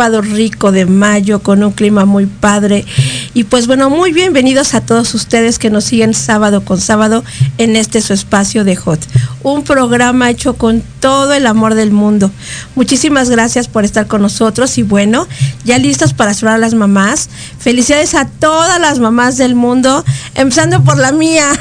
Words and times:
sábado 0.00 0.22
rico 0.22 0.72
de 0.72 0.86
mayo 0.86 1.42
con 1.42 1.62
un 1.62 1.72
clima 1.72 2.06
muy 2.06 2.24
padre. 2.24 2.86
Y 3.34 3.44
pues 3.44 3.66
bueno, 3.66 3.90
muy 3.90 4.14
bienvenidos 4.14 4.72
a 4.72 4.80
todos 4.80 5.12
ustedes 5.12 5.58
que 5.58 5.68
nos 5.68 5.84
siguen 5.84 6.14
sábado 6.14 6.64
con 6.64 6.80
sábado 6.80 7.22
en 7.58 7.76
este 7.76 8.00
su 8.00 8.14
espacio 8.14 8.64
de 8.64 8.76
Hot. 8.76 8.98
Un 9.42 9.62
programa 9.62 10.30
hecho 10.30 10.54
con 10.54 10.82
todo 11.00 11.34
el 11.34 11.46
amor 11.46 11.74
del 11.74 11.90
mundo. 11.90 12.30
Muchísimas 12.76 13.28
gracias 13.28 13.68
por 13.68 13.84
estar 13.84 14.06
con 14.06 14.22
nosotros 14.22 14.78
y 14.78 14.84
bueno, 14.84 15.28
ya 15.64 15.76
listos 15.76 16.14
para 16.14 16.32
saludar 16.32 16.54
a 16.54 16.60
las 16.60 16.72
mamás. 16.72 17.28
Felicidades 17.58 18.14
a 18.14 18.26
todas 18.26 18.80
las 18.80 19.00
mamás 19.00 19.36
del 19.36 19.54
mundo, 19.54 20.02
empezando 20.34 20.82
por 20.82 20.96
la 20.96 21.12
mía. 21.12 21.52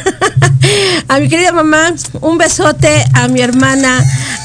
a 1.10 1.20
mi 1.20 1.28
querida 1.28 1.52
mamá, 1.52 1.94
un 2.22 2.38
besote 2.38 3.04
a 3.14 3.28
mi 3.28 3.42
hermana, 3.42 4.02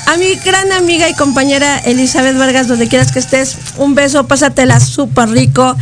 a 0.07 0.17
mi 0.17 0.35
gran 0.37 0.73
amiga 0.73 1.09
y 1.09 1.15
compañera 1.15 1.79
Elizabeth 1.79 2.37
Vargas, 2.37 2.69
donde 2.69 2.89
quieras 2.89 3.13
que 3.13 3.19
estés. 3.19 3.57
Un 3.77 3.95
beso, 3.95 4.27
pásatela 4.27 4.81
súper 4.81 5.29
rico. 5.31 5.77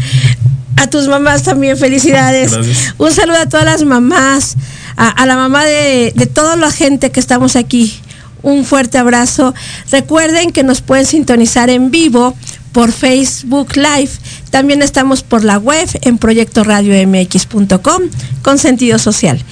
A 0.76 0.86
tus 0.88 1.08
mamás 1.08 1.42
también, 1.42 1.76
felicidades. 1.76 2.52
Gracias. 2.52 2.94
Un 2.98 3.12
saludo 3.12 3.38
a 3.38 3.46
todas 3.46 3.64
las 3.64 3.84
mamás, 3.84 4.56
a, 4.96 5.08
a 5.08 5.26
la 5.26 5.36
mamá 5.36 5.64
de, 5.64 6.12
de 6.14 6.26
toda 6.26 6.56
la 6.56 6.70
gente 6.70 7.10
que 7.10 7.20
estamos 7.20 7.56
aquí. 7.56 8.00
Un 8.42 8.64
fuerte 8.64 8.98
abrazo. 8.98 9.54
Recuerden 9.90 10.50
que 10.50 10.64
nos 10.64 10.80
pueden 10.80 11.06
sintonizar 11.06 11.70
en 11.70 11.90
vivo 11.90 12.34
por 12.72 12.92
Facebook 12.92 13.76
Live. 13.76 14.10
También 14.50 14.82
estamos 14.82 15.22
por 15.22 15.44
la 15.44 15.58
web 15.58 15.88
en 16.02 16.18
proyectoradiomx.com 16.18 18.02
con 18.42 18.58
sentido 18.58 18.98
social. 18.98 19.42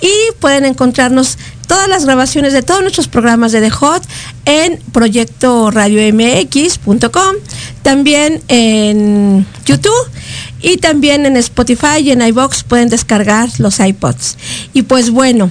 Y 0.00 0.12
pueden 0.40 0.64
encontrarnos 0.64 1.36
todas 1.66 1.88
las 1.88 2.04
grabaciones 2.04 2.52
de 2.52 2.62
todos 2.62 2.82
nuestros 2.82 3.08
programas 3.08 3.50
de 3.52 3.60
The 3.60 3.70
Hot 3.70 4.02
en 4.44 4.78
proyectoradiomx.com, 4.92 7.36
también 7.82 8.42
en 8.48 9.46
YouTube 9.64 10.10
y 10.62 10.76
también 10.78 11.26
en 11.26 11.36
Spotify 11.36 12.00
y 12.02 12.12
en 12.12 12.22
iBox 12.22 12.64
pueden 12.64 12.88
descargar 12.88 13.50
los 13.58 13.78
iPods. 13.80 14.38
Y 14.72 14.82
pues 14.82 15.10
bueno, 15.10 15.50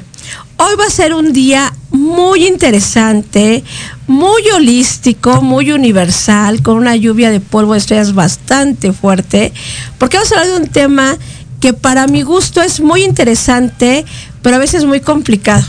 hoy 0.57 0.75
va 0.79 0.85
a 0.85 0.89
ser 0.89 1.13
un 1.13 1.33
día 1.33 1.73
muy 1.91 2.47
interesante, 2.47 3.63
muy 4.07 4.41
holístico, 4.53 5.41
muy 5.41 5.71
universal, 5.71 6.61
con 6.61 6.77
una 6.77 6.95
lluvia 6.95 7.31
de 7.31 7.39
polvo 7.39 7.73
de 7.73 7.79
estrellas 7.79 8.13
bastante 8.13 8.93
fuerte, 8.93 9.51
porque 9.97 10.17
vamos 10.17 10.31
a 10.31 10.39
hablar 10.41 10.55
de 10.55 10.63
un 10.65 10.69
tema 10.69 11.17
que 11.59 11.73
para 11.73 12.05
mi 12.07 12.21
gusto 12.21 12.61
es 12.61 12.79
muy 12.79 13.03
interesante, 13.03 14.05
pero 14.41 14.57
a 14.57 14.59
veces 14.59 14.85
muy 14.85 14.99
complicado 15.01 15.65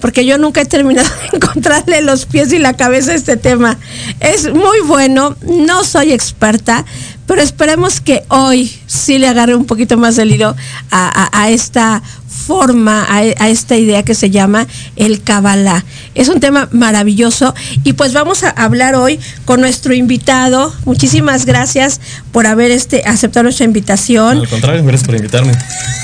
porque 0.00 0.24
yo 0.24 0.38
nunca 0.38 0.62
he 0.62 0.64
terminado 0.64 1.06
de 1.30 1.36
encontrarle 1.36 2.00
los 2.00 2.24
pies 2.24 2.50
y 2.54 2.58
la 2.58 2.72
cabeza 2.72 3.12
a 3.12 3.14
este 3.16 3.36
tema. 3.36 3.76
Es 4.20 4.50
muy 4.50 4.80
bueno, 4.86 5.36
no 5.42 5.84
soy 5.84 6.12
experta, 6.12 6.86
pero 7.26 7.42
esperemos 7.42 8.00
que 8.00 8.22
hoy 8.28 8.74
sí 8.86 9.18
le 9.18 9.28
agarre 9.28 9.54
un 9.54 9.66
poquito 9.66 9.98
más 9.98 10.16
el 10.16 10.32
hilo 10.32 10.56
a, 10.90 11.24
a- 11.34 11.42
a 11.42 11.50
esta 11.50 12.02
forma, 12.46 13.04
a, 13.04 13.18
a 13.18 13.48
esta 13.48 13.76
idea 13.76 14.02
que 14.02 14.14
se 14.14 14.30
llama 14.30 14.66
el 14.96 15.22
Kabbalah. 15.22 15.84
Es 16.14 16.28
un 16.28 16.40
tema 16.40 16.68
maravilloso 16.72 17.54
y 17.84 17.92
pues 17.92 18.12
vamos 18.12 18.42
a 18.42 18.50
hablar 18.50 18.94
hoy 18.94 19.20
con 19.44 19.60
nuestro 19.60 19.94
invitado. 19.94 20.74
Muchísimas 20.84 21.44
gracias 21.46 22.00
por 22.32 22.46
haber 22.46 22.70
este, 22.70 23.02
aceptado 23.06 23.44
nuestra 23.44 23.64
invitación. 23.64 24.38
Al 24.38 24.48
contrario, 24.48 24.82
gracias 24.82 25.06
por 25.06 25.16
invitarme. 25.16 25.52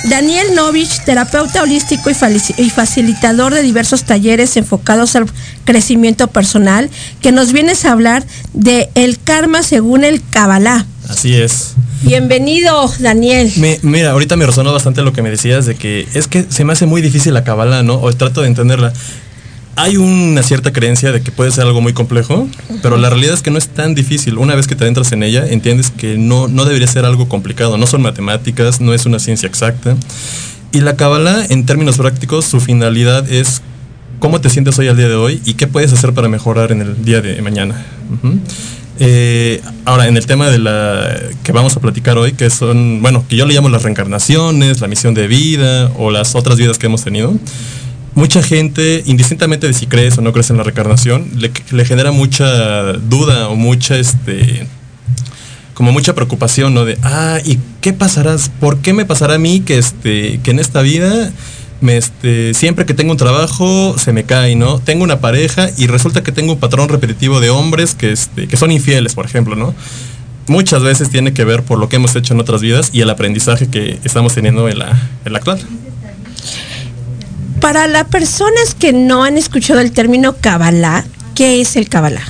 Daniel 0.05 0.55
Novich, 0.55 1.05
terapeuta 1.05 1.63
holístico 1.63 2.11
y, 2.11 2.15
y 2.63 2.71
facilitador 2.71 3.55
de 3.55 3.63
diversos 3.63 4.05
talleres 4.05 4.57
enfocados 4.57 5.17
al 5.17 5.27
crecimiento 5.65 6.29
personal, 6.29 6.91
que 7.21 7.33
nos 7.33 7.53
vienes 7.53 7.85
a 7.85 7.93
hablar 7.93 8.25
de 8.53 8.89
el 8.95 9.19
karma 9.19 9.63
según 9.63 10.05
el 10.05 10.23
Kabbalah. 10.31 10.87
Así 11.09 11.35
es. 11.35 11.75
Bienvenido, 12.03 12.91
Daniel. 12.99 13.51
Me- 13.57 13.79
mira, 13.83 14.11
ahorita 14.11 14.37
me 14.37 14.47
resonó 14.47 14.73
bastante 14.73 15.03
lo 15.03 15.13
que 15.13 15.23
me 15.23 15.31
decías 15.31 15.67
de 15.67 15.75
que 15.77 16.07
es 16.15 16.27
que 16.29 16.45
se 16.49 16.65
me 16.65 16.73
hace 16.73 16.87
muy 16.87 17.01
difícil 17.01 17.33
la 17.35 17.45
cabala, 17.45 17.83
¿no? 17.83 17.95
O 18.01 18.13
trato 18.13 18.43
de 18.43 18.49
entenderla. 18.49 18.93
Hay 19.79 19.99
una 19.99 20.43
cierta 20.43 20.73
creencia 20.73 21.13
de 21.13 21.21
que 21.21 21.31
puede 21.31 21.51
ser 21.51 21.65
algo 21.65 21.81
muy 21.83 21.93
complejo, 21.93 22.49
pero 22.83 22.97
la 22.97 23.11
realidad 23.11 23.35
es 23.35 23.43
que 23.43 23.51
no 23.51 23.59
es 23.59 23.69
tan 23.69 23.95
difícil. 23.95 24.39
Una 24.39 24.55
vez 24.55 24.67
que 24.67 24.75
te 24.75 24.85
adentras 24.85 25.13
en 25.13 25.23
ella, 25.23 25.47
entiendes 25.47 25.91
que 25.91 26.17
no, 26.17 26.49
no 26.49 26.65
debería 26.65 26.87
ser 26.87 27.05
algo 27.05 27.29
complicado. 27.29 27.77
No 27.77 27.87
son 27.87 28.01
matemáticas, 28.03 28.81
no 28.81 28.95
es 28.95 29.05
una 29.05 29.19
ciencia 29.19 29.47
exacta. 29.47 29.95
Y 30.73 30.81
la 30.81 30.97
cabala, 30.97 31.45
en 31.51 31.67
términos 31.67 31.99
prácticos, 31.99 32.47
su 32.47 32.59
finalidad 32.61 33.31
es 33.31 33.61
cómo 34.19 34.41
te 34.41 34.49
sientes 34.49 34.79
hoy 34.79 34.89
al 34.89 34.97
día 34.97 35.09
de 35.09 35.15
hoy 35.15 35.43
y 35.45 35.55
qué 35.55 35.67
puedes 35.67 35.93
hacer 35.93 36.15
para 36.15 36.29
mejorar 36.31 36.73
en 36.73 36.81
el 36.81 37.05
día 37.05 37.21
de 37.21 37.41
mañana. 37.43 37.85
Eh, 38.99 39.61
ahora, 39.85 40.09
en 40.09 40.17
el 40.17 40.27
tema 40.27 40.49
de 40.49 40.59
la 40.59 41.15
que 41.43 41.53
vamos 41.53 41.77
a 41.77 41.81
platicar 41.81 42.17
hoy, 42.19 42.33
que 42.33 42.49
son, 42.51 43.03
bueno, 43.03 43.25
que 43.29 43.37
yo 43.37 43.47
le 43.47 43.55
llamo 43.55 43.69
las 43.69 43.83
reencarnaciones, 43.83 44.81
la 44.81 44.89
misión 44.89 45.15
de 45.15 45.27
vida 45.27 45.91
o 45.97 46.11
las 46.11 46.35
otras 46.35 46.57
vidas 46.57 46.79
que 46.79 46.87
hemos 46.87 47.05
tenido, 47.05 47.35
mucha 48.15 48.43
gente, 48.43 49.03
indistintamente 49.07 49.67
de 49.67 49.75
si 49.75 49.87
crees 49.87 50.17
o 50.17 50.23
no 50.23 50.33
crees 50.33 50.49
en 50.51 50.57
la 50.57 50.63
reencarnación, 50.63 51.29
le, 51.37 51.85
genera 51.85 52.11
mucha 52.11 52.95
duda 52.95 53.49
o 53.49 53.57
mucha, 53.57 53.97
este, 53.97 54.67
como 55.75 55.93
mucha 55.93 56.15
preocupación, 56.15 56.73
¿no? 56.73 56.87
De, 56.87 56.97
ah, 57.03 57.39
¿y 57.45 57.59
qué 57.83 57.93
pasarás? 57.93 58.51
¿Por 58.61 58.79
qué 58.79 58.95
me 58.95 59.05
pasará 59.05 59.35
a 59.35 59.39
mí 59.39 59.61
que, 59.61 59.77
este, 59.77 60.41
que 60.43 60.51
en 60.51 60.59
esta 60.59 60.81
vida 60.81 61.31
me, 61.81 61.97
este, 61.97 62.55
siempre 62.55 62.87
que 62.87 62.95
tengo 62.95 63.13
un 63.13 63.19
trabajo 63.19 63.97
se 63.99 64.13
me 64.13 64.25
cae, 64.25 64.57
¿no? 64.57 64.79
Tengo 64.79 65.05
una 65.05 65.21
pareja 65.21 65.69
y 65.77 65.87
resulta 65.87 66.23
que 66.23 66.33
tengo 66.33 66.53
un 66.53 66.59
patrón 66.59 66.89
repetitivo 66.89 67.41
de 67.41 67.51
hombres 67.51 67.95
que, 67.95 68.13
este, 68.13 68.49
que 68.49 68.57
son 68.57 68.71
infieles, 68.71 69.15
por 69.15 69.27
ejemplo, 69.27 69.57
¿no? 69.57 69.75
Muchas 70.49 70.83
veces 70.83 71.11
tiene 71.11 71.33
que 71.33 71.45
ver 71.45 71.63
por 71.63 71.79
lo 71.79 71.89
que 71.89 71.97
hemos 71.97 72.15
hecho 72.15 72.35
en 72.35 72.41
otras 72.41 72.61
vidas 72.61 72.91
y 72.93 73.01
el 73.01 73.11
aprendizaje 73.11 73.69
que 73.69 73.99
estamos 74.05 74.35
teniendo 74.35 74.69
en 74.69 74.79
la, 74.79 74.97
en 75.25 75.33
la 75.33 75.39
actual. 75.39 75.61
Para 77.61 77.89
las 77.89 78.05
personas 78.05 78.75
que 78.79 78.93
no 78.93 79.25
han 79.25 79.37
escuchado 79.37 79.81
el 79.81 79.91
término 79.91 80.37
Kabbalah, 80.37 81.05
¿qué 81.35 81.61
es 81.61 81.77
el 81.77 81.89
Kabbalah? 81.89 82.23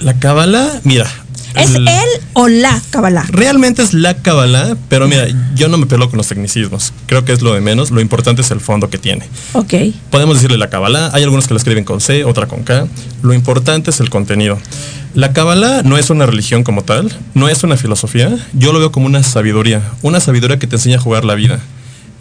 La 0.00 0.18
cábala, 0.18 0.80
mira. 0.82 1.06
¿Es 1.54 1.74
el- 1.74 1.88
él 1.88 2.08
o 2.34 2.48
la 2.48 2.80
Kabbalah? 2.90 3.24
Realmente 3.30 3.82
es 3.82 3.92
la 3.94 4.14
cábala, 4.22 4.76
pero 4.88 5.08
mira, 5.08 5.26
yo 5.54 5.68
no 5.68 5.78
me 5.78 5.86
pelo 5.86 6.08
con 6.08 6.16
los 6.18 6.28
tecnicismos. 6.28 6.92
Creo 7.06 7.24
que 7.24 7.32
es 7.32 7.42
lo 7.42 7.52
de 7.54 7.60
menos. 7.60 7.90
Lo 7.90 8.00
importante 8.00 8.42
es 8.42 8.50
el 8.50 8.60
fondo 8.60 8.88
que 8.90 8.98
tiene. 8.98 9.26
Ok. 9.52 9.74
Podemos 10.10 10.36
decirle 10.36 10.58
la 10.58 10.70
cábala. 10.70 11.10
Hay 11.12 11.22
algunos 11.22 11.46
que 11.48 11.54
la 11.54 11.58
escriben 11.58 11.84
con 11.84 12.00
C, 12.00 12.24
otra 12.24 12.46
con 12.46 12.62
K. 12.62 12.86
Lo 13.22 13.34
importante 13.34 13.90
es 13.90 14.00
el 14.00 14.10
contenido. 14.10 14.58
La 15.14 15.32
cábala 15.32 15.82
no 15.82 15.98
es 15.98 16.08
una 16.10 16.24
religión 16.26 16.62
como 16.62 16.82
tal, 16.82 17.12
no 17.34 17.48
es 17.48 17.64
una 17.64 17.76
filosofía. 17.76 18.36
Yo 18.52 18.72
lo 18.72 18.78
veo 18.78 18.92
como 18.92 19.06
una 19.06 19.22
sabiduría, 19.24 19.82
una 20.02 20.20
sabiduría 20.20 20.58
que 20.60 20.68
te 20.68 20.76
enseña 20.76 20.98
a 20.98 21.00
jugar 21.00 21.24
la 21.24 21.34
vida. 21.34 21.58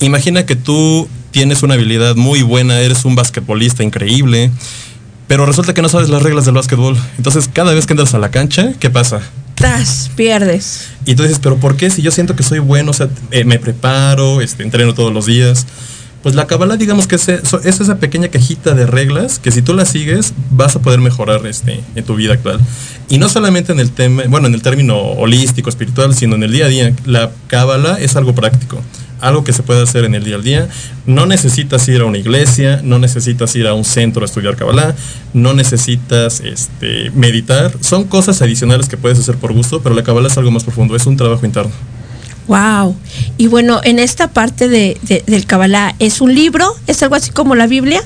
Imagina 0.02 0.46
que 0.46 0.56
tú 0.56 1.08
tienes 1.30 1.62
una 1.62 1.76
habilidad 1.76 2.16
muy 2.16 2.42
buena, 2.42 2.80
eres 2.80 3.06
un 3.06 3.14
basquetbolista 3.16 3.84
increíble, 3.84 4.50
pero 5.30 5.46
resulta 5.46 5.74
que 5.74 5.82
no 5.82 5.88
sabes 5.88 6.10
las 6.10 6.22
reglas 6.24 6.44
del 6.46 6.56
básquetbol. 6.56 6.98
Entonces, 7.18 7.48
cada 7.54 7.74
vez 7.74 7.86
que 7.86 7.94
entras 7.94 8.14
a 8.16 8.20
la 8.20 8.32
cancha, 8.32 8.74
¿qué 8.80 8.90
pasa? 8.90 9.22
Tas, 9.56 10.10
pierdes. 10.16 10.88
Y 11.06 11.14
tú 11.16 11.24
dices, 11.24 11.40
pero 11.40 11.56
¿por 11.58 11.78
qué? 11.78 11.90
Si 11.92 12.02
yo 12.02 12.10
siento 12.12 12.36
que 12.36 12.44
soy 12.44 12.60
bueno, 12.60 12.92
o 12.92 12.94
sea, 12.94 13.08
eh, 13.32 13.44
me 13.46 13.60
preparo, 13.60 14.42
este, 14.42 14.64
entreno 14.64 14.94
todos 14.94 15.14
los 15.14 15.26
días. 15.28 15.68
Pues 16.24 16.34
la 16.36 16.48
Kabbalah, 16.48 16.76
digamos 16.78 17.08
que 17.08 17.16
es, 17.16 17.30
eso- 17.30 17.62
es 17.64 17.80
esa 17.80 17.98
pequeña 17.98 18.28
cajita 18.30 18.74
de 18.74 18.86
reglas 18.88 19.38
que 19.40 19.52
si 19.52 19.62
tú 19.62 19.74
las 19.74 19.90
sigues, 19.90 20.34
vas 20.52 20.76
a 20.76 20.80
poder 20.82 21.00
mejorar 21.00 21.46
este, 21.46 21.80
en 21.96 22.04
tu 22.04 22.16
vida 22.16 22.34
actual. 22.34 22.60
Y 23.08 23.20
no 23.20 23.30
solamente 23.30 23.72
en 23.72 23.80
el 23.80 23.92
tema, 23.92 24.24
bueno, 24.28 24.48
en 24.48 24.54
el 24.56 24.62
término 24.62 24.98
holístico, 24.98 25.70
espiritual, 25.70 26.16
sino 26.16 26.36
en 26.36 26.44
el 26.44 26.52
día 26.52 26.66
a 26.66 26.70
día. 26.70 26.94
La 27.06 27.30
Kabbalah 27.48 27.98
es 28.00 28.16
algo 28.16 28.34
práctico. 28.36 28.82
Algo 29.22 29.44
que 29.44 29.54
se 29.54 29.64
puede 29.64 29.82
hacer 29.84 30.06
en 30.06 30.16
el 30.16 30.24
día 30.24 30.36
al 30.36 30.44
día. 30.44 30.68
No 31.06 31.26
necesitas 31.26 31.88
ir 31.88 32.02
a 32.02 32.06
una 32.06 32.18
iglesia, 32.18 32.82
no 32.84 33.00
necesitas 33.00 33.56
ir 33.56 33.68
a 33.68 33.74
un 33.74 33.86
centro 33.86 34.22
a 34.24 34.26
estudiar 34.26 34.56
Kabbalah, 34.56 34.96
no 35.34 35.54
necesitas 35.54 36.40
este, 36.42 37.12
meditar. 37.12 37.72
Son 37.82 38.04
cosas 38.06 38.42
adicionales 38.42 38.88
que 38.90 38.98
puedes 38.98 39.20
hacer 39.20 39.36
por 39.36 39.54
gusto, 39.54 39.82
pero 39.82 39.96
la 39.96 40.04
Kabbalah 40.04 40.28
es 40.28 40.38
algo 40.38 40.52
más 40.52 40.64
profundo, 40.64 40.96
es 40.96 41.06
un 41.06 41.18
trabajo 41.18 41.46
interno. 41.46 41.72
Wow. 42.48 42.96
Y 43.38 43.46
bueno, 43.48 43.80
en 43.84 44.00
esta 44.00 44.30
parte 44.30 44.68
de, 44.68 44.98
de- 45.04 45.24
del 45.28 45.46
Kabbalah, 45.46 45.94
¿es 46.00 46.20
un 46.20 46.34
libro? 46.34 46.76
¿Es 46.88 47.04
algo 47.04 47.16
así 47.16 47.30
como 47.32 47.54
la 47.56 47.68
Biblia? 47.68 48.02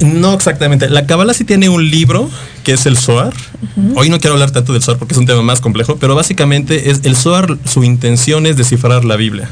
No 0.00 0.34
exactamente. 0.34 0.88
La 0.88 1.06
Kabbalah 1.06 1.34
sí 1.34 1.42
tiene 1.44 1.68
un 1.68 1.90
libro 1.90 2.30
que 2.62 2.72
es 2.74 2.86
el 2.86 2.96
Zohar. 2.96 3.32
Hoy 3.96 4.08
no 4.10 4.20
quiero 4.20 4.34
hablar 4.34 4.52
tanto 4.52 4.72
del 4.72 4.82
Zohar 4.82 4.98
porque 4.98 5.14
es 5.14 5.18
un 5.18 5.26
tema 5.26 5.42
más 5.42 5.60
complejo, 5.60 5.96
pero 5.96 6.14
básicamente 6.14 6.90
es 6.90 7.00
el 7.02 7.16
Zohar, 7.16 7.58
su 7.64 7.82
intención 7.82 8.46
es 8.46 8.56
descifrar 8.56 9.04
la 9.04 9.16
Biblia. 9.16 9.50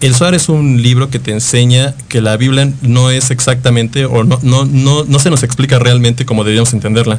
El 0.00 0.14
Zohar 0.14 0.34
es 0.34 0.48
un 0.48 0.80
libro 0.80 1.10
que 1.10 1.18
te 1.18 1.32
enseña 1.32 1.94
que 2.08 2.20
la 2.20 2.36
Biblia 2.36 2.72
no 2.82 3.10
es 3.10 3.32
exactamente 3.32 4.04
o 4.04 4.22
no, 4.22 4.38
no, 4.42 4.64
no, 4.64 5.04
no 5.04 5.18
se 5.18 5.28
nos 5.28 5.42
explica 5.42 5.80
realmente 5.80 6.24
como 6.24 6.44
deberíamos 6.44 6.72
entenderla. 6.72 7.18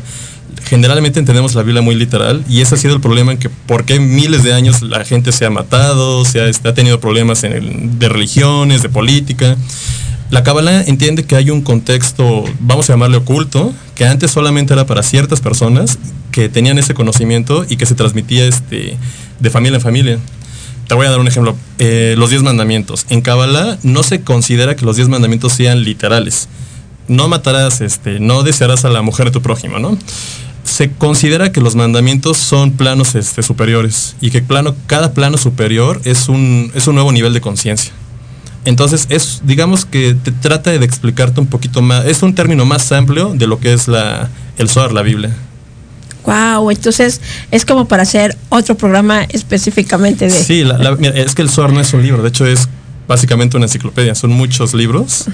Generalmente 0.64 1.20
entendemos 1.20 1.56
la 1.56 1.64
Biblia 1.64 1.82
muy 1.82 1.96
literal 1.96 2.44
y 2.48 2.62
ese 2.62 2.76
ha 2.76 2.78
sido 2.78 2.96
el 2.96 3.02
problema 3.02 3.34
en 3.34 3.38
que 3.38 3.50
por 3.50 3.84
qué 3.84 4.00
miles 4.00 4.44
de 4.44 4.54
años 4.54 4.82
la 4.82 5.04
gente 5.04 5.34
se 5.34 5.46
ha 5.46 5.50
matado, 5.50 6.24
se 6.24 6.40
ha, 6.40 6.46
ha 6.46 6.74
tenido 6.74 7.02
problemas 7.02 7.42
de 7.42 8.10
religiones, 8.10 8.82
de 8.82 8.90
política. 8.90 9.58
La 10.30 10.44
Kabbalah 10.44 10.84
entiende 10.84 11.26
que 11.26 11.36
hay 11.36 11.50
un 11.50 11.62
contexto, 11.62 12.46
vamos 12.60 12.90
a 12.90 12.94
llamarle 12.94 13.18
oculto, 13.18 13.74
que 13.96 14.06
antes 14.06 14.32
solamente 14.32 14.74
era 14.74 14.86
para 14.86 15.04
ciertas 15.04 15.42
personas 15.42 15.98
que 16.32 16.50
tenían 16.50 16.78
ese 16.78 16.94
conocimiento 16.94 17.66
y 17.68 17.78
que 17.78 17.86
se 17.86 17.96
transmitía 17.96 18.46
este, 18.46 18.96
de 19.40 19.50
familia 19.50 19.78
en 19.78 19.82
familia. 19.82 20.20
Te 20.90 20.96
voy 20.96 21.06
a 21.06 21.12
dar 21.12 21.20
un 21.20 21.28
ejemplo. 21.28 21.56
Eh, 21.78 22.16
los 22.18 22.32
diez 22.32 22.42
mandamientos. 22.42 23.06
En 23.10 23.22
Kabbalah 23.22 23.78
no 23.84 24.02
se 24.02 24.22
considera 24.22 24.76
que 24.76 24.86
los 24.86 24.96
diez 24.96 25.08
mandamientos 25.08 25.54
sean 25.54 25.84
literales. 25.84 26.50
No 27.08 27.28
matarás, 27.28 27.82
este, 27.82 28.20
no 28.20 28.42
desearás 28.42 28.86
a 28.86 28.90
la 28.90 29.04
mujer 29.04 29.28
de 29.28 29.32
tu 29.32 29.44
prójimo, 29.44 29.78
¿no? 29.78 29.96
Se 30.64 30.90
considera 30.90 31.52
que 31.52 31.62
los 31.62 31.76
mandamientos 31.76 32.38
son 32.38 32.72
planos 32.72 33.14
este, 33.14 33.44
superiores 33.44 34.16
y 34.20 34.32
que 34.32 34.42
plano, 34.42 34.76
cada 34.88 35.14
plano 35.14 35.38
superior 35.38 36.02
es 36.06 36.28
un, 36.28 36.72
es 36.74 36.88
un 36.88 36.96
nuevo 36.96 37.12
nivel 37.12 37.34
de 37.34 37.42
conciencia. 37.42 37.94
Entonces, 38.66 39.06
es, 39.10 39.44
digamos 39.46 39.86
que 39.86 40.16
te 40.16 40.32
trata 40.32 40.72
de 40.72 40.84
explicarte 40.84 41.40
un 41.40 41.48
poquito 41.48 41.84
más, 41.84 42.08
es 42.08 42.24
un 42.24 42.34
término 42.34 42.66
más 42.66 42.92
amplio 42.92 43.36
de 43.36 43.46
lo 43.46 43.60
que 43.60 43.74
es 43.74 43.88
la, 43.88 44.32
el 44.58 44.70
Zohar, 44.70 44.92
la 44.92 45.04
Biblia. 45.04 45.38
Wow, 46.30 46.72
entonces 46.72 47.22
es 47.52 47.66
como 47.66 47.86
para 47.88 48.04
hacer 48.04 48.38
otro 48.50 48.76
programa 48.76 49.24
específicamente 49.30 50.26
de... 50.26 50.32
Sí, 50.32 50.64
la- 50.64 50.78
la- 50.78 50.96
mira, 50.96 51.16
es 51.16 51.34
que 51.36 51.42
el 51.42 51.50
Zohar 51.50 51.72
no 51.74 51.80
es 51.82 51.94
un 51.94 52.02
libro, 52.04 52.22
de 52.24 52.30
hecho 52.30 52.46
es 52.46 52.68
básicamente 53.08 53.58
una 53.58 53.66
enciclopedia, 53.66 54.14
son 54.16 54.32
muchos 54.32 54.74
libros, 54.74 55.26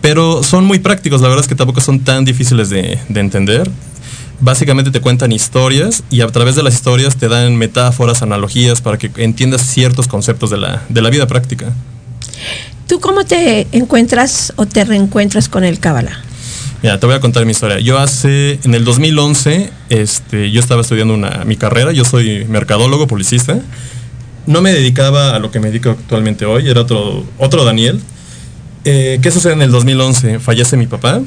pero 0.00 0.42
son 0.42 0.64
muy 0.64 0.78
prácticos, 0.80 1.20
la 1.20 1.28
verdad 1.28 1.44
es 1.44 1.48
que 1.48 1.54
tampoco 1.54 1.80
son 1.80 2.00
tan 2.00 2.24
difíciles 2.24 2.68
de, 2.70 2.98
de 3.08 3.20
entender. 3.20 3.70
Básicamente 4.40 4.90
te 4.90 5.00
cuentan 5.00 5.30
historias 5.30 6.02
y 6.10 6.20
a 6.20 6.26
través 6.26 6.56
de 6.56 6.62
las 6.64 6.74
historias 6.74 7.16
te 7.16 7.28
dan 7.28 7.54
metáforas, 7.56 8.20
analogías 8.22 8.80
para 8.82 8.98
que 8.98 9.10
entiendas 9.16 9.62
ciertos 9.62 10.08
conceptos 10.08 10.50
de 10.50 10.56
la, 10.58 10.82
de 10.88 11.00
la 11.00 11.08
vida 11.08 11.26
práctica. 11.28 11.72
¿Tú 12.88 12.98
cómo 13.00 13.24
te 13.24 13.66
encuentras 13.72 14.52
o 14.56 14.66
te 14.66 14.84
reencuentras 14.84 15.48
con 15.48 15.62
el 15.64 15.78
Kabbalah? 15.78 16.18
Mira, 16.84 17.00
te 17.00 17.06
voy 17.06 17.14
a 17.14 17.20
contar 17.20 17.46
mi 17.46 17.52
historia. 17.52 17.80
Yo 17.80 17.98
hace, 17.98 18.58
en 18.62 18.74
el 18.74 18.84
2011, 18.84 19.70
este, 19.88 20.50
yo 20.50 20.60
estaba 20.60 20.82
estudiando 20.82 21.14
una, 21.14 21.42
mi 21.46 21.56
carrera, 21.56 21.92
yo 21.92 22.04
soy 22.04 22.44
mercadólogo, 22.44 23.06
publicista. 23.06 23.58
No 24.46 24.60
me 24.60 24.70
dedicaba 24.70 25.34
a 25.34 25.38
lo 25.38 25.50
que 25.50 25.60
me 25.60 25.68
dedico 25.68 25.92
actualmente 25.92 26.44
hoy, 26.44 26.68
era 26.68 26.82
otro, 26.82 27.24
otro 27.38 27.64
Daniel. 27.64 28.02
Eh, 28.84 29.18
¿Qué 29.22 29.30
sucede 29.30 29.54
en 29.54 29.62
el 29.62 29.70
2011? 29.70 30.40
Fallece 30.40 30.76
mi 30.76 30.86
papá. 30.86 31.22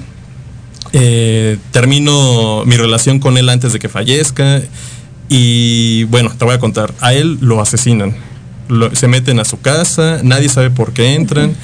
Eh, 0.94 1.58
termino 1.72 2.64
mi 2.66 2.78
relación 2.78 3.18
con 3.18 3.36
él 3.40 3.50
antes 3.50 3.74
de 3.74 3.80
que 3.80 3.90
fallezca. 3.90 4.62
Y 5.28 6.04
bueno, 6.04 6.32
te 6.38 6.46
voy 6.46 6.54
a 6.54 6.60
contar. 6.60 6.94
A 7.02 7.16
él 7.16 7.40
lo 7.42 7.62
asesinan. 7.62 8.16
Se 8.94 9.08
meten 9.08 9.40
a 9.40 9.44
su 9.44 9.60
casa, 9.60 10.20
nadie 10.22 10.50
sabe 10.50 10.70
por 10.70 10.94
qué 10.94 11.16
entran. 11.16 11.56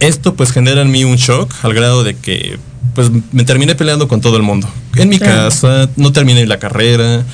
Esto 0.00 0.34
pues 0.34 0.50
genera 0.52 0.82
en 0.82 0.90
mí 0.90 1.04
un 1.04 1.16
shock 1.16 1.52
al 1.62 1.74
grado 1.74 2.02
de 2.04 2.16
que 2.16 2.58
pues 2.94 3.10
me 3.32 3.44
terminé 3.44 3.74
peleando 3.74 4.08
con 4.08 4.20
todo 4.20 4.36
el 4.36 4.42
mundo. 4.42 4.68
En 4.96 5.08
mi 5.08 5.18
Claro. 5.18 5.44
casa, 5.50 5.88
no 5.96 6.12
terminé 6.12 6.44
la 6.46 6.58
carrera, 6.58 7.24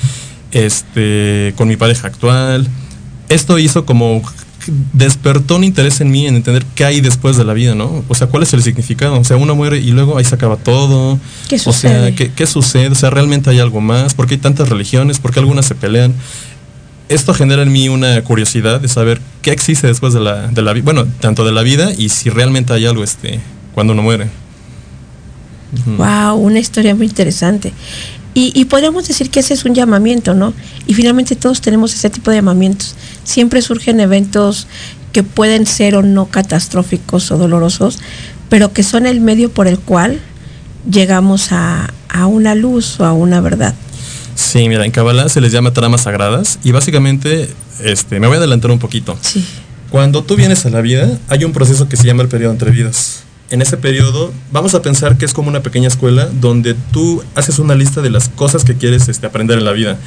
este, 0.51 1.53
con 1.57 1.67
mi 1.67 1.77
pareja 1.77 2.07
actual. 2.07 2.67
Esto 3.29 3.57
hizo 3.59 3.85
como 3.85 4.21
despertó 4.91 5.55
un 5.55 5.63
interés 5.63 6.01
en 6.01 6.11
mí 6.11 6.27
en 6.27 6.35
entender 6.35 6.65
qué 6.75 6.83
hay 6.83 6.99
después 6.99 7.37
de 7.37 7.45
la 7.45 7.53
vida, 7.53 7.73
¿no? 7.73 8.03
O 8.09 8.15
sea, 8.15 8.27
cuál 8.27 8.43
es 8.43 8.53
el 8.53 8.61
significado. 8.61 9.17
O 9.19 9.23
sea, 9.23 9.37
uno 9.37 9.55
muere 9.55 9.77
y 9.79 9.91
luego 9.91 10.17
ahí 10.17 10.25
se 10.25 10.35
acaba 10.35 10.57
todo. 10.57 11.17
¿Qué 11.47 11.55
O 11.55 11.59
sucede? 11.59 11.99
sea, 12.07 12.15
¿qué, 12.15 12.31
qué 12.33 12.45
sucede? 12.45 12.89
O 12.89 12.95
sea, 12.95 13.09
¿realmente 13.09 13.49
hay 13.49 13.59
algo 13.59 13.79
más? 13.79 14.13
¿Por 14.13 14.27
qué 14.27 14.33
hay 14.35 14.39
tantas 14.41 14.67
religiones? 14.69 15.19
¿Por 15.19 15.31
qué 15.31 15.39
algunas 15.39 15.65
se 15.65 15.75
pelean? 15.75 16.13
Esto 17.09 17.33
genera 17.33 17.61
en 17.61 17.71
mí 17.71 17.87
una 17.87 18.21
curiosidad 18.23 18.81
de 18.81 18.89
saber 18.89 19.21
qué 19.41 19.51
existe 19.51 19.87
después 19.87 20.13
de 20.13 20.19
la, 20.19 20.47
de 20.47 20.61
la 20.61 20.73
vida. 20.73 20.83
Bueno, 20.83 21.07
tanto 21.21 21.45
de 21.45 21.51
la 21.53 21.61
vida 21.61 21.91
y 21.97 22.09
si 22.09 22.29
realmente 22.29 22.73
hay 22.73 22.85
algo 22.85 23.03
este, 23.03 23.39
cuando 23.73 23.93
uno 23.93 24.03
muere. 24.03 24.27
Wow, 25.97 26.35
una 26.35 26.59
historia 26.59 26.95
muy 26.95 27.07
interesante. 27.07 27.71
Y, 28.33 28.51
y 28.59 28.65
podríamos 28.65 29.07
decir 29.07 29.29
que 29.29 29.39
ese 29.39 29.53
es 29.53 29.65
un 29.65 29.73
llamamiento, 29.73 30.33
¿no? 30.33 30.53
Y 30.85 30.93
finalmente 30.93 31.35
todos 31.35 31.61
tenemos 31.61 31.93
ese 31.93 32.09
tipo 32.09 32.29
de 32.29 32.37
llamamientos. 32.37 32.95
Siempre 33.23 33.61
surgen 33.61 33.99
eventos 33.99 34.67
que 35.13 35.23
pueden 35.23 35.65
ser 35.65 35.95
o 35.95 36.03
no 36.03 36.27
catastróficos 36.27 37.31
o 37.31 37.37
dolorosos, 37.37 37.99
pero 38.49 38.73
que 38.73 38.83
son 38.83 39.05
el 39.05 39.21
medio 39.21 39.49
por 39.49 39.67
el 39.67 39.79
cual 39.79 40.19
llegamos 40.89 41.51
a, 41.51 41.93
a 42.09 42.25
una 42.27 42.53
luz 42.53 42.99
o 42.99 43.05
a 43.05 43.13
una 43.13 43.41
verdad. 43.41 43.73
Sí, 44.37 44.69
mira, 44.69 44.85
en 44.85 44.91
Kabbalah 44.91 45.29
se 45.29 45.41
les 45.41 45.51
llama 45.51 45.73
tramas 45.73 46.01
sagradas 46.01 46.59
y 46.63 46.71
básicamente, 46.71 47.49
este, 47.83 48.19
me 48.19 48.27
voy 48.27 48.35
a 48.35 48.37
adelantar 48.37 48.69
un 48.69 48.77
poquito. 48.77 49.17
Sí. 49.19 49.43
Cuando 49.89 50.23
tú 50.23 50.35
vienes 50.35 50.63
a 50.67 50.69
la 50.69 50.79
vida, 50.81 51.17
hay 51.27 51.43
un 51.43 51.53
proceso 51.53 51.89
que 51.89 51.97
se 51.97 52.05
llama 52.05 52.21
el 52.21 52.29
periodo 52.29 52.51
entre 52.51 52.69
vidas. 52.69 53.23
En 53.49 53.63
ese 53.63 53.77
periodo, 53.77 54.31
vamos 54.51 54.75
a 54.75 54.83
pensar 54.83 55.17
que 55.17 55.25
es 55.25 55.33
como 55.33 55.49
una 55.49 55.63
pequeña 55.63 55.87
escuela 55.87 56.29
donde 56.39 56.75
tú 56.91 57.23
haces 57.33 57.57
una 57.57 57.73
lista 57.73 58.01
de 58.01 58.11
las 58.11 58.29
cosas 58.29 58.63
que 58.63 58.75
quieres 58.75 59.09
este, 59.09 59.25
aprender 59.25 59.57
en 59.57 59.65
la 59.65 59.71
vida. 59.71 59.97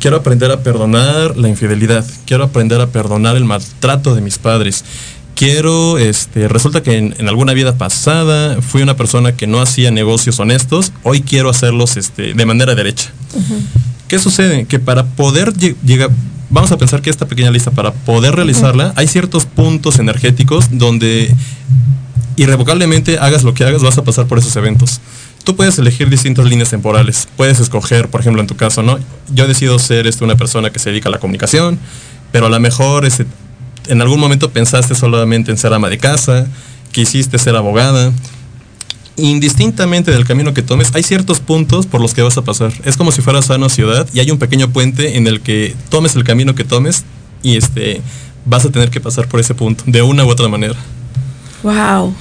Quiero 0.00 0.16
aprender 0.16 0.50
a 0.50 0.62
perdonar 0.62 1.36
la 1.36 1.48
infidelidad. 1.48 2.06
Quiero 2.24 2.44
aprender 2.44 2.80
a 2.80 2.86
perdonar 2.86 3.36
el 3.36 3.44
maltrato 3.44 4.14
de 4.14 4.22
mis 4.22 4.38
padres. 4.38 4.82
Quiero, 5.34 5.98
este, 5.98 6.46
resulta 6.48 6.82
que 6.82 6.96
en, 6.96 7.14
en 7.18 7.28
alguna 7.28 7.52
vida 7.54 7.76
pasada 7.76 8.62
fui 8.62 8.82
una 8.82 8.96
persona 8.96 9.32
que 9.36 9.46
no 9.48 9.60
hacía 9.60 9.90
negocios 9.90 10.38
honestos. 10.38 10.92
Hoy 11.02 11.22
quiero 11.22 11.50
hacerlos 11.50 11.96
este, 11.96 12.34
de 12.34 12.46
manera 12.46 12.74
derecha. 12.74 13.10
¿Qué 14.06 14.18
sucede? 14.20 14.66
Que 14.66 14.78
para 14.78 15.04
poder 15.06 15.52
lle- 15.54 15.74
llegar, 15.84 16.10
vamos 16.50 16.70
a 16.70 16.78
pensar 16.78 17.02
que 17.02 17.10
esta 17.10 17.26
pequeña 17.26 17.50
lista, 17.50 17.72
para 17.72 17.92
poder 17.92 18.36
realizarla, 18.36 18.92
hay 18.94 19.08
ciertos 19.08 19.44
puntos 19.44 19.98
energéticos 19.98 20.66
donde 20.70 21.34
irrevocablemente 22.36 23.18
hagas 23.18 23.42
lo 23.42 23.54
que 23.54 23.64
hagas, 23.64 23.82
vas 23.82 23.98
a 23.98 24.04
pasar 24.04 24.26
por 24.26 24.38
esos 24.38 24.54
eventos. 24.56 25.00
Tú 25.42 25.56
puedes 25.56 25.78
elegir 25.78 26.08
distintas 26.08 26.46
líneas 26.46 26.70
temporales. 26.70 27.28
Puedes 27.36 27.60
escoger, 27.60 28.08
por 28.08 28.20
ejemplo, 28.20 28.40
en 28.40 28.46
tu 28.46 28.56
caso, 28.56 28.82
¿no? 28.82 28.98
Yo 29.34 29.46
decido 29.48 29.78
ser 29.78 30.06
este, 30.06 30.24
una 30.24 30.36
persona 30.36 30.70
que 30.70 30.78
se 30.78 30.90
dedica 30.90 31.08
a 31.08 31.12
la 31.12 31.18
comunicación, 31.18 31.78
pero 32.32 32.46
a 32.46 32.48
lo 32.48 32.58
mejor 32.60 33.04
este, 33.04 33.26
en 33.88 34.00
algún 34.00 34.20
momento 34.20 34.50
pensaste 34.50 34.94
solamente 34.94 35.50
en 35.50 35.58
ser 35.58 35.72
ama 35.72 35.88
de 35.88 35.98
casa, 35.98 36.46
quisiste 36.92 37.38
ser 37.38 37.56
abogada. 37.56 38.12
Indistintamente 39.16 40.10
del 40.10 40.24
camino 40.24 40.54
que 40.54 40.62
tomes, 40.62 40.90
hay 40.94 41.04
ciertos 41.04 41.38
puntos 41.38 41.86
por 41.86 42.00
los 42.00 42.14
que 42.14 42.22
vas 42.22 42.36
a 42.36 42.42
pasar. 42.42 42.72
Es 42.84 42.96
como 42.96 43.12
si 43.12 43.22
fueras 43.22 43.50
a 43.50 43.56
una 43.56 43.68
ciudad 43.68 44.08
y 44.12 44.20
hay 44.20 44.30
un 44.30 44.38
pequeño 44.38 44.70
puente 44.70 45.16
en 45.16 45.26
el 45.26 45.40
que 45.40 45.76
tomes 45.88 46.16
el 46.16 46.24
camino 46.24 46.54
que 46.54 46.64
tomes 46.64 47.04
y 47.42 47.56
este 47.56 48.00
vas 48.44 48.64
a 48.64 48.70
tener 48.70 48.90
que 48.90 49.00
pasar 49.00 49.28
por 49.28 49.40
ese 49.40 49.54
punto 49.54 49.84
de 49.86 50.02
una 50.02 50.24
u 50.24 50.28
otra 50.28 50.48
manera. 50.48 50.74
Wow. 51.62 52.14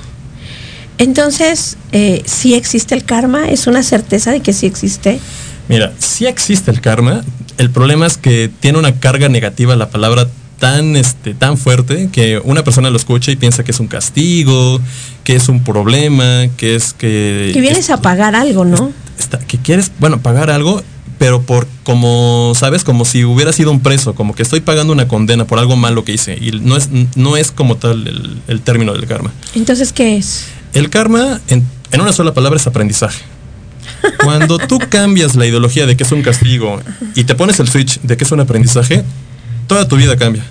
Entonces, 0.97 1.77
eh, 1.91 2.21
sí 2.25 2.53
existe 2.53 2.93
el 2.93 3.03
karma, 3.03 3.49
es 3.49 3.67
una 3.67 3.81
certeza 3.81 4.31
de 4.31 4.41
que 4.41 4.53
sí 4.53 4.67
existe. 4.67 5.19
Mira, 5.67 5.93
sí 5.97 6.27
existe 6.27 6.69
el 6.71 6.81
karma. 6.81 7.23
El 7.57 7.71
problema 7.71 8.05
es 8.05 8.17
que 8.17 8.49
tiene 8.59 8.77
una 8.77 8.99
carga 8.99 9.29
negativa 9.29 9.75
la 9.75 9.89
palabra 9.89 10.27
tan, 10.63 10.95
este, 10.95 11.33
tan 11.33 11.57
fuerte 11.57 12.07
que 12.09 12.39
una 12.41 12.63
persona 12.63 12.89
lo 12.89 12.95
escucha 12.95 13.31
y 13.31 13.35
piensa 13.35 13.65
que 13.65 13.71
es 13.71 13.81
un 13.81 13.87
castigo, 13.87 14.79
que 15.25 15.35
es 15.35 15.49
un 15.49 15.61
problema, 15.61 16.47
que 16.55 16.75
es 16.75 16.93
que... 16.93 17.51
Que 17.53 17.59
vienes 17.59 17.89
a 17.89 17.97
pagar 18.01 18.33
algo, 18.33 18.63
¿no? 18.63 18.93
está- 19.19 19.39
que 19.39 19.57
quieres, 19.57 19.91
bueno, 19.99 20.21
pagar 20.21 20.49
algo, 20.49 20.81
pero 21.19 21.41
por 21.41 21.67
como, 21.83 22.53
¿sabes? 22.55 22.85
Como 22.85 23.03
si 23.03 23.25
hubiera 23.25 23.51
sido 23.51 23.71
un 23.71 23.81
preso, 23.81 24.15
como 24.15 24.33
que 24.35 24.41
estoy 24.43 24.61
pagando 24.61 24.93
una 24.93 25.05
condena 25.09 25.43
por 25.45 25.59
algo 25.59 25.75
malo 25.75 26.05
que 26.05 26.13
hice. 26.13 26.37
Y 26.39 26.51
no 26.51 26.77
es, 26.77 26.87
no 27.17 27.35
es 27.35 27.51
como 27.51 27.75
tal 27.75 28.07
el, 28.07 28.37
el 28.47 28.61
término 28.61 28.93
del 28.93 29.05
karma. 29.05 29.31
Entonces, 29.55 29.91
¿qué 29.91 30.15
es? 30.15 30.45
El 30.73 30.89
karma, 30.89 31.41
en, 31.49 31.67
en 31.91 31.99
una 31.99 32.13
sola 32.13 32.33
palabra, 32.33 32.57
es 32.57 32.67
aprendizaje. 32.67 33.21
Cuando 34.23 34.59
tú 34.59 34.79
cambias 34.89 35.35
la 35.35 35.45
ideología 35.45 35.85
de 35.85 35.97
que 35.97 36.03
es 36.03 36.11
un 36.13 36.21
castigo 36.21 36.79
y 37.15 37.25
te 37.25 37.35
pones 37.35 37.59
el 37.59 37.67
switch 37.67 37.99
de 38.01 38.15
que 38.15 38.23
es 38.23 38.31
un 38.31 38.39
aprendizaje, 38.39 39.03
toda 39.67 39.87
tu 39.87 39.95
vida 39.97 40.15
cambia. 40.17 40.45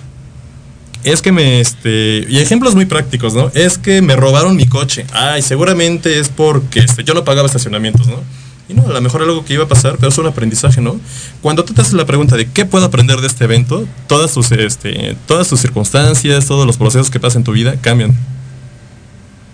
Es 1.03 1.21
que 1.21 1.31
me, 1.31 1.59
este, 1.59 2.25
y 2.29 2.39
ejemplos 2.39 2.75
muy 2.75 2.85
prácticos, 2.85 3.33
¿no? 3.33 3.51
Es 3.53 3.77
que 3.77 4.01
me 4.01 4.15
robaron 4.15 4.55
mi 4.55 4.65
coche. 4.65 5.05
Ay, 5.11 5.41
seguramente 5.41 6.19
es 6.19 6.29
porque 6.29 6.79
este, 6.79 7.03
yo 7.03 7.13
no 7.13 7.23
pagaba 7.23 7.45
estacionamientos, 7.45 8.07
¿no? 8.07 8.21
Y 8.69 8.73
no, 8.73 8.87
a 8.87 8.93
lo 8.93 9.01
mejor 9.01 9.21
algo 9.21 9.43
que 9.43 9.53
iba 9.53 9.65
a 9.65 9.67
pasar, 9.67 9.97
pero 9.97 10.09
es 10.09 10.17
un 10.17 10.27
aprendizaje, 10.27 10.79
¿no? 10.79 10.99
Cuando 11.41 11.65
tú 11.65 11.73
te 11.73 11.81
haces 11.81 11.93
la 11.93 12.05
pregunta 12.05 12.37
de 12.37 12.49
qué 12.49 12.65
puedo 12.65 12.85
aprender 12.85 13.19
de 13.19 13.27
este 13.27 13.43
evento, 13.43 13.85
todas 14.07 14.31
tus, 14.31 14.51
este, 14.53 15.17
todas 15.27 15.49
tus 15.49 15.59
circunstancias, 15.59 16.45
todos 16.45 16.65
los 16.65 16.77
procesos 16.77 17.09
que 17.09 17.19
pasan 17.19 17.41
en 17.41 17.43
tu 17.43 17.51
vida 17.51 17.75
cambian. 17.81 18.15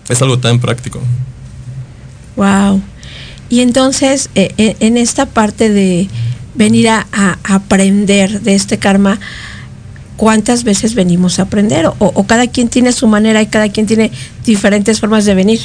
Es 0.08 0.22
algo 0.22 0.38
tan 0.38 0.60
práctico. 0.60 1.00
Wow. 2.36 2.80
Y 3.48 3.60
entonces, 3.60 4.30
eh, 4.36 4.54
eh, 4.58 4.76
en 4.78 4.96
esta 4.96 5.26
parte 5.26 5.68
de 5.68 6.08
venir 6.54 6.88
a 6.88 7.06
aprender 7.42 8.40
de 8.42 8.54
este 8.54 8.78
karma, 8.78 9.18
¿cuántas 10.20 10.64
veces 10.64 10.94
venimos 10.94 11.38
a 11.38 11.44
aprender? 11.44 11.86
O, 11.98 12.26
cada 12.26 12.46
quien 12.46 12.68
tiene 12.68 12.92
su 12.92 13.06
manera 13.06 13.40
y 13.40 13.46
cada 13.46 13.70
quien 13.70 13.86
tiene 13.86 14.12
diferentes 14.44 15.00
formas 15.00 15.24
de 15.24 15.34
venir. 15.34 15.60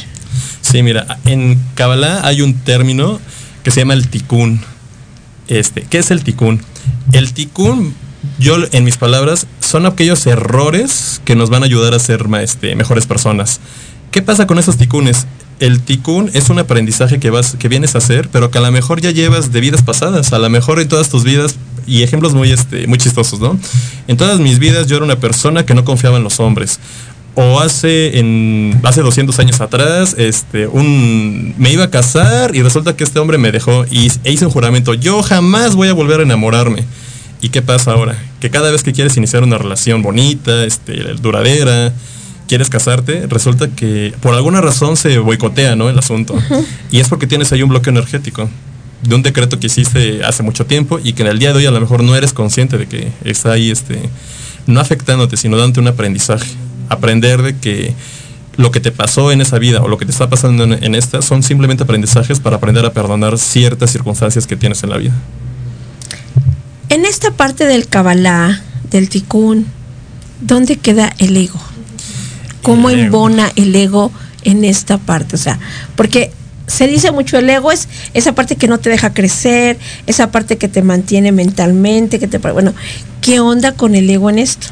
Sí, 0.61 0.81
mira, 0.81 1.17
en 1.25 1.59
Kabbalah 1.73 2.25
hay 2.25 2.41
un 2.41 2.53
término 2.53 3.19
que 3.63 3.71
se 3.71 3.81
llama 3.81 3.95
el 3.95 4.07
tikkun. 4.07 4.61
Este, 5.49 5.81
¿qué 5.81 5.97
es 5.97 6.09
el 6.09 6.23
tikkun? 6.23 6.61
El 7.11 7.33
tikkun, 7.33 7.93
yo 8.39 8.55
en 8.71 8.85
mis 8.85 8.95
palabras, 8.95 9.45
son 9.59 9.85
aquellos 9.85 10.25
errores 10.25 11.19
que 11.25 11.35
nos 11.35 11.49
van 11.49 11.63
a 11.63 11.65
ayudar 11.65 11.93
a 11.93 11.99
ser 11.99 12.25
este, 12.41 12.77
mejores 12.77 13.07
personas. 13.07 13.59
¿Qué 14.09 14.21
pasa 14.21 14.47
con 14.47 14.57
esos 14.57 14.77
tikkunes? 14.77 15.27
El 15.59 15.81
tikkun 15.81 16.31
es 16.33 16.49
un 16.49 16.59
aprendizaje 16.59 17.19
que 17.19 17.29
vas, 17.29 17.57
que 17.59 17.67
vienes 17.67 17.95
a 17.95 17.97
hacer, 17.97 18.29
pero 18.31 18.51
que 18.51 18.59
a 18.59 18.61
lo 18.61 18.71
mejor 18.71 19.01
ya 19.01 19.11
llevas 19.11 19.51
de 19.51 19.59
vidas 19.59 19.83
pasadas. 19.83 20.31
A 20.31 20.39
lo 20.39 20.49
mejor 20.49 20.79
en 20.79 20.87
todas 20.87 21.09
tus 21.09 21.25
vidas 21.25 21.55
y 21.87 22.03
ejemplos 22.03 22.33
muy, 22.33 22.51
este, 22.51 22.87
muy 22.87 22.97
chistosos, 22.97 23.39
¿no? 23.39 23.57
En 24.07 24.17
todas 24.17 24.39
mis 24.39 24.59
vidas 24.59 24.87
yo 24.87 24.97
era 24.97 25.05
una 25.05 25.19
persona 25.19 25.65
que 25.65 25.73
no 25.73 25.83
confiaba 25.85 26.17
en 26.17 26.23
los 26.23 26.39
hombres. 26.39 26.79
O 27.37 27.59
hace, 27.59 28.17
en, 28.17 28.79
hace 28.83 29.01
200 29.01 29.37
años 29.39 29.59
atrás, 29.59 30.15
este, 30.17 30.67
un, 30.67 31.53
me 31.57 31.71
iba 31.71 31.83
a 31.83 31.89
casar 31.89 32.55
y 32.55 32.61
resulta 32.61 32.95
que 32.95 33.03
este 33.03 33.19
hombre 33.19 33.37
me 33.37 33.51
dejó 33.51 33.85
y 33.91 34.09
e 34.23 34.31
hice 34.31 34.45
un 34.45 34.51
juramento. 34.51 34.93
Yo 34.93 35.21
jamás 35.21 35.75
voy 35.75 35.89
a 35.89 35.93
volver 35.93 36.21
a 36.21 36.23
enamorarme. 36.23 36.85
¿Y 37.41 37.49
qué 37.49 37.61
pasa 37.61 37.91
ahora? 37.91 38.17
Que 38.39 38.49
cada 38.49 38.71
vez 38.71 38.83
que 38.83 38.93
quieres 38.93 39.17
iniciar 39.17 39.43
una 39.43 39.57
relación 39.57 40.01
bonita, 40.01 40.63
este, 40.63 40.93
duradera, 41.15 41.93
quieres 42.47 42.69
casarte, 42.69 43.27
resulta 43.27 43.67
que 43.67 44.13
por 44.21 44.33
alguna 44.33 44.61
razón 44.61 44.95
se 44.95 45.17
boicotea, 45.19 45.75
¿no? 45.75 45.89
El 45.89 45.99
asunto. 45.99 46.35
Y 46.89 47.01
es 47.01 47.09
porque 47.09 47.27
tienes 47.27 47.51
ahí 47.51 47.61
un 47.61 47.69
bloque 47.69 47.89
energético 47.89 48.49
de 49.01 49.15
un 49.15 49.23
decreto 49.23 49.59
que 49.59 49.67
hiciste 49.67 50.23
hace 50.23 50.43
mucho 50.43 50.65
tiempo 50.65 50.99
y 51.03 51.13
que 51.13 51.23
en 51.23 51.29
el 51.29 51.39
día 51.39 51.51
de 51.51 51.59
hoy 51.59 51.65
a 51.65 51.71
lo 51.71 51.79
mejor 51.79 52.03
no 52.03 52.15
eres 52.15 52.33
consciente 52.33 52.77
de 52.77 52.87
que 52.87 53.11
está 53.23 53.51
ahí, 53.51 53.71
este, 53.71 54.09
no 54.67 54.79
afectándote, 54.79 55.37
sino 55.37 55.57
dándote 55.57 55.79
un 55.81 55.87
aprendizaje. 55.87 56.47
Aprender 56.89 57.41
de 57.41 57.57
que 57.57 57.93
lo 58.57 58.71
que 58.71 58.79
te 58.79 58.91
pasó 58.91 59.31
en 59.31 59.41
esa 59.41 59.59
vida 59.59 59.81
o 59.81 59.87
lo 59.87 59.97
que 59.97 60.05
te 60.05 60.11
está 60.11 60.29
pasando 60.29 60.63
en, 60.63 60.83
en 60.83 60.95
esta 60.95 61.21
son 61.21 61.43
simplemente 61.43 61.83
aprendizajes 61.83 62.39
para 62.39 62.57
aprender 62.57 62.85
a 62.85 62.93
perdonar 62.93 63.37
ciertas 63.37 63.91
circunstancias 63.91 64.47
que 64.47 64.55
tienes 64.55 64.81
en 64.83 64.89
la 64.89 64.97
vida. 64.97 65.13
En 66.89 67.05
esta 67.05 67.31
parte 67.31 67.65
del 67.65 67.87
Kabbalah, 67.87 68.61
del 68.91 69.09
Tikkun, 69.09 69.65
¿dónde 70.41 70.77
queda 70.77 71.13
el 71.17 71.35
ego? 71.35 71.59
¿Cómo 72.61 72.89
El 72.89 72.99
ego. 72.99 73.05
embona 73.05 73.51
el 73.55 73.75
ego 73.75 74.11
en 74.43 74.63
esta 74.63 74.97
parte? 74.97 75.35
O 75.35 75.39
sea, 75.39 75.59
porque 75.95 76.31
se 76.67 76.87
dice 76.87 77.11
mucho 77.11 77.37
el 77.37 77.49
ego 77.49 77.71
es 77.71 77.87
esa 78.13 78.33
parte 78.33 78.55
que 78.55 78.67
no 78.67 78.77
te 78.79 78.89
deja 78.89 79.13
crecer, 79.13 79.77
esa 80.07 80.31
parte 80.31 80.57
que 80.57 80.67
te 80.67 80.81
mantiene 80.81 81.31
mentalmente, 81.31 82.19
que 82.19 82.27
te 82.27 82.37
bueno, 82.39 82.73
¿qué 83.21 83.39
onda 83.39 83.73
con 83.73 83.95
el 83.95 84.09
ego 84.09 84.29
en 84.29 84.39
esto? 84.39 84.67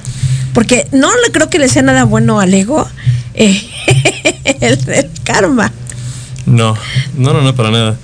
Porque 0.53 0.87
no 0.91 1.09
le 1.25 1.31
creo 1.31 1.49
que 1.49 1.59
le 1.59 1.67
sea 1.67 1.81
nada 1.81 2.03
bueno 2.03 2.39
al 2.39 2.53
ego 2.53 2.87
eh, 3.33 3.61
el, 4.61 4.79
el 4.89 5.09
karma. 5.23 5.71
No, 6.45 6.75
no, 7.17 7.33
no, 7.33 7.41
no, 7.41 7.55
para 7.55 7.71
nada. 7.71 7.97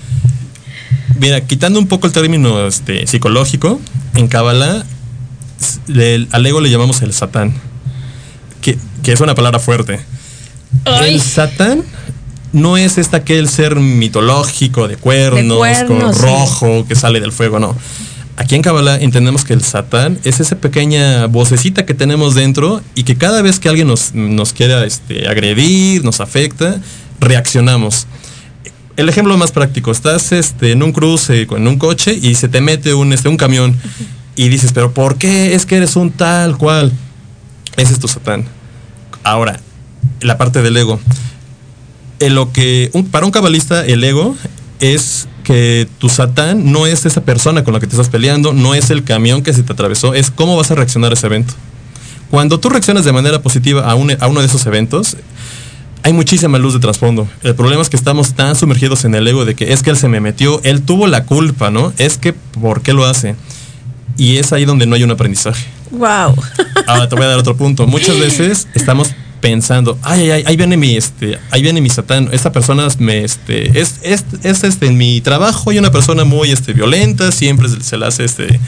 Mira, 1.19 1.41
quitando 1.41 1.79
un 1.79 1.87
poco 1.87 2.07
el 2.07 2.13
término 2.13 2.65
este, 2.65 3.05
psicológico, 3.05 3.79
en 4.15 4.27
Kabbalah 4.27 4.85
le- 5.87 6.27
al 6.31 6.45
ego 6.45 6.61
le 6.61 6.69
llamamos 6.69 7.01
el 7.01 7.13
satán, 7.13 7.53
que, 8.61 8.77
que 9.03 9.11
es 9.11 9.19
una 9.19 9.35
palabra 9.35 9.59
fuerte. 9.59 9.99
Ay. 10.85 11.15
El 11.15 11.21
satán 11.21 11.83
no 12.51 12.77
es 12.77 12.97
este 12.97 13.17
aquel 13.17 13.47
ser 13.47 13.75
mitológico 13.75 14.87
de 14.87 14.97
cuernos, 14.97 15.57
cuernos, 15.57 15.87
con 15.87 16.13
sí. 16.13 16.21
rojo 16.21 16.85
que 16.87 16.95
sale 16.95 17.19
del 17.19 17.31
fuego, 17.31 17.59
no. 17.59 17.75
Aquí 18.37 18.55
en 18.55 18.61
Kabbalah 18.61 18.95
entendemos 18.95 19.43
que 19.43 19.51
el 19.51 19.61
satán 19.61 20.17
es 20.23 20.39
esa 20.39 20.55
pequeña 20.55 21.25
vocecita 21.25 21.85
que 21.85 21.93
tenemos 21.93 22.35
dentro 22.35 22.81
y 22.95 23.03
que 23.03 23.17
cada 23.17 23.41
vez 23.41 23.59
que 23.59 23.67
alguien 23.67 23.87
nos, 23.87 24.13
nos 24.13 24.53
quiera 24.53 24.85
este, 24.85 25.27
agredir, 25.27 26.05
nos 26.05 26.21
afecta, 26.21 26.79
reaccionamos. 27.19 28.07
El 28.95 29.09
ejemplo 29.09 29.37
más 29.37 29.51
práctico, 29.51 29.91
estás 29.91 30.31
este, 30.31 30.71
en 30.71 30.83
un 30.83 30.93
cruce 30.93 31.47
con 31.47 31.67
un 31.67 31.77
coche 31.77 32.17
y 32.21 32.35
se 32.35 32.47
te 32.47 32.61
mete 32.61 32.93
un, 32.93 33.11
este, 33.11 33.27
un 33.27 33.35
camión 33.35 33.75
y 34.37 34.47
dices, 34.47 34.71
pero 34.71 34.93
¿por 34.93 35.17
qué? 35.17 35.53
Es 35.53 35.65
que 35.65 35.75
eres 35.75 35.97
un 35.97 36.11
tal 36.11 36.57
cual. 36.57 36.93
Ese 37.75 37.91
es 37.91 37.99
tu 37.99 38.07
satán. 38.07 38.45
Ahora, 39.23 39.59
la 40.21 40.37
parte 40.37 40.61
del 40.61 40.77
ego. 40.77 40.97
En 42.19 42.35
lo 42.35 42.51
que 42.51 42.89
un- 42.93 43.05
para 43.07 43.25
un 43.25 43.31
cabalista 43.31 43.85
el 43.85 44.03
ego 44.03 44.35
es 44.79 45.27
que 45.43 45.87
tu 45.97 46.09
satán 46.09 46.71
no 46.71 46.85
es 46.85 47.05
esa 47.05 47.21
persona 47.21 47.63
con 47.63 47.73
la 47.73 47.79
que 47.79 47.87
te 47.87 47.93
estás 47.95 48.09
peleando, 48.09 48.53
no 48.53 48.75
es 48.75 48.89
el 48.91 49.03
camión 49.03 49.41
que 49.41 49.53
se 49.53 49.63
te 49.63 49.73
atravesó, 49.73 50.13
es 50.13 50.29
cómo 50.31 50.55
vas 50.55 50.69
a 50.71 50.75
reaccionar 50.75 51.11
a 51.11 51.13
ese 51.15 51.27
evento. 51.27 51.53
Cuando 52.29 52.59
tú 52.59 52.69
reaccionas 52.69 53.05
de 53.05 53.11
manera 53.11 53.41
positiva 53.41 53.89
a, 53.89 53.95
un- 53.95 54.15
a 54.19 54.27
uno 54.27 54.41
de 54.41 54.45
esos 54.45 54.65
eventos, 54.67 55.17
hay 56.03 56.13
muchísima 56.13 56.57
luz 56.59 56.73
de 56.73 56.79
trasfondo. 56.79 57.27
El 57.43 57.55
problema 57.55 57.81
es 57.81 57.89
que 57.89 57.97
estamos 57.97 58.33
tan 58.33 58.55
sumergidos 58.55 59.03
en 59.05 59.15
el 59.15 59.27
ego 59.27 59.43
de 59.45 59.55
que 59.55 59.73
es 59.73 59.81
que 59.81 59.89
él 59.89 59.97
se 59.97 60.07
me 60.07 60.19
metió, 60.21 60.61
él 60.63 60.81
tuvo 60.83 61.07
la 61.07 61.25
culpa, 61.25 61.71
¿no? 61.71 61.91
Es 61.97 62.17
que, 62.17 62.33
¿por 62.33 62.81
qué 62.81 62.93
lo 62.93 63.05
hace? 63.05 63.35
Y 64.17 64.37
es 64.37 64.53
ahí 64.53 64.65
donde 64.65 64.85
no 64.85 64.95
hay 64.95 65.03
un 65.03 65.11
aprendizaje. 65.11 65.65
Wow. 65.91 66.35
Ahora 66.87 67.09
te 67.09 67.15
voy 67.15 67.25
a 67.25 67.29
dar 67.29 67.39
otro 67.39 67.55
punto. 67.57 67.87
Muchas 67.87 68.17
veces 68.19 68.67
estamos 68.75 69.09
pensando, 69.41 69.97
ay, 70.01 70.21
ay, 70.21 70.31
ay, 70.31 70.43
ahí 70.45 70.57
viene 70.57 70.77
mi, 70.77 70.95
este, 70.95 71.39
ahí 71.51 71.61
viene 71.61 71.81
mi 71.81 71.89
satán. 71.89 72.29
Esta 72.31 72.51
persona 72.51 72.87
me, 72.99 73.23
este, 73.23 73.79
es, 73.79 73.99
es, 74.03 74.25
es, 74.43 74.63
este, 74.63 74.87
en 74.87 74.97
mi 74.97 75.21
trabajo 75.21 75.69
hay 75.69 75.79
una 75.79 75.91
persona 75.91 76.23
muy, 76.23 76.51
este, 76.51 76.73
violenta, 76.73 77.31
siempre 77.31 77.69
se, 77.69 77.81
se 77.81 77.97
la 77.97 78.07
hace, 78.07 78.25
este, 78.25 78.59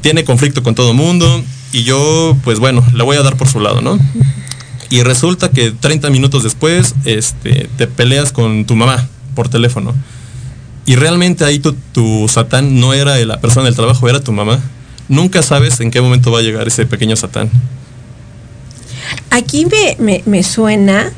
tiene 0.00 0.24
conflicto 0.24 0.62
con 0.62 0.74
todo 0.74 0.90
el 0.90 0.96
mundo 0.96 1.42
y 1.72 1.84
yo, 1.84 2.36
pues 2.44 2.58
bueno, 2.58 2.84
la 2.94 3.04
voy 3.04 3.16
a 3.16 3.22
dar 3.22 3.36
por 3.36 3.48
su 3.48 3.60
lado, 3.60 3.82
¿no? 3.82 3.98
Y 4.90 5.02
resulta 5.02 5.50
que 5.50 5.70
30 5.70 6.08
minutos 6.10 6.42
después, 6.42 6.94
este, 7.04 7.68
te 7.76 7.86
peleas 7.86 8.32
con 8.32 8.64
tu 8.64 8.74
mamá 8.74 9.06
por 9.34 9.48
teléfono. 9.48 9.94
Y 10.86 10.96
realmente 10.96 11.44
ahí 11.44 11.58
tu, 11.58 11.74
tu 11.92 12.26
satán 12.28 12.80
no 12.80 12.94
era 12.94 13.18
la 13.18 13.40
persona 13.40 13.66
del 13.66 13.74
trabajo, 13.74 14.08
era 14.08 14.20
tu 14.20 14.32
mamá. 14.32 14.60
Nunca 15.08 15.42
sabes 15.42 15.80
en 15.80 15.90
qué 15.90 16.00
momento 16.00 16.32
va 16.32 16.38
a 16.38 16.42
llegar 16.42 16.66
ese 16.66 16.86
pequeño 16.86 17.16
satán. 17.16 17.50
Aquí 19.30 19.66
me, 19.66 19.96
me, 19.98 20.22
me 20.26 20.42
suena, 20.42 21.12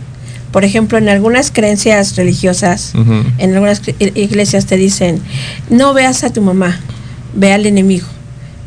por 0.53 0.65
ejemplo, 0.65 0.99
en 0.99 1.09
algunas 1.09 1.51
creencias 1.51 2.17
religiosas, 2.17 2.93
en 3.39 3.55
algunas 3.55 3.83
iglesias 3.99 4.67
te 4.67 4.77
dicen, 4.77 5.21
no 5.69 5.95
veas 5.95 6.25
a 6.25 6.33
tu 6.33 6.43
mamá, 6.43 6.81
ve 7.35 7.53
al 7.53 7.67
enemigo, 7.67 8.07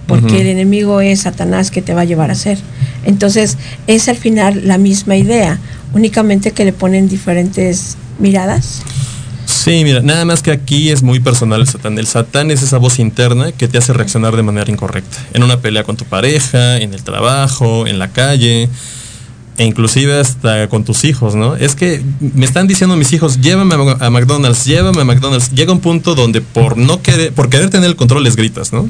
porque 0.07 0.41
el 0.41 0.47
enemigo 0.47 1.01
es 1.01 1.21
Satanás 1.21 1.71
que 1.71 1.81
te 1.81 1.93
va 1.93 2.01
a 2.01 2.05
llevar 2.05 2.31
a 2.31 2.35
ser. 2.35 2.57
Entonces, 3.05 3.57
es 3.87 4.07
al 4.07 4.17
final 4.17 4.61
la 4.65 4.77
misma 4.77 5.17
idea, 5.17 5.59
únicamente 5.93 6.51
que 6.51 6.65
le 6.65 6.73
ponen 6.73 7.09
diferentes 7.09 7.97
miradas. 8.17 8.81
Sí, 9.45 9.83
mira, 9.83 10.01
nada 10.01 10.25
más 10.25 10.41
que 10.41 10.51
aquí 10.51 10.89
es 10.89 11.03
muy 11.03 11.19
personal 11.19 11.61
el 11.61 11.67
satán. 11.67 11.97
El 11.97 12.07
satán 12.07 12.51
es 12.51 12.63
esa 12.63 12.77
voz 12.77 12.99
interna 12.99 13.51
que 13.51 13.67
te 13.67 13.77
hace 13.77 13.93
reaccionar 13.93 14.35
de 14.35 14.43
manera 14.43 14.71
incorrecta. 14.71 15.17
En 15.33 15.43
una 15.43 15.59
pelea 15.59 15.83
con 15.83 15.97
tu 15.97 16.05
pareja, 16.05 16.77
en 16.77 16.93
el 16.93 17.03
trabajo, 17.03 17.87
en 17.87 17.99
la 17.99 18.09
calle, 18.09 18.69
e 19.57 19.65
inclusive 19.65 20.19
hasta 20.19 20.67
con 20.67 20.83
tus 20.83 21.03
hijos, 21.03 21.35
¿no? 21.35 21.55
Es 21.55 21.75
que 21.75 22.01
me 22.19 22.45
están 22.45 22.67
diciendo 22.67 22.95
mis 22.95 23.13
hijos, 23.13 23.39
llévame 23.39 23.75
a 23.99 24.09
McDonald's, 24.09 24.65
llévame 24.65 25.01
a 25.01 25.05
McDonald's. 25.05 25.51
Llega 25.51 25.71
un 25.71 25.79
punto 25.79 26.15
donde 26.15 26.41
por 26.41 26.77
no 26.77 27.01
querer, 27.01 27.33
por 27.33 27.49
querer 27.49 27.69
tener 27.69 27.89
el 27.89 27.95
control 27.95 28.23
les 28.23 28.35
gritas, 28.35 28.73
¿no? 28.73 28.89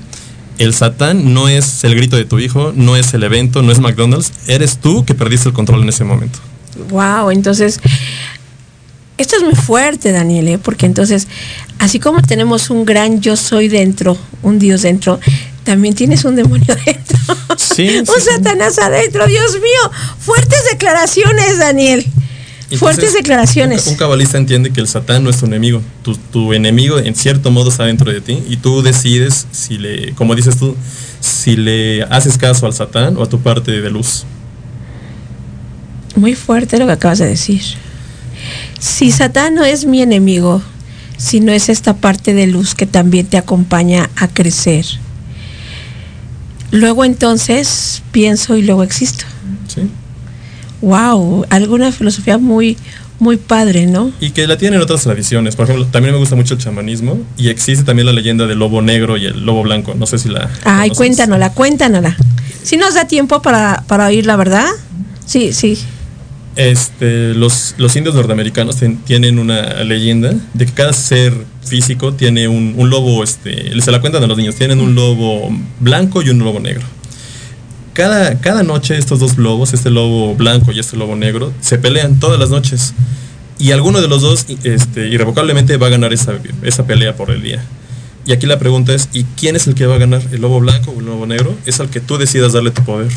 El 0.57 0.73
satán 0.73 1.33
no 1.33 1.49
es 1.49 1.83
el 1.83 1.95
grito 1.95 2.15
de 2.15 2.25
tu 2.25 2.39
hijo, 2.39 2.71
no 2.75 2.95
es 2.95 3.13
el 3.13 3.23
evento, 3.23 3.61
no 3.61 3.71
es 3.71 3.79
McDonald's, 3.79 4.31
eres 4.47 4.77
tú 4.77 5.03
que 5.03 5.15
perdiste 5.15 5.49
el 5.49 5.53
control 5.53 5.81
en 5.81 5.89
ese 5.89 6.03
momento. 6.03 6.39
Wow, 6.89 7.31
entonces, 7.31 7.79
esto 9.17 9.35
es 9.35 9.43
muy 9.43 9.55
fuerte, 9.55 10.11
Daniel, 10.11 10.47
¿eh? 10.47 10.57
porque 10.59 10.85
entonces, 10.85 11.27
así 11.79 11.99
como 11.99 12.21
tenemos 12.21 12.69
un 12.69 12.85
gran 12.85 13.19
yo 13.19 13.35
soy 13.35 13.67
dentro, 13.67 14.17
un 14.43 14.59
Dios 14.59 14.83
dentro, 14.83 15.19
también 15.63 15.95
tienes 15.95 16.23
un 16.23 16.35
demonio 16.35 16.75
dentro. 16.85 17.17
Sí, 17.75 17.97
un 17.99 18.05
sí. 18.05 18.29
Satanás 18.35 18.77
adentro, 18.79 19.27
Dios 19.27 19.53
mío. 19.53 19.91
Fuertes 20.19 20.59
declaraciones, 20.71 21.57
Daniel. 21.57 22.05
Fuertes 22.77 23.13
declaraciones. 23.13 23.85
Un, 23.85 23.93
un 23.93 23.97
cabalista 23.97 24.37
entiende 24.37 24.71
que 24.71 24.81
el 24.81 24.87
satán 24.87 25.23
no 25.23 25.29
es 25.29 25.37
tu 25.37 25.45
enemigo. 25.45 25.81
Tu, 26.01 26.15
tu 26.15 26.53
enemigo 26.53 26.97
en 26.97 27.13
cierto 27.15 27.51
modo 27.51 27.69
está 27.69 27.83
dentro 27.83 28.11
de 28.11 28.19
ti 28.19 28.43
y 28.49 28.57
tú 28.57 28.81
decides 28.81 29.47
si 29.51 29.77
le, 29.77 30.13
como 30.13 30.33
dices 30.33 30.57
tú, 30.57 30.75
si 31.19 31.55
le 31.55 32.03
haces 32.03 32.37
caso 32.37 32.65
al 32.65 32.73
satán 32.73 33.15
o 33.17 33.23
a 33.23 33.29
tu 33.29 33.39
parte 33.39 33.71
de 33.71 33.89
luz. 33.91 34.25
Muy 36.15 36.35
fuerte 36.35 36.77
lo 36.77 36.85
que 36.85 36.91
acabas 36.91 37.19
de 37.19 37.27
decir. 37.27 37.61
Si 38.79 39.11
Satán 39.11 39.55
no 39.55 39.63
es 39.63 39.85
mi 39.85 40.01
enemigo, 40.01 40.61
sino 41.17 41.51
es 41.51 41.69
esta 41.69 41.95
parte 41.95 42.33
de 42.33 42.47
luz 42.47 42.75
que 42.75 42.85
también 42.85 43.25
te 43.25 43.37
acompaña 43.37 44.09
a 44.15 44.27
crecer. 44.27 44.85
Luego 46.73 47.05
entonces 47.05 48.01
pienso 48.11 48.57
y 48.57 48.63
luego 48.63 48.83
existo. 48.83 49.25
¿sí? 49.67 49.81
Wow, 50.81 51.45
alguna 51.49 51.91
filosofía 51.91 52.37
muy, 52.37 52.75
muy 53.19 53.37
padre, 53.37 53.85
¿no? 53.85 54.11
Y 54.19 54.31
que 54.31 54.47
la 54.47 54.57
tienen 54.57 54.81
otras 54.81 55.03
tradiciones. 55.03 55.55
Por 55.55 55.65
ejemplo, 55.65 55.85
también 55.85 56.13
me 56.13 56.19
gusta 56.19 56.35
mucho 56.35 56.55
el 56.55 56.59
chamanismo 56.59 57.19
y 57.37 57.49
existe 57.49 57.85
también 57.85 58.07
la 58.07 58.11
leyenda 58.11 58.47
del 58.47 58.59
lobo 58.59 58.81
negro 58.81 59.15
y 59.17 59.25
el 59.27 59.45
lobo 59.45 59.63
blanco. 59.63 59.93
No 59.95 60.05
sé 60.07 60.17
si 60.17 60.29
la... 60.29 60.49
Ay, 60.65 60.89
conoces. 60.89 60.97
cuéntanosla, 60.97 61.53
cuéntanosla. 61.53 62.17
Si 62.63 62.75
nos 62.75 62.95
da 62.95 63.05
tiempo 63.07 63.41
para, 63.41 63.83
para 63.87 64.07
oír 64.07 64.25
la 64.25 64.35
verdad. 64.35 64.65
Sí, 65.25 65.53
sí. 65.53 65.77
Este, 66.55 67.33
los, 67.33 67.75
los 67.77 67.95
indios 67.95 68.13
norteamericanos 68.15 68.77
ten- 68.77 68.97
tienen 68.97 69.39
una 69.39 69.83
leyenda 69.83 70.33
de 70.53 70.65
que 70.65 70.71
cada 70.71 70.91
ser 70.93 71.33
físico 71.65 72.13
tiene 72.13 72.47
un, 72.47 72.75
un 72.77 72.89
lobo, 72.89 73.23
este, 73.23 73.79
se 73.81 73.91
la 73.91 74.01
cuentan 74.01 74.23
a 74.23 74.27
los 74.27 74.37
niños, 74.37 74.55
tienen 74.55 74.79
un 74.79 74.95
lobo 74.95 75.49
blanco 75.79 76.21
y 76.21 76.29
un 76.29 76.39
lobo 76.39 76.59
negro. 76.59 76.83
Cada, 77.93 78.39
cada 78.39 78.63
noche 78.63 78.97
estos 78.97 79.19
dos 79.19 79.37
lobos, 79.37 79.73
este 79.73 79.89
lobo 79.89 80.35
blanco 80.35 80.71
y 80.71 80.79
este 80.79 80.97
lobo 80.97 81.15
negro, 81.15 81.53
se 81.61 81.77
pelean 81.77 82.19
todas 82.19 82.39
las 82.39 82.49
noches. 82.49 82.93
Y 83.59 83.71
alguno 83.71 84.01
de 84.01 84.07
los 84.07 84.21
dos 84.21 84.47
este, 84.63 85.09
irrevocablemente 85.09 85.77
va 85.77 85.87
a 85.87 85.89
ganar 85.91 86.11
esa, 86.11 86.33
esa 86.63 86.85
pelea 86.87 87.15
por 87.15 87.29
el 87.29 87.41
día. 87.41 87.63
Y 88.25 88.31
aquí 88.31 88.47
la 88.47 88.57
pregunta 88.57 88.93
es, 88.93 89.09
¿y 89.13 89.23
quién 89.23 89.55
es 89.55 89.67
el 89.67 89.75
que 89.75 89.85
va 89.85 89.95
a 89.95 89.97
ganar? 89.99 90.21
¿El 90.31 90.41
lobo 90.41 90.59
blanco 90.59 90.91
o 90.91 90.99
el 90.99 91.05
lobo 91.05 91.25
negro? 91.27 91.55
Es 91.65 91.79
al 91.79 91.89
que 91.89 91.99
tú 91.99 92.17
decidas 92.17 92.53
darle 92.53 92.71
tu 92.71 92.83
poder. 92.83 93.11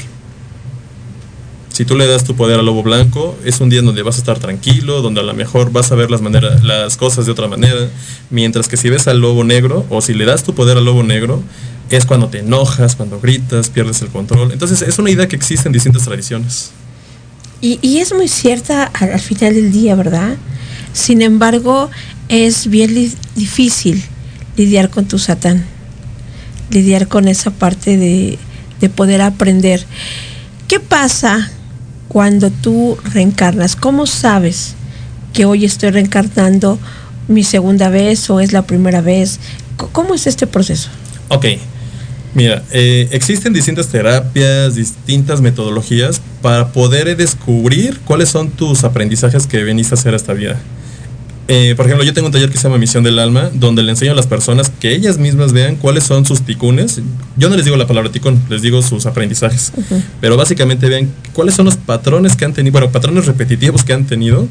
Si 1.77 1.85
tú 1.85 1.95
le 1.95 2.07
das 2.07 2.25
tu 2.25 2.35
poder 2.35 2.59
al 2.59 2.65
lobo 2.65 2.83
blanco, 2.83 3.37
es 3.45 3.61
un 3.61 3.69
día 3.69 3.83
donde 3.83 4.01
vas 4.01 4.17
a 4.17 4.21
estar 4.21 4.39
tranquilo, 4.39 5.03
donde 5.03 5.21
a 5.21 5.23
lo 5.23 5.35
mejor 5.35 5.73
vas 5.73 5.93
a 5.93 5.95
ver 5.95 6.11
las, 6.11 6.23
maneras, 6.23 6.65
las 6.65 6.97
cosas 6.97 7.27
de 7.27 7.33
otra 7.33 7.49
manera. 7.49 7.91
Mientras 8.31 8.67
que 8.67 8.79
si 8.79 8.89
ves 8.89 9.07
al 9.09 9.21
lobo 9.21 9.45
negro, 9.45 9.85
o 9.91 10.01
si 10.01 10.15
le 10.15 10.25
das 10.25 10.43
tu 10.43 10.55
poder 10.55 10.79
al 10.79 10.87
lobo 10.87 11.03
negro, 11.03 11.43
es 11.91 12.07
cuando 12.07 12.29
te 12.29 12.39
enojas, 12.39 12.97
cuando 12.97 13.21
gritas, 13.21 13.69
pierdes 13.69 14.01
el 14.01 14.09
control. 14.09 14.53
Entonces 14.53 14.81
es 14.81 14.99
una 14.99 15.11
idea 15.11 15.29
que 15.29 15.37
existe 15.37 15.69
en 15.69 15.75
distintas 15.75 16.05
tradiciones. 16.05 16.71
Y, 17.61 17.79
y 17.83 17.99
es 17.99 18.11
muy 18.15 18.29
cierta 18.29 18.85
al, 18.85 19.12
al 19.12 19.21
final 19.21 19.55
del 19.55 19.71
día, 19.71 19.95
¿verdad? 19.97 20.39
Sin 20.95 21.21
embargo, 21.21 21.91
es 22.31 22.71
bien 22.71 23.12
difícil 23.35 24.03
lidiar 24.57 24.89
con 24.89 25.05
tu 25.09 25.19
Satán, 25.19 25.67
lidiar 26.71 27.07
con 27.07 27.29
esa 27.29 27.51
parte 27.51 27.99
de, 27.99 28.39
de 28.81 28.89
poder 28.89 29.21
aprender. 29.21 29.85
¿Qué 30.69 30.81
pasa 30.81 31.51
cuando 32.09 32.51
tú 32.51 32.97
reencarnas? 33.12 33.77
¿Cómo 33.77 34.07
sabes 34.07 34.75
que 35.33 35.45
hoy 35.45 35.64
estoy 35.64 35.90
reencarnando 35.90 36.79
mi 37.29 37.45
segunda 37.45 37.88
vez 37.88 38.29
o 38.31 38.40
es 38.40 38.53
la 38.53 38.62
primera 38.62 39.01
vez? 39.01 39.40
¿Cómo 39.92 40.14
es 40.14 40.27
este 40.27 40.47
proceso? 40.47 40.88
Ok, 41.29 41.47
mira, 42.35 42.62
eh, 42.71 43.09
existen 43.11 43.53
distintas 43.53 43.88
terapias, 43.88 44.75
distintas 44.75 45.40
metodologías 45.40 46.21
para 46.40 46.73
poder 46.73 47.16
descubrir 47.16 48.01
cuáles 48.01 48.29
son 48.29 48.51
tus 48.51 48.85
aprendizajes 48.85 49.47
que 49.47 49.62
veniste 49.64 49.95
a 49.95 49.99
hacer 49.99 50.14
esta 50.14 50.33
vida. 50.33 50.59
Eh, 51.48 51.74
por 51.76 51.87
ejemplo, 51.87 52.04
yo 52.04 52.12
tengo 52.12 52.26
un 52.26 52.32
taller 52.32 52.50
que 52.50 52.56
se 52.56 52.64
llama 52.64 52.78
Misión 52.78 53.04
del 53.04 53.20
Alma, 53.20 53.50
donde 53.52 53.82
le 53.82 53.90
enseño 53.90 54.12
a 54.12 54.14
las 54.14 54.26
personas 54.26 54.70
que 54.70 54.92
ellas 54.92 55.18
mismas 55.18 55.52
vean 55.52 55.76
cuáles 55.76 56.04
son 56.04 56.26
sus 56.26 56.42
ticunes. 56.42 57.00
Yo 57.37 57.48
no 57.48 57.56
les 57.56 57.64
digo 57.64 57.76
la 57.76 57.87
palabra 57.87 58.11
ticún, 58.11 58.42
les 58.48 58.62
digo 58.62 58.82
sus 58.82 59.06
aprendizajes. 59.06 59.72
Pero 60.20 60.37
básicamente 60.37 60.88
vean 60.88 61.09
cuáles 61.32 61.54
son 61.54 61.66
los 61.66 61.76
patrones 61.76 62.35
que 62.35 62.44
han 62.44 62.52
tenido, 62.52 62.72
bueno, 62.72 62.90
patrones 62.90 63.26
repetitivos 63.26 63.85
que 63.85 63.92
han 63.92 64.06
tenido, 64.06 64.48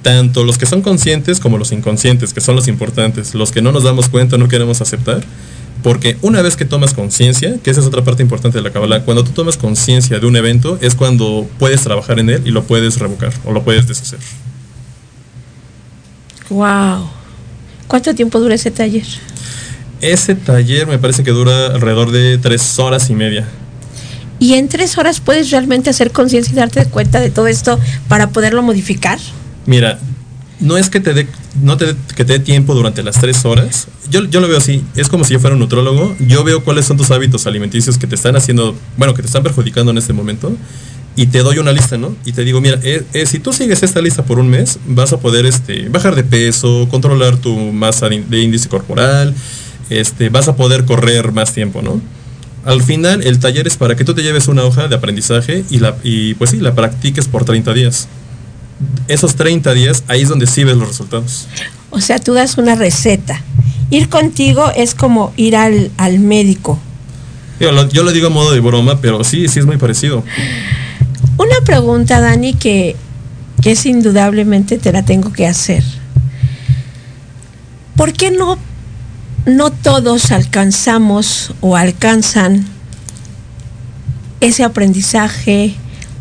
tanto 0.00 0.44
los 0.44 0.56
que 0.56 0.64
son 0.64 0.80
conscientes 0.80 1.38
como 1.38 1.58
los 1.58 1.70
inconscientes, 1.70 2.32
que 2.32 2.40
son 2.40 2.56
los 2.56 2.66
importantes, 2.66 3.34
los 3.34 3.52
que 3.52 3.60
no 3.60 3.70
nos 3.70 3.84
damos 3.84 4.08
cuenta, 4.08 4.38
no 4.38 4.48
queremos 4.48 4.80
aceptar. 4.80 5.22
Porque 5.82 6.16
una 6.22 6.42
vez 6.42 6.56
que 6.56 6.64
tomas 6.64 6.94
conciencia, 6.94 7.56
que 7.62 7.70
esa 7.70 7.80
es 7.80 7.86
otra 7.86 8.04
parte 8.04 8.22
importante 8.22 8.56
de 8.56 8.62
la 8.62 8.70
Kabbalah, 8.70 9.02
cuando 9.02 9.24
tú 9.24 9.32
tomas 9.32 9.56
conciencia 9.56 10.18
de 10.20 10.26
un 10.26 10.36
evento 10.36 10.78
es 10.80 10.94
cuando 10.94 11.48
puedes 11.58 11.82
trabajar 11.82 12.20
en 12.20 12.30
él 12.30 12.42
y 12.44 12.52
lo 12.52 12.62
puedes 12.62 12.98
revocar 12.98 13.32
o 13.44 13.52
lo 13.52 13.64
puedes 13.64 13.88
deshacer. 13.88 14.20
¡Wow! 16.48 17.08
¿Cuánto 17.86 18.14
tiempo 18.14 18.40
dura 18.40 18.54
ese 18.54 18.70
taller? 18.70 19.06
Ese 20.00 20.34
taller 20.34 20.86
me 20.86 20.98
parece 20.98 21.22
que 21.22 21.30
dura 21.30 21.66
alrededor 21.66 22.10
de 22.10 22.38
tres 22.38 22.78
horas 22.78 23.10
y 23.10 23.14
media. 23.14 23.46
Y 24.38 24.54
en 24.54 24.68
tres 24.68 24.98
horas 24.98 25.20
puedes 25.20 25.50
realmente 25.50 25.90
hacer 25.90 26.10
conciencia 26.10 26.52
y 26.52 26.56
darte 26.56 26.84
cuenta 26.86 27.20
de 27.20 27.30
todo 27.30 27.46
esto 27.46 27.78
para 28.08 28.30
poderlo 28.30 28.62
modificar. 28.62 29.18
Mira, 29.66 30.00
no 30.58 30.76
es 30.76 30.90
que 30.90 31.00
te 31.00 31.14
dé 31.14 31.28
no 31.60 31.76
te 31.76 31.94
que 32.16 32.24
te 32.24 32.34
dé 32.34 32.38
tiempo 32.38 32.74
durante 32.74 33.02
las 33.02 33.20
tres 33.20 33.44
horas. 33.44 33.88
Yo, 34.10 34.24
yo 34.24 34.40
lo 34.40 34.48
veo 34.48 34.58
así. 34.58 34.82
Es 34.96 35.08
como 35.08 35.24
si 35.24 35.34
yo 35.34 35.40
fuera 35.40 35.54
un 35.54 35.60
nutrólogo. 35.60 36.16
Yo 36.18 36.44
veo 36.44 36.64
cuáles 36.64 36.86
son 36.86 36.96
tus 36.96 37.10
hábitos 37.10 37.46
alimenticios 37.46 37.98
que 37.98 38.06
te 38.06 38.14
están 38.14 38.36
haciendo, 38.36 38.74
bueno, 38.96 39.14
que 39.14 39.22
te 39.22 39.26
están 39.26 39.42
perjudicando 39.42 39.90
en 39.90 39.98
este 39.98 40.12
momento. 40.12 40.52
Y 41.14 41.26
te 41.26 41.40
doy 41.40 41.58
una 41.58 41.72
lista, 41.72 41.98
¿no? 41.98 42.14
Y 42.24 42.32
te 42.32 42.42
digo, 42.44 42.60
mira, 42.60 42.78
eh, 42.82 43.04
eh, 43.12 43.26
si 43.26 43.38
tú 43.38 43.52
sigues 43.52 43.82
esta 43.82 44.00
lista 44.00 44.24
por 44.24 44.38
un 44.38 44.48
mes, 44.48 44.78
vas 44.86 45.12
a 45.12 45.18
poder 45.20 45.44
este, 45.44 45.88
bajar 45.90 46.14
de 46.14 46.24
peso, 46.24 46.88
controlar 46.90 47.36
tu 47.36 47.54
masa 47.72 48.08
de, 48.08 48.40
índice 48.40 48.68
corporal, 48.68 49.34
este, 49.90 50.30
vas 50.30 50.48
a 50.48 50.56
poder 50.56 50.84
correr 50.86 51.32
más 51.32 51.52
tiempo, 51.52 51.82
¿no? 51.82 52.00
Al 52.64 52.82
final, 52.82 53.22
el 53.26 53.38
taller 53.40 53.66
es 53.66 53.76
para 53.76 53.94
que 53.96 54.04
tú 54.04 54.14
te 54.14 54.22
lleves 54.22 54.48
una 54.48 54.62
hoja 54.64 54.88
de 54.88 54.94
aprendizaje 54.94 55.64
y, 55.68 55.80
la, 55.80 55.96
y 56.02 56.32
pues 56.34 56.50
sí, 56.50 56.58
la 56.60 56.74
practiques 56.74 57.28
por 57.28 57.44
30 57.44 57.72
días 57.74 58.08
esos 59.06 59.36
30 59.36 59.74
días, 59.74 60.02
ahí 60.08 60.22
es 60.22 60.28
donde 60.28 60.46
sí 60.48 60.64
ves 60.64 60.76
los 60.76 60.88
resultados. 60.88 61.46
O 61.90 62.00
sea, 62.00 62.18
tú 62.18 62.34
das 62.34 62.58
una 62.58 62.74
receta. 62.74 63.40
Ir 63.90 64.08
contigo 64.08 64.72
es 64.74 64.94
como 64.96 65.32
ir 65.36 65.54
al, 65.54 65.92
al 65.98 66.18
médico. 66.18 66.80
Digo, 67.60 67.70
lo- 67.70 67.88
yo 67.90 68.02
lo 68.02 68.10
digo 68.10 68.26
a 68.26 68.30
modo 68.30 68.50
de 68.52 68.58
broma, 68.58 69.00
pero 69.00 69.22
sí, 69.22 69.46
sí 69.46 69.60
es 69.60 69.66
muy 69.66 69.76
parecido. 69.76 70.24
Una 71.38 71.64
pregunta, 71.64 72.20
Dani, 72.20 72.54
que, 72.54 72.96
que 73.62 73.72
es 73.72 73.86
indudablemente 73.86 74.78
te 74.78 74.92
la 74.92 75.02
tengo 75.02 75.32
que 75.32 75.46
hacer. 75.46 75.82
¿Por 77.96 78.12
qué 78.12 78.30
no, 78.30 78.58
no 79.46 79.70
todos 79.70 80.30
alcanzamos 80.32 81.54
o 81.60 81.76
alcanzan 81.76 82.66
ese 84.40 84.64
aprendizaje 84.64 85.74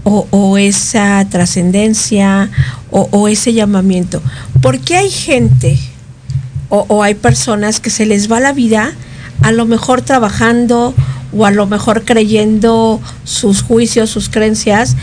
o, 0.03 0.57
esa 0.57 1.25
trascendencia 1.29 2.49
o, 2.89 3.27
ese 3.27 3.53
llamamiento? 3.53 4.21
¿Por 4.61 4.79
qué 4.79 4.97
hay 4.97 5.09
gente 5.09 5.77
o 6.69 7.03
hay 7.03 7.15
personas 7.15 7.79
que 7.79 7.89
se 7.89 8.05
les 8.05 8.31
va 8.31 8.39
la 8.39 8.53
vida 8.53 8.93
a 9.41 9.51
lo 9.51 9.65
mejor 9.65 10.01
trabajando 10.01 10.93
o 11.35 11.45
a 11.45 11.51
lo 11.51 11.65
mejor 11.67 12.03
creyendo 12.03 13.01
sus 13.23 13.61
juicios, 13.61 14.09
sus 14.09 14.29
creencias. 14.29 14.95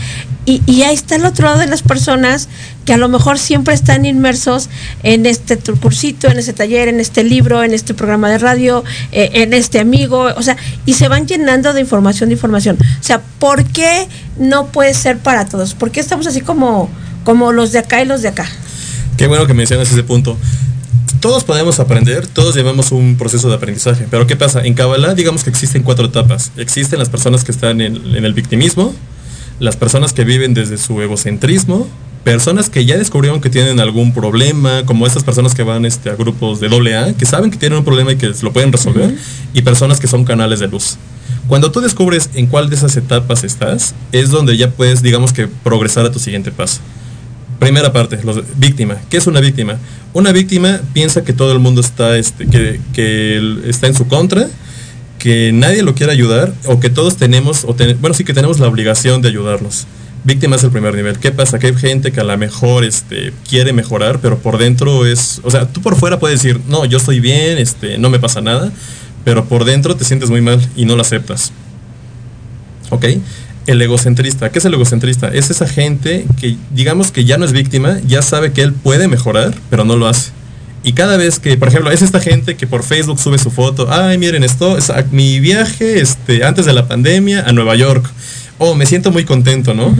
Y, 0.45 0.61
y 0.65 0.83
ahí 0.83 0.95
está 0.95 1.15
el 1.15 1.25
otro 1.25 1.45
lado 1.45 1.59
de 1.59 1.67
las 1.67 1.83
personas 1.83 2.47
que 2.89 2.93
a 2.93 2.97
lo 2.97 3.07
mejor 3.07 3.37
siempre 3.37 3.75
están 3.75 4.05
inmersos 4.05 4.67
en 5.03 5.27
este 5.27 5.57
cursito, 5.57 6.27
en 6.27 6.39
este 6.39 6.53
taller, 6.53 6.87
en 6.87 6.99
este 6.99 7.23
libro, 7.23 7.63
en 7.63 7.73
este 7.73 7.93
programa 7.93 8.29
de 8.29 8.39
radio, 8.39 8.83
eh, 9.11 9.29
en 9.33 9.53
este 9.53 9.79
amigo, 9.79 10.29
o 10.35 10.41
sea, 10.41 10.57
y 10.87 10.93
se 10.93 11.07
van 11.07 11.27
llenando 11.27 11.71
de 11.73 11.81
información, 11.81 12.29
de 12.29 12.33
información. 12.33 12.77
O 12.81 13.03
sea, 13.03 13.21
¿por 13.37 13.63
qué 13.65 14.07
no 14.39 14.67
puede 14.71 14.95
ser 14.95 15.19
para 15.19 15.45
todos? 15.45 15.75
¿Por 15.75 15.91
qué 15.91 15.99
estamos 15.99 16.25
así 16.25 16.41
como, 16.41 16.89
como 17.25 17.51
los 17.51 17.71
de 17.71 17.77
acá 17.77 18.01
y 18.01 18.05
los 18.05 18.23
de 18.23 18.29
acá? 18.29 18.47
Qué 19.17 19.27
bueno 19.27 19.45
que 19.45 19.53
mencionas 19.53 19.91
ese 19.91 20.03
punto. 20.03 20.35
Todos 21.19 21.43
podemos 21.43 21.79
aprender, 21.79 22.27
todos 22.27 22.55
llevamos 22.55 22.91
un 22.91 23.17
proceso 23.17 23.49
de 23.49 23.55
aprendizaje, 23.55 24.07
pero 24.09 24.27
¿qué 24.27 24.35
pasa? 24.35 24.65
En 24.65 24.73
Kabbalah 24.73 25.13
digamos 25.15 25.43
que 25.43 25.49
existen 25.49 25.83
cuatro 25.83 26.07
etapas. 26.07 26.51
Existen 26.57 26.99
las 26.99 27.09
personas 27.09 27.43
que 27.43 27.51
están 27.51 27.81
en, 27.81 27.95
en 28.15 28.25
el 28.25 28.33
victimismo, 28.33 28.93
las 29.59 29.75
personas 29.75 30.13
que 30.13 30.23
viven 30.23 30.53
desde 30.53 30.77
su 30.77 31.01
egocentrismo, 31.01 31.87
personas 32.23 32.69
que 32.69 32.85
ya 32.85 32.97
descubrieron 32.97 33.41
que 33.41 33.49
tienen 33.49 33.79
algún 33.79 34.13
problema, 34.13 34.85
como 34.85 35.07
estas 35.07 35.23
personas 35.23 35.55
que 35.55 35.63
van 35.63 35.85
este, 35.85 36.09
a 36.09 36.15
grupos 36.15 36.59
de 36.59 36.69
doble 36.69 36.95
A, 36.95 37.13
que 37.13 37.25
saben 37.25 37.51
que 37.51 37.57
tienen 37.57 37.79
un 37.79 37.85
problema 37.85 38.11
y 38.11 38.17
que 38.17 38.31
lo 38.41 38.53
pueden 38.53 38.71
resolver, 38.71 39.15
y 39.53 39.61
personas 39.61 39.99
que 39.99 40.07
son 40.07 40.25
canales 40.25 40.59
de 40.59 40.67
luz. 40.67 40.97
Cuando 41.47 41.71
tú 41.71 41.81
descubres 41.81 42.29
en 42.35 42.47
cuál 42.47 42.69
de 42.69 42.75
esas 42.75 42.95
etapas 42.97 43.43
estás, 43.43 43.95
es 44.11 44.29
donde 44.29 44.57
ya 44.57 44.69
puedes, 44.69 45.01
digamos 45.01 45.33
que, 45.33 45.47
progresar 45.47 46.05
a 46.05 46.11
tu 46.11 46.19
siguiente 46.19 46.51
paso. 46.51 46.81
Primera 47.59 47.91
parte, 47.91 48.19
los, 48.23 48.41
víctima. 48.57 48.97
¿Qué 49.09 49.17
es 49.17 49.27
una 49.27 49.41
víctima? 49.41 49.77
Una 50.13 50.31
víctima 50.31 50.79
piensa 50.93 51.23
que 51.23 51.33
todo 51.33 51.51
el 51.51 51.59
mundo 51.59 51.81
está, 51.81 52.17
este, 52.17 52.47
que, 52.47 52.79
que 52.93 53.59
está 53.67 53.87
en 53.87 53.95
su 53.95 54.07
contra, 54.07 54.47
que 55.17 55.51
nadie 55.53 55.83
lo 55.83 55.93
quiere 55.93 56.13
ayudar 56.13 56.53
o 56.65 56.79
que 56.79 56.89
todos 56.89 57.17
tenemos, 57.17 57.65
o 57.65 57.75
ten- 57.75 57.97
bueno, 57.99 58.13
sí 58.13 58.23
que 58.23 58.33
tenemos 58.33 58.59
la 58.59 58.67
obligación 58.67 59.21
de 59.21 59.27
ayudarlos. 59.27 59.87
Víctima 60.23 60.55
es 60.55 60.63
el 60.63 60.71
primer 60.71 60.95
nivel. 60.95 61.19
¿Qué 61.19 61.31
pasa? 61.31 61.59
Que 61.59 61.67
hay 61.67 61.75
gente 61.75 62.11
que 62.13 62.21
a 62.21 62.23
lo 62.23 62.37
mejor 62.37 62.83
este, 62.85 63.33
quiere 63.47 63.73
mejorar, 63.73 64.19
pero 64.21 64.37
por 64.39 64.57
dentro 64.57 65.05
es, 65.05 65.41
o 65.43 65.51
sea, 65.51 65.67
tú 65.67 65.81
por 65.81 65.95
fuera 65.97 66.17
puedes 66.19 66.41
decir, 66.41 66.61
no, 66.67 66.85
yo 66.85 66.97
estoy 66.97 67.19
bien, 67.19 67.57
este, 67.57 67.97
no 67.97 68.09
me 68.09 68.19
pasa 68.19 68.39
nada, 68.41 68.71
pero 69.25 69.45
por 69.45 69.65
dentro 69.65 69.95
te 69.97 70.05
sientes 70.05 70.29
muy 70.29 70.41
mal 70.41 70.59
y 70.77 70.85
no 70.85 70.95
lo 70.95 71.01
aceptas. 71.01 71.51
¿Ok? 72.89 73.05
El 73.69 73.79
egocentrista, 73.83 74.49
¿qué 74.51 74.57
es 74.57 74.65
el 74.65 74.73
egocentrista? 74.73 75.27
Es 75.27 75.51
esa 75.51 75.67
gente 75.67 76.25
que 76.41 76.57
digamos 76.73 77.11
que 77.11 77.23
ya 77.23 77.37
no 77.37 77.45
es 77.45 77.51
víctima, 77.51 77.99
ya 78.07 78.23
sabe 78.23 78.51
que 78.51 78.63
él 78.63 78.73
puede 78.73 79.07
mejorar, 79.07 79.53
pero 79.69 79.85
no 79.85 79.95
lo 79.95 80.07
hace. 80.07 80.31
Y 80.83 80.93
cada 80.93 81.17
vez 81.17 81.37
que, 81.37 81.55
por 81.55 81.67
ejemplo, 81.67 81.91
es 81.91 82.01
esta 82.01 82.19
gente 82.19 82.55
que 82.55 82.65
por 82.65 82.81
Facebook 82.81 83.19
sube 83.19 83.37
su 83.37 83.51
foto, 83.51 83.87
ay, 83.91 84.17
miren 84.17 84.43
esto, 84.43 84.75
es 84.75 84.89
a- 84.89 85.05
mi 85.11 85.39
viaje 85.39 85.99
este, 86.01 86.43
antes 86.43 86.65
de 86.65 86.73
la 86.73 86.87
pandemia 86.87 87.43
a 87.47 87.51
Nueva 87.53 87.75
York. 87.75 88.03
Oh, 88.57 88.73
me 88.73 88.87
siento 88.87 89.11
muy 89.11 89.23
contento, 89.23 89.75
¿no? 89.75 89.95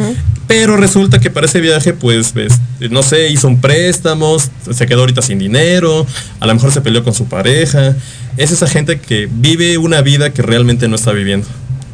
Pero 0.47 0.75
resulta 0.75 1.19
que 1.19 1.29
para 1.29 1.45
ese 1.45 1.61
viaje, 1.61 1.93
pues, 1.93 2.33
ves, 2.33 2.53
no 2.89 3.03
sé, 3.03 3.29
hizo 3.29 3.47
un 3.47 3.61
préstamo, 3.61 4.35
se 4.71 4.87
quedó 4.87 5.01
ahorita 5.01 5.21
sin 5.21 5.37
dinero, 5.37 6.07
a 6.39 6.47
lo 6.47 6.55
mejor 6.55 6.71
se 6.71 6.81
peleó 6.81 7.03
con 7.03 7.13
su 7.13 7.25
pareja. 7.25 7.95
Es 8.35 8.49
esa 8.49 8.67
gente 8.67 8.99
que 8.99 9.29
vive 9.31 9.77
una 9.77 10.01
vida 10.01 10.31
que 10.33 10.41
realmente 10.41 10.87
no 10.87 10.95
está 10.95 11.11
viviendo, 11.11 11.45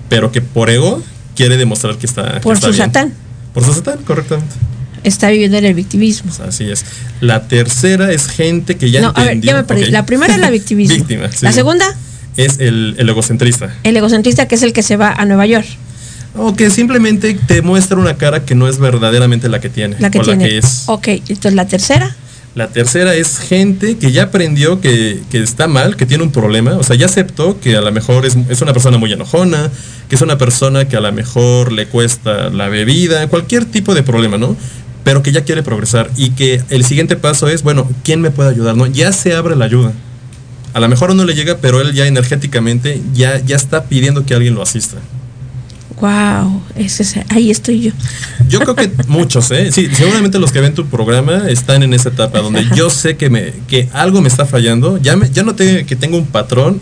pero 0.07 0.31
que 0.31 0.39
por 0.41 0.69
ego 0.69 1.03
quiere 1.35 1.57
demostrar 1.57 1.97
que 1.97 2.05
está. 2.05 2.33
que 2.35 2.39
Por 2.41 2.55
está 2.55 2.67
su 2.67 2.73
bien. 2.73 2.85
satán. 2.87 3.13
Por 3.53 3.63
su 3.63 3.73
satán, 3.73 3.99
correctamente. 4.03 4.53
Está 5.03 5.29
viviendo 5.29 5.57
en 5.57 5.65
el 5.65 5.73
victimismo. 5.75 6.31
Así 6.47 6.69
es. 6.69 6.83
La 7.21 7.47
tercera 7.47 8.11
es 8.11 8.27
gente 8.27 8.75
que 8.75 8.89
ya 8.89 9.01
no, 9.01 9.09
a 9.09 9.21
ver, 9.23 9.33
entendió- 9.33 9.51
ya 9.51 9.57
me 9.57 9.63
perdí. 9.63 9.85
La 9.91 10.05
primera 10.05 10.33
es 10.33 10.39
la 10.39 10.49
victimismo. 10.59 10.95
Víctima, 10.95 11.31
sí. 11.31 11.45
La 11.45 11.51
segunda, 11.51 11.85
Es 12.37 12.59
el, 12.59 12.95
el 12.97 13.07
egocentrista. 13.09 13.73
el 13.83 13.95
egocentrista, 13.95 14.47
que 14.47 14.55
es 14.55 14.63
el 14.63 14.73
que 14.73 14.81
se 14.83 14.97
va 14.97 15.11
a 15.11 15.25
Nueva 15.25 15.45
York. 15.45 15.67
O 16.37 16.53
que 16.55 16.69
simplemente 16.69 17.33
te 17.35 17.61
muestra 17.61 17.97
una 17.97 18.15
cara 18.17 18.43
que 18.43 18.55
no 18.55 18.67
es 18.67 18.77
verdaderamente 18.79 19.47
la 19.47 19.61
que 19.61 19.69
tiene. 19.69 19.95
La 19.99 20.09
que 20.09 20.19
o 20.19 20.21
tiene. 20.23 20.43
la 20.43 20.49
que 20.49 20.57
es. 20.57 20.83
Ok, 20.87 21.07
entonces 21.07 21.53
la 21.53 21.65
tercera. 21.67 22.15
La 22.55 22.69
tercera 22.69 23.13
es 23.15 23.37
gente 23.37 23.97
que 23.97 24.13
ya 24.13 24.23
aprendió 24.23 24.79
que, 24.79 25.21
que 25.29 25.43
está 25.43 25.67
mal, 25.67 25.97
que 25.97 26.05
tiene 26.05 26.23
un 26.23 26.31
problema. 26.31 26.77
O 26.77 26.83
sea, 26.83 26.95
ya 26.95 27.05
aceptó 27.05 27.59
que 27.59 27.75
a 27.75 27.81
lo 27.81 27.91
mejor 27.91 28.25
es, 28.25 28.37
es 28.47 28.61
una 28.61 28.71
persona 28.71 28.97
muy 28.97 29.11
enojona, 29.11 29.69
que 30.07 30.15
es 30.15 30.21
una 30.21 30.37
persona 30.37 30.87
que 30.87 30.95
a 30.95 31.01
lo 31.01 31.11
mejor 31.11 31.73
le 31.73 31.87
cuesta 31.87 32.49
la 32.49 32.69
bebida, 32.69 33.27
cualquier 33.27 33.65
tipo 33.65 33.93
de 33.93 34.03
problema, 34.03 34.37
¿no? 34.37 34.55
Pero 35.03 35.21
que 35.21 35.33
ya 35.33 35.43
quiere 35.43 35.63
progresar 35.63 36.09
y 36.15 36.29
que 36.29 36.63
el 36.69 36.85
siguiente 36.85 37.17
paso 37.17 37.49
es, 37.49 37.61
bueno, 37.61 37.89
¿quién 38.05 38.21
me 38.21 38.31
puede 38.31 38.51
ayudar? 38.51 38.77
¿No? 38.77 38.87
Ya 38.87 39.11
se 39.11 39.35
abre 39.35 39.57
la 39.57 39.65
ayuda. 39.65 39.91
A 40.73 40.79
lo 40.79 40.87
mejor 40.87 41.13
no 41.13 41.25
le 41.25 41.35
llega, 41.35 41.57
pero 41.57 41.81
él 41.81 41.93
ya 41.93 42.07
energéticamente 42.07 43.01
ya, 43.13 43.37
ya 43.39 43.57
está 43.57 43.83
pidiendo 43.83 44.25
que 44.25 44.33
alguien 44.33 44.55
lo 44.55 44.61
asista. 44.61 44.95
Wow, 45.99 46.61
ese 46.75 47.25
ahí 47.29 47.51
estoy 47.51 47.79
yo. 47.79 47.91
Yo 48.49 48.59
creo 48.59 48.75
que 48.75 48.91
muchos, 49.07 49.49
¿eh? 49.51 49.71
Sí, 49.71 49.87
seguramente 49.93 50.39
los 50.39 50.51
que 50.51 50.59
ven 50.59 50.73
tu 50.73 50.87
programa 50.87 51.47
están 51.47 51.83
en 51.83 51.93
esa 51.93 52.09
etapa 52.09 52.39
donde 52.39 52.65
yo 52.75 52.89
sé 52.89 53.15
que, 53.15 53.29
me, 53.29 53.53
que 53.67 53.87
algo 53.93 54.21
me 54.21 54.27
está 54.27 54.45
fallando. 54.45 54.97
Ya, 54.97 55.15
me, 55.15 55.29
ya 55.29 55.43
noté 55.43 55.85
que 55.85 55.95
tengo 55.95 56.17
un 56.17 56.25
patrón. 56.25 56.81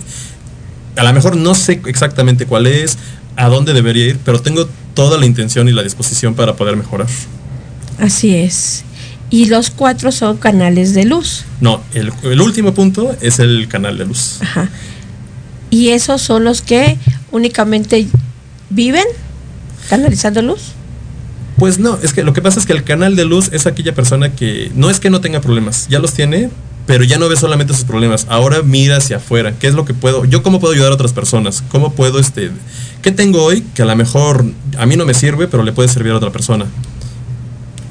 A 0.96 1.04
lo 1.04 1.14
mejor 1.14 1.36
no 1.36 1.54
sé 1.54 1.82
exactamente 1.86 2.46
cuál 2.46 2.66
es, 2.66 2.98
a 3.36 3.50
dónde 3.50 3.74
debería 3.74 4.08
ir, 4.08 4.20
pero 4.24 4.42
tengo 4.42 4.68
toda 4.94 5.20
la 5.20 5.26
intención 5.26 5.68
y 5.68 5.72
la 5.72 5.84
disposición 5.84 6.34
para 6.34 6.56
poder 6.56 6.76
mejorar. 6.76 7.08
Así 8.00 8.36
es. 8.36 8.84
Y 9.30 9.46
los 9.46 9.70
cuatro 9.70 10.12
son 10.12 10.38
canales 10.38 10.94
de 10.94 11.06
luz. 11.06 11.46
No, 11.62 11.82
el, 11.94 12.12
el 12.24 12.42
último 12.42 12.74
punto 12.74 13.16
es 13.22 13.40
el 13.40 13.68
canal 13.68 13.98
de 13.98 14.06
luz. 14.06 14.40
Ajá. 14.42 14.70
Y 15.70 15.90
esos 15.90 16.22
son 16.22 16.44
los 16.44 16.62
que 16.62 16.98
únicamente 17.32 18.08
viven 18.74 19.06
canalizando 19.90 20.42
luz. 20.42 20.74
Pues 21.58 21.80
no, 21.80 22.00
es 22.02 22.14
que 22.14 22.24
lo 22.24 22.34
que 22.34 22.42
pasa 22.42 22.60
es 22.60 22.66
que 22.66 22.74
el 22.74 22.84
canal 22.84 23.16
de 23.16 23.26
luz 23.26 23.50
es 23.54 23.68
aquella 23.68 23.94
persona 23.94 24.34
que 24.34 24.72
no 24.76 24.90
es 24.90 25.00
que 25.00 25.10
no 25.10 25.22
tenga 25.22 25.40
problemas, 25.40 25.88
ya 25.88 26.00
los 26.00 26.14
tiene, 26.14 26.50
pero 26.86 27.04
ya 27.04 27.18
no 27.18 27.30
ve 27.30 27.38
solamente 27.38 27.74
sus 27.74 27.86
problemas. 27.86 28.26
Ahora 28.30 28.62
mira 28.64 28.98
hacia 28.98 29.18
afuera. 29.18 29.54
¿Qué 29.58 29.68
es 29.68 29.74
lo 29.74 29.86
que 29.86 29.94
puedo? 29.94 30.26
Yo 30.26 30.44
cómo 30.44 30.60
puedo 30.60 30.74
ayudar 30.74 30.92
a 30.92 30.96
otras 30.96 31.14
personas? 31.14 31.64
¿Cómo 31.70 31.94
puedo 31.94 32.20
este 32.20 32.52
qué 33.02 33.12
tengo 33.12 33.44
hoy 33.44 33.62
que 33.74 33.84
a 33.84 33.86
lo 33.86 33.96
mejor 33.96 34.46
a 34.78 34.86
mí 34.86 34.96
no 34.96 35.06
me 35.06 35.14
sirve, 35.14 35.48
pero 35.48 35.64
le 35.64 35.72
puede 35.72 35.90
servir 35.90 36.12
a 36.12 36.18
otra 36.18 36.32
persona? 36.32 36.66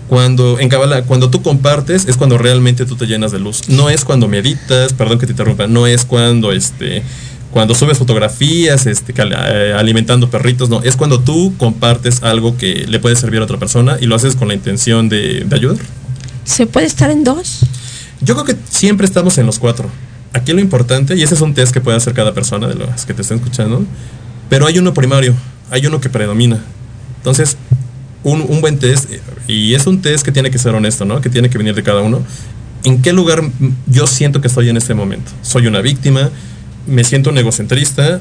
Cuando 0.08 0.58
en 0.58 0.68
Kabbalah, 0.68 1.04
cuando 1.04 1.30
tú 1.30 1.40
compartes 1.40 2.06
es 2.06 2.18
cuando 2.18 2.36
realmente 2.36 2.84
tú 2.84 2.96
te 2.96 3.06
llenas 3.06 3.32
de 3.32 3.38
luz. 3.38 3.68
No 3.68 3.88
es 3.88 4.04
cuando 4.04 4.28
meditas, 4.28 4.92
perdón 4.92 5.18
que 5.18 5.26
te 5.26 5.32
interrumpa, 5.32 5.66
no 5.68 5.86
es 5.86 6.04
cuando 6.04 6.52
este 6.52 7.02
cuando 7.52 7.74
subes 7.74 7.98
fotografías, 7.98 8.86
este, 8.86 9.14
eh, 9.14 9.74
alimentando 9.76 10.30
perritos, 10.30 10.70
no, 10.70 10.82
es 10.82 10.96
cuando 10.96 11.20
tú 11.20 11.54
compartes 11.58 12.22
algo 12.22 12.56
que 12.56 12.86
le 12.88 12.98
puede 12.98 13.14
servir 13.14 13.40
a 13.40 13.44
otra 13.44 13.58
persona 13.58 13.98
y 14.00 14.06
lo 14.06 14.16
haces 14.16 14.34
con 14.34 14.48
la 14.48 14.54
intención 14.54 15.08
de, 15.08 15.44
de 15.46 15.54
ayudar. 15.54 15.78
¿Se 16.44 16.66
puede 16.66 16.86
estar 16.86 17.10
en 17.10 17.24
dos? 17.24 17.60
Yo 18.22 18.34
creo 18.34 18.46
que 18.46 18.56
siempre 18.68 19.06
estamos 19.06 19.36
en 19.36 19.46
los 19.46 19.58
cuatro. 19.58 19.88
Aquí 20.32 20.52
lo 20.52 20.60
importante, 20.60 21.14
y 21.14 21.22
ese 21.22 21.34
es 21.34 21.42
un 21.42 21.52
test 21.52 21.72
que 21.74 21.82
puede 21.82 21.98
hacer 21.98 22.14
cada 22.14 22.32
persona 22.32 22.66
de 22.68 22.74
las 22.74 23.04
que 23.04 23.12
te 23.12 23.20
estén 23.20 23.36
escuchando, 23.36 23.84
pero 24.48 24.66
hay 24.66 24.78
uno 24.78 24.94
primario, 24.94 25.34
hay 25.70 25.86
uno 25.86 26.00
que 26.00 26.08
predomina. 26.08 26.58
Entonces, 27.18 27.58
un, 28.24 28.40
un 28.48 28.62
buen 28.62 28.78
test, 28.78 29.10
y 29.46 29.74
es 29.74 29.86
un 29.86 30.00
test 30.00 30.24
que 30.24 30.32
tiene 30.32 30.50
que 30.50 30.58
ser 30.58 30.74
honesto, 30.74 31.04
¿no? 31.04 31.20
Que 31.20 31.28
tiene 31.28 31.50
que 31.50 31.58
venir 31.58 31.74
de 31.74 31.82
cada 31.82 32.00
uno. 32.00 32.22
¿En 32.84 33.02
qué 33.02 33.12
lugar 33.12 33.42
yo 33.86 34.06
siento 34.06 34.40
que 34.40 34.48
estoy 34.48 34.70
en 34.70 34.78
este 34.78 34.94
momento? 34.94 35.30
¿Soy 35.42 35.66
una 35.66 35.82
víctima? 35.82 36.30
¿Me 36.86 37.04
siento 37.04 37.30
un 37.30 37.38
egocentrista? 37.38 38.20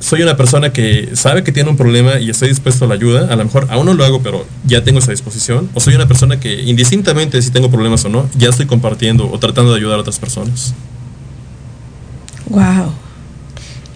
soy 0.00 0.22
una 0.22 0.36
persona 0.36 0.72
que 0.72 1.10
sabe 1.14 1.42
que 1.42 1.52
tiene 1.52 1.70
un 1.70 1.76
problema 1.76 2.18
y 2.20 2.30
estoy 2.30 2.48
dispuesto 2.48 2.84
a 2.84 2.88
la 2.88 2.94
ayuda, 2.94 3.32
a 3.32 3.36
lo 3.36 3.44
mejor 3.44 3.66
aún 3.70 3.86
no 3.86 3.94
lo 3.94 4.04
hago, 4.04 4.22
pero 4.22 4.46
ya 4.64 4.84
tengo 4.84 5.00
esa 5.00 5.10
disposición, 5.10 5.68
o 5.74 5.80
soy 5.80 5.94
una 5.94 6.06
persona 6.06 6.38
que 6.38 6.62
indistintamente 6.62 7.40
si 7.42 7.50
tengo 7.50 7.70
problemas 7.70 8.04
o 8.04 8.08
no, 8.08 8.28
ya 8.36 8.48
estoy 8.48 8.66
compartiendo 8.66 9.30
o 9.30 9.38
tratando 9.38 9.72
de 9.72 9.78
ayudar 9.78 9.98
a 9.98 10.00
otras 10.00 10.18
personas. 10.18 10.74
Wow. 12.46 12.92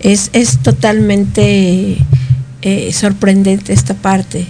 Es, 0.01 0.31
es 0.33 0.59
totalmente 0.59 1.99
eh, 2.63 2.93
sorprendente 2.93 3.73
esta 3.73 3.95
parte. 3.95 4.47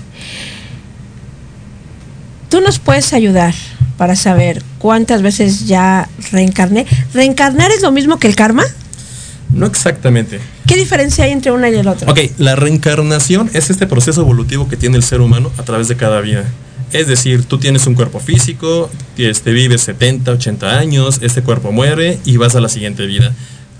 Tú 2.48 2.60
nos 2.60 2.78
puedes 2.78 3.12
ayudar 3.12 3.54
para 3.98 4.16
saber 4.16 4.62
cuántas 4.78 5.22
veces 5.22 5.66
ya 5.66 6.08
reencarné. 6.32 6.86
¿Reencarnar 7.12 7.70
es 7.70 7.82
lo 7.82 7.92
mismo 7.92 8.18
que 8.18 8.26
el 8.26 8.34
karma? 8.34 8.64
No 9.52 9.66
exactamente. 9.66 10.40
¿Qué 10.66 10.76
diferencia 10.76 11.24
hay 11.24 11.32
entre 11.32 11.52
una 11.52 11.68
y 11.68 11.74
el 11.74 11.86
otro? 11.86 12.10
Ok, 12.10 12.20
la 12.38 12.56
reencarnación 12.56 13.50
es 13.52 13.70
este 13.70 13.86
proceso 13.86 14.22
evolutivo 14.22 14.68
que 14.68 14.76
tiene 14.76 14.96
el 14.96 15.02
ser 15.02 15.20
humano 15.20 15.50
a 15.58 15.62
través 15.62 15.88
de 15.88 15.96
cada 15.96 16.20
vida. 16.20 16.44
Es 16.92 17.06
decir, 17.06 17.44
tú 17.44 17.58
tienes 17.58 17.86
un 17.86 17.94
cuerpo 17.94 18.20
físico, 18.20 18.90
este, 19.16 19.52
vives 19.52 19.82
70, 19.82 20.32
80 20.32 20.78
años, 20.78 21.18
este 21.22 21.42
cuerpo 21.42 21.72
muere 21.72 22.18
y 22.24 22.36
vas 22.36 22.54
a 22.54 22.60
la 22.60 22.68
siguiente 22.68 23.06
vida. 23.06 23.32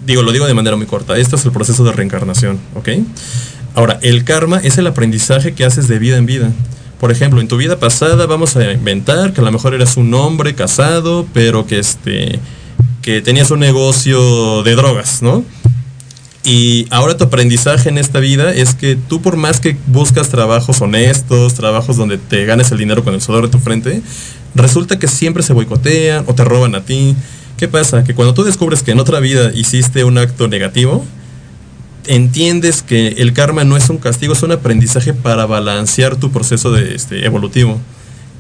Digo, 0.05 0.23
lo 0.23 0.33
digo 0.33 0.47
de 0.47 0.55
manera 0.55 0.77
muy 0.77 0.87
corta. 0.87 1.17
Esto 1.17 1.37
es 1.37 1.45
el 1.45 1.53
proceso 1.53 1.85
de 1.85 1.93
reencarnación, 1.93 2.59
¿ok? 2.75 2.89
Ahora, 3.75 3.99
el 4.03 4.25
karma 4.25 4.61
es 4.63 4.79
el 4.79 4.87
aprendizaje 4.87 5.53
que 5.53 5.65
haces 5.65 5.89
de 5.89 5.99
vida 5.99 6.17
en 6.17 6.27
vida. 6.27 6.53
Por 7.01 7.11
ejemplo, 7.11 7.41
en 7.41 7.49
tu 7.49 7.57
vida 7.57 7.79
pasada 7.79 8.27
vamos 8.27 8.57
a 8.57 8.73
inventar 8.73 9.33
que 9.33 9.41
a 9.41 9.45
lo 9.45 9.53
mejor 9.53 9.75
eras 9.75 9.97
un 9.97 10.13
hombre 10.15 10.55
casado, 10.55 11.27
pero 11.33 11.67
que 11.67 11.79
este 11.79 12.39
que 13.03 13.21
tenías 13.21 13.51
un 13.51 13.59
negocio 13.59 14.63
de 14.63 14.77
drogas, 14.77 15.23
¿no? 15.23 15.45
Y 16.45 16.87
ahora 16.91 17.17
tu 17.17 17.25
aprendizaje 17.25 17.89
en 17.89 17.99
esta 17.99 18.19
vida 18.19 18.53
es 18.53 18.75
que 18.75 18.97
tú 18.97 19.23
por 19.23 19.37
más 19.37 19.61
que 19.61 19.77
buscas 19.87 20.29
trabajos 20.29 20.81
honestos, 20.81 21.55
trabajos 21.55 21.97
donde 21.97 22.19
te 22.19 22.45
ganes 22.45 22.73
el 22.73 22.79
dinero 22.79 23.05
con 23.05 23.15
el 23.15 23.21
sudor 23.21 23.45
de 23.45 23.49
tu 23.51 23.59
frente, 23.59 24.03
resulta 24.55 24.99
que 24.99 25.07
siempre 25.07 25.43
se 25.45 25.53
boicotean 25.53 26.25
o 26.27 26.35
te 26.35 26.45
roban 26.45 26.75
a 26.75 26.85
ti. 26.85 27.15
¿Qué 27.57 27.69
pasa? 27.69 28.03
Que 28.03 28.15
cuando 28.15 28.35
tú 28.35 28.43
descubres 28.43 28.83
que 28.83 28.91
en 28.91 28.99
otra 28.99 29.21
vida 29.21 29.53
hiciste 29.55 30.03
un 30.03 30.19
acto 30.19 30.49
negativo, 30.49 31.05
entiendes 32.07 32.83
que 32.83 33.09
el 33.19 33.33
karma 33.33 33.63
no 33.63 33.77
es 33.77 33.89
un 33.89 33.99
castigo, 33.99 34.33
es 34.33 34.43
un 34.43 34.51
aprendizaje 34.51 35.15
para 35.15 35.47
balancear 35.47 36.17
tu 36.17 36.33
proceso 36.33 36.73
de, 36.73 36.97
este, 36.97 37.25
evolutivo. 37.25 37.81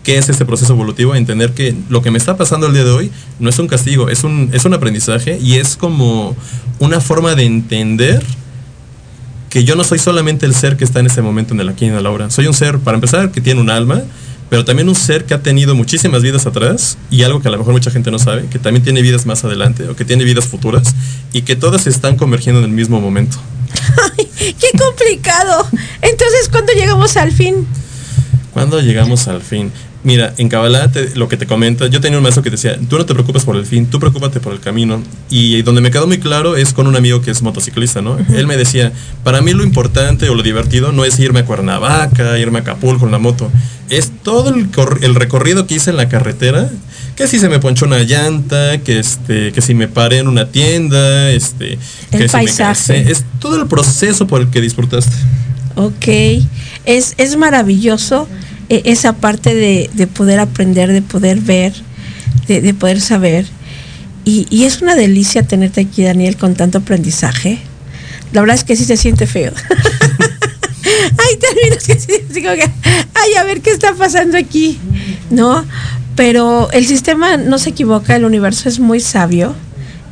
¿Qué 0.03 0.19
es 0.19 0.29
este 0.29 0.45
proceso 0.45 0.73
evolutivo? 0.73 1.15
Entender 1.15 1.53
que 1.53 1.77
lo 1.89 2.03
que 2.03 2.11
me 2.11 2.19
está 2.19 2.37
pasando 2.37 2.67
el 2.67 2.73
día 2.73 2.85
de 2.85 2.91
hoy 2.91 3.13
no 3.39 3.49
es 3.49 3.59
un 3.59 3.69
castigo, 3.69 4.09
es 4.09 4.25
un, 4.25 4.51
es 4.53 4.65
un 4.65 4.75
aprendizaje 4.75 5.39
y 5.41 5.55
es 5.55 5.77
como 5.77 6.37
una 6.81 7.01
forma 7.01 7.35
de 7.35 7.45
entender 7.45 8.25
que 9.49 9.65
yo 9.65 9.77
no 9.77 9.85
soy 9.85 9.99
solamente 9.99 10.47
el 10.47 10.55
ser 10.55 10.77
que 10.77 10.85
está 10.85 10.99
en 11.01 11.07
este 11.07 11.23
momento 11.23 11.55
en 11.55 11.61
el 11.61 11.69
aquí 11.69 11.85
y 11.85 11.89
en 11.89 11.95
el 11.95 12.07
ahora. 12.07 12.31
Soy 12.31 12.47
un 12.47 12.55
ser, 12.55 12.79
para 12.79 12.97
empezar, 12.97 13.31
que 13.31 13.41
tiene 13.41 13.61
un 13.61 13.71
alma, 13.71 14.03
pero 14.49 14.65
también 14.65 14.89
un 14.89 14.95
ser 14.95 15.25
que 15.25 15.35
ha 15.35 15.43
tenido 15.43 15.75
muchísimas 15.75 16.23
vidas 16.23 16.47
atrás 16.47 16.99
y 17.11 17.23
algo 17.23 17.41
que 17.41 17.49
a 17.49 17.51
lo 17.51 17.59
mejor 17.59 17.73
mucha 17.73 17.91
gente 17.91 18.11
no 18.11 18.19
sabe, 18.19 18.47
que 18.47 18.59
también 18.59 18.83
tiene 18.83 19.03
vidas 19.03 19.25
más 19.25 19.45
adelante 19.45 19.89
o 19.89 19.95
que 19.95 20.05
tiene 20.05 20.25
vidas 20.25 20.47
futuras 20.47 20.95
y 21.33 21.43
que 21.43 21.55
todas 21.55 21.87
están 21.87 22.17
convergiendo 22.17 22.61
en 22.61 22.65
el 22.65 22.73
mismo 22.73 23.01
momento. 23.01 23.37
Ay, 24.19 24.27
¡Qué 24.59 24.79
complicado! 24.79 25.67
Entonces, 26.01 26.49
¿cuándo 26.51 26.73
llegamos 26.73 27.17
al 27.17 27.31
fin? 27.31 27.67
¿Cuándo 28.53 28.81
llegamos 28.81 29.29
al 29.29 29.43
fin? 29.43 29.71
Mira, 30.05 30.35
en 30.37 30.49
Kabbalah 30.49 30.91
te- 30.91 31.15
lo 31.15 31.29
que 31.29 31.37
te 31.37 31.47
comenta, 31.47 31.87
yo 31.87 32.01
tenía 32.01 32.19
un 32.19 32.25
maestro 32.25 32.43
que 32.43 32.51
decía, 32.51 32.77
tú 32.89 32.99
no 32.99 33.07
te 33.07 33.15
preocupes 33.15 33.45
por 33.45 33.55
el 33.55 33.65
fin, 33.65 33.87
tú 33.87 34.01
preocúpate 34.01 34.41
por 34.41 34.53
el 34.53 34.59
camino. 34.59 35.01
Y 35.31 35.63
donde 35.63 35.81
me 35.81 35.93
quedó 35.93 36.09
muy 36.09 36.19
claro 36.19 36.57
es 36.57 36.73
con 36.73 36.89
un 36.89 36.97
amigo 36.97 37.21
que 37.23 37.31
es 37.31 37.41
motociclista, 37.41 38.03
¿no? 38.03 38.19
Él 38.35 38.49
me 38.49 38.57
decía, 38.57 38.93
para 39.23 39.41
mí 39.43 39.53
lo 39.53 39.63
importante 39.63 40.29
o 40.29 40.35
lo 40.35 40.43
divertido 40.43 40.91
no 40.91 41.05
es 41.05 41.21
irme 41.21 41.41
a 41.41 41.45
Cuernavaca, 41.45 42.37
irme 42.39 42.59
a 42.59 42.63
Acapulco 42.63 42.99
con 43.01 43.13
la 43.13 43.19
moto, 43.19 43.49
es 43.91 44.11
todo 44.25 44.53
el, 44.53 44.71
cor- 44.73 44.99
el 45.03 45.15
recorrido 45.15 45.69
que 45.69 45.77
hice 45.77 45.91
en 45.91 45.97
la 45.97 46.09
carretera, 46.09 46.69
que 47.15 47.29
si 47.29 47.39
se 47.39 47.49
me 47.49 47.61
ponchó 47.61 47.85
una 47.87 48.01
llanta, 48.03 48.79
que 48.79 48.99
este, 48.99 49.53
que 49.53 49.61
si 49.61 49.75
me 49.75 49.87
paré 49.87 50.19
en 50.19 50.27
una 50.27 50.49
tienda, 50.49 51.31
este, 51.31 51.75
El 51.75 51.79
que 52.11 52.17
si 52.17 52.23
me 52.23 52.29
paisaje. 52.45 52.59
cansé, 52.95 53.11
es 53.13 53.25
todo 53.39 53.55
el 53.61 53.69
proceso 53.69 54.27
por 54.27 54.41
el 54.41 54.49
que 54.49 54.61
disfrutaste. 54.61 55.13
Ok, 55.77 56.09
es, 56.87 57.15
es 57.19 57.37
maravilloso 57.37 58.27
esa 58.85 59.13
parte 59.13 59.55
de, 59.55 59.91
de 59.93 60.07
poder 60.07 60.41
aprender, 60.41 60.93
de 60.93 61.03
poder 61.03 61.41
ver, 61.41 61.73
de, 62.49 62.61
de 62.61 62.75
poder 62.75 63.01
saber. 63.01 63.47
Y, 64.25 64.47
y 64.51 64.65
es 64.65 64.83
una 64.83 64.95
delicia 64.95 65.43
tenerte 65.43 65.81
aquí, 65.83 66.03
Daniel, 66.03 66.37
con 66.37 66.55
tanto 66.55 66.79
aprendizaje. 66.79 67.59
La 68.33 68.41
verdad 68.41 68.57
es 68.57 68.65
que 68.65 68.77
sí 68.77 68.85
se 68.85 68.97
siente 68.97 69.27
feo. 69.27 69.53
Hay 70.85 71.37
términos 71.37 71.85
que 71.85 71.97
que, 72.57 72.71
ay, 73.15 73.35
a 73.39 73.45
ver 73.45 73.61
qué 73.61 73.71
está 73.71 73.95
pasando 73.95 74.37
aquí, 74.37 74.79
¿no? 75.31 75.65
Pero 76.17 76.71
el 76.73 76.87
sistema 76.87 77.37
no 77.37 77.59
se 77.59 77.71
equivoca, 77.71 78.17
el 78.17 78.25
universo 78.25 78.69
es 78.69 78.79
muy 78.79 79.01
sabio 79.01 79.55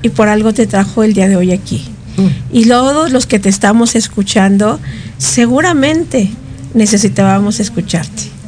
y 0.02 0.08
por 0.10 0.28
algo 0.28 0.52
te 0.52 0.66
trajo 0.66 1.02
el 1.02 1.12
día 1.12 1.28
de 1.28 1.36
hoy 1.36 1.52
aquí. 1.52 1.84
Y 2.52 2.66
todos 2.66 3.12
los 3.12 3.26
que 3.26 3.38
te 3.38 3.48
estamos 3.48 3.94
escuchando, 3.94 4.78
seguramente 5.16 6.30
necesitábamos 6.74 7.60
escucharte. 7.60 8.39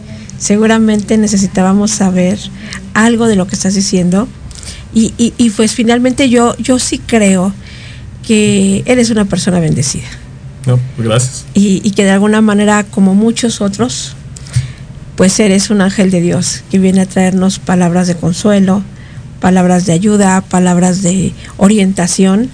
Seguramente 0.47 1.17
necesitábamos 1.19 1.93
saber 1.93 2.37
algo 2.95 3.29
de 3.29 3.37
lo 3.37 3.47
que 3.47 3.55
estás 3.55 3.75
diciendo. 3.77 4.27
Y, 4.93 5.15
y- 5.17 5.33
y 5.39 5.51
pues 5.51 5.71
finalmente 5.73 6.29
yo, 6.29 6.57
yo 6.59 6.81
sí 6.81 6.99
creo 6.99 7.55
que 8.27 8.83
eres 8.87 9.11
una 9.11 9.25
persona 9.25 9.61
bendecida 9.61 10.09
No, 10.67 10.81
gracias. 10.99 11.45
y, 11.55 11.81
y 11.87 11.93
que 11.93 12.03
de 12.05 12.11
alguna 12.11 12.41
manera, 12.41 12.83
como 12.83 13.15
muchos 13.15 13.61
otros, 13.61 14.17
pues 15.15 15.39
eres 15.39 15.71
un 15.71 15.81
ángel 15.81 16.11
de 16.11 16.21
Dios 16.21 16.63
que 16.73 16.81
viene 16.81 17.03
a 17.03 17.07
traernos 17.07 17.61
palabras 17.61 18.09
de 18.09 18.17
consuelo, 18.17 18.83
palabras 19.41 19.87
de 19.87 19.93
ayuda, 19.93 20.41
palabras 20.41 21.03
de 21.03 21.33
orientación, 21.57 22.51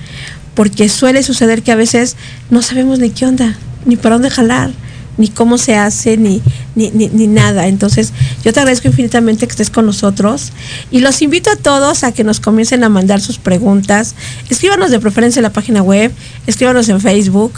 porque 0.55 0.91
suele 0.91 1.23
suceder 1.23 1.63
que 1.63 1.73
a 1.73 1.77
veces 1.77 2.17
no 2.51 2.61
sabemos 2.61 2.99
ni 2.99 3.09
qué 3.11 3.25
onda, 3.25 3.57
ni 3.87 3.97
para 3.97 4.17
dónde 4.17 4.29
jalar, 4.31 4.73
ni 5.19 5.29
cómo 5.29 5.59
se 5.59 5.77
hace, 5.77 6.17
ni, 6.17 6.41
ni, 6.75 6.91
ni, 6.93 7.09
ni 7.09 7.27
nada. 7.27 7.67
Entonces, 7.67 8.13
yo 8.45 8.53
te 8.53 8.61
agradezco 8.61 8.89
infinitamente 8.89 9.47
que 9.47 9.51
estés 9.51 9.69
con 9.69 9.85
nosotros 9.85 10.53
y 10.91 11.01
los 11.01 11.21
invito 11.21 11.51
a 11.51 11.57
todos 11.57 12.05
a 12.05 12.13
que 12.13 12.25
nos 12.25 12.41
comiencen 12.41 12.85
a 12.85 12.89
mandar 12.89 13.21
sus 13.21 13.39
preguntas. 13.39 14.15
Escríbanos 14.49 14.91
de 14.91 15.01
preferencia 15.01 15.41
en 15.41 15.45
la 15.45 15.53
página 15.53 15.83
web, 15.83 16.13
escríbanos 16.47 16.89
en 16.89 17.01
Facebook 17.01 17.55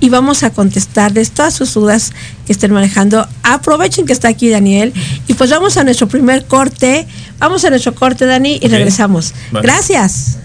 y 0.00 0.08
vamos 0.10 0.42
a 0.42 0.50
contestarles 0.50 1.32
todas 1.32 1.54
sus 1.54 1.74
dudas 1.74 2.12
que 2.46 2.52
estén 2.52 2.72
manejando. 2.72 3.26
Aprovechen 3.42 4.06
que 4.06 4.12
está 4.12 4.28
aquí 4.28 4.48
Daniel 4.50 4.92
y 5.26 5.34
pues 5.34 5.50
vamos 5.50 5.76
a 5.76 5.84
nuestro 5.84 6.08
primer 6.08 6.44
corte. 6.44 7.06
Vamos 7.38 7.64
a 7.64 7.70
nuestro 7.70 7.94
corte, 7.94 8.26
Dani, 8.26 8.58
y 8.60 8.68
regresamos. 8.68 9.32
Vale. 9.52 9.66
Gracias. 9.66 10.38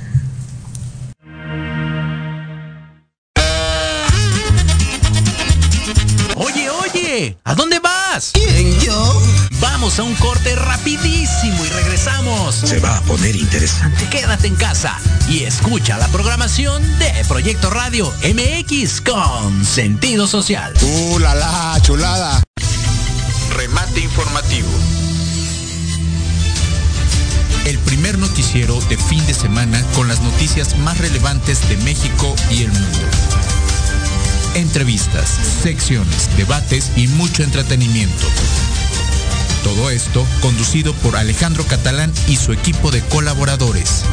Oye, 7.13 7.37
¿a 7.43 7.53
dónde 7.53 7.77
vas? 7.77 8.31
¿Quién, 8.33 8.79
yo? 8.79 9.21
Vamos 9.59 9.99
a 9.99 10.03
un 10.03 10.15
corte 10.15 10.55
rapidísimo 10.55 11.63
y 11.63 11.69
regresamos. 11.69 12.55
Se 12.55 12.79
va 12.79 12.97
a 12.97 13.01
poner 13.01 13.35
interesante. 13.35 14.09
Quédate 14.09 14.47
en 14.47 14.55
casa 14.55 14.99
y 15.29 15.43
escucha 15.43 15.99
la 15.99 16.07
programación 16.07 16.81
de 16.97 17.11
Proyecto 17.27 17.69
Radio 17.69 18.11
MX 18.23 19.01
con 19.01 19.63
sentido 19.63 20.25
social. 20.25 20.73
¡Uh, 20.81 21.19
la, 21.19 21.35
la, 21.35 21.79
chulada! 21.83 22.41
Remate 23.55 23.99
informativo. 23.99 24.69
El 27.65 27.77
primer 27.77 28.17
noticiero 28.17 28.81
de 28.89 28.97
fin 28.97 29.23
de 29.27 29.35
semana 29.35 29.85
con 29.93 30.07
las 30.07 30.21
noticias 30.21 30.79
más 30.79 30.97
relevantes 30.97 31.69
de 31.69 31.77
México 31.77 32.35
y 32.49 32.63
el 32.63 32.71
mundo. 32.71 32.99
Entrevistas, 34.55 35.29
secciones, 35.63 36.29
debates 36.37 36.91
y 36.95 37.07
mucho 37.07 37.43
entretenimiento. 37.43 38.27
Todo 39.63 39.89
esto 39.89 40.27
conducido 40.41 40.93
por 40.95 41.15
Alejandro 41.15 41.65
Catalán 41.65 42.11
y 42.27 42.35
su 42.35 42.53
equipo 42.53 42.91
de 42.91 43.01
colaboradores. 43.01 44.03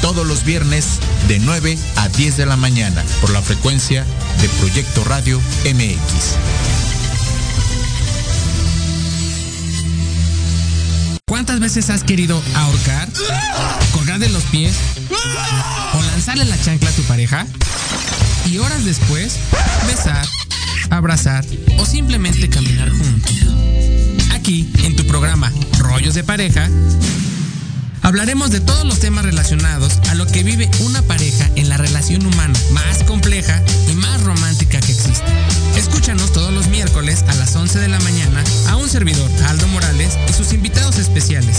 Todos 0.00 0.26
los 0.26 0.44
viernes 0.44 1.00
de 1.26 1.38
9 1.38 1.76
a 1.96 2.08
10 2.08 2.36
de 2.38 2.46
la 2.46 2.56
mañana 2.56 3.04
por 3.20 3.30
la 3.30 3.42
frecuencia 3.42 4.06
de 4.40 4.48
Proyecto 4.60 5.04
Radio 5.04 5.38
MX. 5.64 6.36
¿Cuántas 11.26 11.60
veces 11.60 11.90
has 11.90 12.04
querido 12.04 12.42
ahorcar, 12.54 13.08
colgar 13.92 14.18
de 14.18 14.30
los 14.30 14.44
pies 14.44 14.74
o 15.92 16.02
lanzarle 16.02 16.46
la 16.46 16.58
chancla 16.58 16.88
a 16.88 16.92
tu 16.92 17.02
pareja? 17.02 17.46
Y 18.50 18.56
horas 18.58 18.84
después, 18.84 19.36
besar, 19.86 20.26
abrazar 20.88 21.44
o 21.78 21.84
simplemente 21.84 22.48
caminar 22.48 22.88
juntos. 22.90 23.32
Aquí, 24.32 24.70
en 24.84 24.96
tu 24.96 25.06
programa 25.06 25.52
Rollos 25.78 26.14
de 26.14 26.24
Pareja, 26.24 26.66
hablaremos 28.00 28.50
de 28.50 28.60
todos 28.60 28.86
los 28.86 29.00
temas 29.00 29.26
relacionados 29.26 29.98
a 30.08 30.14
lo 30.14 30.26
que 30.26 30.44
vive 30.44 30.70
una 30.80 31.02
pareja 31.02 31.50
en 31.56 31.68
la 31.68 31.76
relación 31.76 32.24
humana 32.24 32.58
más 32.72 33.04
compleja 33.04 33.62
y 33.90 33.94
más 33.94 34.22
romántica 34.22 34.80
que 34.80 34.92
existe. 34.92 35.26
Escúchanos 35.76 36.32
todos 36.32 36.52
los 36.52 36.68
miércoles 36.68 37.24
a 37.28 37.34
las 37.34 37.54
11 37.54 37.78
de 37.80 37.88
la 37.88 38.00
mañana 38.00 38.42
a 38.68 38.76
un 38.76 38.88
servidor, 38.88 39.30
Aldo 39.48 39.68
Morales, 39.68 40.16
y 40.28 40.32
sus 40.32 40.54
invitados 40.54 40.96
especiales 40.96 41.58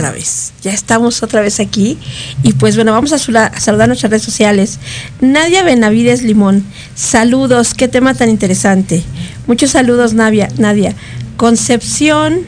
Otra 0.00 0.12
vez. 0.12 0.52
Ya 0.62 0.72
estamos 0.72 1.22
otra 1.22 1.40
vez 1.40 1.60
aquí. 1.60 1.98
Y 2.42 2.54
pues 2.54 2.74
bueno, 2.76 2.92
vamos 2.92 3.12
a, 3.12 3.16
a 3.16 3.60
saludar 3.60 3.88
nuestras 3.88 4.10
redes 4.10 4.22
sociales. 4.22 4.78
Nadia 5.20 5.62
Benavides 5.62 6.22
Limón. 6.22 6.64
Saludos, 6.94 7.74
qué 7.74 7.88
tema 7.88 8.14
tan 8.14 8.30
interesante. 8.30 9.04
Muchos 9.46 9.70
saludos, 9.70 10.14
Nadia. 10.14 10.48
Nadia. 10.56 10.94
Concepción 11.36 12.40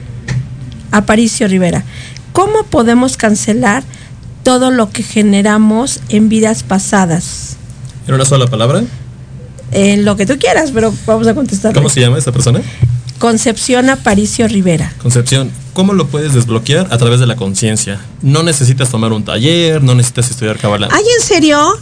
Aparicio 0.90 1.48
Rivera. 1.48 1.84
¿Cómo 2.32 2.64
podemos 2.64 3.16
cancelar 3.16 3.82
todo 4.42 4.70
lo 4.70 4.90
que 4.90 5.02
generamos 5.02 6.00
en 6.08 6.28
vidas 6.28 6.62
pasadas? 6.62 7.56
¿En 8.06 8.14
una 8.14 8.24
sola 8.24 8.46
palabra? 8.46 8.82
En 9.70 10.04
lo 10.04 10.16
que 10.16 10.26
tú 10.26 10.38
quieras, 10.38 10.70
pero 10.72 10.92
vamos 11.06 11.26
a 11.26 11.34
contestar. 11.34 11.74
¿Cómo 11.74 11.88
se 11.88 12.00
llama 12.00 12.18
esta 12.18 12.32
persona? 12.32 12.60
Concepción 13.22 13.88
Aparicio 13.88 14.48
Rivera. 14.48 14.92
Concepción, 15.00 15.52
¿cómo 15.74 15.92
lo 15.92 16.08
puedes 16.08 16.34
desbloquear? 16.34 16.88
A 16.90 16.98
través 16.98 17.20
de 17.20 17.28
la 17.28 17.36
conciencia. 17.36 18.00
No 18.20 18.42
necesitas 18.42 18.90
tomar 18.90 19.12
un 19.12 19.24
taller, 19.24 19.80
no 19.80 19.94
necesitas 19.94 20.28
estudiar 20.28 20.58
Kabbalah. 20.58 20.88
¿Ay, 20.90 21.04
en 21.20 21.24
serio? 21.24 21.78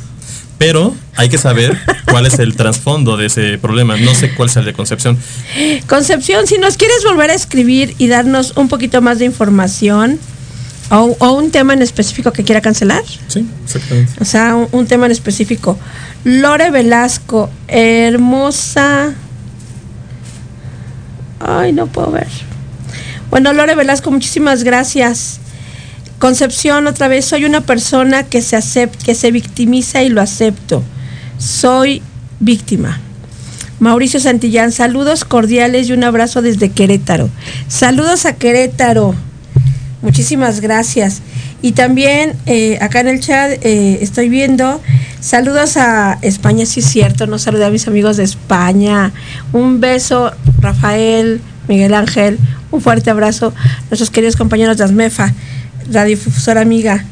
Pero 0.58 0.94
hay 1.16 1.30
que 1.30 1.38
saber 1.38 1.78
cuál 2.10 2.26
es 2.26 2.38
el 2.40 2.56
trasfondo 2.56 3.16
de 3.16 3.24
ese 3.24 3.56
problema. 3.56 3.96
No 3.96 4.14
sé 4.14 4.34
cuál 4.34 4.50
es 4.50 4.56
el 4.56 4.66
de 4.66 4.74
Concepción. 4.74 5.16
Concepción, 5.88 6.46
si 6.46 6.58
nos 6.58 6.76
quieres 6.76 7.02
volver 7.04 7.30
a 7.30 7.34
escribir 7.34 7.94
y 7.96 8.08
darnos 8.08 8.52
un 8.58 8.68
poquito 8.68 9.00
más 9.00 9.18
de 9.18 9.24
información 9.24 10.18
o, 10.90 11.16
o 11.20 11.32
un 11.32 11.50
tema 11.50 11.72
en 11.72 11.80
específico 11.80 12.32
que 12.32 12.44
quiera 12.44 12.60
cancelar. 12.60 13.02
Sí, 13.28 13.46
exactamente. 13.64 14.12
O 14.20 14.26
sea, 14.26 14.56
un, 14.56 14.68
un 14.72 14.86
tema 14.86 15.06
en 15.06 15.12
específico. 15.12 15.78
Lore 16.22 16.70
Velasco, 16.70 17.48
hermosa. 17.66 19.14
Ay, 21.40 21.72
no 21.72 21.86
puedo 21.86 22.12
ver. 22.12 22.28
Bueno, 23.30 23.52
Lore 23.52 23.74
Velasco, 23.74 24.10
muchísimas 24.10 24.62
gracias. 24.62 25.40
Concepción, 26.18 26.86
otra 26.86 27.08
vez, 27.08 27.24
soy 27.24 27.46
una 27.46 27.62
persona 27.62 28.24
que 28.24 28.42
se 28.42 28.56
acepta, 28.56 29.04
que 29.04 29.14
se 29.14 29.30
victimiza 29.30 30.02
y 30.02 30.10
lo 30.10 30.20
acepto. 30.20 30.82
Soy 31.38 32.02
víctima. 32.40 33.00
Mauricio 33.78 34.20
Santillán, 34.20 34.72
saludos 34.72 35.24
cordiales 35.24 35.88
y 35.88 35.92
un 35.94 36.04
abrazo 36.04 36.42
desde 36.42 36.70
Querétaro. 36.70 37.30
Saludos 37.68 38.26
a 38.26 38.34
Querétaro. 38.34 39.14
Muchísimas 40.02 40.60
gracias. 40.60 41.22
Y 41.62 41.72
también 41.72 42.34
eh, 42.46 42.78
acá 42.80 43.00
en 43.00 43.08
el 43.08 43.20
chat 43.20 43.52
eh, 43.62 43.98
estoy 44.00 44.28
viendo 44.28 44.80
saludos 45.20 45.76
a 45.76 46.18
España, 46.22 46.64
sí 46.64 46.80
es 46.80 46.86
cierto, 46.86 47.26
no 47.26 47.38
saludé 47.38 47.66
a 47.66 47.70
mis 47.70 47.86
amigos 47.86 48.16
de 48.16 48.24
España. 48.24 49.12
Un 49.52 49.80
beso, 49.80 50.32
Rafael, 50.60 51.40
Miguel 51.68 51.94
Ángel, 51.94 52.38
un 52.70 52.80
fuerte 52.80 53.10
abrazo, 53.10 53.52
nuestros 53.90 54.10
queridos 54.10 54.36
compañeros 54.36 54.78
de 54.78 54.84
ASMEFA, 54.84 55.34
radiodifusora 55.90 56.62
amiga. 56.62 57.04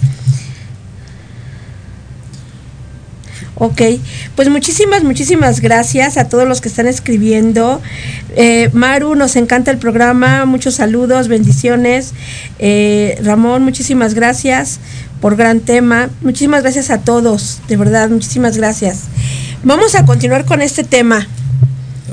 Ok, 3.61 3.83
pues 4.37 4.49
muchísimas, 4.49 5.03
muchísimas 5.03 5.61
gracias 5.61 6.17
a 6.17 6.29
todos 6.29 6.47
los 6.47 6.61
que 6.61 6.69
están 6.69 6.87
escribiendo. 6.87 7.83
Eh, 8.37 8.71
Maru, 8.73 9.17
nos 9.17 9.35
encanta 9.35 9.73
el 9.73 9.79
programa, 9.79 10.45
muchos 10.45 10.77
saludos, 10.77 11.27
bendiciones. 11.27 12.13
Eh, 12.61 13.19
Ramón, 13.23 13.65
muchísimas 13.65 14.15
gracias 14.15 14.79
por 15.21 15.35
gran 15.35 15.59
tema. 15.59 16.09
Muchísimas 16.23 16.63
gracias 16.63 16.91
a 16.91 16.99
todos, 16.99 17.61
de 17.67 17.77
verdad, 17.77 18.11
muchísimas 18.11 18.57
gracias. 18.57 19.05
Vamos 19.65 19.97
a 19.97 20.05
continuar 20.05 20.45
con 20.45 20.63
este 20.63 20.85
tema 20.85 21.27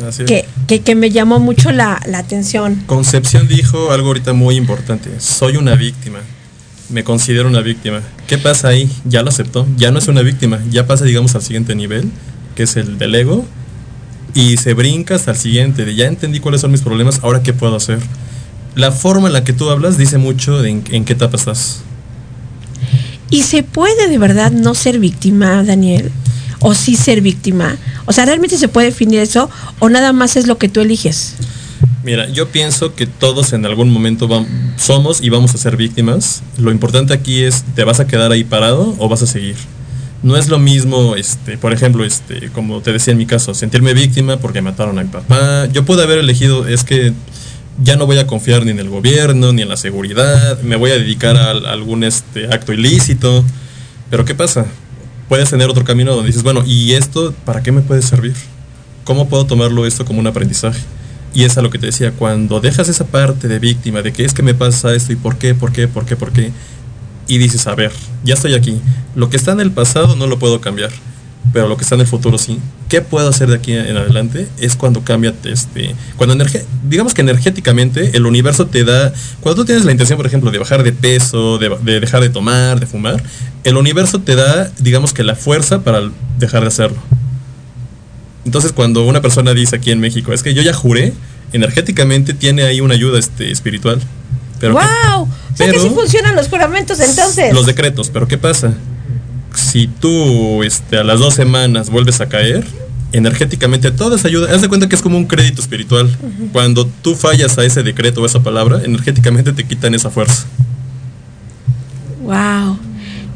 Así 0.08 0.26
que, 0.26 0.46
que, 0.68 0.82
que 0.82 0.96
me 0.96 1.12
llamó 1.12 1.40
mucho 1.40 1.72
la, 1.72 2.02
la 2.08 2.18
atención. 2.18 2.84
Concepción 2.86 3.48
dijo 3.48 3.92
algo 3.92 4.08
ahorita 4.08 4.34
muy 4.34 4.56
importante. 4.56 5.12
Soy 5.20 5.58
una 5.58 5.76
víctima. 5.76 6.20
Me 6.90 7.04
considero 7.04 7.48
una 7.48 7.62
víctima. 7.62 8.02
¿Qué 8.28 8.38
pasa 8.38 8.68
ahí? 8.68 8.90
Ya 9.06 9.24
lo 9.24 9.30
aceptó. 9.30 9.68
Ya 9.78 9.92
no 9.92 10.00
es 10.00 10.08
una 10.08 10.22
víctima. 10.22 10.60
Ya 10.70 10.86
pasa, 10.86 11.06
digamos, 11.06 11.34
al 11.36 11.42
siguiente 11.42 11.76
nivel, 11.76 12.10
que 12.56 12.64
es 12.64 12.76
el 12.78 12.98
del 12.98 13.16
ego. 13.16 13.46
Y 14.34 14.58
se 14.58 14.74
brinca 14.74 15.16
hasta 15.16 15.32
el 15.32 15.38
siguiente. 15.38 15.86
De 15.86 15.96
ya 15.96 16.06
entendí 16.06 16.40
cuáles 16.40 16.62
son 16.62 16.72
mis 16.72 16.82
problemas. 16.82 17.22
Ahora, 17.24 17.42
¿qué 17.42 17.54
puedo 17.54 17.76
hacer? 17.76 18.00
La 18.76 18.92
forma 18.92 19.28
en 19.28 19.34
la 19.34 19.44
que 19.44 19.54
tú 19.54 19.70
hablas 19.70 19.98
dice 19.98 20.18
mucho 20.18 20.62
de 20.62 20.70
en, 20.70 20.84
en 20.92 21.06
qué 21.06 21.14
etapa 21.14 21.38
estás. 21.38 21.82
¿Y 23.30 23.44
se 23.44 23.64
puede 23.64 24.08
de 24.08 24.18
verdad 24.18 24.52
no 24.52 24.76
ser 24.76 25.00
víctima, 25.00 25.64
Daniel? 25.64 26.12
¿O 26.60 26.76
sí 26.76 26.96
ser 26.96 27.22
víctima? 27.22 27.78
O 28.06 28.14
sea, 28.14 28.26
¿realmente 28.26 28.58
se 28.58 28.68
puede 28.68 28.88
definir 28.88 29.20
eso? 29.20 29.50
¿O 29.80 29.90
nada 29.90 30.14
más 30.14 30.36
es 30.36 30.46
lo 30.46 30.58
que 30.58 30.70
tú 30.70 30.82
eliges? 30.82 31.36
Mira, 32.06 32.30
yo 32.30 32.50
pienso 32.50 32.94
que 32.94 33.08
todos 33.08 33.52
en 33.54 33.66
algún 33.66 33.90
momento 33.90 34.30
somos 34.78 35.24
y 35.24 35.32
vamos 35.32 35.56
a 35.56 35.58
ser 35.58 35.76
víctimas. 35.76 36.44
Lo 36.56 36.70
importante 36.70 37.16
aquí 37.16 37.42
es, 37.42 37.64
¿te 37.74 37.84
vas 37.84 38.00
a 38.00 38.06
quedar 38.06 38.32
ahí 38.32 38.44
parado 38.44 38.96
o 39.00 39.10
vas 39.10 39.24
a 39.24 39.26
seguir? 39.26 39.56
No 40.22 40.38
es 40.38 40.48
lo 40.48 40.60
mismo, 40.60 41.16
este, 41.16 41.58
por 41.58 41.74
ejemplo, 41.74 42.06
este, 42.06 42.52
como 42.52 42.82
te 42.82 42.94
decía 42.94 43.14
en 43.14 43.18
mi 43.18 43.26
caso, 43.26 43.56
sentirme 43.56 43.96
víctima 43.96 44.38
porque 44.38 44.62
mataron 44.62 45.00
a 45.00 45.04
mi 45.04 45.10
papá. 45.10 45.66
Yo 45.74 45.84
pude 45.84 46.04
haber 46.04 46.20
elegido, 46.20 46.68
es 46.68 46.84
que 46.84 47.12
ya 47.82 47.96
no 47.96 48.06
voy 48.06 48.20
a 48.20 48.28
confiar 48.28 48.66
ni 48.66 48.70
en 48.70 48.80
el 48.80 48.90
gobierno, 48.90 49.52
ni 49.52 49.64
en 49.64 49.70
la 49.70 49.78
seguridad, 49.78 50.62
me 50.62 50.76
voy 50.76 50.92
a 50.92 51.00
dedicar 51.00 51.36
a, 51.38 51.50
a 51.50 51.72
algún 51.72 52.04
este, 52.04 52.46
acto 52.54 52.72
ilícito. 52.72 53.44
Pero 54.12 54.26
¿qué 54.26 54.36
pasa? 54.36 54.68
Puedes 55.28 55.50
tener 55.50 55.68
otro 55.72 55.84
camino 55.84 56.14
donde 56.14 56.28
dices, 56.28 56.44
bueno, 56.44 56.62
¿y 56.68 56.92
esto 56.92 57.34
para 57.46 57.64
qué 57.64 57.72
me 57.72 57.82
puede 57.82 58.04
servir? 58.04 58.36
¿Cómo 59.06 59.28
puedo 59.28 59.48
tomarlo 59.48 59.88
esto 59.88 60.06
como 60.06 60.20
un 60.20 60.28
aprendizaje? 60.28 60.82
Y 61.36 61.44
es 61.44 61.58
a 61.58 61.62
lo 61.62 61.70
que 61.70 61.78
te 61.78 61.88
decía, 61.88 62.14
cuando 62.14 62.62
dejas 62.62 62.88
esa 62.88 63.06
parte 63.06 63.50
de 63.50 63.60
víctima, 63.60 64.02
de 64.02 64.14
que 64.14 64.24
es 64.24 64.34
que 64.34 64.42
me 64.42 64.54
pasa 64.54 64.96
esto 64.96 65.12
y 65.12 65.18
por 65.18 65.38
qué, 65.38 65.54
por 65.54 65.74
qué, 65.74 65.88
por 65.88 66.06
qué, 66.06 66.16
por 66.16 66.32
qué, 66.32 66.52
y 67.28 67.38
dices, 67.38 67.68
a 67.68 67.76
ver, 67.76 67.92
ya 68.24 68.36
estoy 68.36 68.54
aquí, 68.54 68.80
lo 69.16 69.30
que 69.30 69.36
está 69.36 69.52
en 69.52 69.60
el 69.60 69.72
pasado 69.72 70.16
no 70.16 70.28
lo 70.28 70.40
puedo 70.40 70.62
cambiar, 70.62 70.92
pero 71.52 71.68
lo 71.68 71.76
que 71.76 71.84
está 71.84 71.96
en 71.96 72.02
el 72.02 72.08
futuro 72.08 72.38
sí. 72.38 72.60
¿Qué 72.88 73.02
puedo 73.02 73.28
hacer 73.28 73.50
de 73.50 73.56
aquí 73.56 73.74
en 73.74 73.98
adelante? 73.98 74.48
Es 74.60 74.78
cuando 74.78 75.04
cambia, 75.04 75.34
este, 75.44 75.94
cuando 76.16 76.42
digamos 76.88 77.14
que 77.14 77.22
energéticamente 77.22 78.16
el 78.16 78.26
universo 78.26 78.68
te 78.68 78.86
da, 78.86 79.12
cuando 79.42 79.62
tú 79.62 79.66
tienes 79.66 79.84
la 79.84 79.92
intención, 79.92 80.18
por 80.18 80.28
ejemplo, 80.28 80.52
de 80.52 80.60
bajar 80.60 80.84
de 80.84 80.94
peso, 80.94 81.58
de, 81.58 81.76
de 81.84 82.00
dejar 82.00 82.22
de 82.22 82.30
tomar, 82.30 82.80
de 82.80 82.86
fumar, 82.86 83.22
el 83.66 83.76
universo 83.76 84.22
te 84.22 84.36
da, 84.36 84.72
digamos 84.80 85.14
que 85.14 85.24
la 85.24 85.36
fuerza 85.36 85.84
para 85.84 86.02
dejar 86.40 86.62
de 86.62 86.68
hacerlo. 86.68 86.98
Entonces, 88.46 88.72
cuando 88.72 89.06
una 89.06 89.22
persona 89.22 89.54
dice 89.54 89.76
aquí 89.78 89.92
en 89.92 90.00
México, 90.00 90.32
es 90.34 90.44
que 90.44 90.54
yo 90.54 90.62
ya 90.62 90.74
juré, 90.74 91.14
energéticamente 91.52 92.34
tiene 92.34 92.64
ahí 92.64 92.80
una 92.82 92.94
ayuda 92.94 93.18
este, 93.20 93.52
espiritual. 93.52 94.00
Pero 94.60 94.76
¿qué- 94.76 94.82
¡Wow! 95.10 95.24
O 95.24 95.58
sea 95.58 95.66
que 95.68 95.74
pero- 95.74 95.84
sí 95.84 95.90
funcionan 95.90 96.36
los 96.36 96.48
juramentos 96.48 97.00
entonces. 97.00 97.54
los 97.54 97.66
decretos, 97.66 98.10
pero 98.12 98.28
¿qué 98.28 98.38
pasa? 98.38 98.74
Si 99.54 99.88
tú 99.88 100.64
este, 100.64 100.98
a 100.98 101.04
las 101.04 101.20
dos 101.20 101.34
semanas 101.34 101.90
vuelves 101.90 102.22
a 102.22 102.28
caer, 102.28 102.66
energéticamente 103.14 103.90
toda 103.92 104.18
esa 104.18 104.28
ayuda, 104.28 104.54
haz 104.54 104.62
de 104.62 104.68
cuenta 104.68 104.90
que 104.90 104.96
es 104.96 105.02
como 105.02 105.18
un 105.18 105.26
crédito 105.26 105.62
espiritual. 105.62 106.10
Cuando 106.52 106.86
tú 107.02 107.16
fallas 107.16 107.58
a 107.58 107.64
ese 107.64 107.82
decreto 107.82 108.22
o 108.22 108.26
esa 108.26 108.44
palabra, 108.44 108.82
energéticamente 108.84 109.54
te 109.54 109.64
quitan 109.64 109.94
esa 109.96 110.10
fuerza. 110.10 110.46
Wow. 112.22 112.78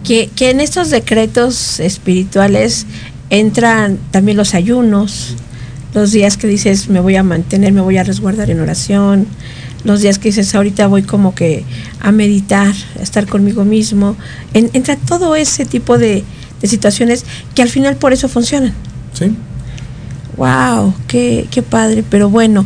Que, 0.03 0.29
que 0.35 0.49
en 0.49 0.59
estos 0.59 0.89
decretos 0.89 1.79
espirituales 1.79 2.85
entran 3.29 3.97
también 4.11 4.37
los 4.37 4.53
ayunos, 4.53 5.35
los 5.93 6.11
días 6.11 6.37
que 6.37 6.47
dices 6.47 6.89
me 6.89 6.99
voy 6.99 7.15
a 7.15 7.23
mantener, 7.23 7.71
me 7.73 7.81
voy 7.81 7.97
a 7.97 8.03
resguardar 8.03 8.49
en 8.49 8.59
oración, 8.59 9.27
los 9.83 10.01
días 10.01 10.19
que 10.19 10.29
dices 10.29 10.53
ahorita 10.55 10.87
voy 10.87 11.03
como 11.03 11.33
que 11.35 11.63
a 12.01 12.11
meditar, 12.11 12.73
a 12.99 13.01
estar 13.01 13.25
conmigo 13.27 13.63
mismo. 13.65 14.15
En- 14.53 14.69
entra 14.73 14.95
todo 14.97 15.35
ese 15.35 15.65
tipo 15.65 15.97
de, 15.97 16.23
de 16.61 16.67
situaciones 16.67 17.25
que 17.55 17.61
al 17.61 17.69
final 17.69 17.95
por 17.95 18.11
eso 18.13 18.27
funcionan. 18.27 18.73
¿Sí? 19.13 19.31
Wow, 20.37 20.93
qué, 21.07 21.47
qué 21.51 21.61
padre, 21.61 22.03
pero 22.09 22.29
bueno. 22.29 22.65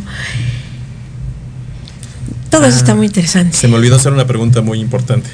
Todo 2.50 2.66
eso 2.66 2.76
Ah. 2.76 2.80
está 2.80 2.94
muy 2.94 3.06
interesante. 3.06 3.56
Se 3.56 3.68
me 3.68 3.76
olvidó 3.76 3.96
hacer 3.96 4.12
una 4.12 4.26
pregunta 4.26 4.60
muy 4.62 4.78
importante. 4.80 5.28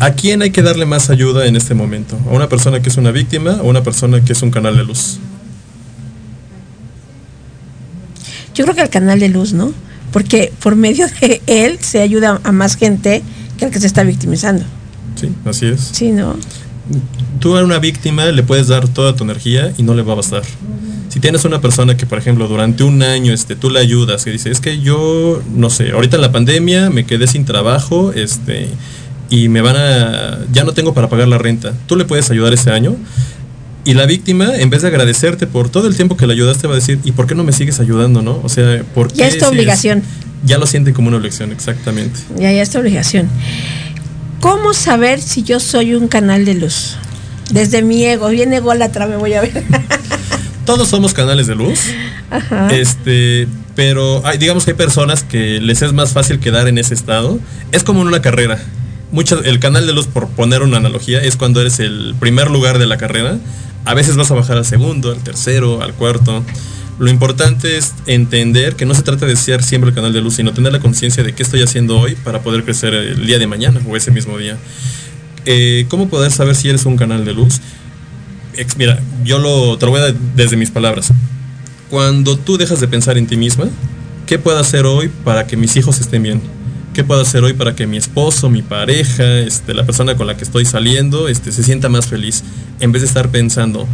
¿A 0.00 0.12
quién 0.12 0.42
hay 0.42 0.50
que 0.50 0.62
darle 0.62 0.86
más 0.86 1.10
ayuda 1.10 1.46
en 1.46 1.56
este 1.56 1.74
momento? 1.74 2.18
¿A 2.28 2.30
una 2.30 2.48
persona 2.48 2.80
que 2.80 2.88
es 2.88 2.96
una 2.96 3.10
víctima 3.10 3.58
o 3.62 3.66
a 3.66 3.70
una 3.70 3.82
persona 3.82 4.24
que 4.24 4.32
es 4.32 4.42
un 4.42 4.50
canal 4.50 4.76
de 4.76 4.84
luz? 4.84 5.18
Yo 8.54 8.64
creo 8.64 8.76
que 8.76 8.82
el 8.82 8.90
canal 8.90 9.18
de 9.18 9.28
luz, 9.28 9.52
¿no? 9.52 9.72
Porque 10.12 10.52
por 10.60 10.76
medio 10.76 11.06
de 11.20 11.42
él 11.46 11.78
se 11.80 12.00
ayuda 12.00 12.40
a 12.44 12.52
más 12.52 12.76
gente 12.76 13.22
que 13.56 13.64
al 13.64 13.70
que 13.70 13.80
se 13.80 13.86
está 13.86 14.04
victimizando. 14.04 14.64
Sí, 15.16 15.30
así 15.44 15.66
es. 15.66 15.90
Sí, 15.92 16.12
¿no? 16.12 16.36
Tú 17.40 17.56
a 17.56 17.64
una 17.64 17.78
víctima 17.78 18.26
le 18.26 18.42
puedes 18.42 18.68
dar 18.68 18.88
toda 18.88 19.16
tu 19.16 19.24
energía 19.24 19.72
y 19.76 19.82
no 19.82 19.94
le 19.94 20.02
va 20.02 20.12
a 20.12 20.16
bastar. 20.16 20.42
Si 21.08 21.20
tienes 21.20 21.44
una 21.44 21.60
persona 21.60 21.96
que, 21.96 22.06
por 22.06 22.18
ejemplo, 22.18 22.46
durante 22.46 22.84
un 22.84 23.02
año 23.02 23.32
este, 23.32 23.56
tú 23.56 23.70
le 23.70 23.80
ayudas 23.80 24.26
y 24.26 24.30
dice, 24.30 24.50
es 24.50 24.60
que 24.60 24.80
yo, 24.80 25.42
no 25.54 25.70
sé, 25.70 25.90
ahorita 25.90 26.16
en 26.16 26.22
la 26.22 26.32
pandemia 26.32 26.90
me 26.90 27.04
quedé 27.04 27.26
sin 27.26 27.44
trabajo 27.44 28.12
este, 28.12 28.68
y 29.30 29.48
me 29.48 29.60
van 29.60 29.76
a, 29.76 30.38
ya 30.52 30.64
no 30.64 30.72
tengo 30.72 30.94
para 30.94 31.08
pagar 31.08 31.28
la 31.28 31.38
renta. 31.38 31.72
Tú 31.86 31.96
le 31.96 32.04
puedes 32.04 32.30
ayudar 32.30 32.52
ese 32.52 32.70
año 32.70 32.96
y 33.84 33.94
la 33.94 34.04
víctima, 34.04 34.54
en 34.56 34.68
vez 34.68 34.82
de 34.82 34.88
agradecerte 34.88 35.46
por 35.46 35.70
todo 35.70 35.88
el 35.88 35.96
tiempo 35.96 36.16
que 36.16 36.26
le 36.26 36.34
ayudaste, 36.34 36.66
va 36.66 36.74
a 36.74 36.76
decir, 36.76 36.98
¿y 37.04 37.12
por 37.12 37.26
qué 37.26 37.34
no 37.34 37.42
me 37.42 37.52
sigues 37.52 37.80
ayudando, 37.80 38.20
no? 38.20 38.40
O 38.42 38.48
sea, 38.50 38.82
¿por 38.94 39.08
qué? 39.08 39.18
Ya 39.18 39.26
es 39.28 39.38
tu 39.38 39.46
sigues-?" 39.46 39.50
obligación. 39.50 40.02
Ya 40.44 40.58
lo 40.58 40.66
sienten 40.66 40.94
como 40.94 41.08
una 41.08 41.16
obligación, 41.16 41.52
exactamente. 41.52 42.20
Ya, 42.36 42.52
ya 42.52 42.62
es 42.62 42.70
tu 42.70 42.78
obligación. 42.78 43.28
¿Cómo 44.40 44.74
saber 44.74 45.20
si 45.20 45.42
yo 45.42 45.58
soy 45.58 45.94
un 45.94 46.06
canal 46.06 46.44
de 46.44 46.54
luz? 46.54 46.96
Desde 47.50 47.82
mi 47.82 48.04
ego, 48.04 48.28
bien 48.28 48.52
ególatra 48.52 49.06
me 49.06 49.16
voy 49.16 49.32
a 49.34 49.40
ver. 49.40 49.64
Todos 50.66 50.88
somos 50.88 51.14
canales 51.14 51.46
de 51.46 51.54
luz. 51.54 51.80
Ajá. 52.30 52.68
Este, 52.68 53.48
pero 53.74 54.20
hay, 54.26 54.36
digamos 54.36 54.66
que 54.66 54.72
hay 54.72 54.76
personas 54.76 55.22
que 55.22 55.60
les 55.60 55.80
es 55.80 55.94
más 55.94 56.12
fácil 56.12 56.40
quedar 56.40 56.68
en 56.68 56.76
ese 56.76 56.92
estado. 56.92 57.40
Es 57.72 57.84
como 57.84 58.02
en 58.02 58.08
una 58.08 58.20
carrera. 58.20 58.60
Muchas, 59.10 59.44
el 59.46 59.58
canal 59.58 59.86
de 59.86 59.94
luz, 59.94 60.06
por 60.06 60.28
poner 60.28 60.62
una 60.62 60.76
analogía, 60.76 61.20
es 61.20 61.36
cuando 61.36 61.60
eres 61.60 61.80
el 61.80 62.14
primer 62.20 62.50
lugar 62.50 62.78
de 62.78 62.86
la 62.86 62.98
carrera. 62.98 63.38
A 63.84 63.94
veces 63.94 64.16
vas 64.16 64.30
a 64.30 64.34
bajar 64.34 64.58
al 64.58 64.66
segundo, 64.66 65.10
al 65.12 65.22
tercero, 65.22 65.82
al 65.82 65.94
cuarto. 65.94 66.44
Lo 66.98 67.08
importante 67.08 67.78
es 67.78 67.94
entender 68.06 68.74
que 68.74 68.84
no 68.84 68.94
se 68.94 69.02
trata 69.02 69.24
de 69.24 69.36
ser 69.36 69.62
siempre 69.62 69.90
el 69.90 69.94
canal 69.94 70.12
de 70.12 70.20
luz, 70.20 70.34
sino 70.34 70.52
tener 70.52 70.72
la 70.72 70.80
conciencia 70.80 71.22
de 71.22 71.32
qué 71.32 71.42
estoy 71.42 71.62
haciendo 71.62 71.98
hoy 71.98 72.16
para 72.16 72.42
poder 72.42 72.64
crecer 72.64 72.92
el 72.92 73.24
día 73.24 73.38
de 73.38 73.46
mañana 73.46 73.80
o 73.88 73.96
ese 73.96 74.10
mismo 74.10 74.36
día. 74.36 74.58
Eh, 75.46 75.86
¿Cómo 75.88 76.08
poder 76.08 76.32
saber 76.32 76.54
si 76.56 76.68
eres 76.68 76.84
un 76.84 76.96
canal 76.96 77.24
de 77.24 77.32
luz? 77.32 77.60
Mira, 78.76 79.00
yo 79.24 79.38
lo, 79.38 79.78
te 79.78 79.86
lo 79.86 79.92
voy 79.92 80.00
a 80.00 80.04
dar 80.04 80.14
desde 80.34 80.56
mis 80.56 80.70
palabras. 80.70 81.12
Cuando 81.88 82.36
tú 82.36 82.58
dejas 82.58 82.80
de 82.80 82.88
pensar 82.88 83.16
en 83.16 83.26
ti 83.26 83.36
misma, 83.36 83.68
¿qué 84.26 84.38
puedo 84.38 84.58
hacer 84.58 84.84
hoy 84.84 85.08
para 85.24 85.46
que 85.46 85.56
mis 85.56 85.76
hijos 85.76 86.00
estén 86.00 86.24
bien? 86.24 86.57
¿Qué 86.98 87.04
puedo 87.04 87.20
hacer 87.20 87.44
hoy 87.44 87.52
para 87.52 87.76
que 87.76 87.86
mi 87.86 87.96
esposo, 87.96 88.50
mi 88.50 88.60
pareja, 88.60 89.38
este, 89.38 89.72
la 89.72 89.86
persona 89.86 90.16
con 90.16 90.26
la 90.26 90.36
que 90.36 90.42
estoy 90.42 90.64
saliendo, 90.64 91.28
este, 91.28 91.52
se 91.52 91.62
sienta 91.62 91.88
más 91.88 92.08
feliz? 92.08 92.42
En 92.80 92.90
vez 92.90 93.02
de 93.02 93.06
estar 93.06 93.28
pensando, 93.28 93.86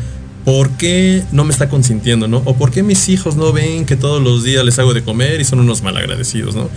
¿por 0.47 0.71
qué 0.79 1.23
no 1.31 1.45
me 1.45 1.53
está 1.53 1.69
consintiendo, 1.69 2.29
no? 2.29 2.41
O 2.47 2.57
¿por 2.57 2.71
qué 2.71 2.83
mis 2.83 3.11
hijos 3.11 3.37
no 3.37 3.53
ven 3.53 3.85
que 3.85 3.97
todos 3.97 4.23
los 4.23 4.43
días 4.43 4.65
les 4.65 4.79
hago 4.79 4.95
de 4.95 5.05
comer 5.05 5.39
y 5.43 5.45
son 5.45 5.61
unos 5.61 5.83
malagradecidos, 5.83 6.55
no? 6.57 6.71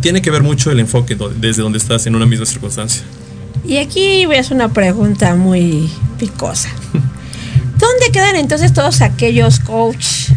Tiene 0.00 0.22
que 0.22 0.32
ver 0.32 0.42
mucho 0.42 0.72
el 0.72 0.80
enfoque 0.80 1.16
desde 1.38 1.62
donde 1.62 1.78
estás 1.78 2.04
en 2.08 2.16
una 2.16 2.26
misma 2.26 2.46
circunstancia. 2.46 3.04
Y 3.64 3.76
aquí 3.76 4.26
voy 4.26 4.34
a 4.34 4.40
hacer 4.40 4.56
una 4.56 4.72
pregunta 4.72 5.36
muy 5.36 5.88
picosa. 6.18 6.70
¿Dónde 7.78 8.10
quedan 8.12 8.34
entonces 8.34 8.72
todos 8.72 9.02
aquellos 9.02 9.60
coach 9.60 10.32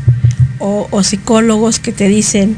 o 0.59 1.03
psicólogos 1.03 1.79
que 1.79 1.91
te 1.91 2.07
dicen, 2.07 2.55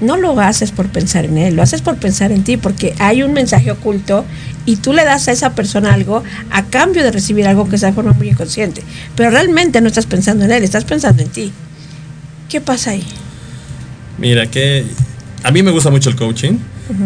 no 0.00 0.16
lo 0.16 0.38
haces 0.40 0.72
por 0.72 0.88
pensar 0.88 1.24
en 1.24 1.38
él, 1.38 1.56
lo 1.56 1.62
haces 1.62 1.82
por 1.82 1.96
pensar 1.96 2.32
en 2.32 2.44
ti, 2.44 2.56
porque 2.56 2.94
hay 2.98 3.22
un 3.22 3.32
mensaje 3.32 3.70
oculto 3.70 4.24
y 4.66 4.76
tú 4.76 4.92
le 4.92 5.04
das 5.04 5.28
a 5.28 5.32
esa 5.32 5.54
persona 5.54 5.92
algo 5.92 6.22
a 6.50 6.64
cambio 6.66 7.02
de 7.02 7.10
recibir 7.10 7.46
algo 7.46 7.68
que 7.68 7.78
sea 7.78 7.90
de 7.90 7.94
forma 7.94 8.12
muy 8.12 8.30
inconsciente. 8.30 8.82
Pero 9.16 9.30
realmente 9.30 9.80
no 9.80 9.88
estás 9.88 10.06
pensando 10.06 10.44
en 10.44 10.52
él, 10.52 10.64
estás 10.64 10.84
pensando 10.84 11.22
en 11.22 11.28
ti. 11.28 11.52
¿Qué 12.48 12.60
pasa 12.60 12.90
ahí? 12.90 13.04
Mira, 14.18 14.46
que 14.46 14.84
a 15.42 15.50
mí 15.50 15.62
me 15.62 15.70
gusta 15.70 15.90
mucho 15.90 16.10
el 16.10 16.16
coaching, 16.16 16.58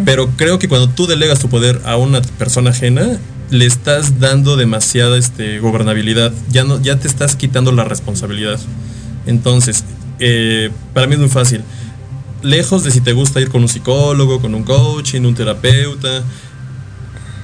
pero 0.04 0.30
creo 0.36 0.58
que 0.58 0.68
cuando 0.68 0.88
tú 0.88 1.06
delegas 1.06 1.38
tu 1.38 1.48
poder 1.48 1.80
a 1.84 1.96
una 1.96 2.22
persona 2.22 2.70
ajena, 2.70 3.18
le 3.50 3.66
estás 3.66 4.18
dando 4.18 4.56
demasiada 4.56 5.18
este, 5.18 5.58
gobernabilidad. 5.58 6.32
Ya, 6.50 6.64
no, 6.64 6.80
ya 6.80 6.98
te 6.98 7.06
estás 7.06 7.36
quitando 7.36 7.70
la 7.72 7.84
responsabilidad. 7.84 8.58
Entonces, 9.26 9.84
eh, 10.18 10.70
para 10.92 11.06
mí 11.06 11.14
es 11.14 11.20
muy 11.20 11.28
fácil. 11.28 11.62
Lejos 12.44 12.84
de 12.84 12.90
si 12.90 13.00
te 13.00 13.12
gusta 13.12 13.40
ir 13.40 13.48
con 13.48 13.62
un 13.62 13.68
psicólogo, 13.68 14.40
con 14.40 14.54
un 14.54 14.62
coaching, 14.62 15.22
un 15.22 15.34
terapeuta, 15.34 16.22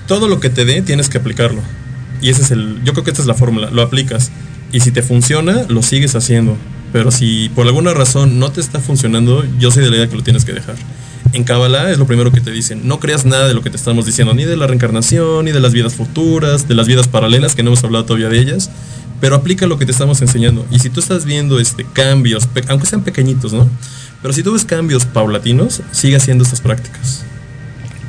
todo 0.07 0.29
lo 0.29 0.41
que 0.41 0.51
te 0.51 0.65
dé 0.65 0.83
tienes 0.83 1.09
que 1.09 1.19
aplicarlo. 1.19 1.63
Y 2.21 2.29
ese 2.29 2.43
es 2.43 2.51
el, 2.51 2.83
yo 2.85 2.93
creo 2.93 3.05
que 3.05 3.11
esta 3.11 3.23
es 3.23 3.27
la 3.27 3.35
fórmula, 3.35 3.71
lo 3.71 3.83
aplicas. 3.83 4.31
Y 4.73 4.81
si 4.81 4.93
te 4.93 5.03
funciona, 5.03 5.65
lo 5.69 5.83
sigues 5.83 6.15
haciendo. 6.15 6.57
Pero 6.93 7.11
si 7.11 7.49
por 7.51 7.67
alguna 7.67 7.95
razón 7.95 8.39
no 8.39 8.51
te 8.51 8.61
está 8.61 8.81
funcionando, 8.81 9.45
yo 9.59 9.71
soy 9.71 9.85
de 9.85 9.91
la 9.91 9.97
idea 9.97 10.09
que 10.09 10.17
lo 10.17 10.23
tienes 10.23 10.45
que 10.45 10.53
dejar. 10.53 10.77
En 11.33 11.45
Kabbalah 11.45 11.91
es 11.91 11.99
lo 11.99 12.07
primero 12.07 12.33
que 12.33 12.41
te 12.41 12.51
dicen, 12.51 12.89
no 12.89 12.99
creas 12.99 13.25
nada 13.25 13.47
de 13.47 13.55
lo 13.55 13.63
que 13.63 13.71
te 13.71 13.77
estamos 13.77 14.05
diciendo, 14.05 14.35
ni 14.35 14.45
de 14.45 14.57
la 14.57 14.67
reencarnación, 14.67 15.45
ni 15.45 15.53
de 15.53 15.61
las 15.61 15.73
vidas 15.73 15.95
futuras, 15.95 16.67
de 16.67 16.75
las 16.75 16.89
vidas 16.89 17.07
paralelas, 17.07 17.55
que 17.55 17.63
no 17.63 17.69
hemos 17.69 17.85
hablado 17.85 18.05
todavía 18.05 18.29
de 18.29 18.41
ellas, 18.41 18.71
pero 19.21 19.37
aplica 19.37 19.67
lo 19.67 19.79
que 19.79 19.87
te 19.87 19.93
estamos 19.93 20.21
enseñando. 20.23 20.67
Y 20.73 20.81
si 20.81 20.91
tú 20.91 20.99
estás 20.99 21.25
viendo 21.25 21.61
este 21.61 21.85
cambios, 21.85 22.49
aunque 22.69 22.87
sean 22.87 23.05
pequeñitos, 23.05 23.53
¿no? 23.53 23.69
Pero 24.23 24.35
si 24.35 24.43
tú 24.43 24.53
ves 24.53 24.65
cambios 24.65 25.07
paulatinos, 25.07 25.83
sigue 25.93 26.17
haciendo 26.17 26.45
estas 26.45 26.61
prácticas. 26.61 27.23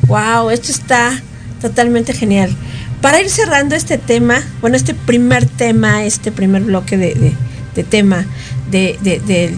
Wow, 0.07 0.49
esto 0.49 0.71
está 0.71 1.21
totalmente 1.61 2.13
genial. 2.13 2.55
Para 3.01 3.21
ir 3.21 3.29
cerrando 3.29 3.75
este 3.75 3.97
tema, 3.97 4.41
bueno, 4.59 4.75
este 4.75 4.93
primer 4.93 5.45
tema, 5.45 6.03
este 6.03 6.31
primer 6.31 6.63
bloque 6.63 6.97
de, 6.97 7.15
de- 7.15 7.33
de 7.75 7.83
tema 7.83 8.25
de, 8.69 8.99
de- 9.01 9.19
del 9.21 9.55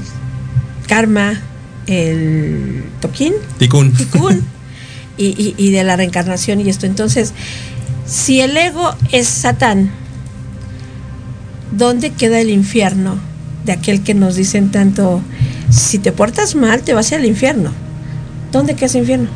karma, 0.88 1.40
el 1.88 2.84
toquín, 3.02 3.34
Tikkun. 3.58 3.92
tikkun, 3.94 4.44
y, 5.18 5.26
y- 5.26 5.56
y 5.58 5.72
de 5.72 5.84
la 5.84 5.96
reencarnación 5.96 6.62
y 6.62 6.70
esto. 6.70 6.86
Entonces, 6.86 7.34
si 8.06 8.40
el 8.42 8.56
ego 8.56 8.94
es 9.12 9.28
Satán, 9.28 9.90
¿dónde 11.72 12.12
queda 12.12 12.40
el 12.40 12.50
infierno 12.50 13.18
de 13.66 13.72
aquel 13.72 14.04
que 14.04 14.14
nos 14.14 14.36
dicen 14.36 14.72
tanto, 14.72 15.22
si 15.74 16.00
te 16.00 16.12
portas 16.12 16.56
mal, 16.56 16.82
te 16.82 16.94
vas 16.94 17.12
al 17.14 17.26
infierno? 17.26 17.72
¿Dónde 18.52 18.76
queda 18.76 18.86
ese 18.86 19.00
infierno? 19.00 19.28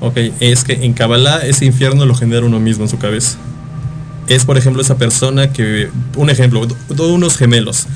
Ok, 0.00 0.16
es 0.40 0.62
que 0.64 0.74
en 0.84 0.92
Kabbalah 0.92 1.38
ese 1.38 1.64
infierno 1.64 2.04
lo 2.06 2.14
genera 2.14 2.44
uno 2.46 2.60
mismo 2.60 2.84
en 2.84 2.90
su 2.90 2.98
cabeza. 2.98 3.38
Es, 4.28 4.44
por 4.44 4.58
ejemplo, 4.58 4.82
esa 4.82 4.96
persona 4.98 5.52
que, 5.52 5.88
un 6.16 6.28
ejemplo, 6.30 6.66
do- 6.66 7.08
unos 7.14 7.36
gemelos, 7.36 7.86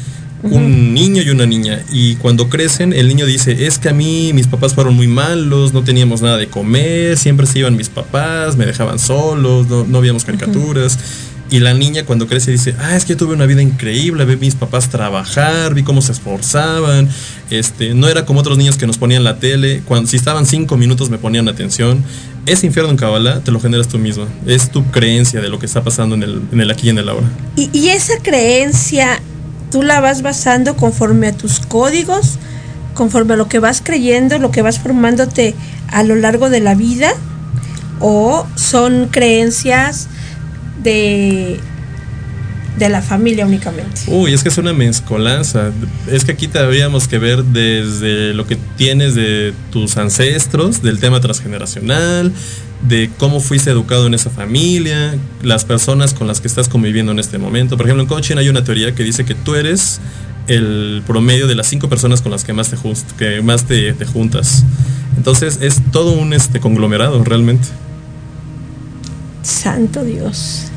un 0.43 0.93
niño 0.95 1.23
y 1.23 1.31
una 1.31 1.47
niña, 1.47 1.85
y 1.93 2.17
cuando 2.17 2.49
crecen 2.49 2.93
el 2.93 3.07
niño 3.07 3.27
dice, 3.27 3.67
es 3.67 3.79
que 3.79 3.91
a 3.91 3.93
mí 3.93 4.33
mis 4.35 4.49
papás 4.49 4.75
fueron 4.75 4.97
muy 4.97 5.07
malos, 5.07 5.73
no 5.73 5.85
teníamos 5.85 6.21
nada 6.23 6.37
de 6.39 6.49
comer, 6.49 7.17
siempre 7.17 7.47
se 7.47 7.61
iban 7.61 7.77
mis 7.77 7.89
papás, 7.91 8.57
me 8.57 8.67
dejaban 8.67 8.99
solos, 8.99 9.69
no, 9.69 9.85
no 9.85 10.01
veíamos 10.01 10.25
caricaturas. 10.25 10.99
Y 11.53 11.61
la 11.61 11.75
niña 11.75 12.07
cuando 12.07 12.27
crece 12.27 12.51
dice, 12.51 12.75
ah, 12.79 12.97
es 12.97 13.05
que 13.05 13.11
yo 13.11 13.19
tuve 13.19 13.35
una 13.35 13.45
vida 13.45 13.61
increíble, 13.61 14.25
vi 14.25 14.37
mis 14.37 14.55
papás 14.55 14.89
trabajar, 14.89 15.75
vi 15.75 15.83
cómo 15.83 16.01
se 16.01 16.13
esforzaban, 16.13 17.11
este, 17.51 17.93
no 17.93 18.09
era 18.09 18.25
como 18.25 18.41
otros 18.41 18.57
niños 18.57 18.79
que 18.79 18.87
nos 18.87 18.97
ponían 18.97 19.23
la 19.23 19.37
tele, 19.37 19.83
cuando 19.85 20.09
si 20.09 20.17
estaban 20.17 20.47
cinco 20.47 20.79
minutos 20.79 21.11
me 21.11 21.19
ponían 21.19 21.51
atención. 21.51 22.03
Ese 22.47 22.67
infierno 22.67 22.91
en 22.91 22.97
Kabbalah 22.97 23.41
te 23.41 23.53
lo 23.53 23.61
generas 23.61 23.87
tú 23.87 23.99
mismo, 23.99 24.27
es 24.47 24.71
tu 24.71 24.83
creencia 24.91 25.43
de 25.43 25.51
lo 25.51 25.59
que 25.59 25.67
está 25.67 25.85
pasando 25.85 26.15
en 26.15 26.23
el, 26.23 26.41
en 26.53 26.61
el 26.63 26.71
aquí 26.71 26.87
y 26.87 26.89
en 26.89 26.97
el 26.97 27.09
ahora. 27.11 27.27
Y 27.55 27.89
esa 27.89 28.15
creencia, 28.23 29.21
tú 29.71 29.83
la 29.83 30.01
vas 30.01 30.23
basando 30.23 30.75
conforme 30.75 31.27
a 31.27 31.33
tus 31.37 31.61
códigos, 31.61 32.39
conforme 32.95 33.35
a 33.35 33.37
lo 33.37 33.49
que 33.49 33.59
vas 33.59 33.83
creyendo, 33.85 34.39
lo 34.39 34.51
que 34.53 34.63
vas 34.63 34.79
formándote 34.79 35.55
a 35.89 36.03
lo 36.03 36.15
largo 36.15 36.49
de 36.49 36.61
la 36.61 36.75
vida, 36.75 37.13
o 38.01 38.47
son 38.57 39.09
creencias 39.11 40.09
de, 40.83 41.61
de 42.79 42.89
la 42.89 43.03
familia 43.03 43.47
únicamente. 43.47 44.03
Uy, 44.07 44.33
es 44.33 44.43
que 44.43 44.49
es 44.49 44.59
una 44.59 44.73
mezcolanza. 44.73 45.71
Es 46.11 46.25
que 46.25 46.33
aquí 46.33 46.49
tendríamos 46.49 47.09
que 47.09 47.19
ver 47.19 47.45
desde 47.45 48.35
lo 48.35 48.47
que 48.47 48.57
tienes 48.77 49.15
de 49.15 49.53
tus 49.71 49.97
ancestros, 49.97 50.83
del 50.83 50.99
tema 50.99 51.21
transgeneracional, 51.21 52.33
de 52.89 53.11
cómo 53.19 53.39
fuiste 53.41 53.71
educado 53.71 54.07
en 54.09 54.15
esa 54.15 54.31
familia, 54.31 55.15
las 55.43 55.65
personas 55.65 56.15
con 56.15 56.27
las 56.27 56.41
que 56.41 56.49
estás 56.49 56.69
conviviendo 56.69 57.13
en 57.13 57.19
este 57.21 57.39
momento. 57.39 57.77
Por 57.77 57.87
ejemplo, 57.87 58.03
en 58.03 58.09
coaching 58.09 58.37
hay 58.39 58.49
una 58.49 58.65
teoría 58.65 58.95
que 58.95 59.05
dice 59.05 59.25
que 59.25 59.35
tú 59.37 59.55
eres 59.55 60.01
el 60.49 61.05
promedio 61.07 61.47
de 61.47 61.55
las 61.55 61.69
cinco 61.69 61.89
personas 61.89 62.21
con 62.21 62.33
las 62.33 62.43
que 62.43 62.53
más 62.53 62.71
te, 62.71 62.77
just- 62.77 63.13
que 63.13 63.41
más 63.43 63.65
te, 63.65 63.93
te 63.93 64.05
juntas. 64.05 64.65
Entonces 65.17 65.59
es 65.63 65.81
todo 65.93 66.11
un 66.15 66.33
este 66.33 66.59
conglomerado 66.59 67.23
realmente. 67.23 67.69
Santo 69.43 70.03
Dios. 70.03 70.72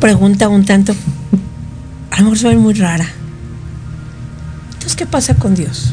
Pregunta 0.00 0.48
un 0.48 0.64
tanto, 0.64 0.94
a 2.10 2.22
lo 2.22 2.30
mejor 2.30 2.50
ve 2.50 2.56
muy 2.56 2.74
rara. 2.74 3.06
Entonces, 4.72 4.96
¿qué 4.96 5.06
pasa 5.06 5.34
con 5.34 5.54
Dios? 5.54 5.92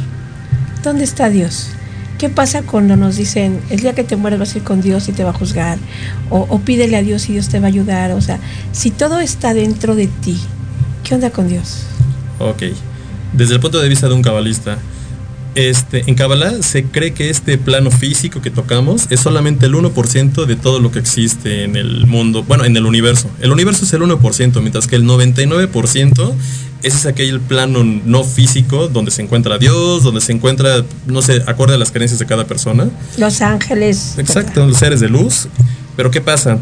¿Dónde 0.84 1.04
está 1.04 1.30
Dios? 1.30 1.70
¿Qué 2.18 2.30
pasa 2.30 2.64
cuando 2.64 2.96
nos 2.96 3.18
dicen, 3.18 3.60
el 3.70 3.82
día 3.82 3.94
que 3.94 4.04
te 4.04 4.16
mueres 4.16 4.40
vas 4.40 4.56
a 4.56 4.58
ir 4.58 4.64
con 4.64 4.82
Dios 4.82 5.08
y 5.08 5.12
te 5.12 5.24
va 5.24 5.30
a 5.30 5.34
juzgar? 5.34 5.78
O, 6.32 6.48
o 6.50 6.60
pídele 6.60 6.98
a 6.98 7.04
Dios 7.04 7.30
y 7.30 7.34
Dios 7.34 7.50
te 7.50 7.60
va 7.60 7.66
a 7.66 7.68
ayudar. 7.68 8.12
O 8.14 8.22
sea, 8.22 8.40
si 8.72 8.90
todo 8.90 9.20
está 9.20 9.54
dentro 9.54 9.94
de 9.94 10.08
ti, 10.08 10.40
¿qué 11.04 11.14
onda 11.14 11.30
con 11.30 11.48
Dios? 11.48 11.84
Ok. 12.40 12.64
Desde 13.34 13.56
el 13.56 13.60
punto 13.60 13.80
de 13.80 13.90
vista 13.90 14.08
de 14.08 14.16
un 14.16 14.24
cabalista, 14.24 14.80
este, 15.58 16.04
en 16.06 16.14
Kabbalah 16.14 16.62
se 16.62 16.84
cree 16.84 17.14
que 17.14 17.32
este 17.32 17.58
plano 17.58 17.90
físico 17.90 18.42
que 18.42 18.52
tocamos 18.52 19.08
es 19.10 19.20
solamente 19.22 19.66
el 19.66 19.74
1% 19.74 20.46
de 20.46 20.56
todo 20.56 20.80
lo 20.80 20.92
que 20.92 21.00
existe 21.00 21.64
en 21.64 21.76
el 21.76 22.06
mundo, 22.06 22.44
bueno, 22.44 22.64
en 22.64 22.78
el 22.78 22.86
universo. 22.86 23.28
El 23.42 23.52
universo 23.52 23.84
es 23.86 23.94
el 23.94 24.04
1%, 24.04 24.62
mientras 24.62 24.86
que 24.86 24.96
el 24.96 25.06
99% 25.06 26.34
ese 26.84 26.98
es 26.98 27.06
aquel 27.08 27.42
plano 27.42 27.84
no 27.84 28.24
físico 28.24 28.88
donde 28.88 29.10
se 29.10 29.24
encuentra 29.24 29.58
Dios, 29.58 30.04
donde 30.04 30.22
se 30.22 30.32
encuentra, 30.32 30.84
no 31.08 31.24
sé, 31.24 31.42
acorde 31.48 31.74
a 31.74 31.78
las 31.80 31.92
creencias 31.92 32.20
de 32.20 32.28
cada 32.28 32.46
persona. 32.46 32.88
Los 33.18 33.42
ángeles. 33.42 34.14
Exacto, 34.20 34.64
los 34.64 34.78
seres 34.78 35.00
de 35.00 35.10
luz. 35.10 35.48
Pero 35.96 36.12
¿qué 36.12 36.22
pasa? 36.22 36.60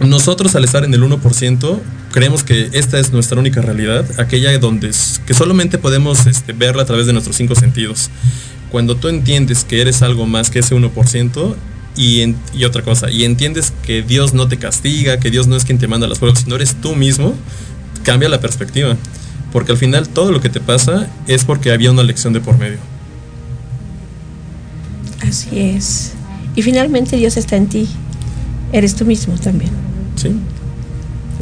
Nosotros 0.00 0.54
al 0.54 0.64
estar 0.64 0.84
en 0.84 0.92
el 0.92 1.02
1% 1.02 1.80
creemos 2.12 2.44
que 2.44 2.70
esta 2.72 2.98
es 2.98 3.12
nuestra 3.12 3.38
única 3.38 3.62
realidad, 3.62 4.04
aquella 4.18 4.56
donde 4.58 4.90
que 5.26 5.34
solamente 5.34 5.78
podemos 5.78 6.26
este, 6.26 6.52
verla 6.52 6.82
a 6.82 6.86
través 6.86 7.06
de 7.06 7.12
nuestros 7.12 7.36
cinco 7.36 7.54
sentidos. 7.54 8.10
Cuando 8.70 8.96
tú 8.96 9.08
entiendes 9.08 9.64
que 9.64 9.80
eres 9.80 10.02
algo 10.02 10.26
más 10.26 10.50
que 10.50 10.58
ese 10.58 10.74
1% 10.74 11.54
y, 11.96 12.34
y 12.54 12.64
otra 12.64 12.82
cosa, 12.82 13.10
y 13.10 13.24
entiendes 13.24 13.72
que 13.82 14.02
Dios 14.02 14.34
no 14.34 14.48
te 14.48 14.58
castiga, 14.58 15.18
que 15.18 15.30
Dios 15.30 15.46
no 15.46 15.56
es 15.56 15.64
quien 15.64 15.78
te 15.78 15.88
manda 15.88 16.06
las 16.06 16.18
pruebas, 16.18 16.40
sino 16.40 16.56
eres 16.56 16.74
tú 16.74 16.94
mismo, 16.94 17.34
cambia 18.02 18.28
la 18.28 18.40
perspectiva. 18.40 18.96
Porque 19.52 19.72
al 19.72 19.78
final 19.78 20.08
todo 20.08 20.32
lo 20.32 20.40
que 20.40 20.50
te 20.50 20.60
pasa 20.60 21.08
es 21.26 21.44
porque 21.44 21.72
había 21.72 21.90
una 21.90 22.02
lección 22.02 22.32
de 22.32 22.40
por 22.40 22.58
medio. 22.58 22.78
Así 25.26 25.48
es. 25.58 26.12
Y 26.54 26.62
finalmente 26.62 27.16
Dios 27.16 27.36
está 27.36 27.56
en 27.56 27.68
ti. 27.68 27.88
Eres 28.72 28.94
tú 28.94 29.04
mismo 29.04 29.34
también. 29.34 29.70
¿Sí? 30.16 30.34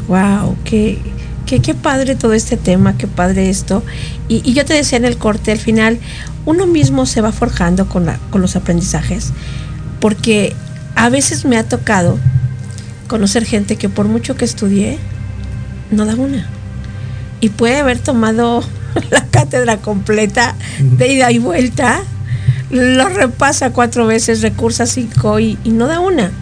Wow, 0.08 0.56
qué, 0.64 0.98
qué, 1.46 1.60
qué 1.60 1.74
padre 1.74 2.14
todo 2.14 2.32
este 2.32 2.56
tema, 2.56 2.96
qué 2.96 3.06
padre 3.06 3.50
esto. 3.50 3.82
Y, 4.28 4.42
y 4.48 4.54
yo 4.54 4.64
te 4.64 4.74
decía 4.74 4.98
en 4.98 5.04
el 5.04 5.16
corte, 5.16 5.52
al 5.52 5.58
final, 5.58 5.98
uno 6.46 6.66
mismo 6.66 7.06
se 7.06 7.20
va 7.20 7.32
forjando 7.32 7.88
con, 7.88 8.06
la, 8.06 8.18
con 8.30 8.40
los 8.42 8.56
aprendizajes, 8.56 9.32
porque 10.00 10.54
a 10.94 11.08
veces 11.08 11.44
me 11.44 11.56
ha 11.56 11.64
tocado 11.64 12.18
conocer 13.08 13.44
gente 13.44 13.76
que 13.76 13.88
por 13.88 14.08
mucho 14.08 14.36
que 14.36 14.44
estudié, 14.44 14.98
no 15.90 16.04
da 16.04 16.16
una. 16.16 16.46
Y 17.40 17.50
puede 17.50 17.78
haber 17.78 17.98
tomado 17.98 18.62
la 19.10 19.26
cátedra 19.26 19.78
completa 19.78 20.54
de 20.80 21.12
ida 21.12 21.30
y 21.32 21.38
vuelta, 21.38 22.02
lo 22.70 23.08
repasa 23.08 23.70
cuatro 23.70 24.06
veces, 24.06 24.42
recursa 24.42 24.86
cinco 24.86 25.38
y, 25.38 25.58
y 25.64 25.70
no 25.70 25.86
da 25.86 26.00
una. 26.00 26.32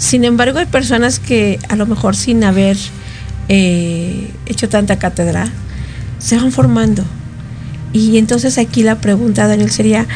Sin 0.00 0.24
embargo, 0.24 0.58
hay 0.58 0.64
personas 0.64 1.18
que 1.18 1.58
a 1.68 1.76
lo 1.76 1.84
mejor 1.84 2.16
sin 2.16 2.42
haber 2.42 2.78
eh, 3.48 4.30
hecho 4.46 4.66
tanta 4.66 4.98
cátedra, 4.98 5.52
se 6.18 6.36
van 6.36 6.52
formando. 6.52 7.04
Y 7.92 8.16
entonces 8.16 8.56
aquí 8.56 8.82
la 8.82 8.98
pregunta, 8.98 9.46
Daniel, 9.46 9.70
sería, 9.70 10.06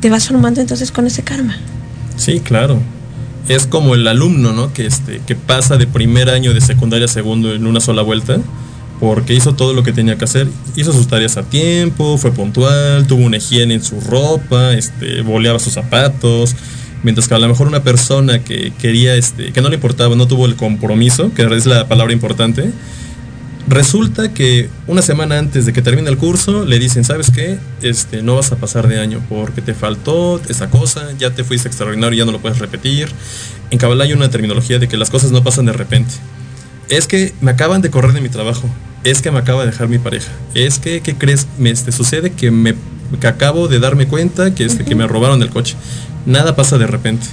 ¿te 0.00 0.10
vas 0.10 0.26
formando 0.26 0.60
entonces 0.60 0.90
con 0.90 1.06
ese 1.06 1.22
karma? 1.22 1.56
Sí, 2.16 2.40
claro. 2.40 2.80
Es 3.48 3.68
como 3.68 3.94
el 3.94 4.08
alumno, 4.08 4.52
¿no? 4.52 4.72
Que, 4.72 4.86
este, 4.86 5.20
que 5.24 5.36
pasa 5.36 5.76
de 5.76 5.86
primer 5.86 6.30
año 6.30 6.52
de 6.52 6.60
secundaria 6.60 7.04
a 7.04 7.08
segundo 7.08 7.54
en 7.54 7.64
una 7.64 7.78
sola 7.78 8.02
vuelta, 8.02 8.38
porque 8.98 9.34
hizo 9.34 9.54
todo 9.54 9.72
lo 9.72 9.84
que 9.84 9.92
tenía 9.92 10.18
que 10.18 10.24
hacer. 10.24 10.48
Hizo 10.74 10.92
sus 10.92 11.06
tareas 11.06 11.36
a 11.36 11.44
tiempo, 11.44 12.18
fue 12.18 12.32
puntual, 12.32 13.06
tuvo 13.06 13.24
una 13.24 13.36
higiene 13.36 13.74
en 13.74 13.84
su 13.84 14.00
ropa, 14.00 14.72
este, 14.72 15.20
boleaba 15.20 15.60
sus 15.60 15.74
zapatos. 15.74 16.56
Mientras 17.02 17.28
que 17.28 17.34
a 17.34 17.38
lo 17.38 17.48
mejor 17.48 17.68
una 17.68 17.82
persona 17.82 18.40
que 18.40 18.72
quería, 18.78 19.14
este, 19.14 19.52
que 19.52 19.60
no 19.60 19.68
le 19.68 19.76
importaba, 19.76 20.16
no 20.16 20.26
tuvo 20.26 20.46
el 20.46 20.56
compromiso, 20.56 21.32
que 21.34 21.42
es 21.42 21.66
la 21.66 21.86
palabra 21.86 22.12
importante, 22.12 22.72
resulta 23.68 24.32
que 24.32 24.68
una 24.86 25.02
semana 25.02 25.38
antes 25.38 25.66
de 25.66 25.72
que 25.72 25.82
termine 25.82 26.08
el 26.08 26.16
curso 26.16 26.64
le 26.64 26.78
dicen, 26.78 27.04
¿sabes 27.04 27.30
qué? 27.30 27.58
Este, 27.82 28.22
no 28.22 28.34
vas 28.34 28.50
a 28.50 28.56
pasar 28.56 28.88
de 28.88 28.98
año 28.98 29.20
porque 29.28 29.62
te 29.62 29.74
faltó 29.74 30.40
esa 30.48 30.70
cosa, 30.70 31.12
ya 31.18 31.30
te 31.30 31.44
fuiste 31.44 31.68
extraordinario, 31.68 32.18
ya 32.18 32.24
no 32.24 32.32
lo 32.32 32.40
puedes 32.40 32.58
repetir. 32.58 33.08
En 33.70 33.78
Kabbalah 33.78 34.04
hay 34.04 34.12
una 34.12 34.30
terminología 34.30 34.78
de 34.78 34.88
que 34.88 34.96
las 34.96 35.10
cosas 35.10 35.30
no 35.30 35.44
pasan 35.44 35.66
de 35.66 35.72
repente. 35.72 36.14
Es 36.88 37.06
que 37.06 37.34
me 37.40 37.50
acaban 37.50 37.82
de 37.82 37.90
correr 37.90 38.12
de 38.12 38.22
mi 38.22 38.30
trabajo, 38.30 38.68
es 39.04 39.20
que 39.20 39.30
me 39.30 39.38
acaba 39.38 39.60
de 39.64 39.70
dejar 39.70 39.88
mi 39.88 39.98
pareja, 39.98 40.32
es 40.54 40.78
que, 40.78 41.02
¿qué 41.02 41.14
crees? 41.14 41.46
Me 41.58 41.70
este, 41.70 41.92
sucede 41.92 42.30
que 42.30 42.50
me 42.50 42.74
que 43.20 43.26
acabo 43.26 43.68
de 43.68 43.78
darme 43.78 44.06
cuenta 44.06 44.54
que, 44.54 44.64
este, 44.64 44.84
que 44.84 44.94
me 44.94 45.06
robaron 45.06 45.40
el 45.42 45.48
coche. 45.48 45.76
Nada 46.28 46.54
pasa 46.54 46.76
de 46.76 46.86
repente. 46.86 47.26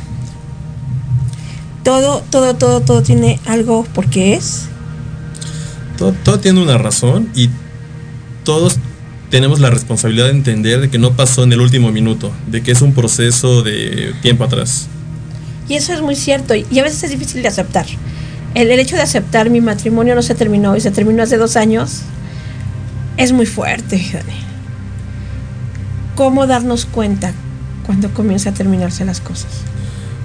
Todo, 1.83 2.23
todo, 2.29 2.53
todo, 2.53 2.79
todo 2.79 3.03
tiene 3.03 3.41
algo 3.45 3.85
porque 3.93 4.35
es. 4.35 4.69
Todo, 5.97 6.13
todo 6.23 6.39
tiene 6.39 6.63
una 6.63 6.77
razón 6.77 7.29
y 7.35 7.49
todos 8.45 8.77
tenemos 9.29 9.59
la 9.59 9.69
responsabilidad 9.69 10.27
de 10.27 10.31
entender 10.31 10.79
de 10.79 10.89
que 10.89 10.97
no 10.97 11.11
pasó 11.11 11.43
en 11.43 11.51
el 11.51 11.59
último 11.59 11.91
minuto, 11.91 12.31
de 12.47 12.63
que 12.63 12.71
es 12.71 12.81
un 12.81 12.93
proceso 12.93 13.63
de 13.63 14.13
tiempo 14.21 14.45
atrás. 14.45 14.87
Y 15.67 15.73
eso 15.73 15.91
es 15.91 15.99
muy 15.99 16.15
cierto. 16.15 16.55
Y 16.55 16.79
a 16.79 16.83
veces 16.83 17.03
es 17.03 17.09
difícil 17.09 17.41
de 17.41 17.49
aceptar. 17.49 17.85
El, 18.53 18.71
el 18.71 18.79
hecho 18.79 18.95
de 18.95 19.01
aceptar 19.01 19.49
mi 19.49 19.59
matrimonio 19.59 20.15
no 20.15 20.21
se 20.21 20.35
terminó 20.35 20.77
y 20.77 20.79
se 20.79 20.91
terminó 20.91 21.21
hace 21.21 21.35
dos 21.35 21.57
años 21.57 22.03
es 23.17 23.33
muy 23.33 23.45
fuerte, 23.45 23.97
Dani. 24.13 24.39
¿Cómo 26.15 26.47
darnos 26.47 26.85
cuenta 26.85 27.33
cuando 27.85 28.13
comienza 28.13 28.49
a 28.49 28.53
terminarse 28.53 29.05
las 29.05 29.19
cosas? 29.21 29.49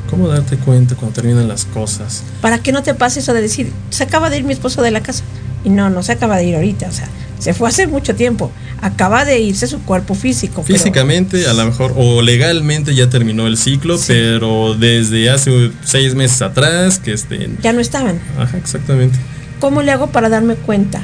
¿Cómo 0.09 0.29
darte 0.29 0.57
cuenta 0.57 0.97
cuando 0.97 1.15
terminan 1.15 1.47
las 1.49 1.65
cosas? 1.67 2.23
Para 2.41 2.59
que 2.59 2.73
no 2.73 2.83
te 2.83 2.95
pase 2.95 3.21
eso 3.21 3.33
de 3.33 3.41
decir, 3.43 3.71
se 3.91 4.03
acaba 4.03 4.29
de 4.31 4.39
ir 4.39 4.45
mi 4.45 4.53
esposo 4.53 4.83
de 4.83 4.91
la 4.91 5.03
casa. 5.03 5.23
Y 5.65 5.69
no, 5.71 5.91
no 5.91 6.03
se 6.03 6.13
acaba 6.13 6.37
de 6.39 6.45
ir 6.47 6.55
ahorita, 6.57 6.89
o 6.89 6.93
sea, 6.93 7.07
se 7.39 7.53
fue 7.55 7.69
hace 7.69 7.87
mucho 7.87 8.15
tiempo. 8.15 8.51
Acaba 8.81 9.25
de 9.27 9.39
irse 9.41 9.67
su 9.67 9.81
cuerpo 9.83 10.15
físico. 10.15 10.65
pero- 10.67 10.79
Físicamente, 10.79 11.47
a 11.47 11.53
lo 11.53 11.67
mejor, 11.67 11.93
o 11.97 12.23
legalmente 12.23 12.95
ya 12.95 13.11
terminó 13.11 13.47
el 13.47 13.57
ciclo, 13.59 13.99
Sí. 13.99 14.07
pero 14.09 14.75
desde 14.75 15.29
hace 15.31 15.71
seis 15.85 16.15
meses 16.15 16.41
atrás, 16.43 16.99
que 16.99 17.13
este... 17.13 17.51
ya 17.63 17.73
no 17.75 17.81
estaban. 17.81 18.19
Ajá, 18.39 18.57
exactamente. 18.57 19.19
¿Cómo 19.61 19.83
le 19.83 19.93
hago 19.93 20.07
para 20.09 20.31
darme 20.31 20.55
cuenta 20.55 21.03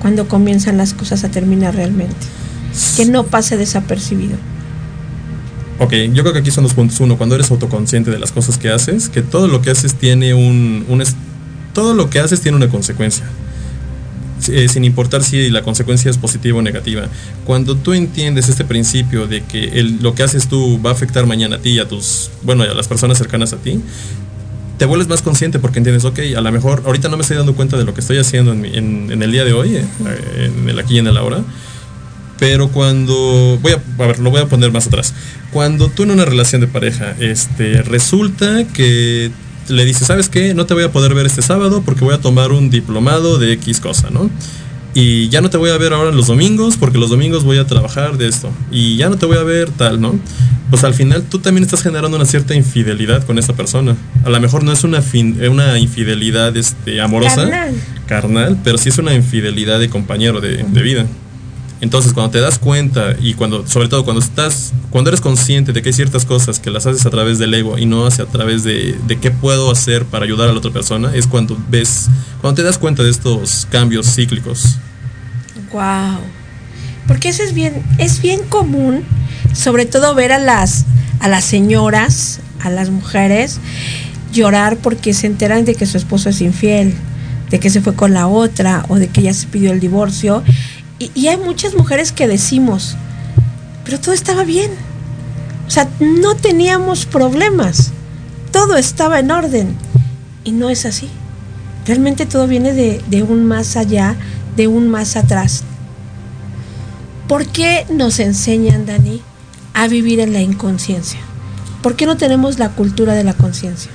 cuando 0.00 0.28
comienzan 0.28 0.76
las 0.78 0.94
cosas 0.94 1.24
a 1.24 1.28
terminar 1.30 1.74
realmente? 1.74 2.14
Que 2.96 3.04
no 3.06 3.24
pase 3.26 3.56
desapercibido. 3.56 4.36
Ok, 5.82 5.92
yo 6.12 6.22
creo 6.22 6.32
que 6.34 6.40
aquí 6.40 6.50
son 6.50 6.64
dos 6.64 6.74
puntos. 6.74 7.00
Uno, 7.00 7.16
cuando 7.16 7.34
eres 7.34 7.50
autoconsciente 7.50 8.10
de 8.10 8.18
las 8.18 8.32
cosas 8.32 8.58
que 8.58 8.68
haces, 8.68 9.08
que 9.08 9.22
todo 9.22 9.48
lo 9.48 9.62
que 9.62 9.70
haces 9.70 9.94
tiene 9.94 10.34
un... 10.34 10.84
un 10.88 11.02
todo 11.72 11.94
lo 11.94 12.10
que 12.10 12.20
haces 12.20 12.40
tiene 12.42 12.56
una 12.56 12.68
consecuencia. 12.68 13.24
Eh, 14.48 14.68
sin 14.68 14.84
importar 14.84 15.22
si 15.22 15.48
la 15.50 15.62
consecuencia 15.62 16.10
es 16.10 16.18
positiva 16.18 16.58
o 16.58 16.62
negativa. 16.62 17.02
Cuando 17.44 17.76
tú 17.76 17.92
entiendes 17.94 18.48
este 18.48 18.64
principio 18.64 19.26
de 19.26 19.42
que 19.42 19.82
lo 20.00 20.14
que 20.14 20.22
haces 20.22 20.48
tú 20.48 20.80
va 20.84 20.90
a 20.90 20.92
afectar 20.92 21.26
mañana 21.26 21.56
a 21.56 21.58
ti 21.60 21.70
y 21.70 21.78
a 21.78 21.88
tus, 21.88 22.30
bueno, 22.42 22.62
a 22.64 22.66
las 22.74 22.88
personas 22.88 23.16
cercanas 23.18 23.52
a 23.52 23.56
ti, 23.56 23.80
te 24.78 24.86
vuelves 24.86 25.08
más 25.08 25.22
consciente 25.22 25.58
porque 25.58 25.78
entiendes, 25.78 26.04
ok, 26.04 26.18
a 26.36 26.40
lo 26.40 26.52
mejor 26.52 26.82
ahorita 26.86 27.08
no 27.08 27.16
me 27.16 27.22
estoy 27.22 27.36
dando 27.36 27.54
cuenta 27.54 27.76
de 27.78 27.84
lo 27.84 27.92
que 27.94 28.00
estoy 28.00 28.16
haciendo 28.18 28.52
en- 28.52 29.10
en 29.12 29.22
el 29.22 29.30
día 29.32 29.44
de 29.44 29.52
hoy, 29.52 29.76
eh, 29.76 29.84
en 30.58 30.68
el 30.68 30.78
aquí 30.78 30.96
y 30.96 30.98
en 30.98 31.06
el 31.06 31.16
ahora, 31.18 31.42
pero 32.40 32.68
cuando 32.70 33.58
voy 33.62 33.72
a, 33.72 34.02
a 34.02 34.06
ver, 34.08 34.18
lo 34.18 34.30
voy 34.30 34.40
a 34.40 34.46
poner 34.46 34.72
más 34.72 34.88
atrás. 34.88 35.14
Cuando 35.52 35.88
tú 35.88 36.02
en 36.02 36.10
una 36.10 36.24
relación 36.24 36.60
de 36.60 36.66
pareja, 36.66 37.14
este, 37.20 37.82
resulta 37.82 38.64
que 38.72 39.30
le 39.68 39.84
dices, 39.84 40.08
¿sabes 40.08 40.28
qué? 40.28 40.52
No 40.54 40.66
te 40.66 40.74
voy 40.74 40.82
a 40.82 40.90
poder 40.90 41.14
ver 41.14 41.26
este 41.26 41.42
sábado 41.42 41.82
porque 41.84 42.04
voy 42.04 42.14
a 42.14 42.18
tomar 42.18 42.50
un 42.50 42.70
diplomado 42.70 43.38
de 43.38 43.52
X 43.52 43.78
cosa, 43.78 44.10
¿no? 44.10 44.28
Y 44.94 45.28
ya 45.28 45.40
no 45.40 45.50
te 45.50 45.56
voy 45.56 45.70
a 45.70 45.76
ver 45.78 45.92
ahora 45.92 46.10
los 46.10 46.26
domingos 46.26 46.76
porque 46.76 46.98
los 46.98 47.10
domingos 47.10 47.44
voy 47.44 47.58
a 47.58 47.66
trabajar 47.66 48.16
de 48.18 48.26
esto. 48.26 48.50
Y 48.72 48.96
ya 48.96 49.08
no 49.08 49.16
te 49.16 49.26
voy 49.26 49.36
a 49.36 49.44
ver 49.44 49.70
tal, 49.70 50.00
¿no? 50.00 50.18
Pues 50.70 50.82
al 50.82 50.94
final 50.94 51.22
tú 51.30 51.38
también 51.40 51.62
estás 51.64 51.82
generando 51.82 52.16
una 52.16 52.26
cierta 52.26 52.54
infidelidad 52.56 53.24
con 53.24 53.38
esa 53.38 53.52
persona. 53.52 53.96
A 54.24 54.30
lo 54.30 54.40
mejor 54.40 54.64
no 54.64 54.72
es 54.72 54.82
una, 54.82 55.02
fin- 55.02 55.36
eh, 55.40 55.48
una 55.48 55.78
infidelidad 55.78 56.56
este, 56.56 57.00
amorosa, 57.00 57.36
Carnal. 57.48 57.74
carnal, 58.06 58.58
pero 58.64 58.78
sí 58.78 58.88
es 58.88 58.98
una 58.98 59.14
infidelidad 59.14 59.78
de 59.78 59.88
compañero 59.90 60.40
de, 60.40 60.64
de 60.64 60.82
vida. 60.82 61.06
Entonces, 61.80 62.12
cuando 62.12 62.30
te 62.30 62.40
das 62.40 62.58
cuenta 62.58 63.16
y 63.20 63.34
cuando, 63.34 63.66
sobre 63.66 63.88
todo 63.88 64.04
cuando 64.04 64.22
estás, 64.22 64.72
cuando 64.90 65.08
eres 65.08 65.20
consciente 65.20 65.72
de 65.72 65.80
que 65.80 65.88
hay 65.88 65.92
ciertas 65.94 66.26
cosas 66.26 66.60
que 66.60 66.70
las 66.70 66.86
haces 66.86 67.06
a 67.06 67.10
través 67.10 67.38
del 67.38 67.54
ego 67.54 67.78
y 67.78 67.86
no 67.86 68.06
hacia 68.06 68.24
a 68.24 68.26
través 68.26 68.64
de, 68.64 68.98
de 69.06 69.18
qué 69.18 69.30
puedo 69.30 69.70
hacer 69.70 70.04
para 70.04 70.24
ayudar 70.24 70.50
a 70.50 70.52
la 70.52 70.58
otra 70.58 70.72
persona, 70.72 71.14
es 71.14 71.26
cuando 71.26 71.56
ves, 71.70 72.08
cuando 72.40 72.56
te 72.56 72.62
das 72.62 72.76
cuenta 72.76 73.02
de 73.02 73.10
estos 73.10 73.66
cambios 73.70 74.14
cíclicos. 74.14 74.76
Wow. 75.72 76.18
Porque 77.06 77.30
eso 77.30 77.42
es 77.42 77.54
bien, 77.54 77.82
es 77.98 78.20
bien 78.20 78.40
común, 78.48 79.02
sobre 79.54 79.86
todo 79.86 80.14
ver 80.14 80.32
a 80.32 80.38
las, 80.38 80.84
a 81.18 81.28
las 81.28 81.44
señoras, 81.44 82.40
a 82.62 82.70
las 82.70 82.90
mujeres, 82.90 83.58
llorar 84.32 84.76
porque 84.76 85.14
se 85.14 85.26
enteran 85.26 85.64
de 85.64 85.74
que 85.74 85.86
su 85.86 85.96
esposo 85.96 86.28
es 86.28 86.40
infiel, 86.40 86.94
de 87.50 87.58
que 87.58 87.70
se 87.70 87.80
fue 87.80 87.94
con 87.94 88.14
la 88.14 88.28
otra 88.28 88.84
o 88.88 88.96
de 88.96 89.08
que 89.08 89.22
ya 89.22 89.34
se 89.34 89.46
pidió 89.46 89.72
el 89.72 89.80
divorcio. 89.80 90.42
Y, 91.00 91.28
hay 91.28 91.38
muchas 91.38 91.74
mujeres 91.74 92.12
que 92.12 92.28
decimos, 92.28 92.94
pero 93.84 93.98
todo 93.98 94.12
estaba 94.14 94.44
bien. 94.44 94.70
O 95.66 95.70
sea, 95.70 95.88
no 95.98 96.36
teníamos 96.36 97.06
problemas. 97.06 97.92
Todo 98.52 98.76
estaba 98.76 99.18
en 99.18 99.30
orden. 99.30 99.76
Y 100.44 100.52
no 100.52 100.68
es 100.68 100.84
así. 100.84 101.08
Realmente 101.86 102.26
todo 102.26 102.46
viene 102.46 102.74
de, 102.74 103.02
de 103.08 103.22
un 103.22 103.46
más 103.46 103.78
allá, 103.78 104.14
de 104.56 104.66
un 104.66 104.90
más 104.90 105.16
atrás. 105.16 105.64
¿Por 107.26 107.46
qué 107.46 107.86
nos 107.88 108.18
enseñan, 108.20 108.84
Dani, 108.84 109.22
a 109.72 109.88
vivir 109.88 110.20
en 110.20 110.34
la 110.34 110.42
inconsciencia? 110.42 111.20
¿Por 111.82 111.96
qué 111.96 112.04
no 112.04 112.18
tenemos 112.18 112.58
la 112.58 112.70
cultura 112.72 113.14
de 113.14 113.24
la 113.24 113.32
conciencia? 113.32 113.90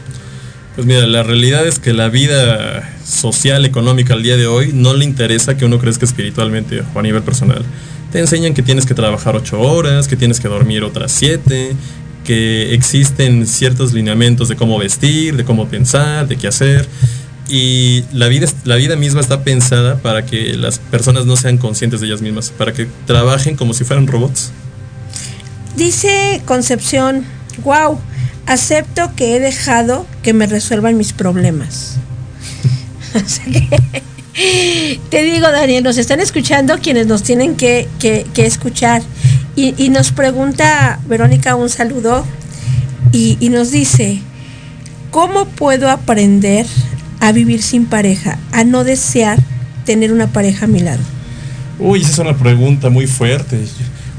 Pues 0.74 0.88
mira, 0.88 1.06
la 1.06 1.22
realidad 1.22 1.68
es 1.68 1.78
que 1.78 1.94
la 1.94 2.10
vida 2.10 2.95
social, 3.06 3.66
económica 3.66 4.14
al 4.14 4.24
día 4.24 4.36
de 4.36 4.48
hoy 4.48 4.72
no 4.74 4.94
le 4.94 5.06
interesa 5.06 5.56
que 5.56 5.66
uno 5.66 5.80
crezca 5.80 6.06
espiritualmente 6.06 6.84
o 6.94 7.00
a 7.00 7.02
nivel 7.02 7.22
personal. 7.24 7.64
Te 8.12 8.20
enseñan 8.20 8.54
que 8.54 8.64
tienes 8.64 8.86
que 8.86 8.94
trabajar 8.94 9.36
ocho 9.36 9.60
horas, 9.60 10.08
que 10.08 10.16
tienes 10.16 10.40
que 10.40 10.48
dormir 10.48 10.84
otras 10.84 11.12
siete, 11.12 11.76
que 12.24 12.74
existen 12.74 13.46
ciertos 13.46 13.94
lineamientos 13.94 14.50
de 14.50 14.56
cómo 14.56 14.78
vestir, 14.80 15.36
de 15.36 15.46
cómo 15.46 15.68
pensar, 15.68 16.28
de 16.28 16.36
qué 16.38 16.48
hacer. 16.48 16.88
Y 17.48 18.04
la 18.12 18.28
vida, 18.28 18.48
la 18.64 18.76
vida 18.76 18.96
misma 18.96 19.22
está 19.22 19.44
pensada 19.44 19.98
para 19.98 20.26
que 20.26 20.56
las 20.58 20.80
personas 20.80 21.26
no 21.28 21.36
sean 21.36 21.58
conscientes 21.58 22.02
de 22.02 22.08
ellas 22.08 22.22
mismas, 22.22 22.50
para 22.50 22.74
que 22.74 22.88
trabajen 23.06 23.56
como 23.56 23.74
si 23.74 23.84
fueran 23.84 24.08
robots. 24.08 24.52
Dice 25.76 26.42
Concepción, 26.46 27.24
wow, 27.64 28.00
acepto 28.48 29.12
que 29.16 29.36
he 29.36 29.40
dejado 29.40 30.08
que 30.24 30.34
me 30.34 30.48
resuelvan 30.48 30.98
mis 30.98 31.14
problemas. 31.14 32.00
Te 35.10 35.24
digo, 35.24 35.50
Daniel, 35.50 35.84
nos 35.84 35.98
están 35.98 36.20
escuchando 36.20 36.78
quienes 36.80 37.08
nos 37.08 37.24
tienen 37.24 37.56
que, 37.56 37.88
que- 38.00 38.26
escuchar. 38.36 39.02
Y, 39.56 39.74
y 39.82 39.90
nos 39.90 40.12
pregunta 40.12 41.00
Verónica 41.08 41.56
un 41.56 41.70
saludo 41.70 42.26
y, 43.14 43.38
y 43.40 43.48
nos 43.50 43.72
dice, 43.72 44.20
¿cómo 45.12 45.46
puedo 45.46 45.90
aprender 45.90 46.66
a 47.22 47.32
vivir 47.32 47.64
sin 47.64 47.86
pareja, 47.86 48.38
a 48.52 48.66
no 48.66 48.84
desear 48.84 49.40
tener 49.86 50.12
una 50.12 50.28
pareja 50.28 50.66
a 50.66 50.68
mi 50.68 50.80
lado? 50.82 51.02
Uy, 51.80 52.02
esa 52.02 52.12
es 52.12 52.20
una 52.20 52.38
pregunta 52.38 52.90
muy 52.90 53.08
fuerte. 53.08 53.58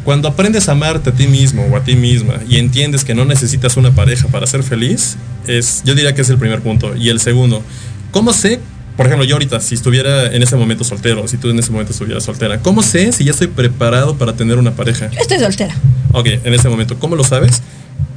Cuando 0.04 0.28
aprendes 0.28 0.68
a 0.68 0.72
amarte 0.72 1.10
a 1.10 1.12
ti 1.12 1.26
mismo 1.26 1.66
o 1.70 1.76
a 1.76 1.84
ti 1.84 1.96
misma 1.96 2.34
y 2.48 2.56
entiendes 2.58 3.04
que 3.04 3.14
no 3.14 3.24
necesitas 3.26 3.76
una 3.76 3.90
pareja 3.90 4.28
para 4.28 4.46
ser 4.46 4.62
feliz, 4.62 5.16
es, 5.46 5.82
yo 5.84 5.94
diría 5.94 6.14
que 6.14 6.22
es 6.22 6.30
el 6.30 6.38
primer 6.38 6.62
punto. 6.62 6.96
Y 6.96 7.10
el 7.10 7.20
segundo, 7.20 7.62
¿cómo 8.10 8.32
sé? 8.32 8.60
Por 8.96 9.06
ejemplo, 9.06 9.24
yo 9.26 9.34
ahorita, 9.34 9.60
si 9.60 9.74
estuviera 9.74 10.32
en 10.34 10.42
ese 10.42 10.56
momento 10.56 10.82
soltero, 10.82 11.28
si 11.28 11.36
tú 11.36 11.50
en 11.50 11.58
ese 11.58 11.70
momento 11.70 11.92
estuvieras 11.92 12.24
soltera, 12.24 12.60
¿cómo 12.60 12.82
sé 12.82 13.12
si 13.12 13.24
ya 13.24 13.32
estoy 13.32 13.48
preparado 13.48 14.16
para 14.16 14.32
tener 14.34 14.56
una 14.58 14.70
pareja? 14.72 15.10
Yo 15.10 15.20
estoy 15.20 15.38
soltera. 15.38 15.74
Ok, 16.12 16.26
en 16.44 16.54
ese 16.54 16.68
momento, 16.70 16.98
¿cómo 16.98 17.14
lo 17.14 17.22
sabes? 17.24 17.60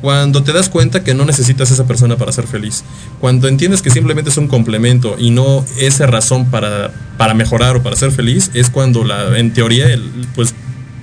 Cuando 0.01 0.41
te 0.43 0.53
das 0.53 0.69
cuenta 0.69 1.03
que 1.03 1.13
no 1.13 1.25
necesitas 1.25 1.69
esa 1.71 1.85
persona 1.85 2.15
para 2.15 2.31
ser 2.31 2.47
feliz. 2.47 2.85
Cuando 3.19 3.49
entiendes 3.49 3.81
que 3.81 3.89
simplemente 3.89 4.29
es 4.29 4.37
un 4.37 4.47
complemento 4.47 5.17
y 5.19 5.31
no 5.31 5.65
esa 5.77 6.07
razón 6.07 6.45
para, 6.49 6.91
para 7.17 7.33
mejorar 7.33 7.75
o 7.75 7.83
para 7.83 7.97
ser 7.97 8.11
feliz, 8.11 8.49
es 8.53 8.69
cuando 8.69 9.03
la, 9.03 9.37
en 9.37 9.51
teoría 9.53 9.91
el- 9.91 10.09
pues 10.35 10.53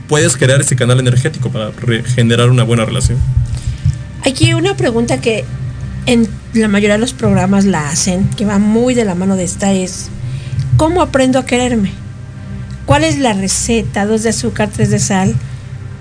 puedes 0.08 0.38
crear 0.38 0.58
ese 0.62 0.76
canal 0.76 0.98
energético 1.00 1.50
para 1.50 1.72
generar 2.14 2.48
una 2.48 2.62
buena 2.62 2.86
relación. 2.86 3.18
Aquí 4.24 4.54
una 4.54 4.74
pregunta 4.76 5.20
que 5.20 5.44
en 6.06 6.28
la 6.54 6.68
mayoría 6.68 6.94
de 6.94 7.00
los 7.00 7.12
programas 7.12 7.64
la 7.64 7.88
hacen, 7.90 8.28
que 8.30 8.44
va 8.44 8.58
muy 8.58 8.94
de 8.94 9.04
la 9.04 9.14
mano 9.14 9.36
de 9.36 9.44
esta, 9.44 9.72
es 9.72 10.08
¿cómo 10.76 11.02
aprendo 11.02 11.38
a 11.38 11.46
quererme? 11.46 11.90
¿Cuál 12.86 13.04
es 13.04 13.18
la 13.18 13.32
receta, 13.32 14.06
dos 14.06 14.22
de 14.22 14.28
azúcar, 14.30 14.70
tres 14.72 14.90
de 14.90 14.98
sal, 15.00 15.34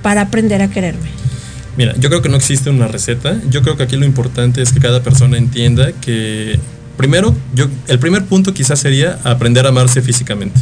para 0.03 0.21
aprender 0.21 0.61
a 0.61 0.69
quererme? 0.69 1.09
Mira, 1.77 1.93
yo 1.97 2.09
creo 2.09 2.21
que 2.21 2.29
no 2.29 2.37
existe 2.37 2.69
una 2.69 2.87
receta. 2.87 3.35
Yo 3.49 3.61
creo 3.63 3.75
que 3.75 3.83
aquí 3.83 3.97
lo 3.97 4.05
importante 4.05 4.61
es 4.61 4.71
que 4.71 4.79
cada 4.79 5.01
persona 5.03 5.37
entienda 5.37 5.91
que 5.93 6.59
primero, 6.95 7.35
yo, 7.53 7.65
el 7.87 7.99
primer 7.99 8.23
punto 8.25 8.53
quizás 8.53 8.79
sería 8.79 9.19
aprender 9.23 9.65
a 9.65 9.69
amarse 9.69 10.01
físicamente. 10.01 10.61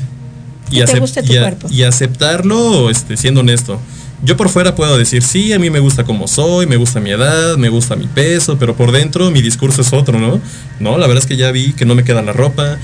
Que 0.71 0.77
te 0.85 0.93
acep- 0.93 0.99
guste 1.01 1.21
tu 1.21 1.33
y 1.33 1.37
a- 1.37 1.41
cuerpo. 1.41 1.67
y 1.69 1.83
aceptarlo 1.83 2.89
este, 2.89 3.15
siendo 3.17 3.41
honesto. 3.41 3.79
Yo 4.23 4.37
por 4.37 4.47
fuera 4.47 4.73
puedo 4.73 4.97
decir, 4.97 5.21
sí, 5.21 5.51
a 5.51 5.59
mí 5.59 5.69
me 5.69 5.79
gusta 5.79 6.05
como 6.05 6.29
soy, 6.29 6.65
me 6.65 6.77
gusta 6.77 7.01
mi 7.01 7.09
edad, 7.09 7.57
me 7.57 7.67
gusta 7.67 7.97
mi 7.97 8.07
peso, 8.07 8.57
pero 8.57 8.73
por 8.73 8.93
dentro 8.93 9.29
mi 9.31 9.41
discurso 9.41 9.81
es 9.81 9.91
otro, 9.91 10.17
¿no? 10.17 10.39
No, 10.79 10.97
la 10.97 11.07
verdad 11.07 11.23
es 11.23 11.27
que 11.27 11.35
ya 11.35 11.51
vi 11.51 11.73
que 11.73 11.85
no 11.85 11.93
me 11.93 12.05
queda 12.05 12.21
la 12.21 12.31
ropa, 12.31 12.77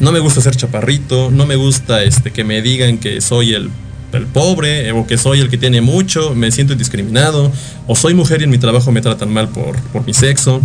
no 0.00 0.12
me 0.12 0.18
gusta 0.18 0.42
ser 0.42 0.54
chaparrito, 0.54 1.30
no 1.30 1.46
me 1.46 1.56
gusta 1.56 2.02
este, 2.02 2.30
que 2.30 2.44
me 2.44 2.60
digan 2.60 2.98
que 2.98 3.22
soy 3.22 3.54
el, 3.54 3.70
el 4.12 4.26
pobre 4.26 4.88
eh, 4.88 4.92
o 4.92 5.06
que 5.06 5.16
soy 5.16 5.40
el 5.40 5.48
que 5.48 5.56
tiene 5.56 5.80
mucho, 5.80 6.34
me 6.34 6.50
siento 6.50 6.74
discriminado, 6.74 7.50
o 7.86 7.96
soy 7.96 8.12
mujer 8.12 8.42
y 8.42 8.44
en 8.44 8.50
mi 8.50 8.58
trabajo 8.58 8.92
me 8.92 9.00
tratan 9.00 9.32
mal 9.32 9.48
por, 9.48 9.80
por 9.92 10.04
mi 10.04 10.12
sexo. 10.12 10.60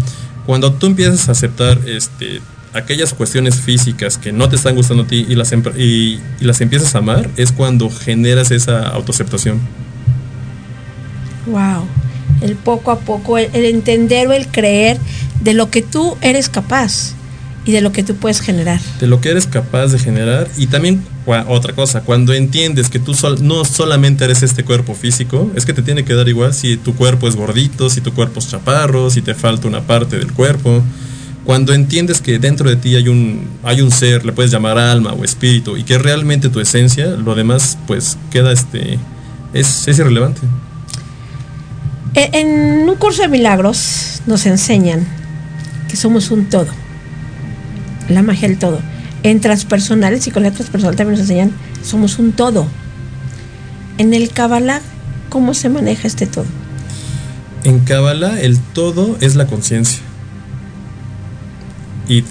Cuando 0.46 0.74
tú 0.74 0.88
empiezas 0.88 1.30
a 1.30 1.32
aceptar 1.32 1.80
este, 1.88 2.42
aquellas 2.74 3.14
cuestiones 3.14 3.56
físicas 3.62 4.18
que 4.18 4.34
no 4.34 4.50
te 4.50 4.58
están 4.58 4.76
gustando 4.76 5.04
a 5.04 5.08
ti 5.08 5.26
y 5.30 5.36
las, 5.36 5.54
y 5.78 6.20
las 6.42 6.60
empiezas 6.60 6.96
a 6.96 6.98
amar, 6.98 7.30
es 7.38 7.54
cuando 7.54 7.90
generas 7.90 8.52
esa 8.52 8.90
autoaceptación. 8.90 9.87
Wow. 11.48 11.86
El 12.42 12.56
poco 12.56 12.92
a 12.92 13.00
poco, 13.00 13.38
el, 13.38 13.50
entender 13.66 14.28
o 14.28 14.34
el 14.34 14.48
creer 14.48 14.98
de 15.42 15.54
lo 15.54 15.70
que 15.72 15.82
tú 15.82 16.18
eres 16.22 16.50
capaz 16.50 17.14
y 17.66 17.72
de 17.72 17.82
lo 17.82 17.92
que 17.92 18.04
tú 18.04 18.16
puedes 18.16 18.40
generar. 18.42 18.80
de 19.00 19.08
lo 19.08 19.20
que 19.20 19.30
eres 19.30 19.46
capaz 19.48 19.88
de 19.88 20.00
generar 20.00 20.48
y 20.58 20.68
también 20.68 21.04
otra 21.50 21.74
cosa, 21.74 22.02
cuando 22.02 22.32
entiendes 22.34 22.90
que 22.90 23.00
tú 23.00 23.14
sol- 23.14 23.40
no 23.42 23.66
solamente 23.66 24.24
eres 24.24 24.42
este 24.42 24.64
cuerpo 24.64 24.94
físico, 24.94 25.52
es 25.56 25.66
que 25.66 25.74
te 25.74 25.82
tiene 25.82 26.06
que 26.06 26.14
dar 26.14 26.30
igual 26.30 26.54
si 26.54 26.78
tu 26.78 26.96
cuerpo 26.96 27.28
es 27.28 27.36
gordito, 27.36 27.90
si 27.90 28.00
tu 28.00 28.14
cuerpo 28.14 28.40
es 28.40 28.50
chaparro, 28.50 29.10
si 29.10 29.22
te 29.22 29.34
falta 29.34 29.68
una 29.68 29.82
parte 29.82 30.18
del 30.18 30.32
cuerpo. 30.32 30.82
Cuando 31.44 31.74
entiendes 31.74 32.22
que 32.22 32.40
dentro 32.40 32.70
de 32.70 32.78
ti 32.78 32.96
hay 32.96 33.10
un, 33.10 33.46
hay 33.64 33.82
un 33.82 33.92
ser, 33.92 34.26
le 34.26 34.32
puedes 34.32 34.52
llamar 34.52 34.78
alma 34.78 35.12
o 35.14 35.26
espíritu, 35.26 35.76
y 35.76 35.84
que 35.84 35.98
realmente 35.98 36.48
tu 36.50 36.60
esencia, 36.62 37.08
lo 37.08 37.36
demás 37.36 37.78
pues 37.88 38.18
queda 38.32 38.54
este. 38.54 38.98
es, 39.54 39.88
es 39.90 40.00
irrelevante. 40.00 40.40
E- 42.18 42.32
En 42.34 42.90
un 42.90 42.96
curso 42.96 43.22
de 43.22 43.28
milagros 43.28 44.22
nos 44.26 44.46
enseñan 44.48 45.06
que 45.88 45.96
somos 45.96 46.32
un 46.32 46.46
todo. 46.50 46.72
La 48.10 48.24
magia 48.24 48.48
del 48.48 48.58
todo. 48.58 48.80
En 49.22 49.40
transpersonal, 49.40 50.14
en 50.14 50.22
psicología 50.22 50.52
transpersonal 50.54 50.96
también 50.96 51.20
nos 51.20 51.30
enseñan 51.30 51.52
somos 51.84 52.18
un 52.18 52.32
todo. 52.32 52.68
En 54.00 54.14
el 54.16 54.30
Kabbalah, 54.32 54.82
¿cómo 55.30 55.54
se 55.54 55.70
maneja 55.70 56.08
este 56.08 56.26
todo? 56.26 56.46
En 57.64 57.80
Kabbalah, 57.82 58.42
el 58.42 58.58
todo 58.60 59.16
es 59.22 59.36
la 59.36 59.46
conciencia. 59.46 60.00
Y 62.10 62.24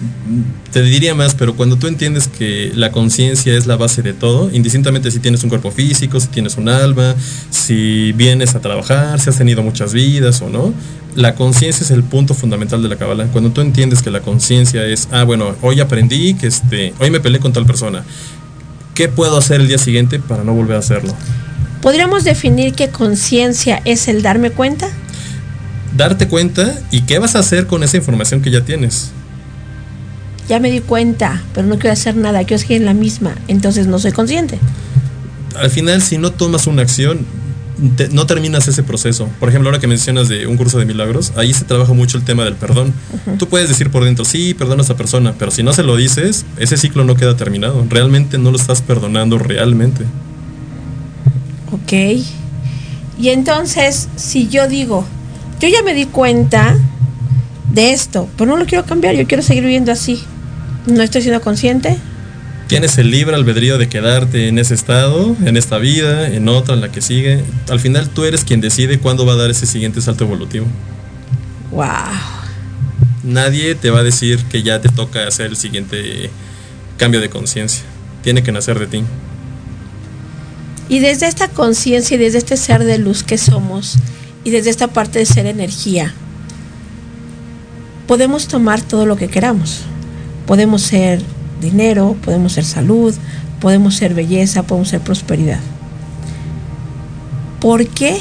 te 0.73 0.83
diría 0.83 1.15
más, 1.15 1.35
pero 1.35 1.55
cuando 1.55 1.77
tú 1.77 1.87
entiendes 1.87 2.29
que 2.29 2.73
la 2.75 2.93
conciencia 2.93 3.55
es 3.55 3.67
la 3.67 3.77
base 3.77 4.03
de 4.03 4.15
todo, 4.15 4.51
indistintamente 4.51 5.11
si 5.11 5.19
tienes 5.19 5.43
un 5.43 5.51
cuerpo 5.51 5.71
físico, 5.71 6.19
si 6.19 6.29
tienes 6.29 6.57
un 6.57 6.71
alma, 6.71 7.15
si 7.51 8.13
vienes 8.13 8.55
a 8.55 8.61
trabajar, 8.61 9.21
si 9.21 9.29
has 9.29 9.37
tenido 9.37 9.63
muchas 9.63 9.93
vidas 9.93 10.41
o 10.41 10.49
no, 10.49 10.73
la 11.15 11.35
conciencia 11.35 11.85
es 11.85 11.91
el 11.91 12.05
punto 12.05 12.33
fundamental 12.33 12.83
de 12.83 12.89
la 12.89 12.97
Kabbalah. 12.97 13.27
Cuando 13.27 13.51
tú 13.51 13.61
entiendes 13.61 14.03
que 14.03 14.11
la 14.11 14.21
conciencia 14.21 14.87
es, 14.87 15.09
ah, 15.13 15.25
bueno, 15.25 15.55
hoy 15.61 15.81
aprendí 15.81 16.35
que 16.35 16.47
este, 16.47 16.95
hoy 16.99 17.11
me 17.11 17.21
peleé 17.21 17.41
con 17.41 17.53
tal 17.53 17.67
persona. 17.67 18.03
¿Qué 18.95 19.09
puedo 19.09 19.37
hacer 19.37 19.61
el 19.61 19.69
día 19.69 19.79
siguiente 19.79 20.19
para 20.21 20.43
no 20.43 20.55
volver 20.55 20.77
a 20.77 20.79
hacerlo? 20.79 21.15
¿Podríamos 21.83 22.25
definir 22.25 22.73
que 22.73 22.89
conciencia 22.89 23.83
es 23.85 24.09
el 24.09 24.23
darme 24.23 24.51
cuenta? 24.51 24.89
Darte 25.95 26.29
cuenta 26.29 26.75
y 26.91 27.03
qué 27.03 27.19
vas 27.19 27.37
a 27.37 27.41
hacer 27.41 27.67
con 27.67 27.83
esa 27.83 27.99
información 27.99 28.41
que 28.41 28.51
ya 28.51 28.63
tienes. 28.63 29.13
Ya 30.49 30.61
me 30.61 30.71
di 30.71 30.81
cuenta, 30.81 31.43
pero 31.55 31.67
no 31.67 31.77
quiero 31.79 31.93
hacer 31.93 32.17
nada, 32.17 32.45
quiero 32.45 32.61
seguir 32.61 32.77
en 32.79 32.85
la 32.87 32.95
misma, 32.95 33.35
entonces 33.49 33.87
no 33.87 33.99
soy 33.99 34.13
consciente. 34.13 34.59
al 35.59 35.71
final, 35.71 36.03
si 36.03 36.19
no 36.19 36.31
tomas 36.33 36.67
una 36.67 36.83
acción, 36.83 37.21
te- 37.97 38.09
no 38.11 38.27
terminas 38.27 38.69
ese 38.69 38.83
proceso. 38.83 39.29
Por 39.41 39.49
ejemplo, 39.49 39.71
ahora 39.71 39.81
que 39.81 39.87
mencionas 39.87 40.29
de 40.29 40.47
un 40.47 40.57
curso 40.59 40.79
de 40.79 40.85
milagros, 40.85 41.33
ahí 41.37 41.53
se 41.55 41.65
trabaja 41.65 41.95
mucho 41.95 42.19
el 42.19 42.25
tema 42.25 42.45
del 42.45 42.55
perdón. 42.57 42.93
Tú 43.39 43.49
puedes 43.49 43.69
decir 43.71 43.91
por 43.91 44.05
dentro, 44.05 44.25
sí, 44.27 44.53
perdona 44.55 44.83
a 44.83 44.85
esa 44.85 44.97
persona, 44.97 45.35
pero 45.39 45.51
si 45.51 45.63
no 45.63 45.73
se 45.73 45.83
lo 45.83 45.97
dices, 45.97 46.45
ese 46.59 46.77
ciclo 46.77 47.05
no 47.05 47.15
queda 47.17 47.37
terminado. 47.37 47.85
Realmente 47.89 48.37
no 48.39 48.51
lo 48.51 48.57
estás 48.59 48.83
perdonando 48.83 49.39
realmente. 49.39 50.05
Ok. 51.73 51.93
Y 53.19 53.29
entonces, 53.31 54.09
si 54.17 54.49
yo 54.49 54.69
digo, 54.69 55.05
yo 55.61 55.69
ya 55.69 55.83
me 55.83 55.95
di 55.95 56.05
cuenta 56.07 56.77
de 57.73 57.93
esto, 57.93 58.29
pero 58.37 58.51
no 58.51 58.57
lo 58.59 58.67
quiero 58.67 58.85
cambiar, 58.85 59.15
yo 59.15 59.27
quiero 59.27 59.43
seguir 59.43 59.63
viviendo 59.65 59.91
así. 59.93 60.23
No 60.87 61.03
estoy 61.03 61.23
siendo 61.23 61.41
consciente. 61.41 61.99
Tienes 62.69 62.99
el 62.99 63.11
libre 63.11 63.37
albedrío 63.37 63.79
de 63.79 63.89
quedarte 63.89 64.49
en 64.49 64.59
ese 64.59 64.75
estado, 64.75 65.37
en 65.45 65.57
esta 65.57 65.79
vida, 65.79 66.27
en 66.29 66.49
otra, 66.49 66.75
en 66.75 66.81
la 66.81 66.91
que 66.91 67.01
sigue. 67.01 67.45
Al 67.69 67.79
final 67.79 68.09
tú 68.09 68.25
eres 68.25 68.45
quien 68.45 68.61
decide 68.61 68.99
cuándo 68.99 69.25
va 69.25 69.35
a 69.35 69.37
dar 69.37 69.51
ese 69.51 69.67
siguiente 69.67 70.01
salto 70.01 70.25
evolutivo. 70.25 70.67
Wow. 71.71 71.87
Nadie 73.23 73.75
te 73.75 73.91
va 73.91 74.01
a 74.01 74.03
decir 74.03 74.45
que 74.45 74.63
ya 74.63 74.81
te 74.81 74.89
toca 74.89 75.27
hacer 75.27 75.47
el 75.47 75.57
siguiente 75.57 76.31
cambio 76.97 77.21
de 77.21 77.31
conciencia. 77.31 77.85
Tiene 78.23 78.43
que 78.43 78.51
nacer 78.51 78.79
de 78.79 78.87
ti. 78.87 79.05
Y 80.89 81.01
desde 81.01 81.27
esta 81.27 81.49
conciencia 81.49 82.17
y 82.17 82.19
desde 82.19 82.39
este 82.39 82.57
ser 82.57 82.85
de 82.85 82.99
luz 82.99 83.23
que 83.23 83.39
somos, 83.39 83.99
y 84.47 84.51
desde 84.51 84.71
esta 84.71 84.87
parte 84.87 85.19
de 85.19 85.27
ser 85.27 85.47
energía, 85.47 86.15
podemos 88.07 88.47
tomar 88.47 88.81
todo 88.81 89.05
lo 89.05 89.17
que 89.17 89.27
queramos. 89.27 89.83
Podemos 90.47 90.83
ser 90.83 91.23
dinero, 91.61 92.17
podemos 92.25 92.53
ser 92.53 92.65
salud, 92.65 93.15
podemos 93.61 93.97
ser 93.97 94.15
belleza, 94.15 94.63
podemos 94.65 94.89
ser 94.89 95.01
prosperidad. 95.01 95.61
¿Por 97.61 97.87
qué 97.89 98.19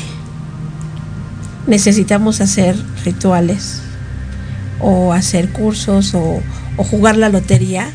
necesitamos 1.68 2.42
hacer 2.42 2.76
rituales 3.04 3.82
o 4.80 5.14
hacer 5.14 5.50
cursos 5.50 6.14
o, 6.16 6.42
jugar 6.78 7.18
la 7.18 7.30
lotería 7.30 7.90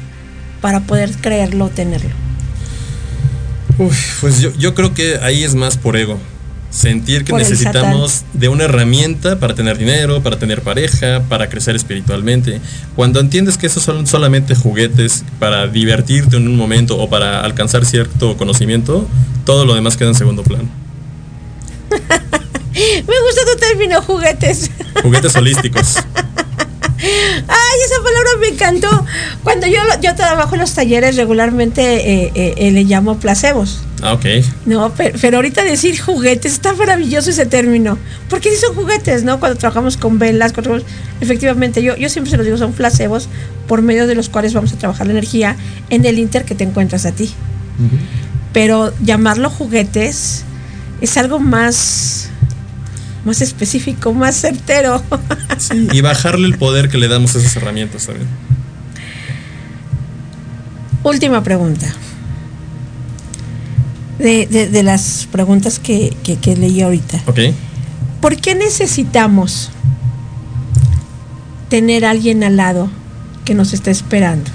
para 0.60 0.80
poder 0.80 1.10
creerlo 1.20 1.66
o 1.66 1.68
tenerlo? 1.68 2.10
Uf, 3.78 4.20
pues 4.20 4.40
yo 4.40 4.74
creo 4.74 4.94
que 4.94 5.18
ahí 5.22 5.42
es 5.42 5.54
más 5.54 5.76
por 5.76 5.96
ego. 5.96 6.18
Sentir 6.70 7.24
que 7.24 7.32
necesitamos 7.32 8.22
de 8.32 8.48
una 8.48 8.64
herramienta 8.64 9.40
para 9.40 9.54
tener 9.54 9.76
dinero, 9.76 10.22
para 10.22 10.38
tener 10.38 10.62
pareja, 10.62 11.22
para 11.28 11.48
crecer 11.48 11.74
espiritualmente. 11.74 12.60
Cuando 12.94 13.18
entiendes 13.18 13.58
que 13.58 13.66
esos 13.66 13.82
son 13.82 14.06
solamente 14.06 14.54
juguetes 14.54 15.24
para 15.40 15.66
divertirte 15.66 16.36
en 16.36 16.46
un 16.46 16.56
momento 16.56 16.96
o 16.96 17.10
para 17.10 17.40
alcanzar 17.40 17.84
cierto 17.84 18.36
conocimiento, 18.36 19.08
todo 19.44 19.64
lo 19.64 19.74
demás 19.74 19.96
queda 19.96 20.10
en 20.10 20.14
segundo 20.14 20.44
plano. 20.44 20.68
Me 21.90 23.20
gusta 23.22 23.40
tu 23.52 23.58
término, 23.58 24.00
juguetes. 24.02 24.70
Juguetes 25.02 25.34
holísticos. 25.36 25.96
Ay, 27.02 27.78
esa 27.84 28.02
palabra 28.02 28.30
me 28.40 28.48
encantó. 28.48 29.06
Cuando 29.42 29.66
yo, 29.66 29.78
yo 30.02 30.14
trabajo 30.14 30.54
en 30.54 30.60
los 30.60 30.74
talleres 30.74 31.16
regularmente 31.16 31.82
eh, 31.82 32.32
eh, 32.34 32.54
eh, 32.56 32.70
le 32.70 32.84
llamo 32.84 33.18
placebos. 33.18 33.80
Ah, 34.02 34.14
ok. 34.14 34.24
No, 34.66 34.92
pero, 34.96 35.18
pero 35.20 35.36
ahorita 35.38 35.62
decir 35.62 36.00
juguetes 36.00 36.52
está 36.52 36.72
maravilloso 36.74 37.30
ese 37.30 37.44
término. 37.46 37.98
Porque 38.28 38.50
sí 38.50 38.56
son 38.56 38.74
juguetes, 38.74 39.24
¿no? 39.24 39.38
Cuando 39.40 39.58
trabajamos 39.58 39.96
con 39.96 40.18
velas, 40.18 40.52
trabajamos- 40.52 40.84
efectivamente, 41.20 41.82
yo, 41.82 41.96
yo 41.96 42.08
siempre 42.08 42.30
se 42.30 42.36
los 42.36 42.46
digo, 42.46 42.56
son 42.58 42.72
placebos 42.72 43.28
por 43.68 43.82
medio 43.82 44.06
de 44.06 44.14
los 44.14 44.28
cuales 44.28 44.54
vamos 44.54 44.72
a 44.72 44.76
trabajar 44.78 45.06
la 45.06 45.12
energía 45.12 45.56
en 45.90 46.04
el 46.06 46.18
inter 46.18 46.44
que 46.44 46.54
te 46.54 46.64
encuentras 46.64 47.04
a 47.06 47.12
ti. 47.12 47.30
Pero 48.52 48.92
llamarlo 49.02 49.48
juguetes 49.50 50.44
es 51.00 51.16
algo 51.16 51.38
más, 51.38 52.30
más 53.24 53.40
específico, 53.42 54.12
más 54.12 54.36
certero. 54.36 55.02
Y 55.92 56.00
bajarle 56.00 56.46
el 56.46 56.56
poder 56.56 56.88
que 56.88 56.96
le 56.96 57.06
damos 57.06 57.36
a 57.36 57.38
esas 57.38 57.54
herramientas 57.56 58.06
también. 58.06 58.26
Última 61.02 61.42
pregunta. 61.42 61.86
De, 64.20 64.46
de- 64.46 64.68
de 64.68 64.82
las 64.82 65.26
preguntas 65.32 65.78
que, 65.78 66.14
que- 66.22 66.36
que 66.36 66.54
leí 66.56 66.82
ahorita. 66.82 67.22
Ok. 67.26 67.38
¿Por 68.20 68.36
qué 68.36 68.54
necesitamos 68.54 69.70
tener 71.68 72.04
a 72.04 72.10
alguien 72.10 72.44
al 72.44 72.56
lado 72.56 72.90
que 73.44 73.54
nos 73.54 73.72
esté 73.72 73.90
esperando? 73.90 74.50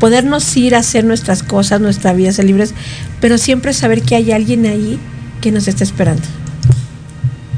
Podernos 0.00 0.56
ir 0.56 0.74
a 0.74 0.78
hacer 0.78 1.04
nuestras 1.04 1.42
cosas, 1.44 1.80
nuestra 1.80 2.12
vida, 2.12 2.32
ser 2.32 2.46
libres, 2.46 2.74
pero 3.20 3.38
siempre 3.38 3.72
saber 3.72 4.02
que 4.02 4.16
hay 4.16 4.32
alguien 4.32 4.66
ahí 4.66 4.98
que 5.40 5.52
nos 5.52 5.68
está 5.68 5.84
esperando. 5.84 6.22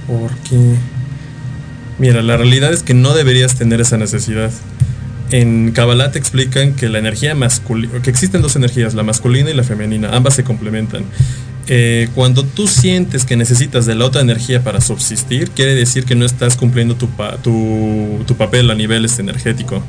Porque. 0.06 0.74
Mira, 1.98 2.20
la 2.22 2.36
realidad 2.36 2.72
es 2.72 2.82
que 2.82 2.92
no 2.92 3.14
deberías 3.14 3.54
tener 3.54 3.80
esa 3.80 3.96
necesidad. 3.96 4.50
En 5.30 5.72
Kabbalah 5.72 6.12
te 6.12 6.18
explican 6.18 6.74
que 6.74 6.88
la 6.88 6.98
energía 6.98 7.34
masculina, 7.34 8.00
que 8.02 8.10
existen 8.10 8.42
dos 8.42 8.56
energías, 8.56 8.94
la 8.94 9.02
masculina 9.02 9.50
y 9.50 9.54
la 9.54 9.64
femenina, 9.64 10.10
ambas 10.12 10.34
se 10.34 10.44
complementan. 10.44 11.04
Eh, 11.66 12.08
cuando 12.14 12.44
tú 12.44 12.68
sientes 12.68 13.24
que 13.24 13.36
necesitas 13.36 13.86
de 13.86 13.94
la 13.94 14.04
otra 14.04 14.20
energía 14.20 14.62
para 14.62 14.80
subsistir, 14.82 15.50
quiere 15.50 15.74
decir 15.74 16.04
que 16.04 16.14
no 16.14 16.24
estás 16.26 16.56
cumpliendo 16.56 16.94
tu, 16.94 17.08
tu, 17.42 18.22
tu 18.26 18.36
papel 18.36 18.70
a 18.70 18.74
nivel 18.74 19.04
este, 19.06 19.22
energético. 19.22 19.82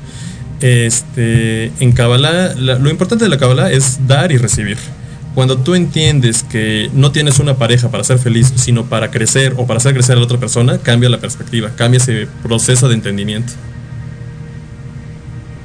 Este, 0.61 1.71
en 1.79 1.91
Kabbalah, 1.91 2.55
la- 2.55 2.79
lo 2.79 2.89
importante 2.89 3.25
de 3.25 3.29
la 3.29 3.37
Kabbalah 3.37 3.71
es 3.71 4.07
dar 4.07 4.31
y 4.31 4.37
recibir. 4.37 4.77
Cuando 5.35 5.57
tú 5.57 5.75
entiendes 5.75 6.43
que 6.43 6.89
no 6.93 7.11
tienes 7.11 7.39
una 7.39 7.55
pareja 7.57 7.91
para 7.91 8.05
ser 8.05 8.19
feliz, 8.19 8.53
sino 8.55 8.85
para 8.85 9.11
crecer 9.11 9.53
o 9.57 9.67
para 9.67 9.77
hacer 9.77 9.93
crecer 9.93 10.15
a 10.15 10.19
la 10.19 10.23
otra 10.25 10.39
persona, 10.39 10.77
cambia 10.77 11.09
la 11.09 11.19
perspectiva, 11.19 11.71
cambia 11.75 11.97
ese 11.97 12.27
proceso 12.41 12.87
de 12.87 12.95
entendimiento. 12.95 13.51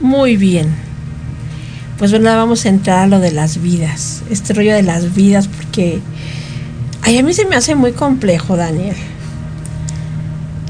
Muy 0.01 0.37
bien. 0.37 0.75
Pues 1.99 2.11
bueno, 2.11 2.35
vamos 2.35 2.65
a 2.65 2.71
entrar 2.71 3.01
a 3.01 3.07
lo 3.07 3.21
de 3.21 3.31
las 3.31 3.61
vidas. 3.61 4.23
Este 4.31 4.55
rollo 4.55 4.75
de 4.75 4.83
las 4.83 5.15
vidas, 5.15 5.49
porque 5.49 6.01
ay, 7.03 7.19
a 7.19 7.23
mí 7.23 7.35
se 7.35 7.45
me 7.45 7.57
hace 7.57 7.75
muy 7.75 7.93
complejo, 7.93 8.57
Daniel. 8.57 8.97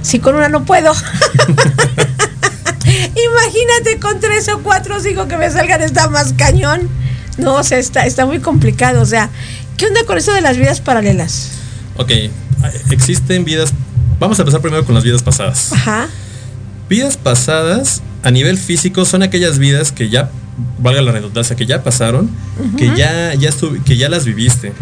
Si 0.03 0.18
con 0.18 0.35
una 0.35 0.49
no 0.49 0.64
puedo. 0.64 0.93
Imagínate 2.85 4.01
con 4.01 4.18
tres 4.18 4.49
o 4.49 4.59
cuatro 4.61 4.97
o 4.97 5.01
cinco 5.01 5.28
que 5.28 5.37
me 5.37 5.49
salgan, 5.51 5.83
está 5.83 6.09
más 6.09 6.33
cañón. 6.33 6.89
No, 7.39 7.55
o 7.55 7.62
sea, 7.62 7.78
está, 7.78 8.07
está 8.07 8.26
muy 8.26 8.41
complicado. 8.41 9.01
O 9.01 9.07
sea, 9.07 9.31
¿qué 9.76 9.87
onda 9.87 10.05
con 10.05 10.18
eso 10.18 10.33
de 10.33 10.41
las 10.41 10.57
vidas 10.57 10.81
paralelas? 10.81 11.53
Ok, 11.97 12.11
existen 12.91 13.45
vidas. 13.45 13.72
Vamos 14.18 14.39
a 14.41 14.43
empezar 14.43 14.61
primero 14.61 14.85
con 14.85 14.97
las 14.97 15.05
vidas 15.05 15.22
pasadas. 15.22 15.72
Ajá. 15.72 16.09
Vidas 16.89 17.16
pasadas 17.16 18.03
a 18.23 18.31
nivel 18.31 18.59
físico 18.59 19.05
son 19.05 19.23
aquellas 19.23 19.59
vidas 19.59 19.93
que 19.93 20.09
ya, 20.09 20.31
valga 20.79 21.03
la 21.03 21.12
redundancia, 21.12 21.57
que 21.57 21.66
ya 21.66 21.83
pasaron, 21.83 22.31
que 22.77 22.87
ya, 22.97 23.35
ya 23.35 23.51
que 23.85 23.97
ya 23.97 24.09
las 24.09 24.25
viviste. 24.25 24.73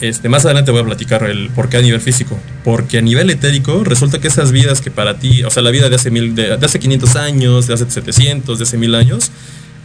Este, 0.00 0.28
más 0.28 0.44
adelante 0.44 0.70
voy 0.72 0.82
a 0.82 0.84
platicar 0.84 1.24
el 1.24 1.48
por 1.50 1.70
qué 1.70 1.78
a 1.78 1.82
nivel 1.82 2.00
físico. 2.00 2.38
Porque 2.64 2.98
a 2.98 3.00
nivel 3.00 3.30
etérico 3.30 3.82
resulta 3.82 4.20
que 4.20 4.28
esas 4.28 4.52
vidas 4.52 4.82
que 4.82 4.90
para 4.90 5.18
ti, 5.18 5.42
o 5.44 5.50
sea, 5.50 5.62
la 5.62 5.70
vida 5.70 5.88
de 5.88 5.96
hace, 5.96 6.10
mil, 6.10 6.34
de, 6.34 6.56
de 6.56 6.66
hace 6.66 6.78
500 6.78 7.16
años, 7.16 7.66
de 7.66 7.74
hace 7.74 7.90
700, 7.90 8.58
de 8.58 8.64
hace 8.64 8.76
1000 8.76 8.94
años, 8.94 9.30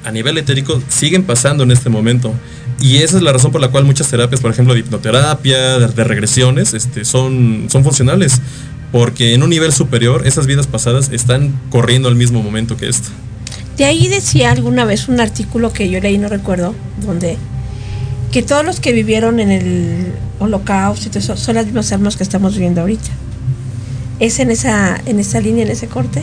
a 0.04 0.12
nivel 0.12 0.38
etérico 0.38 0.82
siguen 0.90 1.24
pasando 1.24 1.64
en 1.64 1.72
este 1.72 1.90
momento. 1.90 2.34
Y 2.82 2.98
esa 2.98 3.18
es 3.18 3.24
la 3.24 3.32
razón 3.32 3.52
por 3.52 3.62
la 3.62 3.70
cual 3.70 3.86
muchas 3.86 4.10
terapias, 4.10 4.42
por 4.42 4.52
ejemplo, 4.52 4.74
de 4.74 4.82
hipnoterapia, 4.82 5.80
de, 5.80 5.88
de 5.88 6.04
regresiones, 6.04 6.74
este, 6.74 7.06
son, 7.06 7.68
son 7.70 7.84
funcionales. 7.84 8.42
Porque 8.92 9.34
en 9.34 9.44
un 9.44 9.50
nivel 9.50 9.72
superior, 9.72 10.28
esas 10.28 10.48
vidas 10.48 10.68
pasadas 10.68 11.10
están 11.14 11.58
corriendo 11.70 12.10
al 12.10 12.16
mismo 12.16 12.44
momento 12.44 12.76
que 12.78 12.90
esto. 12.90 13.10
De 13.78 13.86
ahí 13.86 14.08
decía 14.08 14.52
alguna 14.52 14.84
vez 14.86 15.08
un 15.08 15.20
artículo 15.22 15.72
que 15.72 15.90
yo 15.90 16.00
leí, 16.02 16.18
no 16.18 16.28
recuerdo, 16.28 16.76
donde 17.06 17.38
que 18.32 18.44
todos 18.44 18.64
los 18.66 18.80
que 18.80 18.92
vivieron 18.94 19.40
en 19.40 19.52
el 19.52 20.14
holocausto 20.40 21.08
y 21.08 21.10
todo 21.10 21.20
eso 21.20 21.38
son 21.38 21.56
las 21.56 21.66
mismas 21.66 21.92
almas 21.92 22.16
que 22.18 22.24
estamos 22.24 22.54
viviendo 22.54 22.82
ahorita. 22.82 23.10
¿Es 24.20 24.40
en 24.40 24.52
esa, 24.52 25.02
en 25.06 25.20
esa 25.20 25.40
línea, 25.40 25.66
en 25.66 25.72
ese 25.72 25.88
corte? 25.88 26.22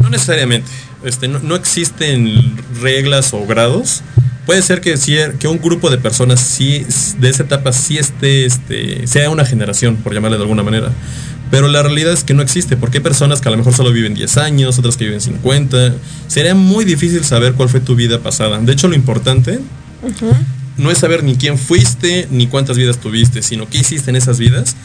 No 0.00 0.08
necesariamente. 0.10 0.68
Este, 1.04 1.28
no, 1.28 1.38
no 1.40 1.54
existen 1.56 2.56
reglas 2.80 3.32
o 3.34 3.46
grados. 3.46 4.02
Puede 4.46 4.60
ser 4.62 4.80
que, 4.80 4.96
sí- 4.96 5.16
que 5.38 5.46
un 5.46 5.58
grupo 5.58 5.88
de 5.88 5.98
personas 5.98 6.40
sí, 6.40 6.84
de 7.20 7.28
esa 7.28 7.44
etapa 7.44 7.72
sí 7.72 7.96
esté, 7.98 8.44
este, 8.44 9.06
sea 9.06 9.30
una 9.30 9.44
generación, 9.44 9.96
por 9.96 10.12
llamarle 10.14 10.36
de 10.36 10.42
alguna 10.42 10.62
manera. 10.64 10.90
Pero 11.52 11.68
la 11.68 11.82
realidad 11.82 12.14
es 12.14 12.24
que 12.24 12.32
no 12.32 12.40
existe, 12.40 12.78
porque 12.78 12.96
hay 12.96 13.04
personas 13.04 13.42
que 13.42 13.48
a 13.48 13.50
lo 13.50 13.58
mejor 13.58 13.74
solo 13.74 13.92
viven 13.92 14.14
10 14.14 14.38
años, 14.38 14.78
otras 14.78 14.96
que 14.96 15.04
viven 15.04 15.20
50. 15.20 15.92
Sería 16.26 16.54
muy 16.54 16.86
difícil 16.86 17.22
saber 17.26 17.52
cuál 17.52 17.68
fue 17.68 17.80
tu 17.80 17.94
vida 17.94 18.20
pasada. 18.20 18.58
De 18.58 18.72
hecho, 18.72 18.88
lo 18.88 18.94
importante 18.94 19.60
no 20.78 20.90
es 20.90 20.96
saber 20.96 21.22
ni 21.22 21.36
quién 21.36 21.58
fuiste, 21.58 22.26
ni 22.30 22.46
cuántas 22.46 22.78
vidas 22.78 22.96
tuviste, 22.96 23.42
sino 23.42 23.68
qué 23.68 23.76
hiciste 23.76 24.08
en 24.08 24.16
esas 24.16 24.38
vidas, 24.38 24.76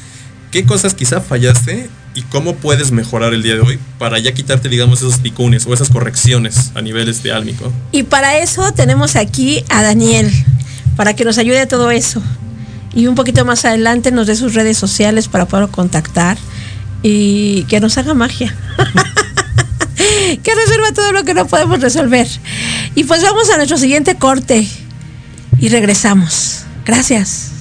qué 0.51 0.65
cosas 0.65 0.93
quizá 0.93 1.21
fallaste 1.21 1.89
y 2.15 2.23
cómo 2.23 2.55
puedes 2.57 2.91
mejorar 2.91 3.33
el 3.33 3.43
día 3.43 3.53
de 3.53 3.61
hoy 3.61 3.79
para 3.97 4.19
ya 4.19 4.33
quitarte, 4.33 4.67
digamos, 4.67 4.99
esos 4.99 5.21
ticunes 5.21 5.65
o 5.67 5.73
esas 5.73 5.87
correcciones 5.87 6.73
a 6.75 6.81
nivel 6.81 7.07
este 7.07 7.31
álmico. 7.31 7.71
Y 7.93 8.03
para 8.03 8.39
eso 8.39 8.73
tenemos 8.73 9.15
aquí 9.15 9.63
a 9.69 9.83
Daniel, 9.83 10.29
para 10.97 11.13
que 11.13 11.23
nos 11.23 11.37
ayude 11.37 11.61
a 11.61 11.67
todo 11.69 11.91
eso. 11.91 12.21
Y 12.93 13.07
un 13.07 13.15
poquito 13.15 13.45
más 13.45 13.63
adelante 13.63 14.11
nos 14.11 14.27
dé 14.27 14.35
sus 14.35 14.53
redes 14.53 14.77
sociales 14.77 15.29
para 15.29 15.45
poder 15.45 15.69
contactar 15.69 16.37
y 17.03 17.63
que 17.63 17.79
nos 17.79 17.97
haga 17.97 18.13
magia. 18.13 18.55
que 20.43 20.55
resuelva 20.55 20.91
todo 20.93 21.11
lo 21.11 21.23
que 21.23 21.33
no 21.33 21.47
podemos 21.47 21.79
resolver. 21.79 22.27
Y 22.95 23.03
pues 23.03 23.21
vamos 23.21 23.49
a 23.49 23.57
nuestro 23.57 23.77
siguiente 23.77 24.15
corte 24.15 24.67
y 25.59 25.69
regresamos. 25.69 26.63
Gracias. 26.85 27.56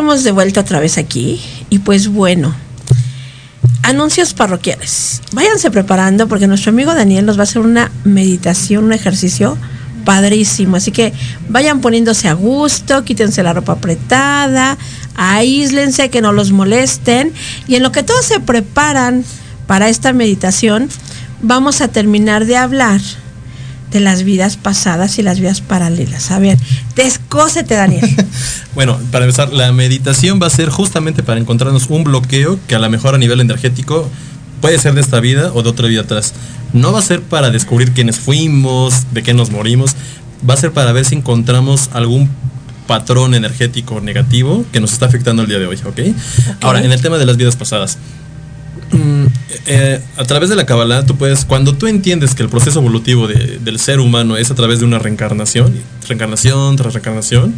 De 0.00 0.32
vuelta 0.32 0.62
otra 0.62 0.80
vez 0.80 0.98
aquí. 0.98 1.40
Y 1.68 1.80
pues 1.80 2.08
bueno, 2.08 2.54
anuncios 3.82 4.32
parroquiales. 4.34 5.22
Váyanse 5.32 5.70
preparando 5.70 6.26
porque 6.26 6.46
nuestro 6.46 6.70
amigo 6.70 6.94
Daniel 6.94 7.26
nos 7.26 7.36
va 7.36 7.42
a 7.42 7.44
hacer 7.44 7.62
una 7.62 7.90
meditación, 8.04 8.84
un 8.84 8.92
ejercicio 8.92 9.56
padrísimo. 10.04 10.76
Así 10.76 10.90
que 10.90 11.12
vayan 11.48 11.80
poniéndose 11.80 12.28
a 12.28 12.32
gusto, 12.32 13.04
quítense 13.04 13.42
la 13.42 13.52
ropa 13.52 13.72
apretada, 13.72 14.78
aíslense, 15.16 16.08
que 16.08 16.22
no 16.22 16.32
los 16.32 16.50
molesten. 16.50 17.32
Y 17.68 17.74
en 17.74 17.82
lo 17.82 17.92
que 17.92 18.02
todos 18.02 18.24
se 18.24 18.40
preparan 18.40 19.22
para 19.66 19.90
esta 19.90 20.12
meditación, 20.12 20.88
vamos 21.42 21.82
a 21.82 21.88
terminar 21.88 22.46
de 22.46 22.56
hablar 22.56 23.00
de 23.90 24.00
las 24.00 24.22
vidas 24.22 24.56
pasadas 24.56 25.18
y 25.18 25.22
las 25.22 25.40
vidas 25.40 25.60
paralelas. 25.60 26.30
A 26.30 26.38
ver, 26.38 26.58
descósete, 26.96 27.74
Daniel. 27.74 28.08
Bueno, 28.72 28.98
para 29.10 29.24
empezar, 29.24 29.52
la 29.52 29.72
meditación 29.72 30.40
va 30.40 30.46
a 30.46 30.50
ser 30.50 30.68
justamente 30.68 31.24
para 31.24 31.40
encontrarnos 31.40 31.90
un 31.90 32.04
bloqueo 32.04 32.58
que 32.68 32.76
a 32.76 32.78
lo 32.78 32.88
mejor 32.88 33.16
a 33.16 33.18
nivel 33.18 33.40
energético 33.40 34.08
puede 34.60 34.78
ser 34.78 34.94
de 34.94 35.00
esta 35.00 35.18
vida 35.18 35.50
o 35.52 35.64
de 35.64 35.70
otra 35.70 35.88
vida 35.88 36.02
atrás. 36.02 36.34
No 36.72 36.92
va 36.92 37.00
a 37.00 37.02
ser 37.02 37.20
para 37.20 37.50
descubrir 37.50 37.92
quiénes 37.92 38.20
fuimos, 38.20 39.12
de 39.12 39.24
qué 39.24 39.34
nos 39.34 39.50
morimos. 39.50 39.96
Va 40.48 40.54
a 40.54 40.56
ser 40.56 40.72
para 40.72 40.92
ver 40.92 41.04
si 41.04 41.16
encontramos 41.16 41.90
algún 41.92 42.30
patrón 42.86 43.34
energético 43.34 44.00
negativo 44.00 44.64
que 44.72 44.80
nos 44.80 44.92
está 44.92 45.06
afectando 45.06 45.42
el 45.42 45.48
día 45.48 45.58
de 45.58 45.66
hoy, 45.66 45.78
¿ok? 45.84 46.00
Ahora, 46.60 46.82
en 46.82 46.92
el 46.92 47.00
tema 47.00 47.18
de 47.18 47.26
las 47.26 47.36
vidas 47.36 47.56
pasadas. 47.56 47.98
Mm, 48.92 49.26
eh, 49.66 50.00
a 50.16 50.24
través 50.24 50.48
de 50.50 50.56
la 50.56 50.66
Kabbalah, 50.66 51.06
tú 51.06 51.16
puedes, 51.16 51.44
cuando 51.44 51.74
tú 51.74 51.86
entiendes 51.86 52.34
que 52.34 52.42
el 52.42 52.48
proceso 52.48 52.80
evolutivo 52.80 53.28
de- 53.28 53.58
del 53.58 53.78
ser 53.78 54.00
humano 54.00 54.36
es 54.36 54.50
a 54.50 54.54
través 54.54 54.80
de 54.80 54.84
una 54.84 54.98
reencarnación, 54.98 55.72
reencarnación 56.08 56.76
tras 56.76 56.94
reencarnación, 56.94 57.54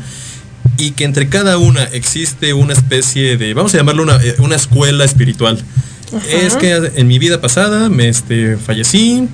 y 0.78 0.91
que 0.93 1.05
entre 1.05 1.28
cada 1.28 1.59
una 1.59 1.85
existe 1.85 2.53
una 2.55 2.72
especie 2.74 3.37
de, 3.37 3.55
vamos 3.55 3.72
a 3.74 3.78
llamarlo 3.78 4.03
una, 4.03 4.16
eh, 4.22 4.35
una 4.39 4.57
escuela 4.57 5.05
espiritual. 5.05 5.62
Es 6.30 6.57
que 6.57 6.93
en 6.97 7.07
mi 7.07 7.18
vida 7.18 7.41
pasada 7.41 7.89
me 7.89 8.09
este, 8.09 8.59
fallecí 8.59 9.28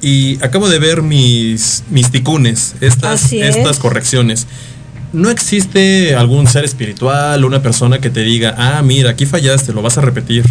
y 0.00 0.36
acabo 0.44 0.68
de 0.68 0.78
ver 0.78 1.02
mis, 1.02 1.82
mis 1.90 2.12
ticunes, 2.12 2.76
estas, 2.80 3.32
es. 3.32 3.56
estas 3.56 3.78
correcciones. 3.78 4.46
No 5.12 5.30
existe 5.30 6.14
algún 6.14 6.46
ser 6.46 6.64
espiritual, 6.64 7.44
una 7.44 7.62
persona 7.62 7.98
que 7.98 8.10
te 8.10 8.20
diga, 8.22 8.54
ah, 8.56 8.80
mira, 8.82 9.10
aquí 9.10 9.26
fallaste, 9.26 9.72
lo 9.72 9.82
vas 9.82 9.98
a 9.98 10.02
repetir. 10.02 10.44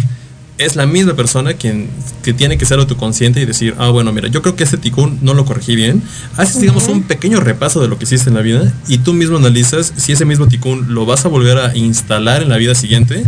Es 0.58 0.74
la 0.74 0.86
misma 0.86 1.14
persona 1.14 1.54
quien 1.54 1.88
que 2.22 2.34
tiene 2.34 2.58
que 2.58 2.66
ser 2.66 2.80
autoconsciente 2.80 3.40
y 3.40 3.46
decir, 3.46 3.74
ah, 3.78 3.90
bueno, 3.90 4.12
mira, 4.12 4.28
yo 4.28 4.42
creo 4.42 4.56
que 4.56 4.64
este 4.64 4.76
ticún 4.76 5.18
no 5.22 5.32
lo 5.34 5.44
corregí 5.44 5.76
bien. 5.76 6.02
Haces, 6.36 6.60
digamos, 6.60 6.88
un 6.88 7.04
pequeño 7.04 7.38
repaso 7.40 7.80
de 7.80 7.88
lo 7.88 7.96
que 7.96 8.04
hiciste 8.04 8.28
en 8.28 8.34
la 8.34 8.42
vida 8.42 8.72
y 8.88 8.98
tú 8.98 9.14
mismo 9.14 9.36
analizas 9.36 9.92
si 9.96 10.12
ese 10.12 10.24
mismo 10.24 10.48
ticún 10.48 10.92
lo 10.92 11.06
vas 11.06 11.24
a 11.24 11.28
volver 11.28 11.58
a 11.58 11.76
instalar 11.76 12.42
en 12.42 12.48
la 12.48 12.56
vida 12.56 12.74
siguiente 12.74 13.22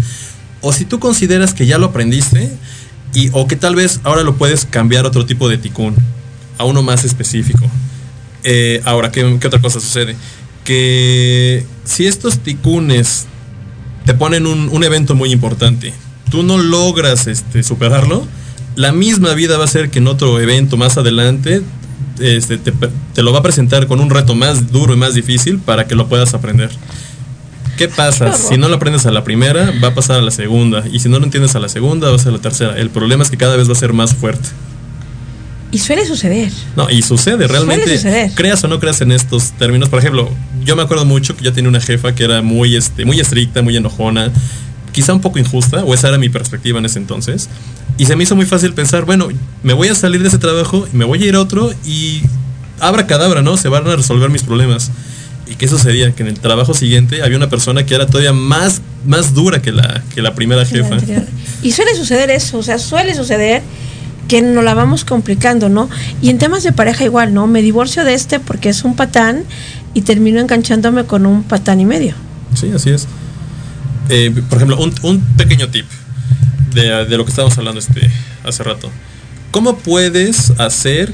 o 0.61 0.73
si 0.73 0.85
tú 0.85 0.99
consideras 0.99 1.55
que 1.55 1.67
ya 1.67 1.79
lo 1.79 1.87
aprendiste 1.87 2.51
y 3.15 3.31
o 3.33 3.47
que 3.47 3.57
tal 3.57 3.75
vez 3.75 4.01
ahora 4.05 4.23
lo 4.23 4.37
puedes 4.37 4.65
cambiar 4.65 5.05
a 5.05 5.09
otro 5.09 5.27
tipo 5.27 5.49
de 5.49 5.59
ticún, 5.59 5.95
a 6.59 6.65
uno 6.65 6.83
más 6.83 7.05
específico. 7.05 7.65
Eh, 8.43 8.81
ahora, 8.85 9.11
¿qué, 9.11 9.39
qué 9.41 9.47
otra 9.47 9.61
cosa 9.61 9.81
sucede? 9.81 10.17
Que 10.65 11.65
si 11.85 12.07
estos 12.07 12.39
ticunes 12.41 13.27
te 14.05 14.15
ponen 14.15 14.47
un, 14.47 14.69
un 14.69 14.85
evento 14.85 15.15
muy 15.15 15.33
importante, 15.33 15.93
tú 16.31 16.43
no 16.43 16.59
logras 16.59 17.27
este, 17.27 17.63
superarlo, 17.63 18.27
la 18.77 18.93
misma 18.93 19.35
vida 19.35 19.59
va 19.59 19.65
a 19.65 19.69
ser 19.69 19.91
que 19.91 19.99
en 19.99 20.09
otro 20.09 20.41
evento 20.41 20.77
más 20.77 20.97
adelante 20.97 21.63
este, 22.21 22.59
te, 22.59 22.73
te 23.15 23.23
lo 23.23 23.33
va 23.33 23.41
a 23.41 23.43
presentar 23.43 23.87
con 23.87 24.01
un 24.01 24.11
reto 24.11 24.35
más 24.35 24.71
duro 24.73 24.95
y 24.95 24.97
más 24.97 25.15
difícil 25.15 25.59
para 25.59 25.87
que 25.87 25.95
lo 25.95 26.09
puedas 26.09 26.35
aprender. 26.35 26.71
¿Qué 27.81 27.89
pasa? 27.89 28.35
Si 28.35 28.59
no 28.59 28.69
lo 28.69 28.77
aprendes 28.77 29.07
a 29.07 29.11
la 29.11 29.25
primera, 29.25 29.73
va 29.83 29.89
a 29.89 29.95
pasar 29.95 30.19
a 30.19 30.23
la 30.23 30.31
segunda. 30.31 30.85
Y 30.93 30.99
si 31.01 31.09
no 31.09 31.19
lo 31.19 31.25
entiendes 31.25 31.55
a 31.55 31.61
la 31.61 31.69
segunda, 31.71 32.11
va 32.11 32.17
a 32.17 32.19
ser 32.19 32.29
a 32.29 32.33
la 32.33 32.43
tercera. 32.43 32.77
El 32.77 32.91
problema 32.91 33.23
es 33.23 33.31
que 33.31 33.39
cada 33.39 33.57
vez 33.57 33.71
va 33.71 33.73
a 33.73 33.77
ser 33.77 33.95
más 33.95 34.15
fuerte. 34.15 34.51
Y 35.73 35.79
suele 35.79 36.05
suceder. 36.05 36.53
No, 36.77 36.91
y 36.91 37.01
sucede, 37.01 37.47
realmente. 37.47 37.97
suceder. 37.97 38.33
Creas 38.35 38.63
o 38.65 38.69
no 38.69 38.81
creas 38.81 39.01
en 39.01 39.13
estos 39.13 39.53
términos. 39.53 39.89
Por 39.89 40.01
ejemplo, 40.01 40.29
yo 40.63 40.77
me 40.77 40.83
acuerdo 40.83 41.07
mucho 41.07 41.35
que 41.35 41.43
yo 41.43 41.55
tenía 41.55 41.71
una 41.71 41.81
jefa 41.81 42.15
que 42.15 42.25
era 42.25 42.43
muy, 42.43 42.77
este, 42.77 43.07
muy 43.07 43.19
estricta, 43.19 43.63
muy 43.63 43.79
enojona, 43.79 44.31
quizá 44.93 45.13
un 45.13 45.21
poco 45.21 45.39
injusta, 45.39 45.85
o 45.85 45.95
esa 45.95 46.09
era 46.09 46.19
mi 46.19 46.29
perspectiva 46.29 46.79
en 46.79 46.85
ese 46.85 46.99
entonces. 46.99 47.49
Y 47.99 48.07
se 48.07 48.17
me 48.17 48.25
hizo 48.25 48.37
muy 48.37 48.47
fácil 48.47 48.73
pensar, 48.73 49.05
bueno, 49.05 49.29
me 49.63 49.73
voy 49.73 49.89
a 49.89 49.95
salir 49.95 50.23
de 50.23 50.29
ese 50.29 50.39
trabajo, 50.39 50.87
me 50.93 51.05
voy 51.05 51.23
a 51.23 51.27
ir 51.27 51.35
a 51.35 51.41
otro 51.41 51.73
y 51.85 52.23
abra 52.81 53.07
cadabra, 53.07 53.43
¿no? 53.43 53.57
Se 53.57 53.69
van 53.69 53.87
a 53.87 53.97
resolver 53.97 54.31
mis 54.31 54.43
problemas. 54.43 54.91
¿Y 55.47 55.57
qué 55.57 55.69
sucedía? 55.69 56.13
Que 56.13 56.23
en 56.23 56.29
el 56.29 56.39
trabajo 56.39 56.75
siguiente 56.75 57.23
había 57.23 57.37
una 57.37 57.51
persona 57.51 57.85
que 57.85 57.95
era 57.95 58.07
todavía 58.07 58.33
más, 58.33 58.81
más 59.05 59.35
dura 59.35 59.61
que 59.61 59.73
la, 59.73 60.03
que 60.15 60.23
la 60.23 60.35
primera 60.35 60.65
jefa. 60.65 60.97
Y 61.63 61.73
suele 61.73 61.95
suceder 61.95 62.31
eso, 62.31 62.59
o 62.59 62.63
sea, 62.63 62.79
suele 62.79 63.15
suceder 63.15 63.63
que 64.29 64.43
nos 64.43 64.63
la 64.63 64.75
vamos 64.75 65.05
complicando, 65.05 65.69
¿no? 65.69 65.91
Y 66.23 66.31
en 66.31 66.39
temas 66.39 66.63
de 66.63 66.73
pareja 66.73 67.05
igual, 67.05 67.35
¿no? 67.35 67.49
Me 67.49 67.63
divorcio 67.63 68.05
de 68.05 68.15
este 68.15 68.39
porque 68.39 68.69
es 68.69 68.85
un 68.85 68.95
patán 68.95 69.43
y 69.93 70.03
termino 70.03 70.41
enganchándome 70.41 71.05
con 71.05 71.27
un 71.27 71.43
patán 71.43 71.81
y 71.81 71.85
medio. 71.85 72.15
Sí, 72.55 72.71
así 72.73 72.91
es. 72.91 73.09
Eh, 74.11 74.33
por 74.49 74.59
ejemplo, 74.59 74.77
un, 75.03 75.21
pequeño 75.37 75.69
tip 75.69 75.87
de, 76.75 77.17
lo 77.17 77.25
que 77.25 77.31
estábamos 77.31 77.57
hablando 77.59 77.79
este, 77.79 78.11
hace 78.45 78.65
rato. 78.65 78.91
¿Cómo 79.53 79.79
puedes 79.79 80.51
hacer 80.59 81.13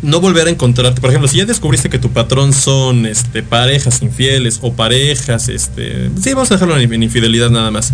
no 0.00 0.20
volver 0.20 0.46
a 0.46 0.50
encontrarte? 0.50 1.02
Por 1.02 1.10
ejemplo, 1.10 1.28
si 1.28 1.36
ya 1.36 1.44
descubriste 1.44 1.90
que 1.90 1.98
tu 1.98 2.10
patrón 2.10 2.54
son 2.54 3.04
este, 3.04 3.42
parejas 3.42 4.00
infieles 4.00 4.58
o 4.62 4.72
parejas, 4.72 5.48
este, 5.50 6.10
sí, 6.20 6.32
vamos 6.32 6.50
a 6.50 6.54
dejarlo 6.54 6.78
en, 6.78 7.02
infidelidad 7.02 7.50
nada 7.50 7.70
más. 7.70 7.92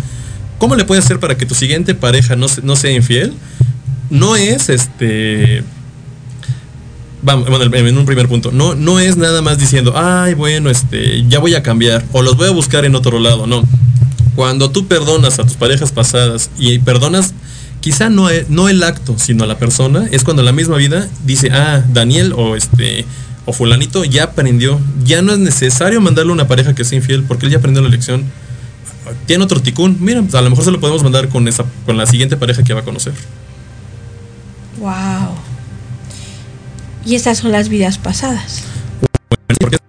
¿Cómo 0.59 0.75
le 0.75 0.85
puedes 0.85 1.03
hacer 1.03 1.19
para 1.19 1.35
que 1.35 1.45
tu 1.45 1.53
siguiente 1.53 1.93
pareja 1.93 2.37
no, 2.37 2.47
no 2.63 2.75
sea 2.77 2.91
infiel? 2.91 3.33
No 4.09 4.37
es 4.37 4.69
este 4.69 5.63
vamos, 7.21 7.49
bueno, 7.49 7.65
en 7.65 7.87
en 7.87 7.97
un 7.97 8.05
primer 8.05 8.29
punto, 8.29 8.51
no, 8.53 8.75
no 8.75 8.99
es 8.99 9.17
nada 9.17 9.41
más 9.41 9.57
diciendo, 9.57 9.93
ay, 9.95 10.35
bueno, 10.35 10.69
este, 10.69 11.25
ya 11.27 11.39
voy 11.39 11.55
a 11.55 11.63
cambiar 11.63 12.05
o 12.11 12.21
los 12.21 12.37
voy 12.37 12.47
a 12.47 12.51
buscar 12.51 12.85
en 12.85 12.95
otro 12.95 13.19
lado, 13.19 13.47
no. 13.47 13.63
Cuando 14.35 14.69
tú 14.69 14.87
perdonas 14.87 15.39
a 15.39 15.43
tus 15.43 15.55
parejas 15.55 15.91
pasadas 15.91 16.49
y 16.57 16.79
perdonas 16.79 17.33
quizá 17.79 18.09
no, 18.09 18.29
e- 18.29 18.45
no 18.49 18.67
el 18.67 18.83
acto, 18.83 19.15
sino 19.17 19.43
a 19.43 19.47
la 19.47 19.57
persona, 19.57 20.07
es 20.11 20.23
cuando 20.23 20.43
la 20.43 20.51
misma 20.51 20.75
vida 20.77 21.07
dice, 21.23 21.51
ah, 21.51 21.83
Daniel 21.93 22.33
o 22.35 22.55
este 22.55 23.05
o 23.45 23.53
fulanito 23.53 24.03
ya 24.03 24.23
aprendió, 24.23 24.79
ya 25.03 25.21
no 25.21 25.31
es 25.31 25.37
necesario 25.37 26.01
mandarle 26.01 26.31
una 26.31 26.47
pareja 26.47 26.73
que 26.73 26.83
sea 26.83 26.97
infiel 26.97 27.23
porque 27.23 27.45
él 27.45 27.51
ya 27.51 27.59
aprendió 27.59 27.83
la 27.83 27.89
lección. 27.89 28.23
Tiene 29.27 29.43
otro 29.43 29.61
ticún, 29.61 29.97
mira, 29.99 30.21
pues 30.21 30.33
a 30.33 30.41
lo 30.41 30.49
mejor 30.49 30.65
se 30.65 30.71
lo 30.71 30.79
podemos 30.79 31.03
mandar 31.03 31.29
con 31.29 31.47
esa 31.47 31.63
con 31.85 31.95
la 31.95 32.07
siguiente 32.07 32.37
pareja 32.37 32.63
que 32.63 32.73
va 32.73 32.79
a 32.79 32.83
conocer. 32.83 33.13
Wow. 34.79 35.35
Y 37.05 37.13
estas 37.13 37.37
son 37.37 37.51
las 37.51 37.69
vidas 37.69 37.99
pasadas. 37.99 38.63
Porque 39.59 39.75
es. 39.75 39.81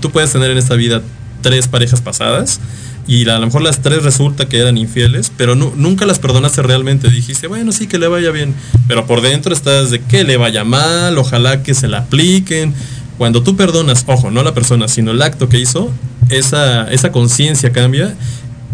Tú 0.00 0.10
puedes 0.10 0.32
tener 0.32 0.50
en 0.50 0.58
esta 0.58 0.74
vida 0.74 1.00
tres 1.42 1.68
parejas 1.68 2.00
pasadas 2.00 2.58
y 3.06 3.28
a 3.28 3.38
lo 3.38 3.46
mejor 3.46 3.62
las 3.62 3.80
tres 3.82 4.02
resulta 4.04 4.48
que 4.48 4.58
eran 4.58 4.78
infieles, 4.78 5.32
pero 5.36 5.54
nu- 5.56 5.72
nunca 5.76 6.06
las 6.06 6.18
perdonaste 6.18 6.62
realmente. 6.62 7.10
Dijiste, 7.10 7.46
bueno, 7.48 7.72
sí, 7.72 7.86
que 7.86 7.98
le 7.98 8.06
vaya 8.08 8.30
bien, 8.30 8.54
pero 8.86 9.06
por 9.06 9.20
dentro 9.20 9.52
estás 9.52 9.90
de 9.90 10.00
que 10.00 10.24
le 10.24 10.36
vaya 10.36 10.64
mal, 10.64 11.18
ojalá 11.18 11.62
que 11.62 11.74
se 11.74 11.88
la 11.88 11.98
apliquen. 11.98 12.74
Cuando 13.18 13.42
tú 13.42 13.56
perdonas, 13.56 14.04
ojo, 14.06 14.30
no 14.30 14.42
la 14.42 14.54
persona, 14.54 14.88
sino 14.88 15.10
el 15.10 15.20
acto 15.22 15.48
que 15.48 15.58
hizo, 15.58 15.90
esa, 16.28 16.90
esa 16.92 17.12
conciencia 17.12 17.72
cambia 17.72 18.14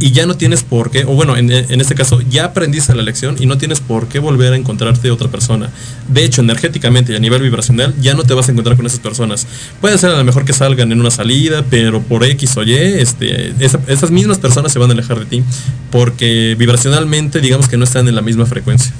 y 0.01 0.13
ya 0.13 0.27
no 0.27 0.37
tienes 0.37 0.63
por 0.63 0.91
qué, 0.93 1.05
o 1.05 1.09
bueno, 1.15 1.37
en, 1.37 1.51
en 1.51 1.81
este 1.81 1.95
caso 1.97 2.21
ya 2.21 2.45
aprendiste 2.45 2.95
la 2.95 3.03
lección 3.03 3.37
y 3.41 3.47
no 3.47 3.59
tienes 3.59 3.81
por 3.81 4.07
qué 4.09 4.21
volver 4.21 4.53
a 4.53 4.57
encontrarte 4.57 5.11
otra 5.11 5.29
persona. 5.29 5.71
De 6.07 6.25
hecho, 6.25 6.41
energéticamente 6.41 7.13
y 7.13 7.17
a 7.17 7.19
nivel 7.19 7.43
vibracional 7.43 7.95
ya 8.01 8.15
no 8.15 8.23
te 8.23 8.33
vas 8.35 8.49
a 8.49 8.53
encontrar 8.53 8.77
con 8.77 8.87
esas 8.87 9.01
personas. 9.01 9.47
Puede 9.81 9.99
ser 9.99 10.11
a 10.11 10.17
lo 10.19 10.25
mejor 10.25 10.45
que 10.45 10.53
salgan 10.53 10.93
en 10.93 11.01
una 11.01 11.11
salida, 11.11 11.65
pero 11.69 12.01
por 12.01 12.23
X 12.25 12.57
o 12.57 12.63
Y, 12.63 12.75
este, 12.75 13.53
esa- 13.59 13.81
esas 13.89 14.11
mismas 14.13 14.39
personas 14.39 14.73
se 14.73 14.79
van 14.79 14.91
a 14.91 14.93
alejar 14.93 15.19
de 15.19 15.27
ti 15.27 15.43
porque 15.91 16.55
vibracionalmente 16.59 17.41
digamos 17.41 17.69
que 17.69 17.77
no 17.77 17.85
están 17.85 18.07
en 18.09 18.15
la 18.15 18.23
misma 18.23 18.47
frecuencia. 18.47 18.93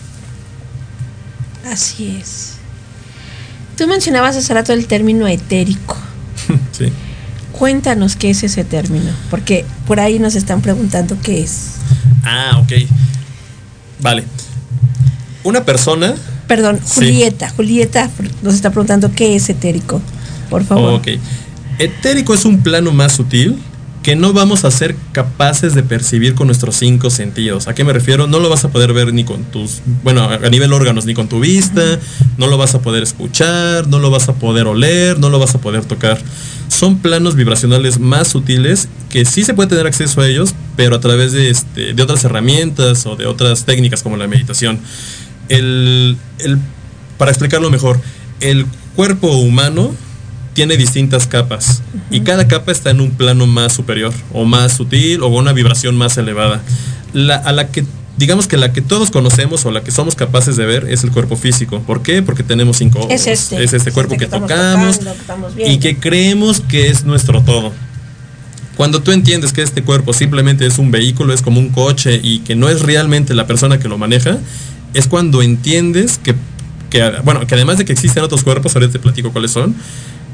Así 1.65 2.19
es. 2.21 2.55
Tú 3.77 3.87
mencionabas 3.87 4.37
hace 4.37 4.53
rato 4.55 4.73
el 4.73 4.87
término 4.87 5.29
etérico. 5.29 5.97
sí. 6.73 6.91
Cuéntanos 7.59 8.15
qué 8.17 8.31
es 8.31 8.43
ese 8.45 8.65
término, 8.65 9.11
porque 9.31 9.65
por 9.87 9.99
ahí 10.01 10.19
nos 10.19 10.35
están 10.37 10.61
preguntando 10.63 11.17
qué 11.23 11.43
es. 11.43 11.73
Ah, 12.25 12.59
ok. 12.63 12.73
Vale. 14.01 14.25
Una 15.43 15.65
persona 15.65 16.15
Perdón, 16.47 16.81
Sí. 16.85 16.95
Julieta. 16.95 17.51
Julieta 17.51 18.09
nos 18.43 18.55
está 18.55 18.71
preguntando 18.71 19.13
qué 19.13 19.37
es 19.37 19.49
etérico. 19.51 20.01
Por 20.49 20.65
favor. 20.65 20.95
Ok. 20.95 21.09
Etérico 21.79 22.33
es 22.33 22.45
un 22.47 22.63
plano 22.63 22.91
más 22.93 23.13
sutil 23.13 23.59
que 24.03 24.15
no 24.17 24.33
vamos 24.33 24.65
a 24.65 24.71
ser 24.71 24.97
capaces 25.13 25.75
de 25.75 25.83
percibir 25.83 26.35
con 26.35 26.47
nuestros 26.47 26.77
cinco 26.77 27.11
sentidos. 27.11 27.69
¿A 27.69 27.75
qué 27.75 27.85
me 27.85 27.93
refiero? 27.93 28.27
No 28.27 28.39
lo 28.39 28.49
vas 28.49 28.65
a 28.65 28.71
poder 28.71 28.93
ver 28.93 29.13
ni 29.13 29.25
con 29.25 29.45
tus, 29.45 29.81
bueno, 30.05 30.25
a 30.25 30.39
nivel 30.49 30.73
órganos, 30.73 31.05
ni 31.05 31.15
con 31.15 31.29
tu 31.29 31.41
vista, 31.41 31.83
no 32.39 32.47
lo 32.47 32.57
vas 32.57 32.75
a 32.75 32.81
poder 32.81 33.03
escuchar, 33.03 33.87
no 33.89 33.99
lo 33.99 34.11
vas 34.11 34.29
a 34.29 34.35
poder 34.35 34.67
oler, 34.67 35.19
no 35.19 35.29
lo 35.31 35.39
vas 35.39 35.55
a 35.55 35.61
poder 35.61 35.85
tocar. 35.85 36.19
Son 36.69 36.99
planos 36.99 37.35
vibracionales 37.35 37.99
más 37.99 38.29
sutiles 38.29 38.89
que 39.11 39.25
sí 39.25 39.43
se 39.45 39.53
puede 39.55 39.69
tener 39.71 39.87
acceso 39.87 40.21
a 40.21 40.29
ellos, 40.29 40.55
pero 40.77 40.97
a 40.97 41.01
través 41.01 41.33
de, 41.33 41.51
este, 41.51 41.93
de 41.93 42.03
otras 42.03 42.23
herramientas 42.25 43.05
o 43.07 43.17
de 43.17 43.27
otras 43.27 43.65
técnicas 43.65 44.03
como 44.03 44.17
la 44.17 44.27
meditación. 44.29 44.79
El, 45.49 46.17
el- 46.39 46.59
para 47.17 47.31
explicarlo 47.31 47.69
mejor, 47.71 48.01
el 48.41 48.65
cuerpo 48.95 49.29
humano 49.39 49.93
tiene 50.59 50.77
distintas 50.77 51.29
capas 51.29 51.83
y 52.11 52.23
cada 52.23 52.49
capa 52.49 52.73
está 52.73 52.91
en 52.91 53.01
un 53.01 53.13
plano 53.13 53.47
más 53.47 53.73
superior 53.73 54.13
o 54.33 54.45
más 54.45 54.73
sutil 54.73 55.23
o 55.23 55.29
una 55.29 55.53
vibración 55.53 55.97
más 55.97 56.19
elevada. 56.19 56.63
La, 57.13 57.37
a 57.37 57.53
la 57.53 57.69
que 57.69 57.85
digamos 58.17 58.49
que 58.49 58.57
la 58.57 58.73
que 58.73 58.81
todos 58.81 59.13
conocemos 59.13 59.65
o 59.67 59.71
la 59.71 59.85
que 59.85 59.93
somos 59.93 60.17
capaces 60.17 60.57
de 60.57 60.67
ver 60.67 60.89
es 60.91 61.05
el 61.05 61.13
cuerpo 61.13 61.37
físico. 61.37 61.81
¿Por 61.83 62.03
qué? 62.03 62.23
Porque 62.25 62.43
tenemos 62.43 62.79
cinco 62.79 62.99
ojos. 62.99 63.13
Es 63.13 63.29
este. 63.29 63.63
Es 63.63 63.73
este 63.73 63.93
cuerpo 63.93 64.15
este 64.15 64.25
que, 64.25 64.33
tocamos 64.33 64.99
tocando, 64.99 65.55
que 65.55 65.71
y 65.71 65.79
que 65.79 65.97
creemos 66.01 66.59
que 66.59 66.89
es 66.89 67.05
nuestro 67.05 67.41
todo. 67.43 67.73
Cuando 68.77 69.01
tú 69.01 69.13
entiendes 69.13 69.53
que 69.53 69.63
este 69.63 69.85
cuerpo 69.85 70.13
simplemente 70.13 70.67
es 70.67 70.81
un 70.81 70.91
vehículo, 70.91 71.33
es 71.35 71.41
como 71.41 71.61
un 71.61 71.69
coche 71.69 72.19
y 72.21 72.41
que 72.41 72.57
no 72.57 72.69
es 72.69 72.81
realmente 72.81 73.33
la 73.33 73.47
persona 73.47 73.79
que 73.79 73.87
lo 73.87 73.97
maneja, 73.97 74.39
es 74.93 75.07
cuando 75.07 75.41
entiendes 75.41 76.19
que, 76.19 76.35
que, 76.91 77.13
bueno, 77.23 77.47
que 77.47 77.55
además 77.55 77.79
de 77.79 77.85
que 77.85 77.93
existen 77.93 78.25
otros 78.25 78.43
cuerpos, 78.43 78.75
ahorita 78.75 78.95
te 78.95 78.99
platico 78.99 79.31
cuáles 79.31 79.53
son, 79.53 79.77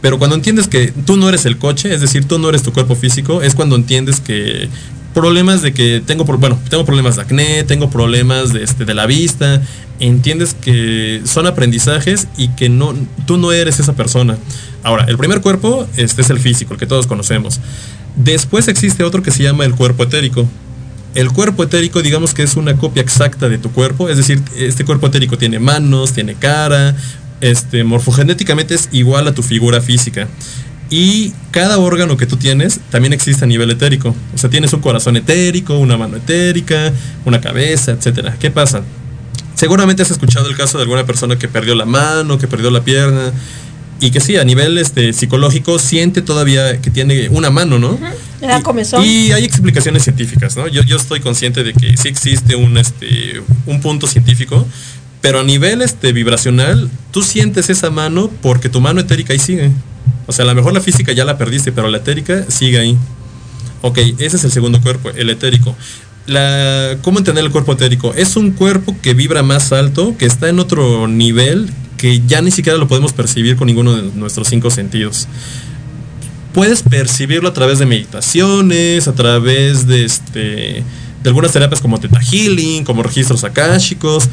pero 0.05 0.18
cuando 0.18 0.36
entiendes 0.36 0.68
que 0.68 0.92
tú 1.07 1.16
no 1.16 1.30
eres 1.30 1.46
el 1.46 1.57
coche, 1.57 1.94
es 1.94 2.02
decir, 2.02 2.26
tú 2.26 2.38
no 2.38 2.50
eres 2.50 2.62
tu 2.62 2.74
cuerpo 2.74 2.94
físico, 2.94 3.40
es 3.40 3.55
cuando 3.55 3.74
entiendes 3.74 4.20
que 4.20 4.68
problemas 5.14 5.62
de 5.62 5.72
que 5.72 6.02
tengo, 6.05 6.24
bueno, 6.24 6.61
tengo 6.68 6.84
problemas 6.84 7.16
de 7.16 7.22
acné, 7.22 7.64
tengo 7.64 7.88
problemas 7.88 8.52
de, 8.52 8.64
este, 8.64 8.84
de 8.84 8.92
la 8.92 9.07
vista, 9.07 9.62
entiendes 10.00 10.52
que 10.52 11.22
son 11.24 11.46
aprendizajes 11.46 12.28
y 12.36 12.48
que 12.48 12.68
no, 12.68 12.92
tú 13.26 13.38
no 13.38 13.50
eres 13.50 13.80
esa 13.80 13.94
persona. 13.94 14.36
Ahora, 14.82 15.05
el 15.05 15.16
primer 15.16 15.40
cuerpo 15.40 15.88
este 15.96 16.20
es 16.20 16.28
el 16.28 16.38
físico, 16.38 16.74
el 16.74 16.78
que 16.78 16.86
todos 16.86 17.07
conocemos. 17.07 17.59
Después 18.14 18.68
existe 18.68 19.05
otro 19.05 19.22
que 19.22 19.30
se 19.30 19.42
llama 19.42 19.64
el 19.64 19.74
cuerpo 19.74 20.02
etérico. 20.02 20.46
El 21.14 21.32
cuerpo 21.32 21.62
etérico, 21.62 22.02
digamos 22.02 22.34
que 22.34 22.42
es 22.42 22.57
una 22.57 22.76
copia 22.76 23.00
exacta 23.00 23.48
de 23.48 23.57
tu 23.57 23.70
cuerpo, 23.70 24.11
es 24.11 24.18
decir, 24.18 24.42
este 24.55 24.84
cuerpo 24.84 25.07
etérico 25.07 25.38
tiene 25.38 25.61
manos, 25.61 26.12
tiene 26.12 26.34
cara, 26.34 26.94
este, 27.45 27.84
morfogenéticamente 27.84 28.74
es 28.74 28.88
igual 28.90 29.28
a 29.28 29.34
tu 29.34 29.42
figura 29.42 29.82
física. 29.82 30.28
Y 30.88 31.32
cada 31.51 31.78
órgano 31.78 32.16
que 32.16 32.24
tú 32.24 32.36
tienes 32.36 32.80
también 32.90 33.12
existe 33.12 33.45
a 33.45 33.47
nivel 33.47 33.70
etérico. 33.70 34.14
O 34.34 34.38
sea, 34.38 34.49
tienes 34.49 34.72
un 34.72 34.80
corazón 34.80 35.16
etérico, 35.16 35.78
una 35.78 35.99
mano 35.99 36.16
etérica, 36.16 36.92
una 37.26 37.42
cabeza, 37.42 37.92
etcétera. 37.92 38.36
¿Qué 38.38 38.51
pasa? 38.51 38.82
Seguramente 39.55 40.03
has 40.03 40.11
escuchado 40.11 40.49
el 40.49 40.57
caso 40.57 40.78
de 40.78 40.84
alguna 40.84 41.05
persona 41.05 41.38
que 41.38 41.47
perdió 41.47 41.74
la 41.74 41.84
mano, 41.84 42.38
que 42.38 42.49
perdió 42.49 42.70
la 42.70 42.82
pierna, 42.82 43.30
y 44.01 44.11
que 44.11 44.20
sí, 44.20 44.36
a 44.36 44.45
nivel 44.45 44.78
este, 44.78 45.12
psicológico 45.12 45.78
siente 45.78 46.22
todavía 46.22 46.80
que 46.80 46.90
tiene 46.90 47.28
una 47.28 47.51
mano, 47.51 47.78
¿no? 47.78 47.99
Comezón. 48.62 49.05
Y 49.05 49.32
hay 49.32 49.45
explicaciones 49.45 50.03
científicas, 50.03 50.57
¿no? 50.57 50.66
Yo, 50.68 50.82
yo 50.82 50.97
estoy 50.97 51.20
consciente 51.20 51.62
de 51.62 51.72
que 51.72 51.97
sí 51.97 52.09
existe 52.09 52.57
un, 52.57 52.76
este, 52.76 53.42
un 53.66 53.80
punto 53.80 54.07
científico, 54.07 54.66
pero 55.25 55.41
a 55.41 55.43
nivel 55.43 55.81
este, 55.81 56.12
vibracional, 56.12 56.91
tú 57.11 57.22
sientes 57.22 57.70
esa 57.70 57.89
mano 57.89 58.31
porque 58.43 58.68
tu 58.68 58.83
mano 58.83 59.01
etérica 59.01 59.33
ahí 59.33 59.39
sigue. 59.39 59.70
O 60.27 60.33
sea, 60.33 60.45
a 60.45 60.49
lo 60.49 60.55
mejor 60.55 60.75
la 60.75 60.83
física 60.83 61.12
ya 61.12 61.25
la 61.25 61.39
perdiste, 61.39 61.72
pero 61.72 61.89
la 61.89 61.97
etérica 61.97 62.45
sigue 62.49 62.79
ahí. 62.79 62.99
Ok, 63.81 63.97
ese 64.18 64.37
es 64.37 64.45
el 64.45 64.53
segundo 64.53 64.83
cuerpo, 64.83 65.09
el 65.09 65.31
etérico. 65.31 65.75
¿Cómo 67.01 67.20
entender 67.20 67.43
el 67.43 67.51
cuerpo 67.51 67.72
etérico? 67.72 68.12
Es 68.12 68.37
un 68.37 68.51
cuerpo 68.51 68.95
que 69.01 69.14
vibra 69.14 69.43
más 69.43 69.72
alto, 69.72 70.14
que 70.18 70.27
está 70.27 70.51
en 70.51 70.59
otro 70.59 71.09
nivel, 71.09 71.70
que 71.97 72.20
ya 72.27 72.43
ni 72.43 72.51
siquiera 72.51 72.77
lo 72.77 72.87
podemos 72.87 73.14
percibir 73.14 73.57
con 73.57 73.68
ninguno 73.68 73.97
de 73.97 74.03
nuestros 74.14 74.49
cinco 74.49 74.70
sentidos. 74.70 75.27
Puedes 76.53 76.83
percibirlo 76.83 77.49
a 77.49 77.55
través 77.55 77.79
de 77.79 77.87
meditaciones, 77.87 79.09
a 79.09 79.14
través 79.14 79.87
de, 79.87 80.05
este, 80.05 80.85
de 81.22 81.31
algunas 81.31 81.51
terapias 81.51 81.81
como 81.81 81.99
Theta 81.99 82.20
Healing, 82.20 82.85
como 82.85 83.03
registros 83.03 83.43
akáshicos, 83.43 84.29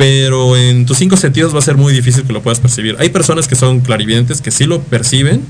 pero 0.00 0.56
en 0.56 0.86
tus 0.86 0.96
cinco 0.96 1.18
sentidos 1.18 1.54
va 1.54 1.58
a 1.58 1.62
ser 1.62 1.76
muy 1.76 1.92
difícil 1.92 2.22
que 2.24 2.32
lo 2.32 2.40
puedas 2.40 2.58
percibir. 2.58 2.96
Hay 3.00 3.10
personas 3.10 3.46
que 3.46 3.54
son 3.54 3.80
clarividentes 3.80 4.40
que 4.40 4.50
sí 4.50 4.64
lo 4.64 4.80
perciben, 4.80 5.42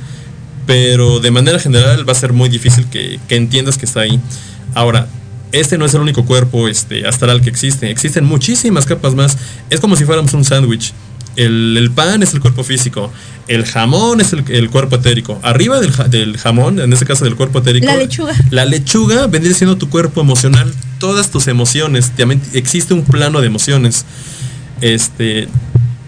pero 0.66 1.20
de 1.20 1.30
manera 1.30 1.61
general 1.61 2.05
va 2.09 2.11
a 2.11 2.16
ser 2.16 2.32
muy 2.32 2.48
difícil 2.48 2.84
que, 2.86 3.20
que 3.28 3.36
entiendas 3.36 3.78
que 3.78 3.86
está 3.86 4.01
ahí. 4.01 4.18
Ahora, 4.74 5.07
este 5.53 5.78
no 5.78 5.84
es 5.84 5.94
el 5.94 6.01
único 6.01 6.24
cuerpo 6.24 6.66
este, 6.66 7.07
astral 7.07 7.42
que 7.42 7.48
existe. 7.48 7.92
Existen 7.92 8.24
muchísimas 8.24 8.86
capas 8.86 9.14
más. 9.14 9.38
Es 9.70 9.78
como 9.78 9.94
si 9.94 10.05
fuéramos 10.05 10.34
un 10.34 10.44
sándwich. 10.44 10.94
El, 11.36 11.76
el 11.76 11.92
pan 11.92 12.24
es 12.24 12.34
el 12.34 12.40
cuerpo 12.40 12.64
físico. 12.64 13.12
El 13.46 13.64
jamón 13.64 14.20
es 14.20 14.32
el, 14.32 14.42
el 14.48 14.68
cuerpo 14.68 14.96
etérico. 14.96 15.38
Arriba 15.44 15.78
del, 15.78 15.92
del 16.11 16.38
jamón, 16.38 16.80
en 16.80 16.92
este 16.92 17.07
caso 17.07 17.24
del 17.24 17.36
cuerpo 17.36 17.61
etérico. 17.61 17.86
La 17.86 17.96
lechuga. 17.96 18.34
La 18.51 18.64
lechuga 18.64 19.28
vendría 19.28 19.55
siendo 19.55 19.76
tu 19.76 19.88
cuerpo 19.88 20.20
emocional. 20.20 20.74
Todas 20.98 21.30
tus 21.30 21.46
emociones. 21.46 22.11
También 22.16 22.42
existe 22.53 22.94
un 22.94 23.05
plano 23.05 23.40
de 23.40 23.46
emociones. 23.46 24.05
Este. 24.81 25.49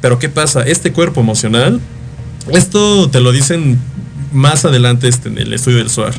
Pero 0.01 0.19
¿qué 0.19 0.29
pasa? 0.29 0.63
Este 0.63 0.93
cuerpo 0.93 1.21
emocional. 1.21 1.81
Esto 2.53 3.09
te 3.11 3.21
lo 3.21 3.31
dicen 3.33 3.79
más 4.33 4.65
adelante 4.65 5.07
este, 5.09 5.29
en 5.29 5.39
el 5.39 5.53
estudio 5.53 5.79
del 5.79 5.91
SOAR 5.91 6.15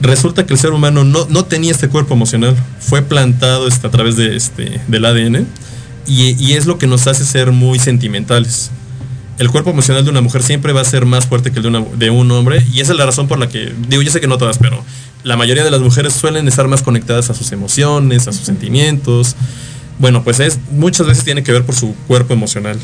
resulta 0.00 0.46
que 0.46 0.52
el 0.54 0.60
ser 0.60 0.70
humano 0.72 1.02
no, 1.04 1.26
no 1.28 1.44
tenía 1.44 1.72
este 1.72 1.88
cuerpo 1.88 2.14
emocional, 2.14 2.54
fue 2.78 3.02
plantado 3.02 3.66
este, 3.66 3.86
a 3.86 3.90
través 3.90 4.16
de 4.16 4.36
este, 4.36 4.80
del 4.86 5.04
ADN 5.04 5.44
y, 6.06 6.36
y 6.42 6.52
es 6.52 6.66
lo 6.66 6.78
que 6.78 6.86
nos 6.86 7.06
hace 7.08 7.24
ser 7.24 7.50
muy 7.50 7.80
sentimentales. 7.80 8.70
El 9.38 9.50
cuerpo 9.50 9.70
emocional 9.70 10.04
de 10.04 10.10
una 10.10 10.20
mujer 10.20 10.42
siempre 10.44 10.72
va 10.72 10.80
a 10.82 10.84
ser 10.84 11.04
más 11.04 11.26
fuerte 11.26 11.50
que 11.50 11.56
el 11.58 11.62
de, 11.64 11.68
una- 11.68 11.84
de 11.96 12.10
un 12.10 12.30
hombre 12.30 12.64
y 12.72 12.78
esa 12.80 12.92
es 12.92 12.98
la 12.98 13.06
razón 13.06 13.26
por 13.28 13.38
la 13.40 13.48
que, 13.48 13.72
digo, 13.88 14.00
yo 14.02 14.10
sé 14.12 14.20
que 14.20 14.28
no 14.28 14.38
todas, 14.38 14.58
pero 14.58 14.82
la 15.24 15.36
mayoría 15.36 15.64
de 15.64 15.70
las 15.72 15.80
mujeres 15.80 16.12
suelen 16.12 16.46
estar 16.46 16.68
más 16.68 16.82
conectadas 16.82 17.28
a 17.30 17.34
sus 17.34 17.50
emociones, 17.52 18.28
a 18.28 18.32
sus 18.32 18.42
sentimientos. 18.46 19.34
Bueno, 19.98 20.22
pues 20.22 20.38
es 20.38 20.58
muchas 20.70 21.06
veces 21.06 21.24
tiene 21.24 21.42
que 21.42 21.50
ver 21.50 21.64
por 21.64 21.74
su 21.74 21.94
cuerpo 22.06 22.32
emocional. 22.32 22.78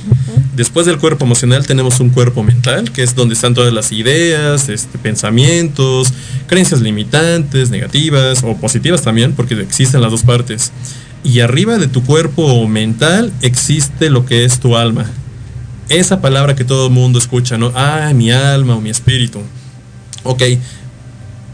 Después 0.57 0.87
del 0.87 0.99
cuerpo 0.99 1.25
emocional 1.25 1.67
tenemos 1.67 2.01
un 2.01 2.11
cuerpo 2.11 2.43
mental, 2.43 2.91
que 2.91 3.03
es 3.03 3.15
donde 3.15 3.35
están 3.35 3.55
todas 3.55 3.73
las 3.73 3.93
ideas, 3.93 4.69
este, 4.69 4.99
pensamientos, 4.99 6.13
creencias 6.47 6.81
limitantes, 6.81 7.71
negativas 7.71 8.43
o 8.43 8.57
positivas 8.57 9.03
también, 9.03 9.33
porque 9.33 9.55
existen 9.61 10.01
las 10.01 10.11
dos 10.11 10.25
partes. 10.25 10.73
Y 11.23 11.41
arriba 11.41 11.79
de 11.79 11.87
tu 11.87 12.05
cuerpo 12.05 12.67
mental 12.67 13.33
existe 13.43 14.11
lo 14.11 14.27
que 14.27 14.45
es 14.45 14.59
tu 14.59 14.77
alma. 14.77 15.07
Esa 15.89 16.21
palabra 16.21 16.55
que 16.57 16.65
todo 16.65 16.89
el 16.89 16.93
mundo 16.93 17.19
escucha, 17.19 17.57
¿no? 17.59 17.73
Ah, 17.75 18.13
mi 18.15 18.31
alma 18.31 18.75
o 18.75 18.81
mi 18.81 18.91
espíritu. 18.91 19.41
Ok. 20.25 20.43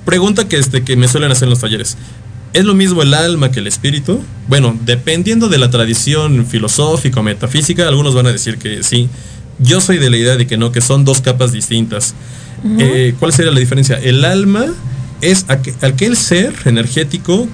Pregunta 0.05 0.49
que, 0.49 0.57
este, 0.57 0.83
que 0.83 0.97
me 0.97 1.07
suelen 1.07 1.31
hacer 1.31 1.45
en 1.45 1.51
los 1.51 1.61
talleres. 1.61 1.97
¿Es 2.53 2.65
lo 2.65 2.75
mismo 2.75 3.03
el 3.03 3.15
alma 3.15 3.51
que 3.53 3.61
el 3.61 3.67
espíritu? 3.69 4.21
Bueno, 4.49 4.77
dependiendo 4.85 5.49
de 5.49 5.59
la 5.59 5.71
tradición 5.71 6.47
filosófica 6.47 7.21
o 7.21 7.23
metafísica, 7.23 7.87
algunos 7.87 8.15
van 8.15 8.27
a 8.27 8.33
decir 8.33 8.59
que 8.59 8.83
sí. 8.83 9.09
Yo 9.61 9.81
soy 9.81 9.99
de 9.99 10.11
la 10.11 10.17
idea 10.17 10.37
de 10.37 10.47
que 10.47 10.57
no, 10.57 10.73
que 10.73 10.81
son 10.81 11.05
dos 11.05 11.21
capas 11.21 11.53
distintas. 11.53 12.15
Eh, 12.79 13.15
¿Cuál 13.19 13.33
sería 13.33 13.53
la 13.53 13.61
diferencia? 13.61 13.99
El 14.03 14.25
alma 14.25 14.67
es 15.21 15.47
aqu- 15.49 15.75
aquel 15.83 16.17
ser 16.17 16.53
energético 16.65 17.47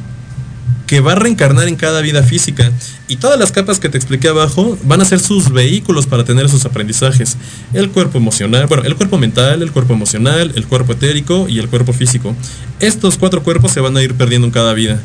que 0.87 1.01
va 1.01 1.13
a 1.13 1.15
reencarnar 1.17 1.69
en 1.69 1.77
cada 1.77 2.01
vida 2.01 2.23
física. 2.23 2.71
Y 3.09 3.17
todas 3.17 3.39
las 3.39 3.53
capas 3.53 3.81
que 3.81 3.89
te 3.89 3.99
expliqué 3.99 4.29
abajo 4.29 4.79
van 4.85 5.01
a 5.01 5.05
ser 5.05 5.21
sus 5.21 5.51
vehículos 5.51 6.07
para 6.07 6.25
tener 6.25 6.49
sus 6.49 6.65
aprendizajes. 6.65 7.37
El 7.73 7.91
cuerpo 7.91 8.19
emocional, 8.19 8.67
bueno, 8.67 8.85
el 8.85 8.97
cuerpo 8.97 9.19
mental, 9.19 9.63
el 9.63 9.73
cuerpo 9.73 9.95
emocional, 9.95 10.53
el 10.55 10.67
cuerpo 10.67 10.93
etérico 10.93 11.49
y 11.49 11.59
el 11.59 11.69
cuerpo 11.69 11.93
físico. 11.93 12.35
Estos 12.81 13.17
cuatro 13.19 13.43
cuerpos 13.43 13.73
se 13.73 13.81
van 13.81 13.97
a 13.97 14.03
ir 14.03 14.15
perdiendo 14.15 14.47
en 14.47 14.53
cada 14.53 14.73
vida. 14.75 15.01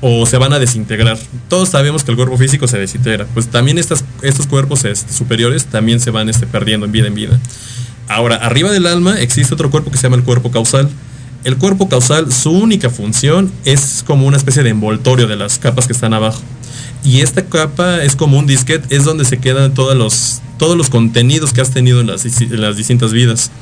O 0.00 0.26
se 0.26 0.38
van 0.38 0.52
a 0.52 0.60
desintegrar. 0.60 1.18
Todos 1.48 1.70
sabemos 1.70 2.04
que 2.04 2.12
el 2.12 2.16
cuerpo 2.16 2.36
físico 2.38 2.68
se 2.68 2.78
desintegra. 2.78 3.26
Pues 3.34 3.48
también 3.48 3.78
estas, 3.78 4.04
estos 4.22 4.46
cuerpos 4.46 4.84
superiores 5.12 5.66
también 5.66 5.98
se 6.00 6.10
van 6.10 6.28
este, 6.28 6.46
perdiendo 6.46 6.86
en 6.86 6.92
vida 6.92 7.08
en 7.08 7.14
vida. 7.14 7.40
Ahora, 8.08 8.36
arriba 8.36 8.70
del 8.70 8.86
alma 8.86 9.20
existe 9.20 9.52
otro 9.52 9.70
cuerpo 9.70 9.90
que 9.90 9.98
se 9.98 10.04
llama 10.04 10.16
el 10.16 10.22
cuerpo 10.22 10.50
causal. 10.50 10.88
El 11.44 11.56
cuerpo 11.56 11.88
causal, 11.88 12.32
su 12.32 12.50
única 12.50 12.90
función 12.90 13.52
es 13.64 14.02
como 14.06 14.26
una 14.26 14.36
especie 14.36 14.62
de 14.62 14.70
envoltorio 14.70 15.28
de 15.28 15.36
las 15.36 15.58
capas 15.58 15.86
que 15.86 15.92
están 15.92 16.12
abajo. 16.12 16.42
Y 17.04 17.20
esta 17.20 17.46
capa 17.46 18.02
es 18.02 18.16
como 18.16 18.38
un 18.38 18.46
disquete, 18.46 18.94
es 18.94 19.04
donde 19.04 19.24
se 19.24 19.38
quedan 19.38 19.72
todos 19.72 19.96
los, 19.96 20.42
todos 20.58 20.76
los 20.76 20.90
contenidos 20.90 21.52
que 21.52 21.60
has 21.60 21.70
tenido 21.70 22.00
en 22.00 22.08
las, 22.08 22.24
en 22.24 22.60
las 22.60 22.76
distintas 22.76 23.12
vidas. 23.12 23.52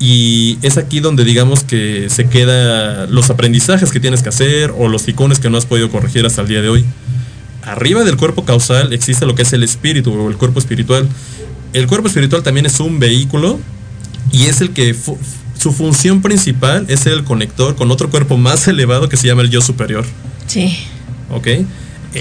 Y 0.00 0.58
es 0.62 0.76
aquí 0.76 1.00
donde 1.00 1.24
digamos 1.24 1.62
que 1.62 2.08
se 2.10 2.28
queda 2.28 3.06
los 3.06 3.30
aprendizajes 3.30 3.90
que 3.92 4.00
tienes 4.00 4.22
que 4.22 4.28
hacer 4.28 4.74
o 4.76 4.88
los 4.88 5.08
icones 5.08 5.38
que 5.38 5.48
no 5.48 5.56
has 5.56 5.64
podido 5.64 5.90
corregir 5.90 6.26
hasta 6.26 6.42
el 6.42 6.48
día 6.48 6.60
de 6.60 6.68
hoy. 6.68 6.84
Arriba 7.62 8.04
del 8.04 8.16
cuerpo 8.16 8.44
causal 8.44 8.92
existe 8.92 9.26
lo 9.26 9.34
que 9.34 9.42
es 9.42 9.52
el 9.52 9.62
espíritu 9.62 10.12
o 10.12 10.28
el 10.28 10.36
cuerpo 10.36 10.58
espiritual. 10.58 11.08
El 11.72 11.86
cuerpo 11.86 12.08
espiritual 12.08 12.42
también 12.42 12.66
es 12.66 12.78
un 12.80 12.98
vehículo 12.98 13.58
y 14.32 14.46
es 14.46 14.60
el 14.60 14.70
que 14.70 14.94
su 15.66 15.72
función 15.72 16.22
principal 16.22 16.86
es 16.86 17.00
ser 17.00 17.14
el 17.14 17.24
conector 17.24 17.74
con 17.74 17.90
otro 17.90 18.08
cuerpo 18.08 18.36
más 18.36 18.68
elevado 18.68 19.08
que 19.08 19.16
se 19.16 19.26
llama 19.26 19.42
el 19.42 19.50
yo 19.50 19.60
superior. 19.60 20.04
Sí. 20.46 20.78
¿Ok? 21.28 21.48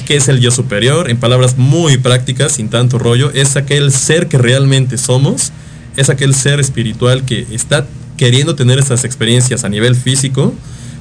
¿Qué 0.07 0.15
es 0.15 0.27
el 0.29 0.39
yo 0.39 0.49
superior? 0.49 1.11
En 1.11 1.17
palabras 1.17 1.55
muy 1.55 1.99
prácticas, 1.99 2.53
sin 2.53 2.69
tanto 2.69 2.97
rollo, 2.97 3.29
es 3.35 3.55
aquel 3.55 3.91
ser 3.91 4.27
que 4.29 4.39
realmente 4.39 4.97
somos, 4.97 5.51
es 5.95 6.09
aquel 6.09 6.33
ser 6.33 6.59
espiritual 6.59 7.23
que 7.23 7.45
está 7.51 7.85
queriendo 8.17 8.55
tener 8.55 8.79
estas 8.79 9.03
experiencias 9.03 9.63
a 9.63 9.69
nivel 9.69 9.95
físico, 9.95 10.51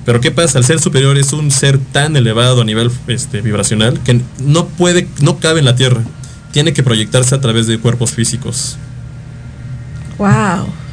pero 0.04 0.20
¿qué 0.20 0.30
pasa? 0.30 0.58
El 0.58 0.66
ser 0.66 0.80
superior 0.80 1.16
es 1.16 1.32
un 1.32 1.50
ser 1.50 1.78
tan 1.78 2.14
elevado 2.14 2.60
a 2.60 2.64
nivel 2.66 2.90
este, 3.06 3.40
vibracional 3.40 4.00
que 4.02 4.20
no 4.38 4.66
puede, 4.66 5.08
no 5.22 5.38
cabe 5.38 5.60
en 5.60 5.64
la 5.64 5.76
Tierra. 5.76 6.02
Tiene 6.52 6.74
que 6.74 6.82
proyectarse 6.82 7.34
a 7.34 7.40
través 7.40 7.66
de 7.66 7.78
cuerpos 7.78 8.10
físicos. 8.10 8.76
Wow. 10.18 10.83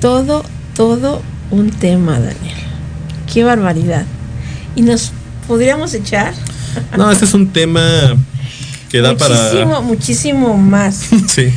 Todo, 0.00 0.44
todo 0.76 1.22
un 1.50 1.70
tema, 1.70 2.12
Daniel. 2.18 2.56
Qué 3.32 3.44
barbaridad. 3.44 4.04
Y 4.76 4.82
nos 4.82 5.12
podríamos 5.46 5.92
echar 5.94 6.32
No, 6.96 7.10
este 7.10 7.24
es 7.24 7.34
un 7.34 7.48
tema 7.48 7.82
que 8.90 9.00
da 9.00 9.12
muchísimo, 9.12 9.68
para... 9.70 9.80
muchísimo 9.80 10.56
más. 10.56 11.00
Sí. 11.28 11.52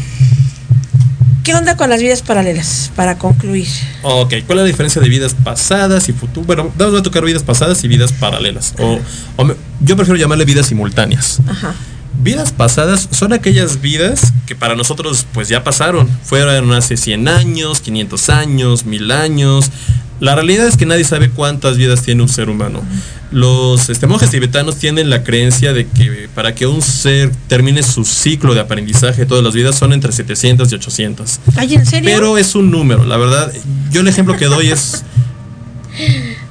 ¿Qué 1.44 1.56
onda 1.56 1.76
con 1.76 1.90
las 1.90 2.00
vidas 2.00 2.22
paralelas? 2.22 2.92
Para 2.96 3.18
concluir. 3.18 3.68
Ok, 4.04 4.34
¿cuál 4.46 4.60
es 4.60 4.64
la 4.64 4.68
diferencia 4.68 5.02
de 5.02 5.10
vidas 5.10 5.34
pasadas 5.44 6.08
y 6.08 6.14
futuras? 6.14 6.46
Bueno, 6.46 6.72
vamos 6.78 7.00
a 7.00 7.04
tocar 7.04 7.26
vidas 7.26 7.42
pasadas 7.42 7.84
y 7.84 7.88
vidas 7.88 8.14
paralelas. 8.14 8.76
O, 8.78 9.00
o 9.38 9.44
me- 9.44 9.56
yo 9.80 9.96
prefiero 9.96 10.20
llamarle 10.20 10.46
vidas 10.46 10.68
simultáneas. 10.68 11.40
Ajá. 11.50 11.74
Vidas 12.22 12.52
pasadas 12.52 13.10
son 13.12 13.34
aquellas 13.34 13.82
vidas 13.82 14.34
que 14.46 14.56
para 14.56 14.76
nosotros 14.76 15.26
pues 15.34 15.50
ya 15.50 15.64
pasaron. 15.64 16.08
Fueron 16.24 16.72
hace 16.74 16.96
100 16.96 17.28
años, 17.28 17.82
500 17.82 18.30
años, 18.30 18.86
1000 18.86 19.12
años. 19.12 19.72
La 20.20 20.36
realidad 20.36 20.68
es 20.68 20.78
que 20.78 20.86
nadie 20.86 21.04
sabe 21.04 21.32
cuántas 21.32 21.78
vidas 21.78 22.04
tiene 22.04 22.22
un 22.22 22.30
ser 22.30 22.50
humano. 22.50 22.84
Los 23.32 23.90
este, 23.90 24.06
monjes 24.06 24.30
tibetanos 24.30 24.76
tienen 24.76 25.10
la 25.10 25.24
creencia 25.24 25.74
de 25.74 25.88
que 25.88 26.30
para 26.36 26.54
que 26.54 26.68
un 26.68 26.84
ser 26.84 27.32
termine 27.48 27.82
su 27.82 28.06
ciclo 28.06 28.54
de 28.54 28.60
aprendizaje, 28.60 29.26
todas 29.26 29.44
las 29.44 29.56
vidas 29.56 29.76
son 29.80 29.92
entre 29.92 30.12
700 30.12 30.72
y 30.72 30.76
800. 30.76 31.40
Ay, 31.56 31.74
¿en 31.74 31.86
serio? 31.88 32.12
Pero 32.14 32.38
es 32.38 32.54
un 32.54 32.70
número, 32.70 33.04
la 33.04 33.18
verdad. 33.18 33.52
Yo 33.92 34.02
el 34.02 34.08
ejemplo 34.08 34.38
que 34.38 34.46
doy 34.46 34.68
es. 34.68 35.04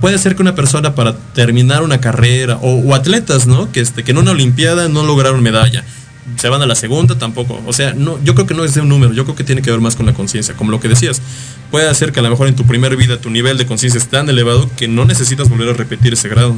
Puede 0.00 0.18
ser 0.18 0.34
que 0.34 0.42
una 0.42 0.54
persona 0.54 0.94
para 0.94 1.14
terminar 1.34 1.82
una 1.82 2.00
carrera, 2.00 2.58
o, 2.62 2.94
atletas, 2.94 3.46
¿no? 3.46 3.70
Que, 3.70 3.80
este, 3.80 4.02
que 4.02 4.12
en 4.12 4.18
una 4.18 4.30
Olimpiada 4.30 4.88
no 4.88 5.02
lograron 5.02 5.42
medalla. 5.42 5.84
Se 6.36 6.48
van 6.48 6.62
a 6.62 6.66
la 6.66 6.74
segunda, 6.74 7.18
tampoco. 7.18 7.60
O 7.66 7.72
sea, 7.72 7.92
no, 7.92 8.22
yo 8.24 8.34
creo 8.34 8.46
que 8.46 8.54
no 8.54 8.64
es 8.64 8.74
de 8.74 8.80
un 8.80 8.88
número, 8.88 9.12
yo 9.12 9.24
creo 9.24 9.36
que 9.36 9.44
tiene 9.44 9.62
que 9.62 9.70
ver 9.70 9.80
más 9.80 9.96
con 9.96 10.06
la 10.06 10.14
conciencia. 10.14 10.54
Como 10.54 10.70
lo 10.70 10.80
que 10.80 10.88
decías, 10.88 11.20
puede 11.70 11.92
ser 11.94 12.12
que 12.12 12.20
a 12.20 12.22
lo 12.22 12.30
mejor 12.30 12.48
en 12.48 12.56
tu 12.56 12.64
primer 12.64 12.96
vida 12.96 13.20
tu 13.20 13.30
nivel 13.30 13.58
de 13.58 13.66
conciencia 13.66 13.98
es 13.98 14.08
tan 14.08 14.28
elevado 14.28 14.70
que 14.76 14.88
no 14.88 15.04
necesitas 15.04 15.48
volver 15.50 15.68
a 15.68 15.72
repetir 15.74 16.14
ese 16.14 16.28
grado. 16.28 16.54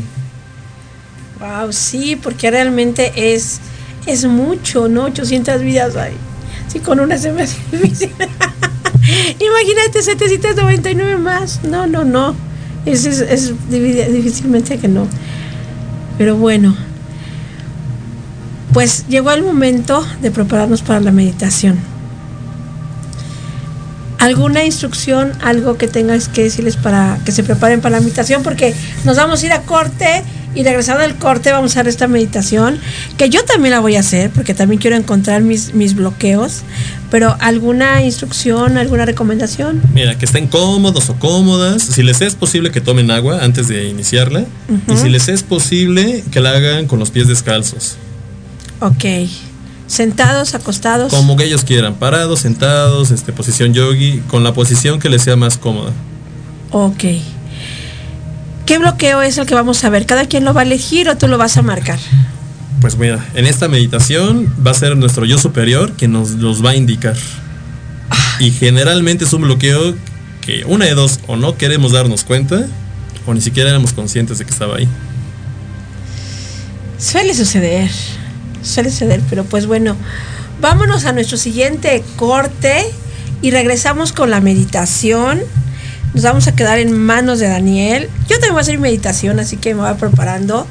Wow, 1.41 1.73
sí, 1.73 2.15
porque 2.15 2.51
realmente 2.51 3.35
es, 3.35 3.61
es 4.07 4.25
mucho, 4.25 4.89
¿no? 4.89 5.05
800 5.05 5.63
vidas 5.63 5.97
hay. 5.97 6.15
Sí, 6.69 6.79
con 6.79 7.01
una 7.01 7.19
se 7.19 7.33
me 7.33 7.43
hace 7.43 7.59
difícil. 7.73 8.11
Imagínate 9.41 10.03
799 10.03 11.19
más. 11.19 11.65
No, 11.65 11.89
no, 11.89 12.05
no. 12.05 12.52
Es, 12.85 13.05
es, 13.07 13.53
difícilmente 13.71 14.79
que 14.79 14.89
no. 14.89 15.07
Pero 16.19 16.37
bueno. 16.37 16.77
Pues 18.73 19.07
llegó 19.07 19.31
el 19.33 19.43
momento 19.43 20.03
de 20.23 20.31
prepararnos 20.31 20.81
para 20.81 21.01
la 21.01 21.13
meditación. 21.13 21.79
¿Alguna 24.19 24.65
instrucción, 24.65 25.33
algo 25.43 25.77
que 25.77 25.89
tengas 25.89 26.29
que 26.29 26.45
decirles 26.45 26.77
para 26.77 27.19
que 27.25 27.33
se 27.33 27.43
preparen 27.43 27.81
para 27.81 27.97
la 27.97 28.01
meditación? 28.01 28.43
Porque 28.43 28.75
nos 29.05 29.17
vamos 29.17 29.43
a 29.43 29.47
ir 29.47 29.53
a 29.53 29.63
corte 29.63 30.23
y 30.55 30.63
regresando 30.65 31.03
del 31.03 31.17
corte 31.17 31.51
vamos 31.51 31.73
a 31.77 31.81
hacer 31.81 31.89
esta 31.89 32.09
meditación, 32.09 32.79
que 33.17 33.31
yo 33.31 33.45
también 33.45 33.73
la 33.73 33.81
voy 33.81 33.97
a 33.97 34.01
hacer, 34.01 34.31
porque 34.31 34.55
también 34.55 34.81
quiero 34.81 34.97
encontrar 34.97 35.43
mis, 35.43 35.75
mis 35.75 35.95
bloqueos. 35.95 36.63
Pero 37.11 37.37
¿alguna 37.41 38.03
instrucción, 38.03 38.79
alguna 38.79 39.05
recomendación? 39.05 39.83
Mira, 39.93 40.17
que 40.17 40.25
estén 40.25 40.47
cómodos 40.47 41.11
o 41.11 41.17
cómodas. 41.17 41.83
Si 41.83 42.03
les 42.03 42.23
es 42.23 42.35
posible 42.35 42.71
que 42.71 42.81
tomen 42.81 43.11
agua 43.11 43.41
antes 43.43 43.69
de 43.69 43.87
iniciarla. 43.87 44.45
Y 44.89 44.97
si 44.97 45.11
les 45.11 45.29
es 45.29 45.43
posible 45.43 46.25
que 46.31 46.41
la 46.41 46.53
hagan 46.53 46.87
con 46.87 46.99
los 46.99 47.11
pies 47.11 47.29
descalzos. 47.29 47.97
Ok. 48.81 49.05
Sentados, 49.87 50.55
acostados. 50.55 51.13
Como 51.13 51.37
que 51.37 51.45
ellos 51.45 51.65
quieran, 51.65 51.97
parados, 51.97 52.41
sentados, 52.41 53.11
este, 53.11 53.33
posición 53.33 53.75
yogi, 53.75 54.23
con 54.29 54.43
la 54.43 54.55
posición 54.55 54.99
que 54.99 55.11
les 55.11 55.21
sea 55.21 55.37
más 55.37 55.59
cómoda. 55.59 55.93
Ok. 56.71 57.05
¿Qué 58.67 58.79
bloqueo 58.79 59.23
es 59.23 59.39
el 59.39 59.47
que 59.47 59.55
vamos 59.55 59.85
a 59.85 59.91
ver? 59.91 60.07
¿Cada 60.07 60.27
quien 60.27 60.45
lo 60.45 60.55
va 60.55 60.61
a 60.61 60.65
elegir 60.65 61.09
o 61.09 61.17
tú 61.17 61.29
lo 61.29 61.39
vas 61.39 61.57
a 61.57 61.63
marcar? 61.63 61.99
Pues 62.81 62.97
mira, 62.97 63.25
en 63.35 63.47
esta 63.47 63.69
meditación 63.69 64.53
va 64.65 64.73
a 64.73 64.75
ser 64.75 64.97
nuestro 64.97 65.25
yo 65.25 65.39
superior 65.39 65.93
que 65.93 66.09
nos 66.09 66.31
los 66.33 66.65
va 66.65 66.71
a 66.71 66.77
indicar. 66.77 67.17
Y 68.39 68.51
generalmente 68.51 69.25
es 69.25 69.33
un 69.33 69.43
bloqueo 69.43 69.95
que 70.41 70.65
una 70.67 70.87
de 70.87 70.95
dos, 70.95 71.21
o 71.27 71.37
no 71.37 71.57
queremos 71.57 71.93
darnos 71.93 72.25
cuenta, 72.25 72.67
o 73.27 73.35
ni 73.35 73.41
siquiera 73.41 73.71
éramos 73.71 73.93
conscientes 73.93 74.39
de 74.39 74.45
que 74.45 74.51
estaba 74.51 74.77
ahí. 74.77 74.89
Suele 76.99 77.35
suceder, 77.35 77.91
suele 78.63 78.91
suceder, 78.91 79.21
pero 79.31 79.45
pues 79.45 79.67
bueno, 79.67 79.97
vámonos 80.61 81.05
a 81.05 81.13
nuestro 81.13 81.37
siguiente 81.37 82.03
corte 82.17 82.85
y 83.43 83.51
regresamos 83.51 84.13
con 84.13 84.31
la 84.31 84.41
meditación. 84.41 85.41
Nos 86.15 86.25
vamos 86.25 86.47
a 86.47 86.55
quedar 86.55 86.79
en 86.79 86.93
manos 86.93 87.39
de 87.39 87.49
Daniel. 87.49 88.11
Yo 88.29 88.37
también 88.37 88.53
voy 88.53 88.61
a 88.61 88.63
hacer 88.63 88.79
meditación, 88.79 89.41
así 89.41 89.57
que 89.57 89.75
me 89.75 89.81
voy 89.81 89.95
preparando. 89.95 90.67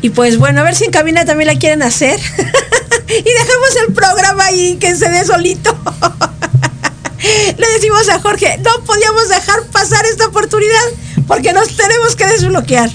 Y 0.00 0.10
pues 0.10 0.38
bueno, 0.38 0.60
a 0.60 0.64
ver 0.64 0.74
si 0.74 0.84
en 0.84 0.90
cabina 0.90 1.24
también 1.24 1.48
la 1.48 1.58
quieren 1.58 1.82
hacer. 1.82 2.18
y 3.08 3.22
dejamos 3.22 3.76
el 3.86 3.94
programa 3.94 4.46
ahí 4.46 4.76
que 4.76 4.94
se 4.96 5.08
dé 5.08 5.24
solito. 5.24 5.76
Le 7.58 7.68
decimos 7.74 8.08
a 8.08 8.20
Jorge, 8.20 8.58
no 8.58 8.84
podíamos 8.84 9.28
dejar 9.28 9.62
pasar 9.72 10.04
esta 10.06 10.26
oportunidad 10.26 10.84
porque 11.26 11.52
nos 11.52 11.76
tenemos 11.76 12.16
que 12.16 12.26
desbloquear. 12.26 12.90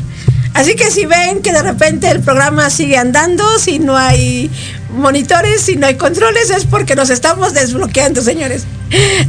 Así 0.53 0.76
que 0.76 0.89
si 0.91 1.06
ven 1.06 1.41
que 1.41 1.51
de 1.51 1.61
repente 1.61 2.10
el 2.10 2.22
programa 2.22 2.69
sigue 2.69 2.97
andando, 2.97 3.60
si 3.60 3.80
no 3.80 3.95
hay 3.97 4.51
monitores, 5.00 5.62
si 5.62 5.76
no 5.76 5.88
hay 5.88 5.96
controles, 5.96 6.50
es 6.50 6.66
porque 6.66 6.96
nos 6.96 7.10
estamos 7.10 7.54
desbloqueando, 7.54 8.22
señores. 8.22 8.66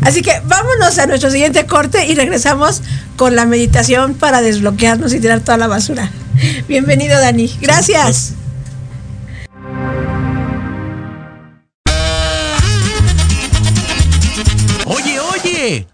Así 0.03 0.23
que 0.23 0.41
vámonos 0.45 0.99
a 0.99 1.07
nuestro 1.07 1.31
siguiente 1.31 1.67
corte 1.67 2.07
y 2.07 2.15
regresamos 2.15 2.83
con 3.17 3.37
la 3.37 3.47
meditación 3.47 4.15
para 4.15 4.43
desbloquearnos 4.43 5.13
y 5.15 5.21
tirar 5.21 5.41
toda 5.41 5.59
la 5.59 5.67
basura. 5.67 6.11
Bienvenido, 6.69 7.19
Dani. 7.19 7.51
Gracias. 7.61 8.35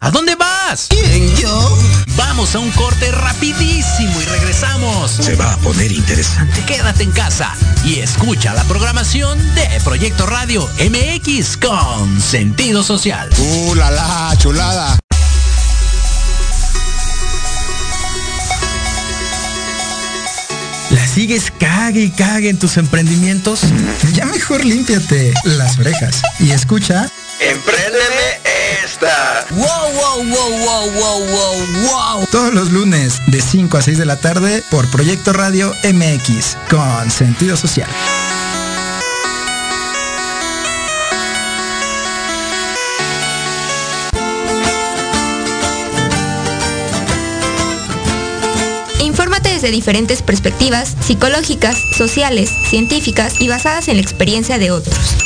¿A 0.01 0.11
dónde 0.11 0.35
vas? 0.37 0.87
¿Quién, 0.89 1.35
yo? 1.37 1.79
Vamos 2.17 2.55
a 2.55 2.59
un 2.59 2.71
corte 2.71 3.11
rapidísimo 3.13 4.21
y 4.21 4.25
regresamos. 4.25 5.11
Se 5.11 5.35
va 5.35 5.53
a 5.53 5.57
poner 5.59 5.93
interesante. 5.93 6.65
Quédate 6.65 7.03
en 7.03 7.13
casa 7.13 7.55
y 7.85 8.01
escucha 8.01 8.55
la 8.55 8.65
programación 8.65 9.39
de 9.55 9.69
Proyecto 9.85 10.27
Radio 10.27 10.69
MX 10.79 11.59
con 11.59 12.21
sentido 12.21 12.83
social. 12.83 13.29
¡Uh, 13.39 13.75
la, 13.75 13.91
la, 13.91 14.35
chulada! 14.39 14.99
¿La 20.91 21.07
sigues 21.07 21.53
cague 21.59 22.05
y 22.05 22.11
cague 22.11 22.49
en 22.49 22.59
tus 22.59 22.79
emprendimientos? 22.79 23.61
Ya 24.15 24.25
mejor 24.25 24.65
límpiate 24.65 25.35
las 25.45 25.79
orejas 25.79 26.23
y 26.39 26.53
escucha. 26.53 27.11
¡Empréndeme 27.41 28.56
¡Wow, 28.99 29.59
wow, 29.59 30.25
wow, 30.25 30.51
wow, 30.59 30.91
wow, 30.91 31.27
wow, 31.27 31.67
wow! 31.83 32.27
Todos 32.31 32.55
los 32.55 32.71
lunes 32.71 33.21
de 33.27 33.43
5 33.43 33.77
a 33.77 33.83
6 33.83 33.99
de 33.99 34.07
la 34.07 34.17
tarde 34.17 34.63
por 34.71 34.91
Proyecto 34.91 35.35
Radio 35.35 35.75
MX 35.85 36.57
con 36.71 37.11
sentido 37.11 37.57
social. 37.59 37.91
Infórmate 49.01 49.51
desde 49.51 49.71
diferentes 49.71 50.23
perspectivas 50.23 50.97
psicológicas, 51.01 51.77
sociales, 51.97 52.51
científicas 52.71 53.41
y 53.41 53.49
basadas 53.49 53.89
en 53.89 53.97
la 53.97 54.03
experiencia 54.03 54.59
de 54.59 54.71
otros. 54.71 55.26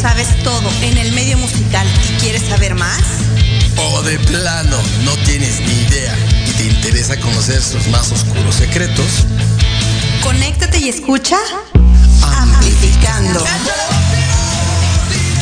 Sabes 0.00 0.28
todo 0.44 0.70
en 0.82 0.96
el 0.96 1.12
medio 1.12 1.36
musical 1.38 1.86
y 2.08 2.20
quieres 2.20 2.42
saber 2.42 2.74
más, 2.74 3.02
O 3.76 4.02
de 4.02 4.18
plano 4.20 4.76
no 5.04 5.16
tienes 5.24 5.60
ni 5.60 5.72
idea 5.72 6.16
y 6.46 6.52
te 6.52 6.64
interesa 6.66 7.18
conocer 7.18 7.60
sus 7.60 7.86
más 7.88 8.12
oscuros 8.12 8.54
secretos, 8.54 9.26
conéctate 10.22 10.78
y 10.78 10.88
escucha 10.88 11.36
Amplificando. 12.22 13.44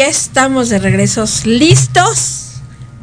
Ya 0.00 0.06
estamos 0.06 0.70
de 0.70 0.78
regresos 0.78 1.44
listos 1.44 2.52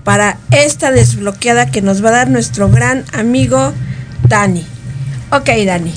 para 0.04 0.40
esta 0.50 0.90
desbloqueada 0.90 1.70
que 1.70 1.84
nos 1.84 2.04
va 2.04 2.10
a 2.10 2.14
dar 2.14 2.30
nuestro 2.32 2.72
gran 2.72 3.06
amigo 3.14 3.72
Dani. 4.28 4.66
Ok, 5.30 5.48
Dani. 5.64 5.94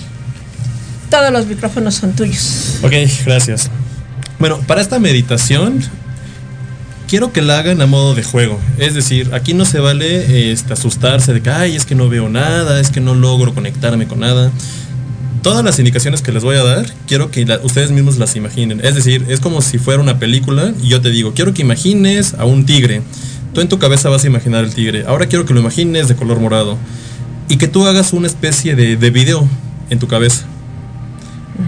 Todos 1.09 1.33
los 1.33 1.47
micrófonos 1.47 1.95
son 1.95 2.13
tuyos. 2.13 2.81
Ok, 2.83 2.93
gracias. 3.25 3.71
Bueno, 4.39 4.61
para 4.67 4.83
esta 4.83 4.99
meditación 4.99 5.83
quiero 7.09 7.33
que 7.33 7.41
la 7.41 7.61
hagan 7.61 7.81
a 7.81 7.87
modo 7.87 8.15
de 8.15 8.23
juego. 8.23 8.61
Es 8.77 8.93
decir, 8.93 9.31
aquí 9.33 9.55
no 9.55 9.65
se 9.65 9.81
vale 9.81 10.53
este, 10.53 10.75
asustarse 10.75 11.33
de 11.33 11.41
que, 11.41 11.49
ay, 11.49 11.77
es 11.77 11.87
que 11.87 11.95
no 11.95 12.11
veo 12.11 12.29
nada, 12.29 12.79
es 12.79 12.91
que 12.91 13.01
no 13.01 13.15
logro 13.15 13.55
conectarme 13.55 14.07
con 14.07 14.21
nada. 14.21 14.51
Todas 15.43 15.65
las 15.65 15.79
indicaciones 15.79 16.21
que 16.21 16.33
les 16.33 16.45
voy 16.45 16.57
a 16.57 16.63
dar, 16.63 16.87
quiero 17.07 17.31
que 17.31 17.47
la- 17.47 17.59
ustedes 17.63 17.91
mismos 17.91 18.19
las 18.19 18.37
imaginen. 18.37 18.81
Es 18.85 18.95
decir, 18.95 19.25
es 19.29 19.41
como 19.41 19.63
si 19.63 19.79
fuera 19.79 20.03
una 20.03 20.19
película 20.19 20.73
y 20.83 20.89
yo 20.89 21.01
te 21.01 21.11
digo, 21.11 21.33
quiero 21.35 21.55
que 21.55 21.63
imagines 21.63 22.35
a 22.35 22.45
un 22.45 22.67
tigre. 22.67 23.01
Tú 23.55 23.61
en 23.63 23.69
tu 23.69 23.79
cabeza 23.79 24.09
vas 24.11 24.23
a 24.25 24.27
imaginar 24.27 24.65
el 24.65 24.75
tigre. 24.75 25.05
Ahora 25.07 25.27
quiero 25.27 25.47
que 25.47 25.55
lo 25.55 25.61
imagines 25.61 26.09
de 26.09 26.15
color 26.15 26.39
morado. 26.41 26.77
Y 27.49 27.57
que 27.57 27.67
tú 27.69 27.87
hagas 27.87 28.13
una 28.13 28.27
especie 28.27 28.77
de, 28.77 28.97
de 28.97 29.11
video 29.11 29.49
en 29.89 29.99
tu 29.99 30.07
cabeza. 30.07 30.45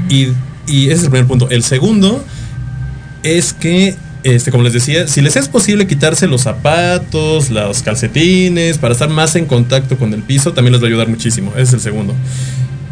Y, 0.09 0.29
y 0.67 0.87
ese 0.87 0.95
es 0.95 1.03
el 1.05 1.11
primer 1.11 1.27
punto. 1.27 1.49
El 1.51 1.63
segundo 1.65 2.23
es 3.25 3.53
que, 3.53 3.97
este, 4.23 4.51
como 4.53 4.63
les 4.63 4.75
decía, 4.75 5.09
si 5.09 5.23
les 5.23 5.35
es 5.37 5.49
posible 5.49 5.87
quitarse 5.87 6.27
los 6.29 6.43
zapatos, 6.43 7.51
los 7.51 7.83
calcetines, 7.83 8.79
para 8.79 8.93
estar 8.93 9.09
más 9.09 9.35
en 9.35 9.47
contacto 9.47 9.97
con 9.99 10.13
el 10.15 10.23
piso, 10.23 10.53
también 10.53 10.73
les 10.73 10.83
va 10.83 10.87
a 10.87 10.89
ayudar 10.89 11.09
muchísimo. 11.09 11.51
Ese 11.53 11.63
es 11.63 11.73
el 11.73 11.81
segundo. 11.81 12.15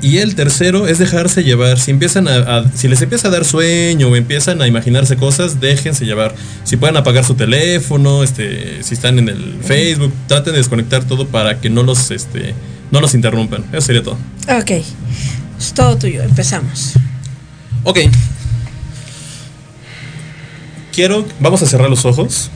Y 0.02 0.18
el 0.18 0.34
tercero 0.34 0.86
es 0.86 0.98
dejarse 0.98 1.44
llevar. 1.44 1.78
Si 1.78 1.90
empiezan 1.90 2.26
a, 2.26 2.36
a- 2.36 2.72
si 2.74 2.88
les 2.88 3.02
empieza 3.02 3.28
a 3.28 3.30
dar 3.30 3.44
sueño 3.44 4.08
o 4.08 4.16
empiezan 4.16 4.62
a 4.62 4.66
imaginarse 4.66 5.16
cosas, 5.16 5.60
déjense 5.60 6.06
llevar. 6.06 6.34
Si 6.64 6.76
pueden 6.78 6.96
apagar 6.96 7.24
su 7.24 7.34
teléfono, 7.34 8.22
este, 8.22 8.82
si 8.82 8.94
están 8.94 9.18
en 9.18 9.28
el 9.28 9.58
Facebook, 9.62 10.12
traten 10.26 10.52
de 10.54 10.58
desconectar 10.58 11.04
todo 11.04 11.26
para 11.28 11.60
que 11.60 11.68
no 11.68 11.82
los, 11.82 12.10
este, 12.10 12.54
no 12.90 13.00
los 13.02 13.14
interrumpan. 13.14 13.64
Eso 13.72 13.82
sería 13.82 14.02
todo. 14.02 14.16
Ok. 14.58 14.70
Es 15.58 15.74
todo 15.74 15.96
tuyo. 15.98 16.22
Empezamos. 16.22 16.94
Ok. 17.84 17.98
Quiero, 20.94 21.26
vamos 21.40 21.62
a 21.62 21.66
cerrar 21.66 21.90
los 21.90 22.04
ojos. 22.04 22.50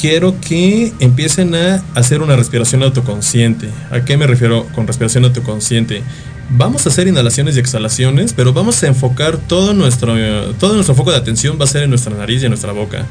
Quiero 0.00 0.40
que 0.40 0.92
empiecen 1.00 1.54
a 1.54 1.82
hacer 1.94 2.22
una 2.22 2.36
respiración 2.36 2.82
autoconsciente. 2.84 3.68
¿A 3.90 4.04
qué 4.04 4.16
me 4.16 4.26
refiero 4.26 4.66
con 4.74 4.86
respiración 4.86 5.24
autoconsciente? 5.24 6.02
Vamos 6.50 6.86
a 6.86 6.90
hacer 6.90 7.08
inhalaciones 7.08 7.56
y 7.56 7.60
exhalaciones, 7.60 8.32
pero 8.32 8.52
vamos 8.52 8.82
a 8.82 8.86
enfocar 8.86 9.36
todo 9.36 9.74
nuestro, 9.74 10.14
todo 10.54 10.74
nuestro 10.74 10.94
foco 10.94 11.10
de 11.10 11.16
atención 11.16 11.58
va 11.60 11.64
a 11.64 11.68
ser 11.68 11.82
en 11.82 11.90
nuestra 11.90 12.14
nariz 12.14 12.42
y 12.42 12.46
en 12.46 12.50
nuestra 12.50 12.72
boca. 12.72 13.06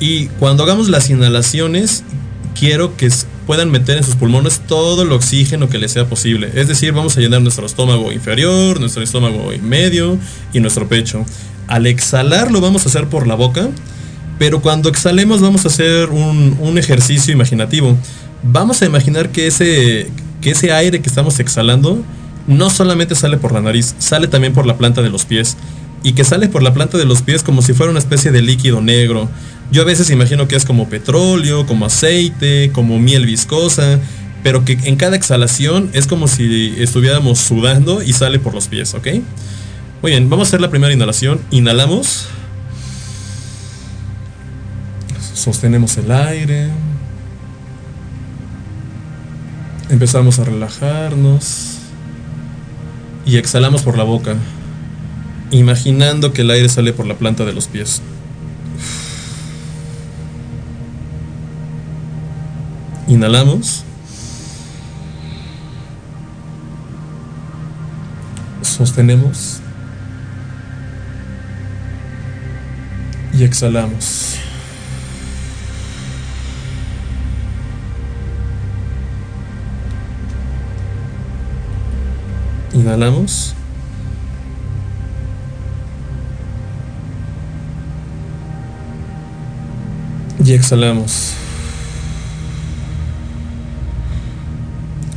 Y 0.00 0.26
cuando 0.40 0.62
hagamos 0.62 0.88
las 0.88 1.10
inhalaciones, 1.10 2.02
quiero 2.58 2.96
que 2.96 3.10
puedan 3.46 3.70
meter 3.70 3.98
en 3.98 4.04
sus 4.04 4.16
pulmones 4.16 4.60
todo 4.66 5.02
el 5.02 5.12
oxígeno 5.12 5.68
que 5.68 5.78
les 5.78 5.92
sea 5.92 6.06
posible. 6.06 6.50
Es 6.54 6.66
decir, 6.66 6.92
vamos 6.92 7.16
a 7.16 7.20
llenar 7.20 7.42
nuestro 7.42 7.66
estómago 7.66 8.10
inferior, 8.10 8.80
nuestro 8.80 9.02
estómago 9.02 9.52
medio 9.62 10.18
y 10.52 10.60
nuestro 10.60 10.88
pecho. 10.88 11.24
Al 11.68 11.86
exhalar 11.86 12.50
lo 12.50 12.60
vamos 12.60 12.86
a 12.86 12.88
hacer 12.88 13.06
por 13.08 13.26
la 13.26 13.34
boca, 13.34 13.68
pero 14.38 14.60
cuando 14.60 14.88
exhalemos 14.88 15.40
vamos 15.40 15.64
a 15.64 15.68
hacer 15.68 16.10
un, 16.10 16.56
un 16.60 16.78
ejercicio 16.78 17.32
imaginativo. 17.32 17.96
Vamos 18.42 18.82
a 18.82 18.86
imaginar 18.86 19.30
que 19.30 19.46
ese, 19.46 20.08
que 20.40 20.50
ese 20.50 20.72
aire 20.72 21.00
que 21.00 21.08
estamos 21.08 21.40
exhalando 21.40 22.02
no 22.46 22.70
solamente 22.70 23.14
sale 23.14 23.36
por 23.38 23.52
la 23.52 23.60
nariz, 23.60 23.94
sale 23.98 24.28
también 24.28 24.52
por 24.52 24.66
la 24.66 24.76
planta 24.76 25.02
de 25.02 25.10
los 25.10 25.24
pies. 25.24 25.56
Y 26.02 26.12
que 26.12 26.22
sale 26.22 26.48
por 26.48 26.62
la 26.62 26.72
planta 26.72 26.98
de 26.98 27.04
los 27.04 27.22
pies 27.22 27.42
como 27.42 27.62
si 27.62 27.72
fuera 27.72 27.90
una 27.90 27.98
especie 27.98 28.30
de 28.30 28.40
líquido 28.42 28.80
negro. 28.80 29.28
Yo 29.72 29.82
a 29.82 29.84
veces 29.84 30.10
imagino 30.10 30.46
que 30.46 30.54
es 30.54 30.64
como 30.64 30.88
petróleo, 30.88 31.66
como 31.66 31.86
aceite, 31.86 32.70
como 32.72 33.00
miel 33.00 33.26
viscosa, 33.26 33.98
pero 34.44 34.64
que 34.64 34.78
en 34.84 34.94
cada 34.94 35.16
exhalación 35.16 35.90
es 35.92 36.06
como 36.06 36.28
si 36.28 36.74
estuviéramos 36.78 37.40
sudando 37.40 38.02
y 38.02 38.12
sale 38.12 38.38
por 38.38 38.54
los 38.54 38.68
pies, 38.68 38.94
¿ok? 38.94 39.08
Muy 40.02 40.12
bien, 40.12 40.30
vamos 40.30 40.46
a 40.46 40.48
hacer 40.50 40.60
la 40.60 40.70
primera 40.70 40.92
inhalación. 40.92 41.40
Inhalamos. 41.50 42.28
Sostenemos 45.36 45.98
el 45.98 46.10
aire. 46.10 46.70
Empezamos 49.90 50.38
a 50.38 50.44
relajarnos. 50.44 51.76
Y 53.26 53.36
exhalamos 53.36 53.82
por 53.82 53.98
la 53.98 54.04
boca, 54.04 54.36
imaginando 55.50 56.32
que 56.32 56.40
el 56.40 56.50
aire 56.50 56.68
sale 56.70 56.92
por 56.94 57.06
la 57.06 57.16
planta 57.16 57.44
de 57.44 57.52
los 57.52 57.68
pies. 57.68 58.00
Inhalamos. 63.06 63.84
Sostenemos. 68.62 69.60
Y 73.34 73.44
exhalamos. 73.44 74.38
Inhalamos. 82.76 83.54
Y 90.44 90.52
exhalamos. 90.52 91.32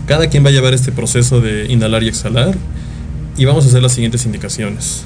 Cada 0.08 0.28
quien 0.28 0.44
va 0.44 0.50
a 0.50 0.52
llevar 0.52 0.74
este 0.74 0.94
proceso 0.94 1.42
de 1.42 1.66
inhalar 1.66 2.02
y 2.04 2.08
exhalar 2.08 2.56
y 3.38 3.44
vamos 3.44 3.66
a 3.66 3.68
hacer 3.68 3.84
las 3.84 3.92
siguientes 3.92 4.26
indicaciones. 4.26 5.04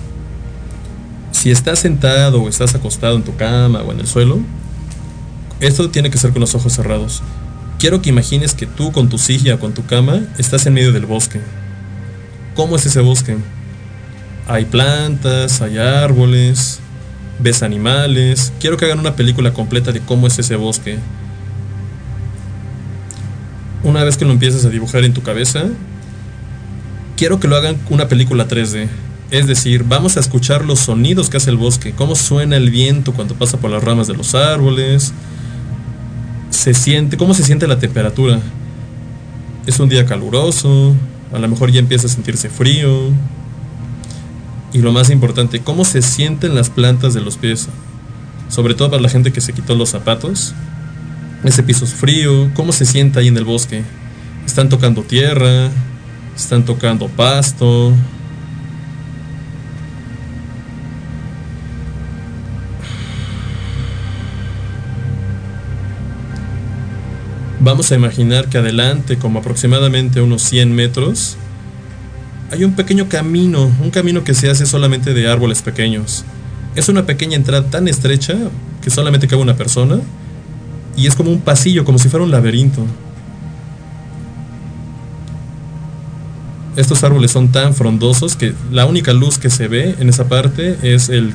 Si 1.32 1.50
estás 1.50 1.80
sentado 1.80 2.44
o 2.44 2.48
estás 2.48 2.76
acostado 2.76 3.16
en 3.16 3.24
tu 3.24 3.36
cama 3.36 3.82
o 3.82 3.92
en 3.92 4.00
el 4.00 4.08
suelo, 4.08 4.40
esto 5.60 5.90
tiene 5.90 6.12
que 6.12 6.20
ser 6.20 6.32
con 6.32 6.42
los 6.42 6.54
ojos 6.54 6.74
cerrados. 6.74 7.24
Quiero 7.80 8.02
que 8.02 8.12
imagines 8.12 8.54
que 8.54 8.68
tú 8.68 8.92
con 8.92 9.10
tu 9.10 9.18
silla 9.18 9.56
o 9.56 9.60
con 9.60 9.74
tu 9.74 9.86
cama 9.88 10.22
estás 10.38 10.68
en 10.68 10.76
medio 10.76 10.94
del 10.94 11.08
bosque. 11.08 11.42
¿Cómo 12.56 12.76
es 12.76 12.86
ese 12.86 13.00
bosque? 13.00 13.38
Hay 14.48 14.66
plantas, 14.66 15.62
hay 15.62 15.78
árboles, 15.78 16.80
ves 17.40 17.64
animales. 17.64 18.54
Quiero 18.60 18.78
que 18.78 18.86
hagan 18.86 19.00
una 19.00 19.16
película 19.16 19.54
completa 19.54 19.92
de 19.92 20.02
cómo 20.02 20.28
es 20.28 20.38
ese 20.38 20.56
bosque. 20.56 21.00
Una 23.84 24.04
vez 24.04 24.18
que 24.18 24.26
lo 24.26 24.32
empieces 24.32 24.66
a 24.66 24.70
dibujar 24.70 25.04
en 25.04 25.14
tu 25.14 25.24
cabeza, 25.24 25.66
quiero 27.18 27.40
que 27.40 27.48
lo 27.48 27.56
hagan 27.56 27.78
una 27.90 28.08
película 28.08 28.48
3D. 28.48 28.88
Es 29.32 29.48
decir, 29.48 29.84
vamos 29.88 30.16
a 30.16 30.20
escuchar 30.20 30.64
los 30.64 30.80
sonidos 30.80 31.30
que 31.30 31.38
hace 31.38 31.50
el 31.50 31.58
bosque, 31.58 31.94
cómo 31.94 32.16
suena 32.16 32.56
el 32.56 32.70
viento 32.70 33.14
cuando 33.14 33.34
pasa 33.34 33.58
por 33.58 33.72
las 33.72 33.84
ramas 33.84 34.08
de 34.08 34.14
los 34.14 34.36
árboles, 34.36 35.12
se 36.52 36.76
siente, 36.76 37.18
cómo 37.18 37.34
se 37.34 37.44
siente 37.44 37.68
la 37.68 37.80
temperatura. 37.80 38.40
Es 39.66 39.80
un 39.80 39.90
día 39.90 40.06
caluroso, 40.06 40.94
a 41.34 41.40
lo 41.40 41.48
mejor 41.48 41.72
ya 41.72 41.80
empieza 41.80 42.08
a 42.08 42.10
sentirse 42.10 42.50
frío. 42.50 43.10
Y 44.72 44.80
lo 44.80 44.92
más 44.92 45.10
importante, 45.10 45.62
cómo 45.62 45.86
se 45.86 46.02
sienten 46.02 46.56
las 46.56 46.70
plantas 46.70 47.14
de 47.14 47.22
los 47.22 47.38
pies. 47.38 47.68
Sobre 48.50 48.76
todo 48.76 48.92
para 48.92 49.02
la 49.02 49.10
gente 49.10 49.32
que 49.32 49.42
se 49.42 49.54
quitó 49.54 49.76
los 49.76 49.90
zapatos. 49.90 50.54
Ese 51.44 51.64
piso 51.64 51.86
es 51.86 51.94
frío, 51.94 52.52
cómo 52.54 52.72
se 52.72 52.86
siente 52.86 53.20
ahí 53.20 53.28
en 53.28 53.38
el 53.38 53.46
bosque. 53.46 53.84
Están 54.46 54.70
tocando 54.70 55.02
tierra, 55.04 55.70
están 56.36 56.66
tocando 56.66 57.08
pasto. 57.08 57.94
Vamos 67.64 67.94
a 67.94 67.96
imaginar 67.96 68.50
que 68.50 68.58
adelante, 68.58 69.18
como 69.18 69.40
aproximadamente 69.40 70.20
unos 70.20 70.42
100 70.42 70.76
metros, 70.76 71.38
hay 72.52 72.66
un 72.66 72.74
pequeño 72.76 73.08
camino, 73.08 73.72
un 73.82 73.90
camino 73.90 74.26
que 74.26 74.34
se 74.34 74.50
hace 74.50 74.66
solamente 74.66 75.14
de 75.14 75.30
árboles 75.30 75.62
pequeños. 75.62 76.26
Es 76.76 76.90
una 76.90 77.06
pequeña 77.06 77.38
entrada 77.38 77.70
tan 77.70 77.88
estrecha 77.88 78.36
que 78.82 78.90
solamente 78.90 79.30
cabe 79.30 79.42
una 79.42 79.56
persona 79.56 80.02
y 80.98 81.08
es 81.08 81.16
como 81.16 81.32
un 81.32 81.40
pasillo, 81.40 81.86
como 81.86 82.00
si 82.00 82.10
fuera 82.10 82.26
un 82.26 82.32
laberinto. 82.32 82.86
Estos 86.76 87.02
árboles 87.06 87.32
son 87.32 87.50
tan 87.54 87.74
frondosos 87.74 88.36
que 88.36 88.54
la 88.74 88.86
única 88.86 89.14
luz 89.14 89.38
que 89.38 89.50
se 89.50 89.70
ve 89.70 89.96
en 90.00 90.10
esa 90.10 90.28
parte 90.28 90.78
es, 90.82 91.08
el, 91.08 91.32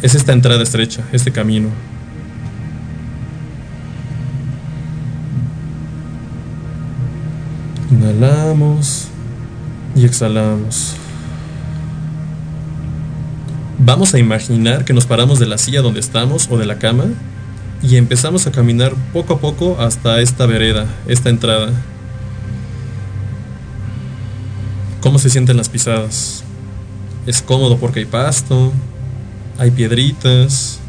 es 0.00 0.14
esta 0.14 0.32
entrada 0.32 0.62
estrecha, 0.62 1.04
este 1.12 1.30
camino. 1.30 1.68
Inhalamos 8.18 9.06
y 9.94 10.04
exhalamos. 10.04 10.94
Vamos 13.78 14.12
a 14.12 14.18
imaginar 14.18 14.84
que 14.84 14.92
nos 14.92 15.06
paramos 15.06 15.38
de 15.38 15.46
la 15.46 15.56
silla 15.56 15.82
donde 15.82 16.00
estamos 16.00 16.48
o 16.50 16.58
de 16.58 16.66
la 16.66 16.80
cama 16.80 17.04
y 17.80 17.94
empezamos 17.94 18.48
a 18.48 18.50
caminar 18.50 18.92
poco 19.12 19.34
a 19.34 19.38
poco 19.38 19.76
hasta 19.78 20.20
esta 20.20 20.46
vereda, 20.46 20.88
esta 21.06 21.30
entrada. 21.30 21.70
¿Cómo 25.00 25.20
se 25.20 25.30
sienten 25.30 25.56
las 25.56 25.68
pisadas? 25.68 26.42
Es 27.24 27.40
cómodo 27.40 27.78
porque 27.78 28.00
hay 28.00 28.06
pasto, 28.06 28.72
hay 29.58 29.70
piedritas. 29.70 30.80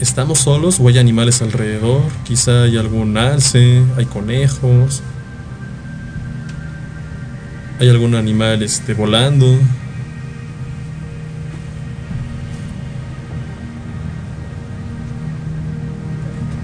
¿Estamos 0.00 0.40
solos 0.40 0.80
o 0.80 0.88
hay 0.88 0.98
animales 0.98 1.40
alrededor? 1.40 2.02
Quizá 2.26 2.64
hay 2.64 2.76
algún 2.76 3.16
alce, 3.16 3.82
hay 3.96 4.04
conejos, 4.04 5.02
hay 7.78 7.88
algún 7.88 8.14
animal 8.14 8.62
este, 8.62 8.94
volando. 8.94 9.58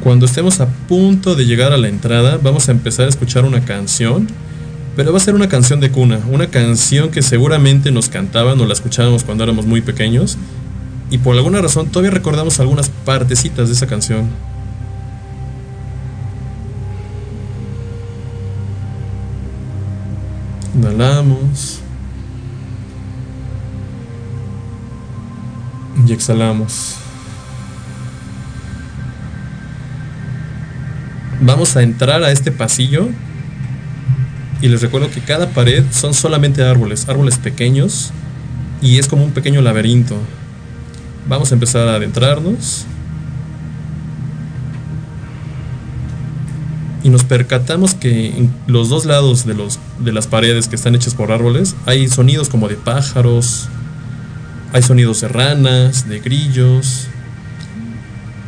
Cuando 0.03 0.27
estemos 0.27 0.61
a 0.61 0.69
punto 0.69 1.35
de 1.35 1.47
llegar 1.47 1.73
a 1.73 1.79
la 1.79 1.89
entrada, 1.89 2.39
vamos 2.43 2.69
a 2.69 2.73
empezar 2.73 3.07
a 3.07 3.09
escuchar 3.09 3.45
una 3.45 3.65
canción, 3.65 4.29
pero 4.97 5.13
va 5.13 5.17
a 5.17 5.21
ser 5.21 5.35
una 5.35 5.49
canción 5.49 5.81
de 5.81 5.91
cuna, 5.91 6.21
una 6.31 6.49
canción 6.49 7.11
que 7.11 7.23
seguramente 7.23 7.91
nos 7.91 8.11
cantaban 8.11 8.61
o 8.61 8.67
la 8.67 8.75
escuchábamos 8.75 9.25
cuando 9.25 9.45
éramos 9.45 9.65
muy 9.65 9.81
pequeños, 9.81 10.37
y 11.11 11.19
por 11.19 11.37
alguna 11.37 11.63
razón 11.63 11.89
todavía 11.89 12.11
recordamos 12.11 12.61
algunas 12.61 12.91
partecitas 12.91 13.69
de 13.69 13.75
esa 13.75 13.87
canción. 13.87 14.29
Inhalamos. 20.75 21.81
Y 26.07 26.13
exhalamos. 26.13 26.97
Vamos 31.41 31.77
a 31.77 31.83
entrar 31.83 32.23
a 32.23 32.31
este 32.31 32.51
pasillo. 32.51 33.09
Y 34.61 34.69
les 34.69 34.83
recuerdo 34.83 35.11
que 35.11 35.21
cada 35.21 35.51
pared 35.51 35.85
son 35.91 36.15
solamente 36.15 36.65
árboles, 36.65 37.09
árboles 37.09 37.39
pequeños. 37.39 38.13
Y 38.83 38.99
es 38.99 39.07
como 39.07 39.25
un 39.25 39.31
pequeño 39.31 39.61
laberinto. 39.63 40.17
Vamos 41.29 41.53
a 41.53 41.55
empezar 41.55 41.87
a 41.89 41.95
adentrarnos. 41.95 42.87
Y 47.05 47.11
nos 47.11 47.23
percatamos 47.23 47.95
que 47.95 48.29
en 48.29 48.51
los 48.67 48.89
dos 48.89 49.05
lados 49.05 49.45
de, 49.45 49.55
los, 49.55 49.79
de 50.01 50.11
las 50.11 50.27
paredes 50.27 50.69
que 50.69 50.75
están 50.75 50.95
hechas 50.95 51.15
por 51.15 51.31
árboles 51.31 51.77
hay 51.85 52.09
sonidos 52.09 52.49
como 52.49 52.67
de 52.67 52.77
pájaros, 52.77 53.69
hay 54.73 54.83
sonidos 54.83 55.21
de 55.21 55.29
ranas, 55.29 56.09
de 56.09 56.19
grillos. 56.21 57.07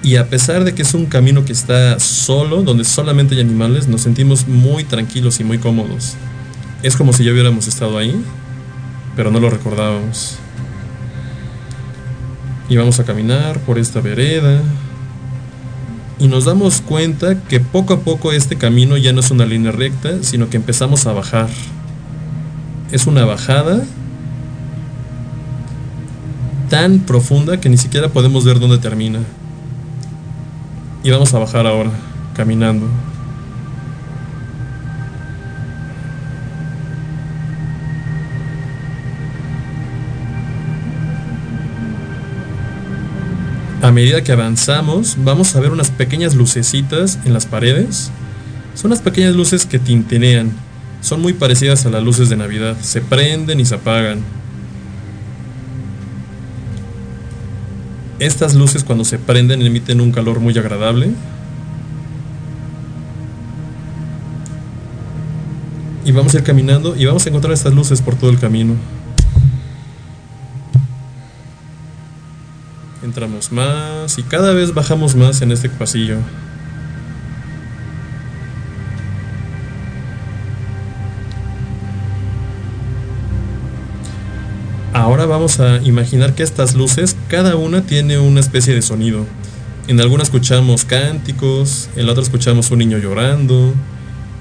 Y 0.03 0.17
a 0.17 0.31
pesar 0.31 0.65
de 0.65 0.75
que 0.75 0.83
es 0.83 0.95
un 0.95 1.05
camino 1.05 1.45
que 1.45 1.53
está 1.53 2.01
solo, 2.01 2.63
donde 2.63 2.85
solamente 2.85 3.35
hay 3.35 3.43
animales, 3.43 3.89
nos 3.89 4.01
sentimos 4.01 4.49
muy 4.49 4.85
tranquilos 4.85 5.39
y 5.39 5.45
muy 5.45 5.59
cómodos. 5.59 6.15
Es 6.83 6.97
como 6.97 7.13
si 7.13 7.25
ya 7.25 7.33
hubiéramos 7.33 7.69
estado 7.69 7.99
ahí, 7.99 8.19
pero 9.17 9.31
no 9.31 9.39
lo 9.39 9.51
recordábamos. 9.51 10.37
Y 12.71 12.77
vamos 12.77 13.01
a 13.01 13.05
caminar 13.05 13.59
por 13.61 13.79
esta 13.79 14.01
vereda, 14.01 14.63
y 16.19 16.29
nos 16.29 16.45
damos 16.47 16.81
cuenta 16.81 17.43
que 17.43 17.61
poco 17.61 17.95
a 17.95 18.01
poco 18.01 18.33
este 18.33 18.57
camino 18.57 18.97
ya 18.97 19.13
no 19.13 19.21
es 19.21 19.31
una 19.31 19.45
línea 19.45 19.73
recta, 19.73 20.23
sino 20.23 20.49
que 20.49 20.57
empezamos 20.57 21.07
a 21.07 21.13
bajar. 21.13 21.49
Es 22.91 23.07
una 23.07 23.25
bajada 23.25 23.85
tan 26.71 27.01
profunda 27.01 27.61
que 27.61 27.69
ni 27.69 27.77
siquiera 27.77 28.09
podemos 28.09 28.45
ver 28.45 28.59
dónde 28.59 28.79
termina. 28.79 29.21
Y 31.03 31.11
vamos 31.11 31.35
a 31.35 31.39
bajar 31.39 31.67
ahora, 31.67 31.91
caminando. 32.35 32.89
A 43.87 43.93
medida 43.93 44.25
que 44.25 44.33
avanzamos, 44.33 45.17
vamos 45.23 45.55
a 45.55 45.61
ver 45.61 45.71
unas 45.71 45.93
pequeñas 45.93 46.35
lucecitas 46.35 47.21
en 47.25 47.33
las 47.33 47.47
paredes. 47.47 48.11
Son 48.75 48.91
unas 48.91 49.01
pequeñas 49.01 49.37
luces 49.37 49.65
que 49.65 49.79
tintinean. 49.79 50.51
Son 51.01 51.23
muy 51.23 51.35
parecidas 51.35 51.87
a 51.87 51.91
las 51.91 52.03
luces 52.03 52.29
de 52.29 52.37
Navidad. 52.37 52.77
Se 52.83 53.01
prenden 53.01 53.61
y 53.61 53.65
se 53.65 53.77
apagan. 53.77 54.25
Estas 58.19 58.57
luces 58.57 58.83
cuando 58.83 59.05
se 59.05 59.21
prenden 59.21 59.63
emiten 59.63 60.01
un 60.01 60.11
calor 60.11 60.41
muy 60.41 60.59
agradable. 60.59 61.13
Y 66.05 66.11
vamos 66.11 66.35
a 66.35 66.39
ir 66.39 66.43
caminando 66.43 66.97
y 66.97 67.05
vamos 67.05 67.25
a 67.25 67.29
encontrar 67.29 67.55
estas 67.55 67.73
luces 67.73 68.03
por 68.03 68.17
todo 68.17 68.31
el 68.31 68.41
camino. 68.41 68.75
Entramos 73.07 73.51
más 73.51 74.19
y 74.19 74.23
cada 74.23 74.53
vez 74.53 74.75
bajamos 74.75 75.15
más 75.15 75.41
en 75.41 75.53
este 75.53 75.71
pasillo. 75.71 76.19
vamos 85.27 85.61
a 85.61 85.81
imaginar 85.83 86.35
que 86.35 86.43
estas 86.43 86.75
luces, 86.75 87.17
cada 87.29 87.57
una 87.57 87.83
tiene 87.83 88.19
una 88.19 88.41
especie 88.41 88.75
de 88.75 88.83
sonido. 88.83 89.25
En 89.89 90.01
alguna 90.01 90.23
escuchamos 90.23 90.85
cánticos, 90.85 91.89
en 91.97 92.07
la 92.07 92.13
otra 92.13 92.23
escuchamos 92.23 92.71
un 92.71 92.79
niño 92.81 92.99
llorando, 92.99 93.73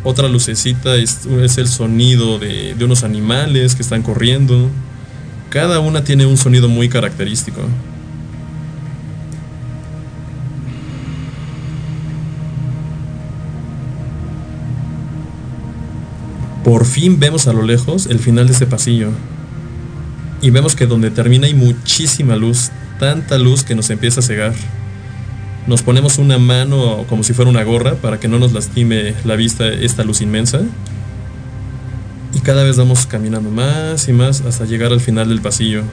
otra 0.03 0.27
lucecita 0.27 0.95
es, 0.95 1.25
el 1.25 1.67
sonido 1.67 2.39
de 2.39 2.75
unos 2.81 3.03
animales 3.03 3.75
que 3.75 3.83
están 3.83 4.01
corriendo. 4.01 4.69
Cada 5.49 5.79
una 5.79 6.03
tiene 6.03 6.25
un 6.25 6.37
sonido 6.37 6.67
muy 6.67 6.89
característico. 6.89 7.61
Por 16.65 16.83
fin 16.85 17.19
vemos 17.19 17.47
a 17.47 17.53
lo 17.53 17.61
lejos 17.61 18.07
el 18.07 18.17
final 18.17 18.47
de 18.47 18.53
ese 18.53 18.65
pasillo. 18.65 19.11
Y 20.41 20.49
vemos 20.49 20.75
que 20.75 20.87
donde 20.87 21.11
termina 21.11 21.45
hay 21.45 21.53
muchísima 21.53 22.35
luz, 22.35 22.71
tanta 22.99 23.37
luz 23.37 23.63
que 23.63 23.75
nos 23.75 23.91
empieza 23.91 24.21
a 24.21 24.23
cegar. 24.23 24.53
Nos 25.67 25.83
ponemos 25.83 26.17
una 26.17 26.39
mano 26.39 27.05
como 27.07 27.21
si 27.21 27.33
fuera 27.33 27.51
una 27.51 27.63
gorra 27.63 27.93
para 27.93 28.19
que 28.19 28.27
no 28.27 28.39
nos 28.39 28.51
lastime 28.51 29.13
la 29.25 29.35
vista 29.35 29.67
esta 29.67 30.03
luz 30.03 30.21
inmensa. 30.21 30.61
Y 32.33 32.39
cada 32.39 32.63
vez 32.63 32.77
vamos 32.77 33.05
caminando 33.05 33.51
más 33.51 34.07
y 34.07 34.13
más 34.13 34.41
hasta 34.41 34.65
llegar 34.65 34.91
al 34.91 35.01
final 35.01 35.29
del 35.29 35.41
pasillo. 35.41 35.83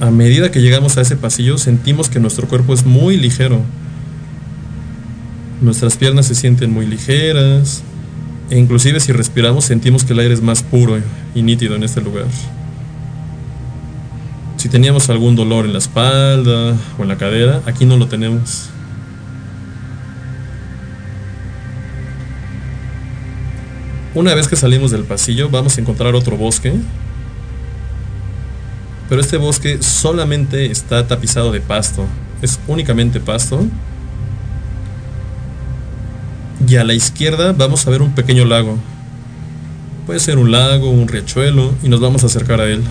A 0.00 0.10
medida 0.10 0.50
que 0.50 0.60
llegamos 0.60 0.98
a 0.98 1.02
ese 1.02 1.14
pasillo 1.14 1.58
sentimos 1.58 2.08
que 2.08 2.18
nuestro 2.18 2.48
cuerpo 2.48 2.74
es 2.74 2.84
muy 2.84 3.16
ligero. 3.16 3.62
Nuestras 5.60 5.96
piernas 5.96 6.26
se 6.26 6.34
sienten 6.34 6.72
muy 6.72 6.86
ligeras 6.86 7.82
e 8.50 8.58
inclusive 8.58 9.00
si 9.00 9.12
respiramos 9.12 9.64
sentimos 9.64 10.04
que 10.04 10.12
el 10.12 10.18
aire 10.18 10.34
es 10.34 10.42
más 10.42 10.62
puro 10.62 10.98
y 11.34 11.42
nítido 11.42 11.76
en 11.76 11.84
este 11.84 12.00
lugar. 12.00 12.26
Si 14.56 14.68
teníamos 14.68 15.10
algún 15.10 15.36
dolor 15.36 15.66
en 15.66 15.72
la 15.72 15.78
espalda 15.78 16.76
o 16.98 17.02
en 17.02 17.08
la 17.08 17.16
cadera, 17.16 17.62
aquí 17.66 17.84
no 17.84 17.96
lo 17.96 18.08
tenemos. 18.08 18.70
Una 24.14 24.34
vez 24.34 24.46
que 24.46 24.56
salimos 24.56 24.90
del 24.90 25.04
pasillo 25.04 25.50
vamos 25.50 25.76
a 25.76 25.80
encontrar 25.80 26.14
otro 26.14 26.36
bosque, 26.36 26.72
pero 29.08 29.20
este 29.20 29.36
bosque 29.36 29.82
solamente 29.82 30.70
está 30.70 31.06
tapizado 31.06 31.52
de 31.52 31.60
pasto, 31.60 32.06
es 32.40 32.60
únicamente 32.68 33.20
pasto. 33.20 33.66
Y 36.66 36.76
a 36.76 36.84
la 36.84 36.94
izquierda 36.94 37.52
vamos 37.52 37.86
a 37.86 37.90
ver 37.90 38.00
un 38.02 38.12
pequeño 38.12 38.44
lago. 38.44 38.78
Puede 40.06 40.20
ser 40.20 40.38
un 40.38 40.50
lago, 40.50 40.90
un 40.90 41.08
riachuelo, 41.08 41.74
y 41.82 41.88
nos 41.88 42.00
vamos 42.00 42.22
a 42.22 42.26
acercar 42.26 42.60
a 42.60 42.66
él. 42.66 42.82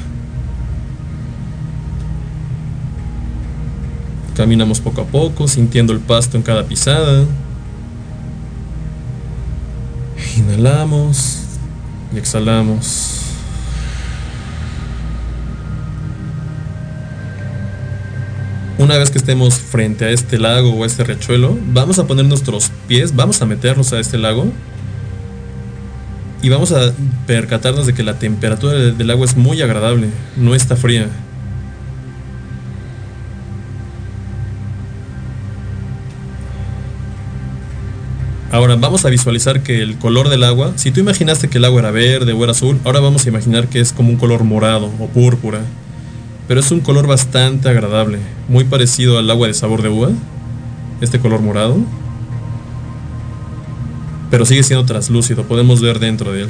Caminamos 4.35 4.79
poco 4.79 5.01
a 5.01 5.05
poco, 5.05 5.47
sintiendo 5.47 5.93
el 5.93 5.99
pasto 5.99 6.37
en 6.37 6.43
cada 6.43 6.65
pisada. 6.65 7.25
Inhalamos 10.37 11.39
y 12.13 12.17
exhalamos. 12.17 13.22
Una 18.77 18.97
vez 18.97 19.11
que 19.11 19.19
estemos 19.19 19.55
frente 19.59 20.05
a 20.05 20.09
este 20.09 20.39
lago 20.39 20.73
o 20.73 20.83
a 20.83 20.87
este 20.87 21.03
riachuelo, 21.03 21.57
vamos 21.73 21.99
a 21.99 22.07
poner 22.07 22.25
nuestros 22.25 22.71
pies, 22.87 23.15
vamos 23.15 23.41
a 23.41 23.45
meternos 23.45 23.93
a 23.93 23.99
este 23.99 24.17
lago 24.17 24.51
y 26.41 26.49
vamos 26.49 26.71
a 26.71 26.91
percatarnos 27.27 27.85
de 27.85 27.93
que 27.93 28.03
la 28.03 28.17
temperatura 28.17 28.73
del 28.73 29.11
agua 29.11 29.25
es 29.25 29.37
muy 29.37 29.61
agradable, 29.61 30.09
no 30.35 30.55
está 30.55 30.75
fría. 30.75 31.07
Ahora 38.51 38.75
vamos 38.75 39.05
a 39.05 39.09
visualizar 39.09 39.63
que 39.63 39.81
el 39.81 39.97
color 39.97 40.29
del 40.29 40.43
agua, 40.43 40.73
si 40.75 40.91
tú 40.91 40.99
imaginaste 40.99 41.47
que 41.47 41.59
el 41.59 41.65
agua 41.65 41.79
era 41.79 41.91
verde 41.91 42.33
o 42.33 42.43
era 42.43 42.51
azul, 42.51 42.79
ahora 42.83 42.99
vamos 42.99 43.25
a 43.25 43.29
imaginar 43.29 43.67
que 43.67 43.79
es 43.79 43.93
como 43.93 44.09
un 44.09 44.17
color 44.17 44.43
morado 44.43 44.91
o 44.99 45.07
púrpura. 45.07 45.61
Pero 46.53 46.61
es 46.61 46.69
un 46.69 46.81
color 46.81 47.07
bastante 47.07 47.67
agradable, 47.67 48.19
muy 48.47 48.63
parecido 48.63 49.17
al 49.17 49.27
agua 49.31 49.47
de 49.47 49.55
sabor 49.55 49.81
de 49.81 49.89
uva, 49.89 50.09
este 51.01 51.17
color 51.17 51.41
morado. 51.41 51.79
Pero 54.29 54.45
sigue 54.45 54.61
siendo 54.61 54.85
translúcido, 54.85 55.45
podemos 55.45 55.81
ver 55.81 55.97
dentro 55.97 56.31
de 56.31 56.43
él. 56.43 56.49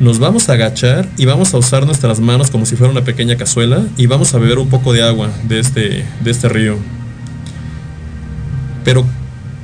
Nos 0.00 0.18
vamos 0.18 0.48
a 0.48 0.54
agachar 0.54 1.08
y 1.16 1.26
vamos 1.26 1.54
a 1.54 1.58
usar 1.58 1.86
nuestras 1.86 2.18
manos 2.18 2.50
como 2.50 2.66
si 2.66 2.74
fuera 2.74 2.90
una 2.90 3.04
pequeña 3.04 3.36
cazuela 3.36 3.86
y 3.96 4.08
vamos 4.08 4.34
a 4.34 4.38
beber 4.38 4.58
un 4.58 4.68
poco 4.68 4.92
de 4.92 5.04
agua 5.04 5.30
de 5.44 5.60
este, 5.60 6.04
de 6.24 6.30
este 6.32 6.48
río. 6.48 6.76
Pero 8.82 9.06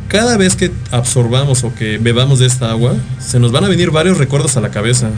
cada 0.07 0.37
vez 0.37 0.55
que 0.55 0.71
absorbamos 0.93 1.65
o 1.65 1.75
que 1.75 1.99
bebamos 1.99 2.39
de 2.39 2.47
esta 2.47 2.71
agua, 2.71 2.95
se 3.19 3.41
nos 3.41 3.51
van 3.51 3.65
a 3.65 3.69
venir 3.69 3.91
varios 3.91 4.17
recuerdos 4.17 4.57
a 4.57 4.61
la 4.61 4.71
cabeza. 4.71 5.11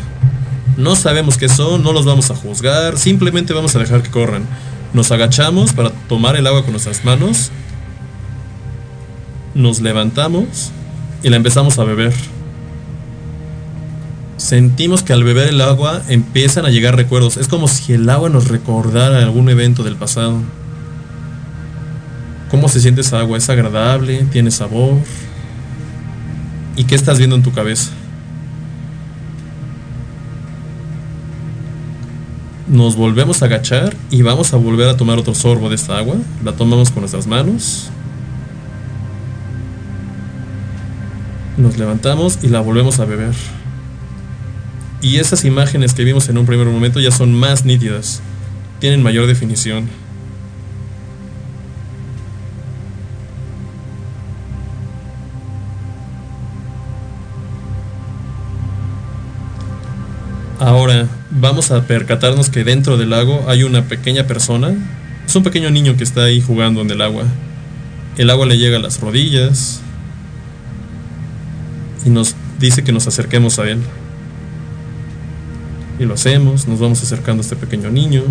No 0.76 0.96
sabemos 0.96 1.36
qué 1.36 1.48
son, 1.48 1.82
no 1.82 1.92
los 1.92 2.04
vamos 2.04 2.30
a 2.30 2.34
juzgar, 2.34 2.98
simplemente 2.98 3.52
vamos 3.52 3.76
a 3.76 3.78
dejar 3.78 4.02
que 4.02 4.10
corran. 4.10 4.46
Nos 4.92 5.12
agachamos 5.12 5.72
para 5.72 5.90
tomar 6.08 6.36
el 6.36 6.46
agua 6.46 6.62
con 6.62 6.72
nuestras 6.72 7.04
manos, 7.04 7.50
nos 9.54 9.80
levantamos 9.80 10.70
y 11.22 11.28
la 11.28 11.36
empezamos 11.36 11.78
a 11.78 11.84
beber. 11.84 12.14
Sentimos 14.36 15.02
que 15.02 15.12
al 15.12 15.22
beber 15.22 15.48
el 15.48 15.60
agua 15.60 16.02
empiezan 16.08 16.64
a 16.64 16.70
llegar 16.70 16.96
recuerdos. 16.96 17.36
Es 17.36 17.46
como 17.46 17.68
si 17.68 17.92
el 17.92 18.08
agua 18.08 18.30
nos 18.30 18.48
recordara 18.48 19.18
algún 19.18 19.50
evento 19.50 19.82
del 19.84 19.96
pasado. 19.96 20.40
¿Cómo 22.50 22.68
se 22.68 22.80
siente 22.80 23.02
esa 23.02 23.20
agua? 23.20 23.36
¿Es 23.36 23.50
agradable? 23.50 24.24
¿Tiene 24.32 24.50
sabor? 24.50 24.96
¿Y 26.74 26.84
qué 26.84 26.94
estás 26.94 27.18
viendo 27.18 27.36
en 27.36 27.42
tu 27.42 27.52
cabeza? 27.52 27.90
Nos 32.70 32.94
volvemos 32.94 33.42
a 33.42 33.46
agachar 33.46 33.96
y 34.12 34.22
vamos 34.22 34.54
a 34.54 34.56
volver 34.56 34.88
a 34.88 34.96
tomar 34.96 35.18
otro 35.18 35.34
sorbo 35.34 35.68
de 35.68 35.74
esta 35.74 35.98
agua. 35.98 36.14
La 36.44 36.52
tomamos 36.52 36.92
con 36.92 37.00
nuestras 37.00 37.26
manos. 37.26 37.90
Nos 41.56 41.78
levantamos 41.78 42.38
y 42.44 42.46
la 42.46 42.60
volvemos 42.60 43.00
a 43.00 43.06
beber. 43.06 43.34
Y 45.02 45.16
esas 45.16 45.44
imágenes 45.44 45.94
que 45.94 46.04
vimos 46.04 46.28
en 46.28 46.38
un 46.38 46.46
primer 46.46 46.68
momento 46.68 47.00
ya 47.00 47.10
son 47.10 47.34
más 47.34 47.64
nítidas. 47.64 48.22
Tienen 48.78 49.02
mayor 49.02 49.26
definición. 49.26 49.88
Vamos 61.40 61.70
a 61.70 61.86
percatarnos 61.86 62.50
que 62.50 62.64
dentro 62.64 62.96
del 62.96 63.10
lago 63.10 63.44
hay 63.48 63.62
una 63.62 63.84
pequeña 63.84 64.26
persona. 64.26 64.74
Es 65.26 65.34
un 65.34 65.42
pequeño 65.42 65.70
niño 65.70 65.96
que 65.96 66.04
está 66.04 66.24
ahí 66.24 66.40
jugando 66.40 66.82
en 66.82 66.90
el 66.90 67.00
agua. 67.00 67.24
El 68.18 68.30
agua 68.30 68.46
le 68.46 68.58
llega 68.58 68.76
a 68.76 68.80
las 68.80 69.00
rodillas 69.00 69.80
y 72.04 72.10
nos 72.10 72.34
dice 72.58 72.84
que 72.84 72.92
nos 72.92 73.06
acerquemos 73.06 73.58
a 73.58 73.68
él. 73.68 73.78
Y 75.98 76.04
lo 76.04 76.14
hacemos, 76.14 76.66
nos 76.66 76.80
vamos 76.80 77.02
acercando 77.02 77.40
a 77.40 77.44
este 77.44 77.56
pequeño 77.56 77.90
niño. 77.90 78.22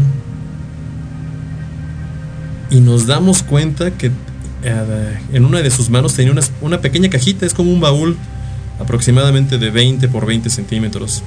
Y 2.69 2.81
nos 2.81 3.07
damos 3.07 3.41
cuenta 3.41 3.91
que 3.91 4.11
eh, 4.63 5.19
en 5.33 5.45
una 5.45 5.61
de 5.61 5.71
sus 5.71 5.89
manos 5.89 6.13
tenía 6.13 6.31
una, 6.31 6.41
una 6.61 6.81
pequeña 6.81 7.09
cajita, 7.09 7.45
es 7.45 7.53
como 7.53 7.71
un 7.71 7.81
baúl 7.81 8.15
aproximadamente 8.79 9.57
de 9.57 9.71
20 9.71 10.07
por 10.09 10.25
20 10.25 10.49
centímetros 10.49 11.23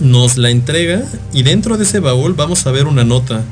nos 0.00 0.36
la 0.36 0.50
entrega 0.50 1.02
y 1.32 1.42
dentro 1.42 1.76
de 1.76 1.84
ese 1.84 2.00
baúl 2.00 2.34
vamos 2.34 2.66
a 2.66 2.72
ver 2.72 2.86
una 2.86 3.04
nota. 3.04 3.42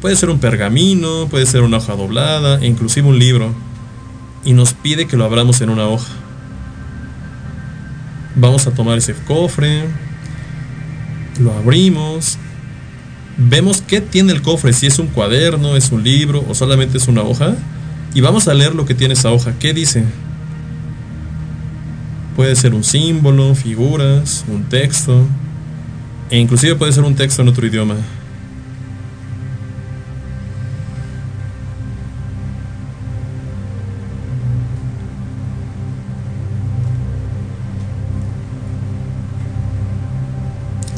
Puede 0.00 0.16
ser 0.16 0.30
un 0.30 0.38
pergamino, 0.38 1.26
puede 1.28 1.46
ser 1.46 1.62
una 1.62 1.78
hoja 1.78 1.94
doblada 1.96 2.60
e 2.60 2.66
inclusive 2.66 3.08
un 3.08 3.18
libro. 3.18 3.52
Y 4.44 4.52
nos 4.52 4.74
pide 4.74 5.06
que 5.06 5.16
lo 5.16 5.24
abramos 5.24 5.60
en 5.60 5.70
una 5.70 5.88
hoja. 5.88 6.12
Vamos 8.36 8.66
a 8.66 8.72
tomar 8.72 8.98
ese 8.98 9.14
cofre, 9.14 9.84
lo 11.40 11.52
abrimos, 11.52 12.38
vemos 13.38 13.82
qué 13.82 14.00
tiene 14.00 14.32
el 14.32 14.42
cofre, 14.42 14.72
si 14.72 14.86
es 14.86 14.98
un 14.98 15.06
cuaderno, 15.08 15.74
es 15.74 15.90
un 15.90 16.04
libro 16.04 16.44
o 16.48 16.54
solamente 16.54 16.98
es 16.98 17.08
una 17.08 17.22
hoja. 17.22 17.54
Y 18.14 18.20
vamos 18.20 18.48
a 18.48 18.54
leer 18.54 18.74
lo 18.74 18.86
que 18.86 18.94
tiene 18.94 19.14
esa 19.14 19.30
hoja. 19.30 19.54
¿Qué 19.58 19.74
dice? 19.74 20.04
Puede 22.34 22.54
ser 22.56 22.74
un 22.74 22.84
símbolo, 22.84 23.54
figuras, 23.54 24.44
un 24.48 24.64
texto. 24.64 25.26
E 26.30 26.38
inclusive 26.38 26.74
puede 26.74 26.92
ser 26.92 27.04
un 27.04 27.14
texto 27.14 27.42
en 27.42 27.48
otro 27.48 27.66
idioma. 27.66 27.96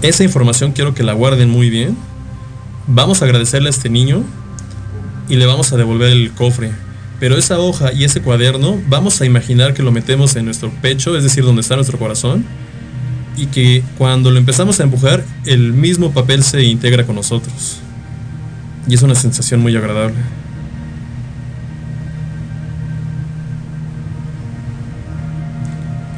Esa 0.00 0.24
información 0.24 0.72
quiero 0.72 0.94
que 0.94 1.02
la 1.02 1.12
guarden 1.12 1.50
muy 1.50 1.68
bien. 1.68 1.96
Vamos 2.86 3.20
a 3.20 3.26
agradecerle 3.26 3.68
a 3.68 3.70
este 3.70 3.90
niño 3.90 4.24
y 5.28 5.36
le 5.36 5.44
vamos 5.44 5.72
a 5.72 5.76
devolver 5.76 6.10
el 6.10 6.32
cofre. 6.32 6.70
Pero 7.20 7.36
esa 7.36 7.58
hoja 7.58 7.92
y 7.92 8.04
ese 8.04 8.22
cuaderno 8.22 8.80
vamos 8.88 9.20
a 9.20 9.26
imaginar 9.26 9.74
que 9.74 9.82
lo 9.82 9.92
metemos 9.92 10.36
en 10.36 10.46
nuestro 10.46 10.70
pecho, 10.80 11.16
es 11.16 11.24
decir, 11.24 11.44
donde 11.44 11.60
está 11.60 11.74
nuestro 11.74 11.98
corazón 11.98 12.46
y 13.38 13.46
que 13.46 13.82
cuando 13.96 14.30
lo 14.30 14.38
empezamos 14.38 14.80
a 14.80 14.82
empujar, 14.82 15.24
el 15.46 15.72
mismo 15.72 16.10
papel 16.10 16.42
se 16.42 16.64
integra 16.64 17.06
con 17.06 17.14
nosotros. 17.14 17.78
Y 18.88 18.94
es 18.94 19.02
una 19.02 19.14
sensación 19.14 19.60
muy 19.60 19.76
agradable. 19.76 20.16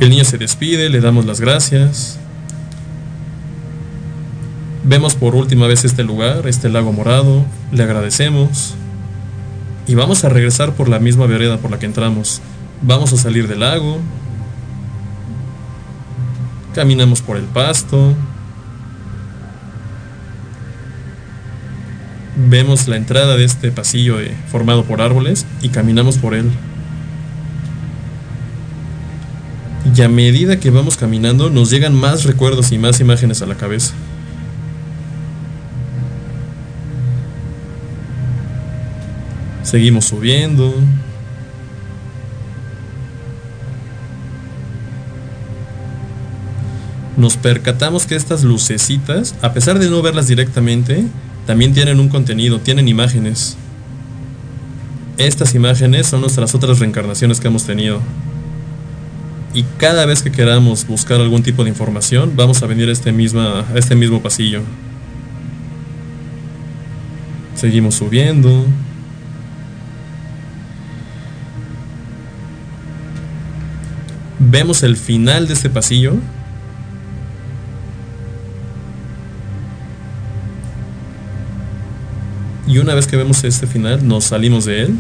El 0.01 0.09
niño 0.09 0.25
se 0.25 0.39
despide, 0.39 0.89
le 0.89 1.01
damos 1.01 1.27
las 1.27 1.41
gracias. 1.41 2.19
Vemos 4.83 5.15
por 5.15 5.35
última 5.35 5.67
vez 5.67 5.85
este 5.85 6.05
lugar, 6.05 6.49
este 6.49 6.71
lago 6.71 6.91
morado, 6.91 7.45
le 7.71 7.83
agradecemos. 7.83 8.75
Y 9.87 9.95
vamos 9.95 10.25
a 10.25 10.31
regresar 10.31 10.73
por 10.73 10.89
la 10.89 11.01
misma 11.01 11.27
vereda 11.27 11.59
por 11.59 11.71
la 11.71 11.79
que 11.79 11.85
entramos. 11.85 12.41
Vamos 12.81 13.13
a 13.13 13.19
salir 13.19 13.47
del 13.47 13.61
lago. 13.61 13.99
Caminamos 16.75 17.21
por 17.23 17.37
el 17.37 17.45
pasto. 17.45 18.15
Vemos 22.49 22.87
la 22.89 22.97
entrada 22.97 23.37
de 23.37 23.45
este 23.45 23.71
pasillo 23.71 24.17
de- 24.19 24.35
formado 24.51 24.85
por 24.85 25.01
árboles 25.03 25.47
y 25.63 25.69
caminamos 25.69 26.17
por 26.19 26.35
él. 26.35 26.51
Y 29.95 30.03
a 30.03 30.09
medida 30.09 30.61
que 30.61 30.71
vamos 30.71 30.97
caminando 30.97 31.51
nos 31.51 31.71
llegan 31.71 31.95
más 31.95 32.25
recuerdos 32.25 32.71
y 32.73 32.79
más 32.79 33.01
imágenes 33.01 33.43
a 33.43 33.47
la 33.47 33.57
cabeza. 33.57 33.93
Seguimos 39.63 40.07
subiendo. 40.07 40.75
Nos 47.21 47.37
percatamos 47.37 48.07
que 48.07 48.17
estas 48.17 48.45
lucecitas, 48.45 49.35
a 49.43 49.53
pesar 49.53 49.79
de 49.79 49.91
no 49.91 50.01
verlas 50.01 50.27
directamente, 50.27 51.05
también 51.47 51.75
tienen 51.75 52.01
un 52.01 52.09
contenido, 52.09 52.61
tienen 52.61 52.89
imágenes. 52.89 53.59
Estas 55.19 55.55
imágenes 55.55 56.07
son 56.07 56.23
nuestras 56.23 56.55
otras 56.55 56.79
reencarnaciones 56.79 57.39
que 57.39 57.49
hemos 57.49 57.65
tenido. 57.65 58.01
Y 59.53 59.65
cada 59.77 60.07
vez 60.07 60.23
que 60.23 60.33
queramos 60.33 60.87
buscar 60.87 61.21
algún 61.21 61.43
tipo 61.43 61.63
de 61.63 61.69
información, 61.69 62.33
vamos 62.37 62.63
a 62.63 62.67
venir 62.67 62.89
a 62.89 62.93
este, 62.93 63.13
misma, 63.13 63.67
a 63.71 63.77
este 63.79 63.95
mismo 63.95 64.23
pasillo. 64.23 64.63
Seguimos 67.55 67.97
subiendo. 67.97 68.65
Vemos 74.39 74.83
el 74.83 74.97
final 74.97 75.47
de 75.49 75.53
este 75.53 75.69
pasillo. 75.69 76.15
Y 82.71 82.79
una 82.79 82.95
vez 82.95 83.09
que 83.09 83.17
vemos 83.17 83.43
este 83.43 83.67
final, 83.67 84.07
nos 84.07 84.27
salimos 84.27 84.65
de 84.65 84.83
él. 84.83 84.95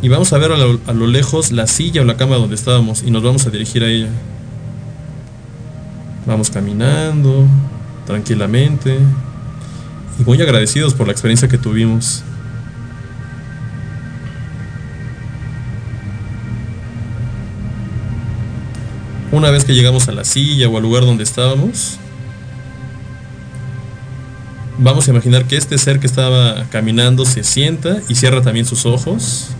Y 0.00 0.08
vamos 0.08 0.32
a 0.32 0.38
ver 0.38 0.52
a 0.52 0.56
lo, 0.56 0.80
a 0.86 0.92
lo 0.94 1.06
lejos 1.06 1.52
la 1.52 1.66
silla 1.66 2.00
o 2.00 2.04
la 2.06 2.16
cama 2.16 2.36
donde 2.36 2.54
estábamos 2.54 3.02
y 3.02 3.10
nos 3.10 3.22
vamos 3.22 3.46
a 3.46 3.50
dirigir 3.50 3.82
a 3.82 3.88
ella. 3.88 4.08
Vamos 6.24 6.48
caminando 6.48 7.46
tranquilamente 8.06 8.98
y 10.18 10.24
muy 10.24 10.40
agradecidos 10.40 10.94
por 10.94 11.06
la 11.06 11.12
experiencia 11.12 11.46
que 11.46 11.58
tuvimos. 11.58 12.22
Una 19.30 19.50
vez 19.50 19.66
que 19.66 19.74
llegamos 19.74 20.08
a 20.08 20.12
la 20.12 20.24
silla 20.24 20.70
o 20.70 20.76
al 20.78 20.82
lugar 20.82 21.04
donde 21.04 21.24
estábamos, 21.24 21.98
vamos 24.78 25.08
a 25.08 25.10
imaginar 25.10 25.44
que 25.46 25.56
este 25.56 25.76
ser 25.76 26.00
que 26.00 26.06
estaba 26.06 26.64
caminando 26.70 27.24
se 27.24 27.44
sienta 27.44 27.98
y 28.08 28.14
cierra 28.14 28.42
también 28.42 28.64
sus 28.64 28.86
ojos. 28.86 29.50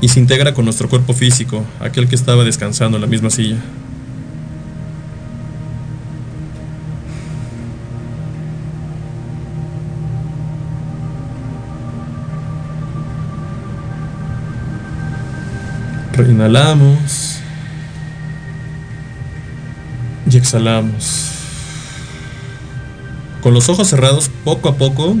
Y 0.00 0.08
se 0.08 0.20
integra 0.20 0.54
con 0.54 0.64
nuestro 0.64 0.88
cuerpo 0.88 1.14
físico, 1.14 1.64
aquel 1.80 2.08
que 2.08 2.14
estaba 2.14 2.44
descansando 2.44 2.96
en 2.96 3.00
la 3.02 3.08
misma 3.08 3.30
silla. 3.30 3.56
Inhalamos 16.36 17.35
y 20.30 20.36
exhalamos. 20.36 21.30
Con 23.42 23.54
los 23.54 23.68
ojos 23.68 23.88
cerrados, 23.88 24.30
poco 24.44 24.68
a 24.68 24.76
poco, 24.76 25.16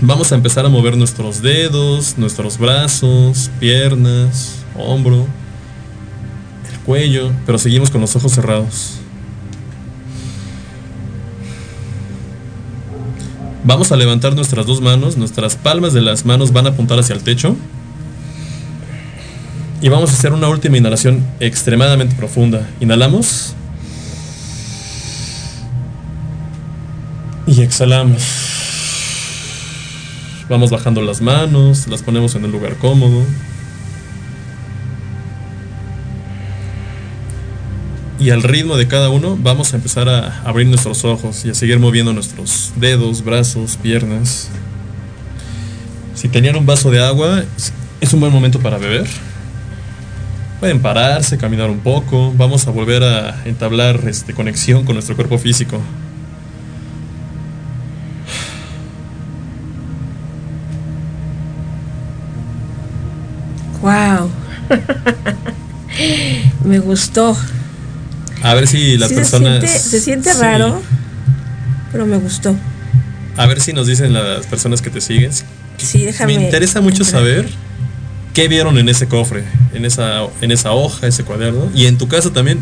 vamos 0.00 0.32
a 0.32 0.36
empezar 0.36 0.64
a 0.64 0.68
mover 0.68 0.96
nuestros 0.96 1.42
dedos, 1.42 2.16
nuestros 2.18 2.58
brazos, 2.58 3.50
piernas, 3.58 4.64
hombro, 4.76 5.26
el 6.72 6.78
cuello, 6.80 7.32
pero 7.46 7.58
seguimos 7.58 7.90
con 7.90 8.00
los 8.00 8.14
ojos 8.14 8.32
cerrados. 8.32 8.98
Vamos 13.64 13.90
a 13.92 13.96
levantar 13.96 14.34
nuestras 14.34 14.66
dos 14.66 14.82
manos, 14.82 15.16
nuestras 15.16 15.56
palmas 15.56 15.94
de 15.94 16.02
las 16.02 16.26
manos 16.26 16.52
van 16.52 16.66
a 16.66 16.70
apuntar 16.70 16.98
hacia 16.98 17.14
el 17.14 17.22
techo. 17.22 17.56
Y 19.80 19.88
vamos 19.88 20.10
a 20.10 20.12
hacer 20.12 20.32
una 20.32 20.48
última 20.48 20.76
inhalación 20.76 21.24
extremadamente 21.40 22.14
profunda. 22.14 22.68
Inhalamos. 22.80 23.54
Y 27.56 27.62
exhalamos. 27.62 28.20
Vamos 30.48 30.70
bajando 30.70 31.02
las 31.02 31.20
manos, 31.20 31.86
las 31.86 32.02
ponemos 32.02 32.34
en 32.34 32.44
el 32.44 32.50
lugar 32.50 32.76
cómodo. 32.76 33.22
Y 38.18 38.30
al 38.30 38.42
ritmo 38.42 38.76
de 38.76 38.88
cada 38.88 39.08
uno 39.10 39.38
vamos 39.40 39.72
a 39.72 39.76
empezar 39.76 40.08
a 40.08 40.40
abrir 40.44 40.66
nuestros 40.66 41.04
ojos 41.04 41.44
y 41.44 41.50
a 41.50 41.54
seguir 41.54 41.78
moviendo 41.78 42.12
nuestros 42.12 42.72
dedos, 42.76 43.22
brazos, 43.22 43.76
piernas. 43.76 44.48
Si 46.14 46.28
tenían 46.28 46.56
un 46.56 46.66
vaso 46.66 46.90
de 46.90 47.04
agua, 47.04 47.44
es 48.00 48.12
un 48.12 48.20
buen 48.20 48.32
momento 48.32 48.58
para 48.58 48.78
beber. 48.78 49.06
Pueden 50.58 50.80
pararse, 50.80 51.38
caminar 51.38 51.70
un 51.70 51.80
poco. 51.80 52.32
Vamos 52.36 52.66
a 52.66 52.72
volver 52.72 53.04
a 53.04 53.44
entablar 53.44 54.00
este, 54.08 54.32
conexión 54.32 54.84
con 54.84 54.94
nuestro 54.94 55.14
cuerpo 55.14 55.38
físico. 55.38 55.80
Gustó. 66.94 67.36
A 68.42 68.54
ver 68.54 68.66
si 68.68 68.96
las 68.98 69.08
Sí, 69.08 69.14
personas. 69.16 69.60
Se 69.60 69.66
siente, 69.68 69.88
se 69.90 70.00
siente 70.00 70.32
Sí. 70.32 70.40
raro, 70.40 70.80
pero 71.92 72.06
me 72.06 72.18
gustó. 72.18 72.54
A 73.36 73.46
ver 73.46 73.60
si 73.60 73.72
nos 73.72 73.86
dicen 73.88 74.12
las 74.12 74.46
personas 74.46 74.80
que 74.80 74.90
te 74.90 75.00
siguen. 75.00 75.32
Sí, 75.76 76.04
déjame. 76.04 76.36
Me 76.38 76.44
interesa 76.44 76.80
mucho 76.80 77.02
entrar. 77.02 77.20
saber 77.22 77.48
qué 78.32 78.46
vieron 78.46 78.78
en 78.78 78.88
ese 78.88 79.06
cofre, 79.08 79.42
en 79.74 79.84
esa, 79.84 80.20
en 80.40 80.52
esa 80.52 80.70
hoja, 80.72 81.06
ese 81.08 81.24
cuaderno. 81.24 81.68
Y 81.74 81.86
en 81.86 81.98
tu 81.98 82.06
caso 82.06 82.30
también, 82.30 82.60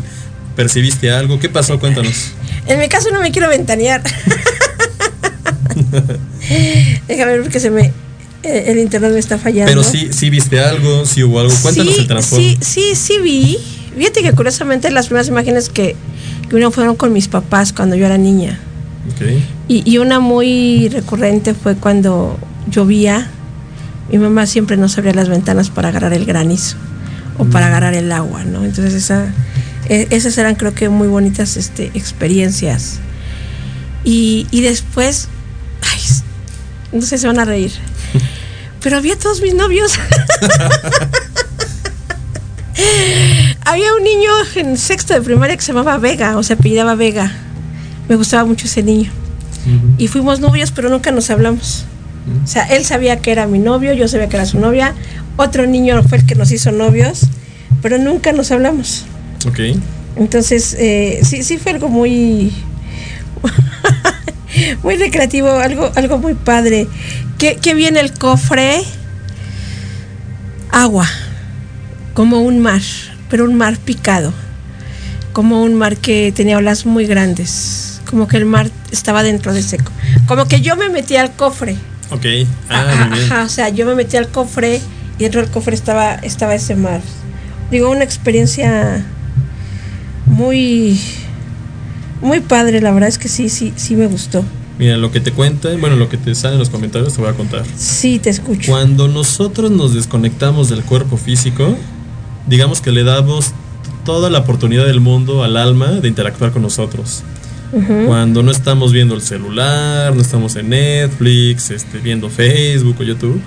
¿percibiste 0.55 1.11
algo? 1.11 1.39
¿Qué 1.39 1.49
pasó? 1.49 1.79
Cuéntanos. 1.79 2.31
En 2.65 2.79
mi 2.79 2.87
caso 2.87 3.09
no 3.11 3.19
me 3.19 3.29
quiero 3.31 3.49
ventanear. 3.49 4.01
Déjame 7.07 7.31
ver 7.33 7.41
porque 7.43 7.59
se 7.59 7.69
me. 7.69 7.91
eh, 8.43 8.63
El 8.67 8.79
internet 8.79 9.11
me 9.11 9.19
está 9.19 9.37
fallando. 9.37 9.69
Pero 9.69 9.83
sí, 9.83 10.09
sí 10.11 10.29
viste 10.29 10.59
algo, 10.59 11.05
sí 11.05 11.23
hubo 11.23 11.39
algo. 11.41 11.53
Cuéntanos 11.61 11.93
sí, 11.95 11.99
el 12.01 12.07
transformo. 12.07 12.45
Sí, 12.45 12.57
sí, 12.61 12.95
sí 12.95 13.17
vi. 13.21 13.57
Fíjate 13.95 14.21
que 14.21 14.33
curiosamente 14.33 14.89
las 14.91 15.07
primeras 15.07 15.27
imágenes 15.27 15.69
que, 15.69 15.95
que 16.49 16.55
uno 16.55 16.71
fueron 16.71 16.95
con 16.95 17.13
mis 17.13 17.27
papás 17.27 17.73
cuando 17.73 17.95
yo 17.95 18.05
era 18.05 18.17
niña. 18.17 18.59
Y, 19.67 19.83
y 19.89 19.97
una 19.97 20.19
muy 20.19 20.89
recurrente 20.89 21.53
fue 21.53 21.75
cuando 21.75 22.37
llovía. 22.69 23.27
Mi 24.11 24.17
mamá 24.17 24.45
siempre 24.45 24.77
nos 24.77 24.97
abría 24.97 25.13
las 25.13 25.29
ventanas 25.29 25.69
para 25.69 25.89
agarrar 25.89 26.13
el 26.13 26.25
granizo 26.25 26.77
o 27.37 27.45
para 27.45 27.67
agarrar 27.67 27.93
el 27.95 28.11
agua, 28.11 28.43
¿no? 28.43 28.63
Entonces 28.63 28.93
esa, 28.93 29.25
e- 29.89 30.07
esas 30.11 30.37
eran 30.37 30.55
creo 30.55 30.73
que 30.73 30.89
muy 30.89 31.07
bonitas 31.07 31.57
este, 31.57 31.85
experiencias. 31.93 32.99
Y, 34.03 34.47
y 34.51 34.61
después, 34.61 35.27
ay, 35.81 35.99
no 36.91 37.01
sé, 37.05 37.17
se 37.17 37.27
van 37.27 37.39
a 37.39 37.45
reír. 37.45 37.71
Pero 38.81 38.97
había 38.97 39.17
todos 39.17 39.41
mis 39.41 39.53
novios. 39.55 39.93
en 44.55 44.77
sexto 44.77 45.13
de 45.13 45.21
primaria 45.21 45.55
que 45.55 45.61
se 45.61 45.73
llamaba 45.73 45.97
Vega, 45.97 46.37
o 46.37 46.43
se 46.43 46.53
apellidaba 46.53 46.95
Vega. 46.95 47.31
Me 48.09 48.15
gustaba 48.15 48.45
mucho 48.45 48.65
ese 48.65 48.83
niño. 48.83 49.11
Y 49.97 50.07
fuimos 50.07 50.39
novios, 50.41 50.71
pero 50.71 50.89
nunca 50.89 51.11
nos 51.11 51.29
hablamos. 51.29 51.85
O 52.43 52.47
sea, 52.47 52.63
él 52.65 52.83
sabía 52.83 53.19
que 53.19 53.31
era 53.31 53.47
mi 53.47 53.59
novio, 53.59 53.93
yo 53.93 54.07
sabía 54.07 54.27
que 54.27 54.35
era 54.35 54.45
su 54.45 54.59
novia. 54.59 54.93
Otro 55.37 55.65
niño 55.65 56.03
fue 56.03 56.19
el 56.19 56.25
que 56.25 56.35
nos 56.35 56.51
hizo 56.51 56.71
novios, 56.71 57.27
pero 57.81 57.97
nunca 57.97 58.33
nos 58.33 58.51
hablamos. 58.51 59.05
Ok. 59.47 59.59
Entonces, 60.15 60.75
eh, 60.77 61.21
sí, 61.23 61.43
sí 61.43 61.57
fue 61.57 61.71
algo 61.71 61.89
muy, 61.89 62.53
muy 64.83 64.95
recreativo, 64.95 65.49
algo, 65.49 65.91
algo 65.95 66.17
muy 66.17 66.33
padre. 66.33 66.87
¿Qué, 67.37 67.57
qué 67.61 67.73
viene 67.73 67.99
el 67.99 68.13
cofre? 68.13 68.83
Agua, 70.71 71.07
como 72.13 72.41
un 72.41 72.59
mar, 72.59 72.81
pero 73.29 73.45
un 73.45 73.55
mar 73.55 73.77
picado, 73.77 74.33
como 75.31 75.63
un 75.63 75.73
mar 75.75 75.97
que 75.97 76.31
tenía 76.31 76.57
olas 76.57 76.85
muy 76.85 77.05
grandes, 77.05 78.01
como 78.05 78.27
que 78.27 78.37
el 78.37 78.45
mar 78.45 78.69
estaba 78.91 79.23
dentro 79.23 79.53
de 79.53 79.61
seco, 79.61 79.91
como 80.27 80.47
que 80.47 80.61
yo 80.61 80.75
me 80.75 80.89
metí 80.89 81.15
al 81.15 81.35
cofre. 81.35 81.75
Ok. 82.11 82.25
Ah, 82.69 83.07
muy 83.09 83.17
bien. 83.17 83.31
Ajá, 83.31 83.43
o 83.43 83.49
sea, 83.49 83.69
yo 83.69 83.85
me 83.85 83.95
metí 83.95 84.17
al 84.17 84.27
cofre 84.27 84.81
y 85.17 85.23
dentro 85.23 85.41
del 85.41 85.49
cofre 85.49 85.75
estaba, 85.75 86.15
estaba 86.15 86.53
ese 86.55 86.75
mar. 86.75 87.01
Digo, 87.71 87.89
una 87.89 88.03
experiencia 88.03 89.03
muy, 90.25 90.99
muy 92.21 92.39
padre, 92.39 92.81
la 92.81 92.91
verdad 92.91 93.09
es 93.09 93.17
que 93.17 93.29
sí, 93.29 93.49
sí, 93.49 93.73
sí 93.75 93.95
me 93.95 94.07
gustó. 94.07 94.43
Mira, 94.79 94.97
lo 94.97 95.11
que 95.11 95.19
te 95.19 95.31
cuenta, 95.31 95.69
bueno, 95.77 95.95
lo 95.95 96.09
que 96.09 96.17
te 96.17 96.33
sale 96.33 96.53
en 96.53 96.59
los 96.59 96.69
comentarios 96.69 97.13
te 97.13 97.21
voy 97.21 97.29
a 97.29 97.33
contar. 97.33 97.63
Sí, 97.77 98.19
te 98.19 98.29
escucho. 98.29 98.71
Cuando 98.71 99.07
nosotros 99.07 99.69
nos 99.69 99.93
desconectamos 99.93 100.69
del 100.69 100.83
cuerpo 100.83 101.17
físico, 101.17 101.77
digamos 102.47 102.81
que 102.81 102.91
le 102.91 103.03
damos 103.03 103.51
toda 104.05 104.29
la 104.29 104.39
oportunidad 104.39 104.85
del 104.85 104.99
mundo 104.99 105.43
al 105.43 105.55
alma 105.57 105.87
de 105.91 106.07
interactuar 106.07 106.51
con 106.51 106.61
nosotros. 106.61 107.23
Cuando 108.05 108.43
no 108.43 108.51
estamos 108.51 108.91
viendo 108.91 109.15
el 109.15 109.21
celular, 109.23 110.13
no 110.15 110.21
estamos 110.21 110.55
en 110.57 110.69
Netflix, 110.69 111.71
este, 111.71 111.97
viendo 111.97 112.29
Facebook 112.29 112.97
o 112.99 113.03
YouTube, 113.03 113.41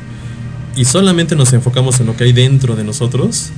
y 0.75 0.85
solamente 0.85 1.37
nos 1.37 1.53
enfocamos 1.53 2.01
en 2.01 2.07
lo 2.07 2.17
que 2.17 2.25
hay 2.25 2.33
dentro 2.33 2.75
de 2.75 2.83
nosotros, 2.83 3.51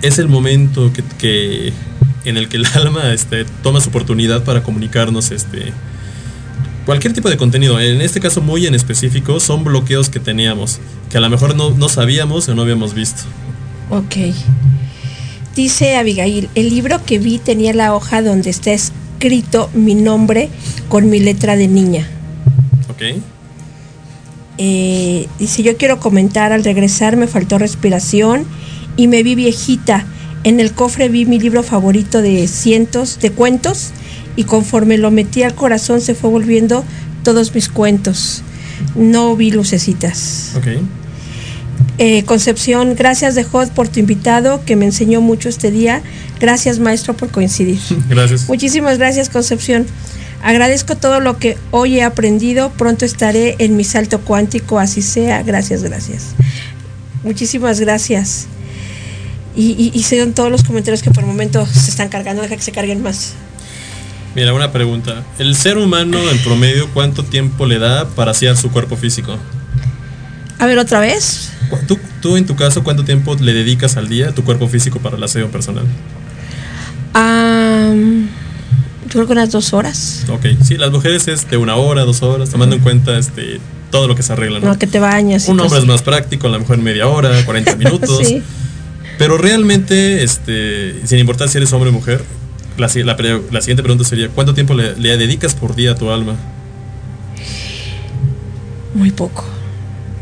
es 0.00 0.18
el 0.18 0.28
momento 0.28 0.92
que, 0.94 1.02
que- 1.18 1.72
en 2.24 2.38
el 2.38 2.48
que 2.48 2.56
el 2.56 2.64
alma 2.74 3.12
este, 3.12 3.44
toma 3.62 3.82
su 3.82 3.90
oportunidad 3.90 4.44
para 4.44 4.62
comunicarnos 4.62 5.30
este, 5.30 5.72
cualquier 6.86 7.12
tipo 7.12 7.28
de 7.28 7.36
contenido. 7.36 7.78
En 7.78 8.00
este 8.00 8.18
caso 8.20 8.40
muy 8.40 8.66
en 8.66 8.74
específico, 8.74 9.40
son 9.40 9.62
bloqueos 9.62 10.08
que 10.08 10.20
teníamos, 10.20 10.78
que 11.10 11.18
a 11.18 11.20
lo 11.20 11.28
mejor 11.28 11.54
no, 11.54 11.70
no 11.70 11.88
sabíamos 11.90 12.48
o 12.48 12.54
no 12.54 12.62
habíamos 12.62 12.94
visto. 12.94 13.22
Ok. 13.90 14.16
Dice 15.54 15.96
Abigail, 15.96 16.48
el 16.56 16.68
libro 16.68 17.04
que 17.04 17.18
vi 17.18 17.38
tenía 17.38 17.72
la 17.72 17.94
hoja 17.94 18.22
donde 18.22 18.50
está 18.50 18.72
escrito 18.72 19.70
mi 19.72 19.94
nombre 19.94 20.48
con 20.88 21.08
mi 21.08 21.20
letra 21.20 21.56
de 21.56 21.68
niña. 21.68 22.08
¿Ok? 22.90 23.02
Eh, 24.58 25.28
dice, 25.38 25.62
yo 25.62 25.76
quiero 25.76 26.00
comentar, 26.00 26.52
al 26.52 26.64
regresar 26.64 27.16
me 27.16 27.28
faltó 27.28 27.58
respiración 27.58 28.44
y 28.96 29.06
me 29.06 29.22
vi 29.22 29.36
viejita. 29.36 30.06
En 30.42 30.58
el 30.58 30.72
cofre 30.72 31.08
vi 31.08 31.24
mi 31.24 31.38
libro 31.38 31.62
favorito 31.62 32.20
de 32.20 32.48
cientos 32.48 33.20
de 33.20 33.30
cuentos 33.30 33.92
y 34.36 34.44
conforme 34.44 34.98
lo 34.98 35.10
metí 35.10 35.44
al 35.44 35.54
corazón 35.54 36.00
se 36.00 36.14
fue 36.14 36.30
volviendo 36.30 36.84
todos 37.22 37.54
mis 37.54 37.68
cuentos. 37.68 38.42
No 38.96 39.36
vi 39.36 39.52
lucecitas. 39.52 40.52
Ok. 40.56 40.66
Eh, 41.98 42.24
Concepción, 42.24 42.96
gracias 42.96 43.36
de 43.36 43.44
Hot 43.44 43.70
por 43.70 43.88
tu 43.88 44.00
invitado 44.00 44.64
que 44.64 44.74
me 44.74 44.84
enseñó 44.84 45.20
mucho 45.20 45.48
este 45.48 45.70
día. 45.70 46.02
Gracias 46.40 46.78
maestro 46.78 47.14
por 47.14 47.30
coincidir. 47.30 47.78
Gracias. 48.08 48.48
Muchísimas 48.48 48.98
gracias 48.98 49.28
Concepción. 49.28 49.86
Agradezco 50.42 50.96
todo 50.96 51.20
lo 51.20 51.38
que 51.38 51.56
hoy 51.70 51.98
he 51.98 52.02
aprendido. 52.02 52.70
Pronto 52.70 53.04
estaré 53.04 53.56
en 53.60 53.76
mi 53.76 53.84
salto 53.84 54.20
cuántico, 54.20 54.78
así 54.78 55.00
sea. 55.00 55.42
Gracias, 55.42 55.82
gracias. 55.82 56.34
Muchísimas 57.22 57.80
gracias. 57.80 58.46
Y, 59.56 59.92
y, 59.94 60.32
todos 60.32 60.50
los 60.50 60.64
comentarios 60.64 61.02
que 61.02 61.10
por 61.10 61.22
el 61.22 61.28
momento 61.28 61.64
se 61.64 61.90
están 61.90 62.08
cargando. 62.08 62.42
Deja 62.42 62.56
que 62.56 62.62
se 62.62 62.72
carguen 62.72 63.02
más. 63.02 63.34
Mira, 64.34 64.52
una 64.52 64.72
pregunta. 64.72 65.24
¿El 65.38 65.54
ser 65.54 65.78
humano 65.78 66.18
en 66.28 66.38
promedio 66.40 66.90
cuánto 66.92 67.24
tiempo 67.24 67.64
le 67.64 67.78
da 67.78 68.06
para 68.08 68.32
hacer 68.32 68.56
su 68.56 68.70
cuerpo 68.70 68.96
físico? 68.96 69.38
A 70.58 70.66
ver, 70.66 70.78
otra 70.78 71.00
vez. 71.00 71.52
¿Tú, 71.86 71.98
tú 72.20 72.36
en 72.36 72.46
tu 72.46 72.56
caso 72.56 72.82
cuánto 72.84 73.04
tiempo 73.04 73.36
le 73.40 73.52
dedicas 73.52 73.96
al 73.96 74.08
día 74.08 74.30
a 74.30 74.32
tu 74.32 74.44
cuerpo 74.44 74.68
físico 74.68 74.98
para 74.98 75.16
el 75.16 75.22
aseo 75.22 75.48
personal? 75.50 75.84
Am, 77.12 78.26
yo 79.04 79.10
creo 79.10 79.26
que 79.26 79.32
unas 79.32 79.50
dos 79.50 79.72
horas. 79.72 80.24
Ok, 80.28 80.46
sí, 80.62 80.76
las 80.76 80.90
mujeres 80.90 81.28
es 81.28 81.48
de 81.48 81.56
una 81.56 81.76
hora, 81.76 82.04
dos 82.04 82.22
horas, 82.22 82.50
tomando 82.50 82.76
en 82.76 82.82
cuenta 82.82 83.18
este 83.18 83.60
todo 83.90 84.08
lo 84.08 84.16
que 84.16 84.24
se 84.24 84.32
arregla, 84.32 84.58
¿no? 84.58 84.66
No, 84.66 84.78
que 84.78 84.88
te 84.88 84.98
bañas. 84.98 85.46
Un 85.46 85.60
hombre 85.60 85.78
es 85.78 85.86
más 85.86 86.02
práctico, 86.02 86.48
a 86.48 86.50
lo 86.50 86.58
mejor 86.58 86.78
media 86.78 87.06
hora, 87.06 87.44
40 87.44 87.76
minutos. 87.78 88.26
Sí. 88.26 88.42
Pero 89.18 89.38
realmente, 89.38 90.24
este, 90.24 91.06
sin 91.06 91.20
importar 91.20 91.48
si 91.48 91.58
eres 91.58 91.72
hombre 91.72 91.90
o 91.90 91.92
mujer, 91.92 92.24
la, 92.76 92.88
la 92.88 93.40
la 93.52 93.60
siguiente 93.60 93.84
pregunta 93.84 94.04
sería, 94.04 94.28
¿cuánto 94.30 94.52
tiempo 94.52 94.74
le, 94.74 94.96
le 94.96 95.16
dedicas 95.16 95.54
por 95.54 95.76
día 95.76 95.92
a 95.92 95.94
tu 95.94 96.10
alma? 96.10 96.34
Muy 98.94 99.12
poco. 99.12 99.44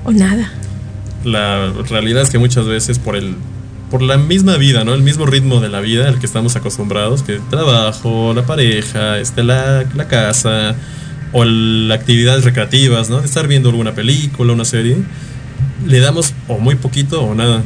O 0.04 0.12
nada. 0.12 0.52
La 1.24 1.72
realidad 1.88 2.22
es 2.22 2.30
que 2.30 2.38
muchas 2.38 2.66
veces 2.66 2.98
por 2.98 3.16
el 3.16 3.36
por 3.90 4.00
la 4.00 4.16
misma 4.16 4.56
vida, 4.56 4.84
¿no? 4.84 4.94
El 4.94 5.02
mismo 5.02 5.26
ritmo 5.26 5.60
de 5.60 5.68
la 5.68 5.80
vida 5.80 6.08
al 6.08 6.18
que 6.18 6.24
estamos 6.24 6.56
acostumbrados, 6.56 7.22
que 7.22 7.34
el 7.34 7.48
trabajo, 7.50 8.32
la 8.34 8.46
pareja, 8.46 9.18
este, 9.18 9.42
la, 9.42 9.84
la 9.94 10.08
casa, 10.08 10.74
o 11.32 11.44
las 11.44 11.98
actividades 11.98 12.44
recreativas, 12.44 13.10
¿no? 13.10 13.20
De 13.20 13.26
estar 13.26 13.48
viendo 13.48 13.68
alguna 13.68 13.94
película, 13.94 14.52
una 14.52 14.64
serie, 14.64 14.96
le 15.86 16.00
damos 16.00 16.32
o 16.48 16.58
muy 16.58 16.74
poquito 16.76 17.22
o 17.22 17.34
nada. 17.34 17.62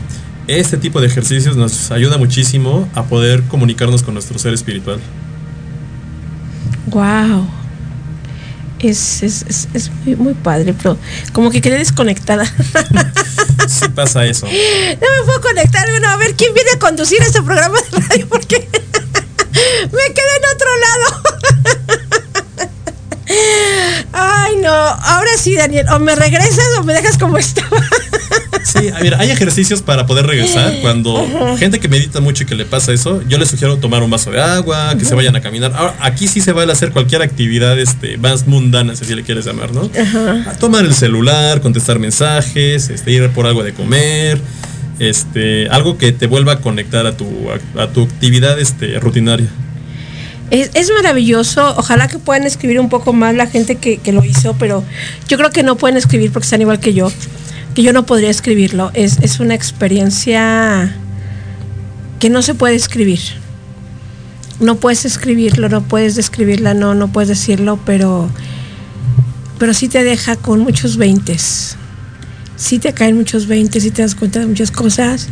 Este 0.47 0.77
tipo 0.77 1.01
de 1.01 1.09
ejercicios 1.09 1.57
nos 1.57 1.91
ayuda 1.91 2.19
muchísimo 2.19 2.89
a 2.95 3.05
poder 3.05 3.43
comunicarnos 3.45 4.03
con 4.03 4.15
nuestro 4.15 4.39
ser 4.39 4.55
espiritual. 4.55 4.99
Wow. 6.87 7.49
Es, 8.81 9.23
es, 9.23 9.45
es, 9.49 9.69
es 9.73 9.91
muy, 10.05 10.17
muy 10.17 10.35
padre, 10.35 10.75
pero 10.75 10.99
como 11.33 11.51
que 11.51 11.61
quedé 11.61 11.79
desconectada. 11.79 12.45
Sí 13.69 13.89
pasa 13.89 14.25
eso. 14.25 14.47
No 14.47 14.53
me 14.53 15.25
puedo 15.25 15.41
conectar. 15.41 15.91
Bueno, 15.91 16.09
a 16.09 16.17
ver 16.17 16.35
quién 16.37 16.55
viene 16.55 16.71
a 16.73 16.79
conducir 16.79 17.21
este 17.23 17.43
programa 17.43 17.79
de 17.81 17.99
radio 17.99 18.29
porque 18.29 18.57
me 19.59 20.15
quedé 20.15 20.37
en 20.37 20.45
otro 20.55 20.69
lado. 20.77 21.23
Ay, 24.19 24.57
no. 24.63 24.73
Ahora 24.73 25.31
sí, 25.39 25.55
Daniel. 25.55 25.87
O 25.91 25.99
me 25.99 26.15
regresas 26.15 26.65
o 26.79 26.85
me 26.85 26.95
dejas 26.95 27.19
como 27.19 27.37
estaba. 27.37 27.77
Sí, 28.65 28.89
a 28.89 28.99
ver, 28.99 29.15
hay 29.15 29.31
ejercicios 29.31 29.83
para 29.83 30.07
poder 30.07 30.27
regresar. 30.27 30.73
Cuando 30.81 31.19
Ajá. 31.19 31.57
gente 31.59 31.79
que 31.79 31.89
medita 31.89 32.21
mucho 32.21 32.43
y 32.43 32.47
que 32.47 32.55
le 32.55 32.65
pasa 32.65 32.93
eso, 32.93 33.23
yo 33.29 33.39
les 33.39 33.51
sugiero 33.51 33.77
tomar 33.77 34.03
un 34.03 34.11
vaso 34.11 34.31
de 34.31 34.41
agua, 34.41 34.95
que 34.99 35.05
se 35.05 35.15
vayan 35.15 35.37
a 35.37 35.41
caminar. 35.41 35.73
Ahora, 35.77 35.95
aquí 36.01 36.27
sí 36.27 36.41
se 36.41 36.53
vale 36.53 36.73
hacer 36.73 36.91
cualquier 36.93 37.23
actividad 37.23 37.79
este, 37.79 38.17
más 38.17 38.47
mundana, 38.47 38.97
si 38.97 39.15
le 39.15 39.23
quieres 39.23 39.45
llamar, 39.45 39.73
¿no? 39.73 39.91
Ajá. 40.01 40.51
A 40.51 40.55
tomar 40.55 40.85
el 40.85 40.95
celular, 40.95 41.61
contestar 41.61 41.99
mensajes, 41.99 42.89
este, 42.89 43.13
ir 43.13 43.31
por 43.31 43.47
algo 43.47 43.63
de 43.63 43.73
comer, 43.73 44.41
este, 44.99 45.69
algo 45.69 45.99
que 45.99 46.13
te 46.13 46.27
vuelva 46.27 46.55
a 46.55 46.61
conectar 46.61 47.07
a 47.07 47.17
tu, 47.17 47.27
a, 47.77 47.83
a 47.83 47.89
tu 47.89 48.03
actividad 48.03 48.59
este, 48.59 48.99
rutinaria. 48.99 49.49
Es, 50.51 50.71
es 50.75 50.91
maravilloso. 50.91 51.75
Ojalá 51.77 52.09
que 52.09 52.19
puedan 52.19 52.45
escribir 52.45 52.79
un 52.81 52.89
poco 52.89 53.13
más 53.13 53.35
la 53.35 53.47
gente 53.47 53.77
que, 53.77 53.99
que 53.99 54.13
lo 54.13 54.25
hizo, 54.25 54.55
pero 54.59 54.85
yo 55.29 55.37
creo 55.39 55.51
que 55.51 55.63
no 55.63 55.77
pueden 55.77 55.97
escribir 55.97 56.33
porque 56.33 56.45
están 56.45 56.61
igual 56.61 56.81
que 56.81 56.95
yo. 56.95 57.11
Que 57.75 57.83
yo 57.83 57.93
no 57.93 58.07
podría 58.07 58.31
escribirlo. 58.31 58.91
Es, 58.95 59.19
es 59.23 59.41
una 59.41 59.55
experiencia 59.55 60.97
que 62.21 62.31
no 62.31 62.43
se 62.43 62.55
puede 62.55 62.75
escribir. 62.75 63.21
No 64.59 64.77
puedes 64.77 65.05
escribirlo, 65.05 65.69
no 65.69 65.83
puedes 65.83 66.15
describirla, 66.15 66.73
no, 66.73 66.95
no 66.95 67.09
puedes 67.09 67.29
decirlo, 67.29 67.79
pero, 67.85 68.31
pero 69.59 69.75
sí 69.75 69.89
te 69.89 70.03
deja 70.03 70.37
con 70.37 70.61
muchos 70.61 70.97
veintes. 70.97 71.77
Sí 72.57 72.79
te 72.79 72.95
caen 72.95 73.17
muchos 73.17 73.47
veintes, 73.47 73.83
sí 73.83 73.91
te 73.91 74.01
das 74.01 74.15
cuenta 74.15 74.41
de 74.41 74.47
muchas 74.47 74.71
cosas. 74.71 75.29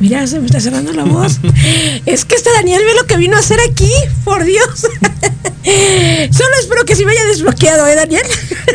Mira, 0.00 0.26
se 0.26 0.40
me 0.40 0.46
está 0.46 0.60
cerrando 0.60 0.92
la 0.92 1.04
voz. 1.04 1.38
es 2.06 2.24
que 2.24 2.34
este 2.34 2.50
Daniel 2.52 2.82
ve 2.84 2.94
lo 2.94 3.06
que 3.06 3.16
vino 3.16 3.36
a 3.36 3.40
hacer 3.40 3.58
aquí, 3.60 3.90
por 4.24 4.44
Dios. 4.44 4.68
Solo 6.30 6.50
espero 6.60 6.84
que 6.84 6.94
sí 6.94 7.04
me 7.04 7.12
haya 7.12 7.24
desbloqueado, 7.24 7.86
¿eh, 7.86 7.94
Daniel? 7.94 8.22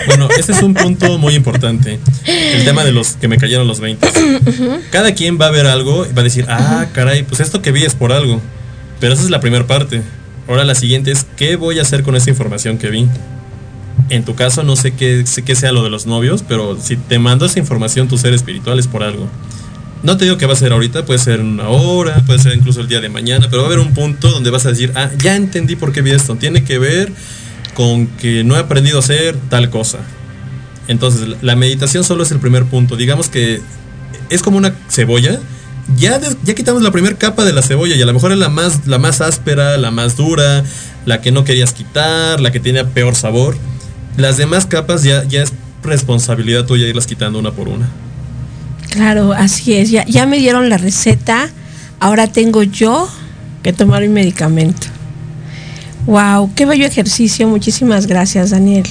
Bueno, 0.08 0.28
ese 0.38 0.54
es 0.54 0.62
un 0.62 0.74
punto 0.76 1.18
muy 1.18 1.36
importante. 1.36 2.00
El 2.26 2.64
tema 2.66 2.84
de 2.84 2.92
los 2.92 3.14
que 3.14 3.28
me 3.28 3.38
cayeron 3.38 3.68
los 3.68 3.80
20. 3.80 4.08
Cada 4.92 5.14
quien 5.14 5.40
va 5.40 5.48
a 5.48 5.52
ver 5.52 5.68
algo 5.68 6.06
y 6.06 6.14
va 6.14 6.22
a 6.22 6.24
decir, 6.24 6.46
ah, 6.50 6.88
caray, 6.94 7.24
pues 7.24 7.42
esto 7.42 7.62
que 7.62 7.72
vi 7.72 7.84
es 7.84 7.96
por 7.96 8.12
algo. 8.12 8.42
Pero 9.00 9.14
esa 9.14 9.24
es 9.24 9.30
la 9.30 9.40
primera 9.40 9.68
parte. 9.68 10.02
Ahora 10.48 10.64
la 10.64 10.74
siguiente 10.74 11.12
es, 11.12 11.26
¿qué 11.38 11.58
voy 11.58 11.78
a 11.80 11.84
hacer 11.84 12.04
con 12.04 12.16
esa 12.16 12.32
información 12.32 12.78
que 12.80 12.90
vi? 12.90 13.08
En 14.10 14.26
tu 14.26 14.34
caso, 14.34 14.64
no 14.64 14.76
sé 14.76 14.92
qué, 14.92 15.26
sé 15.28 15.44
qué 15.44 15.56
sea 15.56 15.72
lo 15.72 15.84
de 15.84 15.92
los 15.92 16.08
novios, 16.08 16.44
pero 16.48 16.78
si 16.82 16.98
te 16.98 17.20
mando 17.20 17.46
esa 17.46 17.60
información 17.60 18.08
tu 18.08 18.18
ser 18.18 18.34
espiritual 18.34 18.80
es 18.80 18.88
por 18.88 19.04
algo. 19.04 19.30
No 20.02 20.16
te 20.16 20.24
digo 20.26 20.38
que 20.38 20.46
va 20.46 20.54
a 20.54 20.56
ser 20.56 20.72
ahorita, 20.72 21.06
puede 21.06 21.20
ser 21.20 21.42
una 21.42 21.68
hora, 21.70 22.24
puede 22.26 22.40
ser 22.40 22.56
incluso 22.56 22.80
el 22.82 22.88
día 22.88 23.02
de 23.02 23.10
mañana, 23.10 23.48
pero 23.50 23.64
va 23.64 23.68
a 23.68 23.72
haber 23.74 23.80
un 23.86 23.94
punto 23.94 24.30
donde 24.32 24.50
vas 24.50 24.66
a 24.66 24.70
decir, 24.70 24.94
ah, 24.96 25.10
ya 25.22 25.36
entendí 25.36 25.76
por 25.76 25.92
qué 25.92 26.02
vi 26.02 26.12
esto. 26.12 26.36
Tiene 26.36 26.64
que 26.64 26.80
ver 26.80 27.12
con 27.74 28.08
que 28.08 28.44
no 28.46 28.56
he 28.56 28.60
aprendido 28.60 28.98
a 28.98 29.00
hacer 29.02 29.36
tal 29.50 29.70
cosa. 29.70 30.00
Entonces, 30.88 31.28
la- 31.42 31.56
meditación 31.56 32.04
solo 32.04 32.24
es 32.24 32.32
el 32.32 32.40
primer 32.40 32.64
punto. 32.66 32.96
Digamos 32.96 33.28
que 33.30 33.60
es 34.30 34.42
como 34.42 34.58
una 34.58 34.74
cebolla. 34.90 35.40
Ya, 35.98 36.20
ya 36.44 36.56
quitamos 36.56 36.82
la 36.82 36.92
primera 36.92 37.18
capa 37.18 37.44
de 37.46 37.52
la 37.52 37.62
cebolla 37.62 37.96
y 37.96 38.02
a 38.02 38.06
lo 38.06 38.14
mejor 38.14 38.32
es 38.32 38.38
la 38.38 38.50
más, 38.50 38.88
la 38.88 39.00
más 39.00 39.22
áspera, 39.22 39.78
la 39.78 39.92
más 39.92 40.16
dura, 40.16 40.64
la 41.06 41.20
que 41.20 41.32
no 41.32 41.44
querías 41.44 41.74
quitar, 41.74 42.40
la 42.40 42.52
que 42.52 42.60
tenía 42.60 42.88
peor 42.88 43.16
sabor. 43.16 43.58
Las 44.16 44.38
demás 44.38 44.66
capas 44.66 45.04
ya, 45.04 45.24
ya 45.26 45.42
es 45.44 45.52
responsabilidad 45.84 46.66
tuya 46.66 46.88
irlas 46.88 47.06
quitando 47.08 47.38
una 47.40 47.52
por 47.52 47.68
una. 47.68 47.90
Claro, 48.90 49.34
así 49.34 49.74
es. 49.74 49.92
Ya, 49.92 50.26
me 50.26 50.38
dieron 50.38 50.70
la 50.70 50.78
receta. 50.78 51.50
Ahora 52.00 52.28
tengo 52.28 52.64
yo 52.64 53.10
que 53.64 53.74
tomar 53.74 54.02
mi 54.02 54.10
medicamento. 54.10 54.88
Wow, 56.06 56.54
qué 56.56 56.66
bello 56.66 56.86
ejercicio. 56.86 57.48
Muchísimas 57.48 58.08
gracias, 58.08 58.50
Daniel. 58.50 58.86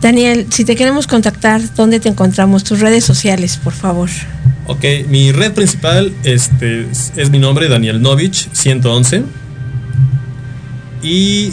Daniel, 0.00 0.46
si 0.50 0.64
te 0.64 0.74
queremos 0.74 1.06
contactar, 1.06 1.62
¿dónde 1.74 2.00
te 2.00 2.08
encontramos? 2.08 2.64
Tus 2.64 2.80
redes 2.80 3.04
sociales, 3.04 3.56
por 3.56 3.72
favor. 3.72 4.10
Ok, 4.66 4.84
mi 5.08 5.32
red 5.32 5.52
principal 5.52 6.12
este, 6.24 6.82
es, 6.90 7.12
es 7.16 7.30
mi 7.30 7.38
nombre, 7.38 7.68
Daniel 7.68 8.02
Novich, 8.02 8.48
111. 8.52 9.22
Y 11.02 11.52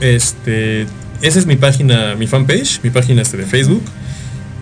este, 0.00 0.86
esa 1.22 1.38
es 1.38 1.46
mi 1.46 1.56
página, 1.56 2.14
mi 2.14 2.26
fanpage, 2.26 2.80
mi 2.82 2.90
página 2.90 3.22
este, 3.22 3.36
de 3.36 3.46
Facebook. 3.46 3.82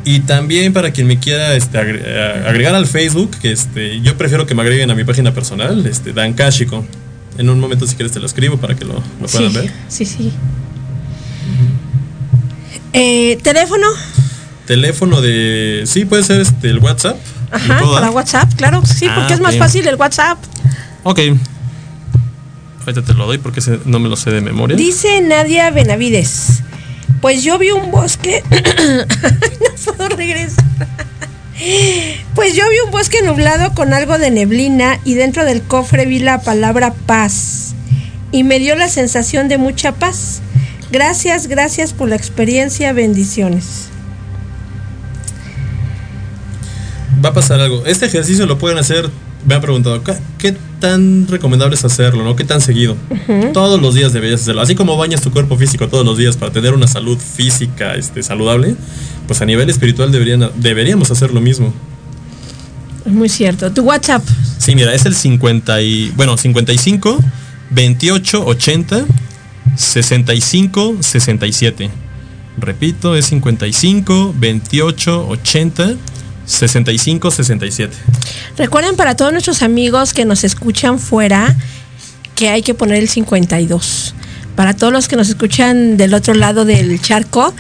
Y 0.04 0.20
también 0.20 0.72
para 0.72 0.90
quien 0.92 1.06
me 1.06 1.18
quiera 1.18 1.54
este, 1.54 1.78
eh, 1.80 2.44
agregar 2.46 2.74
al 2.74 2.86
Facebook, 2.86 3.30
que 3.40 3.52
este, 3.52 4.00
yo 4.02 4.16
prefiero 4.18 4.46
que 4.46 4.54
me 4.54 4.62
agreguen 4.62 4.90
a 4.90 4.94
mi 4.94 5.04
página 5.04 5.32
personal, 5.32 5.86
este, 5.86 6.12
Dan 6.12 6.34
Kashiko. 6.34 6.84
En 7.38 7.48
un 7.48 7.58
momento 7.58 7.86
si 7.86 7.96
quieres 7.96 8.12
te 8.12 8.20
lo 8.20 8.26
escribo 8.26 8.58
para 8.58 8.76
que 8.76 8.84
lo, 8.84 9.02
lo 9.20 9.26
puedan 9.26 9.50
sí, 9.50 9.56
ver. 9.56 9.70
sí, 9.88 10.04
sí. 10.04 10.32
Eh, 12.92 13.38
¿Teléfono? 13.42 13.86
Teléfono 14.66 15.20
de... 15.20 15.82
Sí, 15.86 16.04
puede 16.04 16.22
ser 16.22 16.40
este, 16.40 16.68
el 16.68 16.78
WhatsApp. 16.78 17.16
¿Me 17.50 17.74
Ajá, 17.74 17.80
para 17.92 18.10
WhatsApp, 18.10 18.54
claro, 18.54 18.82
sí, 18.84 19.06
Ah, 19.08 19.14
porque 19.16 19.34
es 19.34 19.40
más 19.40 19.56
fácil 19.56 19.86
el 19.86 19.96
WhatsApp. 19.96 20.38
Ok. 21.02 21.20
Ahorita 22.80 23.02
te 23.02 23.14
lo 23.14 23.26
doy 23.26 23.38
porque 23.38 23.60
no 23.84 23.98
me 23.98 24.08
lo 24.08 24.16
sé 24.16 24.30
de 24.30 24.40
memoria. 24.40 24.76
Dice 24.76 25.20
Nadia 25.22 25.70
Benavides. 25.70 26.62
Pues 27.24 27.42
yo 27.42 27.56
vi 27.56 27.70
un 27.70 27.90
bosque. 27.90 28.44
no 28.50 29.94
puedo 29.94 30.10
regresar. 30.10 30.62
Pues 32.34 32.54
yo 32.54 32.68
vi 32.68 32.76
un 32.84 32.90
bosque 32.90 33.22
nublado 33.22 33.72
con 33.72 33.94
algo 33.94 34.18
de 34.18 34.30
neblina 34.30 35.00
y 35.04 35.14
dentro 35.14 35.46
del 35.46 35.62
cofre 35.62 36.04
vi 36.04 36.18
la 36.18 36.42
palabra 36.42 36.92
paz. 36.92 37.76
Y 38.30 38.44
me 38.44 38.58
dio 38.58 38.76
la 38.76 38.90
sensación 38.90 39.48
de 39.48 39.56
mucha 39.56 39.92
paz. 39.92 40.42
Gracias, 40.92 41.46
gracias 41.46 41.94
por 41.94 42.10
la 42.10 42.16
experiencia. 42.16 42.92
Bendiciones. 42.92 43.88
Va 47.24 47.30
a 47.30 47.32
pasar 47.32 47.58
algo. 47.58 47.86
Este 47.86 48.04
ejercicio 48.04 48.44
lo 48.44 48.58
pueden 48.58 48.76
hacer. 48.76 49.08
Me 49.46 49.54
han 49.54 49.60
preguntado, 49.60 50.02
¿qué, 50.02 50.14
qué 50.38 50.56
tan 50.80 51.26
recomendable 51.28 51.74
es 51.74 51.84
hacerlo? 51.84 52.24
¿no? 52.24 52.36
¿Qué 52.36 52.44
tan 52.44 52.60
seguido? 52.60 52.96
Todos 53.52 53.80
los 53.80 53.94
días 53.94 54.12
deberías 54.12 54.42
hacerlo. 54.42 54.62
Así 54.62 54.74
como 54.74 54.96
bañas 54.96 55.20
tu 55.20 55.30
cuerpo 55.30 55.56
físico 55.56 55.88
todos 55.88 56.04
los 56.04 56.16
días 56.16 56.36
para 56.36 56.52
tener 56.52 56.74
una 56.74 56.86
salud 56.86 57.18
física 57.18 57.94
este, 57.94 58.22
saludable, 58.22 58.76
pues 59.26 59.40
a 59.42 59.46
nivel 59.46 59.68
espiritual 59.70 60.12
deberían, 60.12 60.50
deberíamos 60.56 61.10
hacer 61.10 61.32
lo 61.32 61.40
mismo. 61.40 61.72
Es 63.04 63.12
muy 63.12 63.28
cierto. 63.28 63.70
Tu 63.70 63.82
WhatsApp. 63.82 64.22
Sí, 64.58 64.74
mira, 64.74 64.94
es 64.94 65.04
el 65.04 65.14
50 65.14 65.82
y, 65.82 66.10
bueno, 66.16 66.36
55 66.36 67.18
28 67.70 68.46
80 68.46 69.04
65 69.76 70.96
67. 71.00 71.90
Repito, 72.56 73.16
es 73.16 73.26
55 73.26 74.34
28 74.38 75.28
80 75.28 75.94
65 76.46 77.30
67. 77.30 77.94
Recuerden 78.56 78.96
para 78.96 79.16
todos 79.16 79.32
nuestros 79.32 79.62
amigos 79.62 80.12
que 80.12 80.24
nos 80.24 80.44
escuchan 80.44 80.98
fuera 80.98 81.54
que 82.34 82.48
hay 82.48 82.62
que 82.62 82.74
poner 82.74 82.98
el 82.98 83.08
52. 83.08 84.14
Para 84.56 84.74
todos 84.74 84.92
los 84.92 85.08
que 85.08 85.16
nos 85.16 85.28
escuchan 85.28 85.96
del 85.96 86.14
otro 86.14 86.34
lado 86.34 86.64
del 86.64 87.00
charco, 87.00 87.54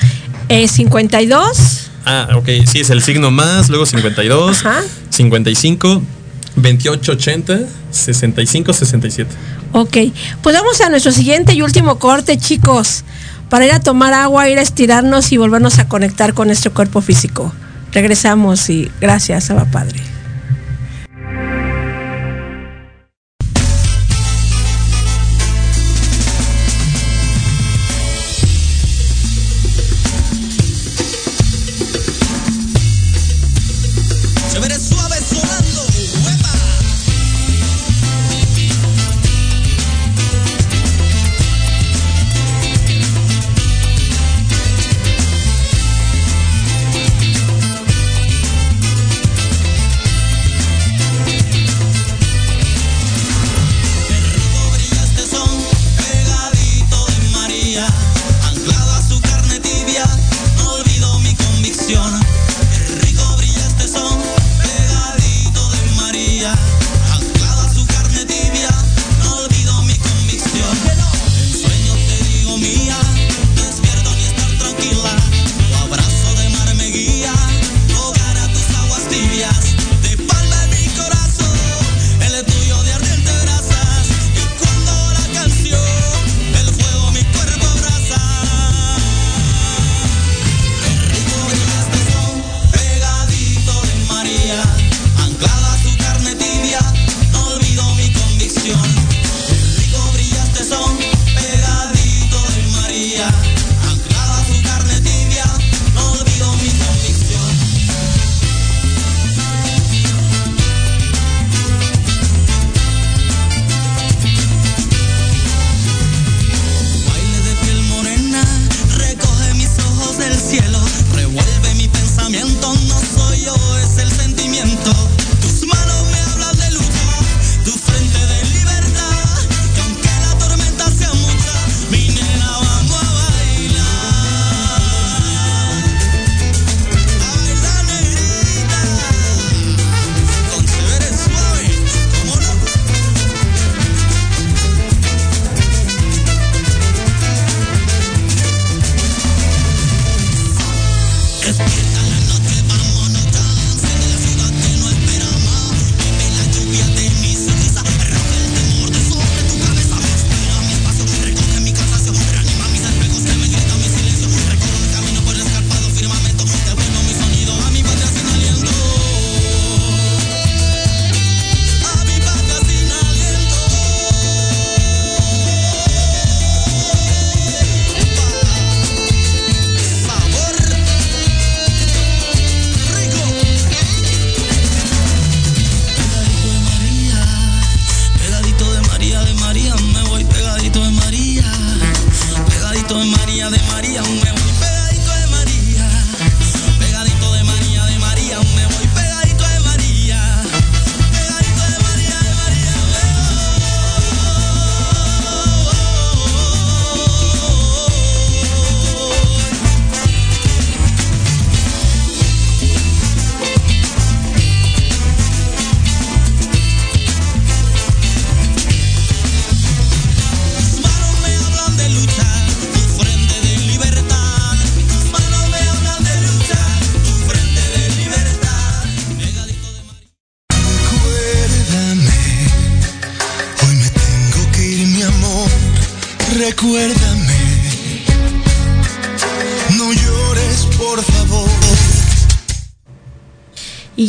es 0.48 0.70
52. 0.72 1.90
Ah, 2.06 2.28
ok, 2.36 2.48
sí, 2.66 2.80
es 2.80 2.90
el 2.90 3.02
signo 3.02 3.30
más, 3.30 3.68
luego 3.68 3.86
52, 3.86 4.62
55 5.10 6.02
28 6.56 7.12
80 7.12 7.60
65 7.90 8.72
67. 8.72 9.30
Ok, 9.72 9.96
pues 10.42 10.54
vamos 10.54 10.80
a 10.80 10.88
nuestro 10.88 11.10
siguiente 11.10 11.54
y 11.54 11.62
último 11.62 11.98
corte, 11.98 12.38
chicos, 12.38 13.04
para 13.48 13.66
ir 13.66 13.72
a 13.72 13.80
tomar 13.80 14.12
agua, 14.12 14.48
ir 14.48 14.58
a 14.58 14.62
estirarnos 14.62 15.32
y 15.32 15.36
volvernos 15.36 15.78
a 15.78 15.88
conectar 15.88 16.34
con 16.34 16.48
nuestro 16.48 16.72
cuerpo 16.72 17.00
físico. 17.00 17.52
Regresamos 17.94 18.68
y 18.68 18.90
gracias, 19.00 19.50
Abba 19.50 19.66
Padre. 19.66 20.13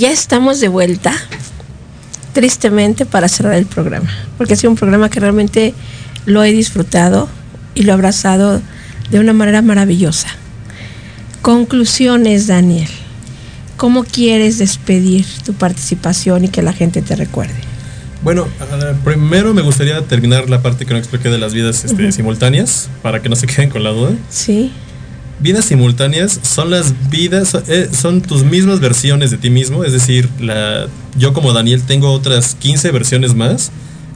Ya 0.05 0.11
estamos 0.11 0.59
de 0.59 0.67
vuelta, 0.67 1.11
tristemente, 2.33 3.07
para 3.07 3.27
cerrar 3.27 3.55
el 3.55 3.65
programa. 3.65 4.07
Porque 4.37 4.53
ha 4.53 4.55
sido 4.55 4.69
un 4.69 4.77
programa 4.77 5.09
que 5.09 5.19
realmente 5.19 5.73
lo 6.27 6.43
he 6.43 6.51
disfrutado 6.51 7.27
y 7.73 7.81
lo 7.81 7.89
he 7.89 7.93
abrazado 7.93 8.61
de 9.09 9.19
una 9.19 9.33
manera 9.33 9.63
maravillosa. 9.63 10.27
Conclusiones, 11.41 12.45
Daniel. 12.45 12.87
¿Cómo 13.77 14.03
quieres 14.03 14.59
despedir 14.59 15.25
tu 15.43 15.53
participación 15.53 16.45
y 16.45 16.49
que 16.49 16.61
la 16.61 16.73
gente 16.73 17.01
te 17.01 17.15
recuerde? 17.15 17.55
Bueno, 18.21 18.47
ah, 18.59 18.93
primero 19.03 19.55
me 19.55 19.63
gustaría 19.63 20.03
terminar 20.03 20.51
la 20.51 20.61
parte 20.61 20.85
que 20.85 20.93
no 20.93 20.99
expliqué 20.99 21.29
de 21.29 21.39
las 21.39 21.55
vidas 21.55 21.83
este, 21.83 22.11
simultáneas, 22.11 22.89
para 23.01 23.23
que 23.23 23.29
no 23.29 23.35
se 23.35 23.47
queden 23.47 23.71
con 23.71 23.83
la 23.83 23.89
duda. 23.89 24.11
Sí. 24.29 24.71
Vidas 25.39 25.65
simultáneas 25.65 26.39
son 26.43 26.71
las 26.71 26.93
vidas, 27.09 27.57
eh, 27.67 27.89
son 27.91 28.21
tus 28.21 28.43
mismas 28.43 28.79
versiones 28.79 29.31
de 29.31 29.37
ti 29.37 29.49
mismo, 29.49 29.83
es 29.83 29.91
decir, 29.91 30.29
la, 30.39 30.87
yo 31.17 31.33
como 31.33 31.51
Daniel 31.51 31.83
tengo 31.83 32.11
otras 32.11 32.55
15 32.55 32.91
versiones 32.91 33.35
más 33.35 33.71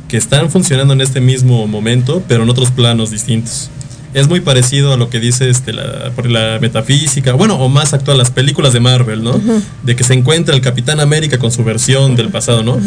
que 0.07 0.17
están 0.17 0.49
funcionando 0.49 0.93
en 0.93 1.01
este 1.01 1.19
mismo 1.19 1.67
momento, 1.67 2.23
pero 2.27 2.43
en 2.43 2.49
otros 2.49 2.71
planos 2.71 3.11
distintos. 3.11 3.69
Es 4.13 4.27
muy 4.27 4.39
parecido 4.39 4.91
a 4.93 4.97
lo 4.97 5.09
que 5.09 5.19
dice 5.19 5.49
este, 5.49 5.71
la, 5.71 6.11
por 6.15 6.27
la 6.29 6.57
metafísica, 6.59 7.33
bueno, 7.33 7.55
o 7.55 7.69
más 7.69 7.93
actual, 7.93 8.17
las 8.17 8.31
películas 8.31 8.73
de 8.73 8.79
Marvel, 8.79 9.23
¿no? 9.23 9.39
De 9.83 9.95
que 9.95 10.03
se 10.03 10.13
encuentra 10.15 10.55
el 10.55 10.61
Capitán 10.61 10.99
América 10.99 11.37
con 11.37 11.51
su 11.51 11.63
versión 11.63 12.15
del 12.15 12.29
pasado, 12.29 12.63
¿no? 12.63 12.79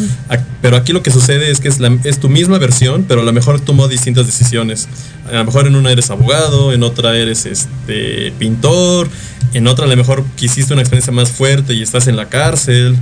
Pero 0.60 0.76
aquí 0.76 0.92
lo 0.92 1.02
que 1.02 1.10
sucede 1.12 1.50
es 1.50 1.60
que 1.60 1.68
es, 1.68 1.78
la- 1.78 1.96
es 2.04 2.18
tu 2.18 2.28
misma 2.28 2.58
versión, 2.58 3.04
pero 3.06 3.20
a 3.20 3.24
lo 3.24 3.32
mejor 3.32 3.60
tomó 3.60 3.86
distintas 3.88 4.26
decisiones. 4.26 4.88
A 5.28 5.34
lo 5.34 5.44
mejor 5.44 5.66
en 5.68 5.76
una 5.76 5.92
eres 5.92 6.10
abogado, 6.10 6.72
en 6.72 6.82
otra 6.82 7.16
eres 7.16 7.46
este 7.46 8.32
pintor, 8.38 9.08
en 9.54 9.66
otra 9.68 9.84
a 9.84 9.88
lo 9.88 9.96
mejor 9.96 10.24
quisiste 10.36 10.72
una 10.72 10.82
experiencia 10.82 11.12
más 11.12 11.30
fuerte 11.30 11.74
y 11.74 11.82
estás 11.82 12.08
en 12.08 12.16
la 12.16 12.26
cárcel. 12.28 12.96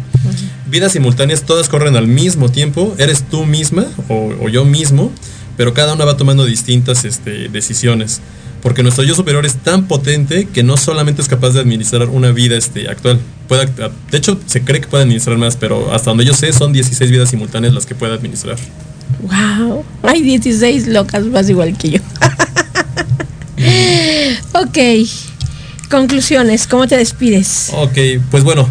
Vidas 0.69 0.93
simultáneas, 0.93 1.43
todas 1.45 1.69
corren 1.69 1.97
al 1.97 2.07
mismo 2.07 2.51
tiempo, 2.51 2.95
eres 2.99 3.23
tú 3.29 3.45
misma 3.47 3.87
o, 4.09 4.33
o 4.43 4.49
yo 4.49 4.65
mismo, 4.65 5.11
pero 5.61 5.75
cada 5.75 5.93
una 5.93 6.07
va 6.07 6.17
tomando 6.17 6.47
distintas 6.47 7.05
este, 7.05 7.51
decisiones. 7.51 8.23
Porque 8.63 8.83
nuestro 8.83 9.05
yo 9.05 9.15
superior 9.15 9.45
es 9.45 9.57
tan 9.57 9.89
potente 9.89 10.49
que 10.51 10.63
no 10.63 10.79
solamente 10.79 11.21
es 11.21 11.29
capaz 11.29 11.51
de 11.51 11.61
administrar 11.61 12.09
una 12.09 12.31
vida 12.31 12.57
este, 12.57 12.89
actual. 12.89 13.21
Puede, 13.47 13.67
de 13.67 14.17
hecho, 14.17 14.41
se 14.47 14.63
cree 14.63 14.81
que 14.81 14.87
puede 14.87 15.03
administrar 15.03 15.37
más, 15.37 15.57
pero 15.57 15.93
hasta 15.93 16.13
donde 16.13 16.25
yo 16.25 16.33
sé 16.33 16.51
son 16.55 16.73
16 16.73 17.11
vidas 17.11 17.29
simultáneas 17.29 17.75
las 17.75 17.85
que 17.85 17.95
puede 17.95 18.15
administrar. 18.15 18.57
Wow, 19.21 19.85
hay 20.03 20.23
16 20.23 20.87
locas 20.87 21.27
más 21.27 21.51
igual 21.51 21.77
que 21.77 21.91
yo. 21.91 22.01
ok, 24.55 24.79
conclusiones, 25.91 26.67
¿cómo 26.67 26.89
te 26.89 26.97
despides? 26.97 27.69
Ok, 27.75 27.99
pues 28.31 28.45
bueno, 28.45 28.67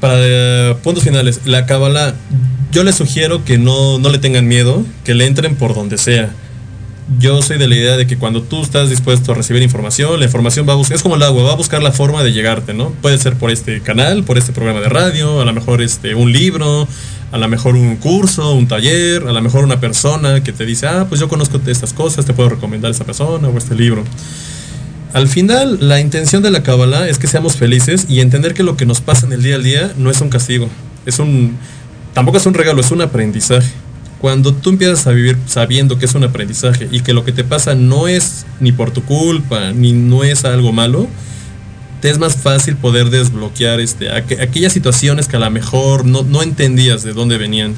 para 0.00 0.16
eh, 0.18 0.76
puntos 0.82 1.02
finales, 1.02 1.40
la 1.46 1.64
cábala, 1.64 2.14
yo 2.72 2.82
les 2.84 2.96
sugiero 2.96 3.44
que 3.44 3.58
no, 3.58 3.98
no 3.98 4.08
le 4.08 4.18
tengan 4.18 4.48
miedo, 4.48 4.84
que 5.04 5.14
le 5.14 5.26
entren 5.26 5.56
por 5.56 5.74
donde 5.74 5.98
sea. 5.98 6.30
Yo 7.18 7.42
soy 7.42 7.58
de 7.58 7.68
la 7.68 7.74
idea 7.74 7.96
de 7.98 8.06
que 8.06 8.16
cuando 8.16 8.42
tú 8.42 8.62
estás 8.62 8.88
dispuesto 8.88 9.32
a 9.32 9.34
recibir 9.34 9.62
información, 9.62 10.18
la 10.18 10.24
información 10.24 10.66
va 10.66 10.72
a 10.72 10.76
buscar, 10.76 10.96
es 10.96 11.02
como 11.02 11.16
el 11.16 11.22
agua, 11.22 11.42
va 11.42 11.52
a 11.52 11.56
buscar 11.56 11.82
la 11.82 11.92
forma 11.92 12.24
de 12.24 12.32
llegarte, 12.32 12.72
¿no? 12.72 12.90
Puede 13.02 13.18
ser 13.18 13.34
por 13.34 13.50
este 13.50 13.82
canal, 13.82 14.24
por 14.24 14.38
este 14.38 14.52
programa 14.52 14.80
de 14.80 14.88
radio, 14.88 15.42
a 15.42 15.44
lo 15.44 15.52
mejor 15.52 15.82
este, 15.82 16.14
un 16.14 16.32
libro, 16.32 16.88
a 17.30 17.36
lo 17.36 17.48
mejor 17.48 17.74
un 17.76 17.96
curso, 17.96 18.54
un 18.54 18.66
taller, 18.66 19.24
a 19.28 19.32
lo 19.32 19.42
mejor 19.42 19.64
una 19.64 19.78
persona 19.78 20.42
que 20.42 20.52
te 20.52 20.64
dice, 20.64 20.86
ah, 20.86 21.04
pues 21.08 21.20
yo 21.20 21.28
conozco 21.28 21.60
estas 21.66 21.92
cosas, 21.92 22.24
te 22.24 22.32
puedo 22.32 22.48
recomendar 22.48 22.88
a 22.88 22.92
esta 22.92 23.04
persona 23.04 23.48
o 23.48 23.58
este 23.58 23.74
libro. 23.74 24.02
Al 25.12 25.28
final, 25.28 25.76
la 25.80 26.00
intención 26.00 26.42
de 26.42 26.50
la 26.50 26.62
Kabbalah 26.62 27.06
es 27.06 27.18
que 27.18 27.26
seamos 27.26 27.56
felices 27.56 28.06
y 28.08 28.20
entender 28.20 28.54
que 28.54 28.62
lo 28.62 28.78
que 28.78 28.86
nos 28.86 29.02
pasa 29.02 29.26
en 29.26 29.34
el 29.34 29.42
día 29.42 29.56
al 29.56 29.62
día 29.62 29.92
no 29.98 30.10
es 30.10 30.22
un 30.22 30.30
castigo, 30.30 30.70
es 31.04 31.18
un 31.18 31.58
tampoco 32.14 32.38
es 32.38 32.46
un 32.46 32.54
regalo, 32.54 32.80
es 32.80 32.90
un 32.90 33.00
aprendizaje. 33.02 33.70
Cuando 34.20 34.54
tú 34.54 34.70
empiezas 34.70 35.06
a 35.06 35.10
vivir 35.10 35.36
sabiendo 35.46 35.98
que 35.98 36.04
es 36.06 36.14
un 36.14 36.22
aprendizaje 36.24 36.88
y 36.92 37.00
que 37.00 37.12
lo 37.12 37.24
que 37.24 37.32
te 37.32 37.42
pasa 37.42 37.74
no 37.74 38.06
es 38.06 38.46
ni 38.60 38.70
por 38.70 38.90
tu 38.92 39.02
culpa, 39.02 39.72
ni 39.72 39.92
no 39.92 40.22
es 40.22 40.44
algo 40.44 40.72
malo, 40.72 41.08
te 42.00 42.10
es 42.10 42.18
más 42.18 42.36
fácil 42.36 42.76
poder 42.76 43.10
desbloquear 43.10 43.80
este, 43.80 44.10
aqu- 44.10 44.40
aquellas 44.40 44.72
situaciones 44.72 45.26
que 45.28 45.36
a 45.36 45.40
lo 45.40 45.50
mejor 45.50 46.04
no, 46.04 46.22
no 46.22 46.42
entendías 46.42 47.02
de 47.02 47.12
dónde 47.12 47.36
venían. 47.38 47.74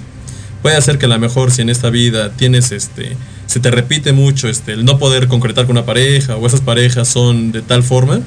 Puede 0.63 0.81
ser 0.83 0.99
que 0.99 1.07
a 1.07 1.09
lo 1.11 1.19
mejor 1.19 1.51
si 1.51 1.63
en 1.63 1.69
esta 1.69 1.91
vida 1.91 2.31
tienes 2.33 2.73
este, 2.73 3.17
se 3.47 3.61
te 3.61 3.71
repite 3.71 4.13
mucho 4.13 4.49
este, 4.49 4.73
el 4.73 4.85
no 4.87 4.99
poder 4.99 5.29
concretar 5.29 5.67
con 5.67 5.77
una 5.77 5.85
pareja 5.87 6.37
o 6.37 6.47
esas 6.47 6.61
parejas 6.63 7.07
son 7.09 7.53
de 7.53 7.61
tal 7.63 7.83
forma, 7.83 8.21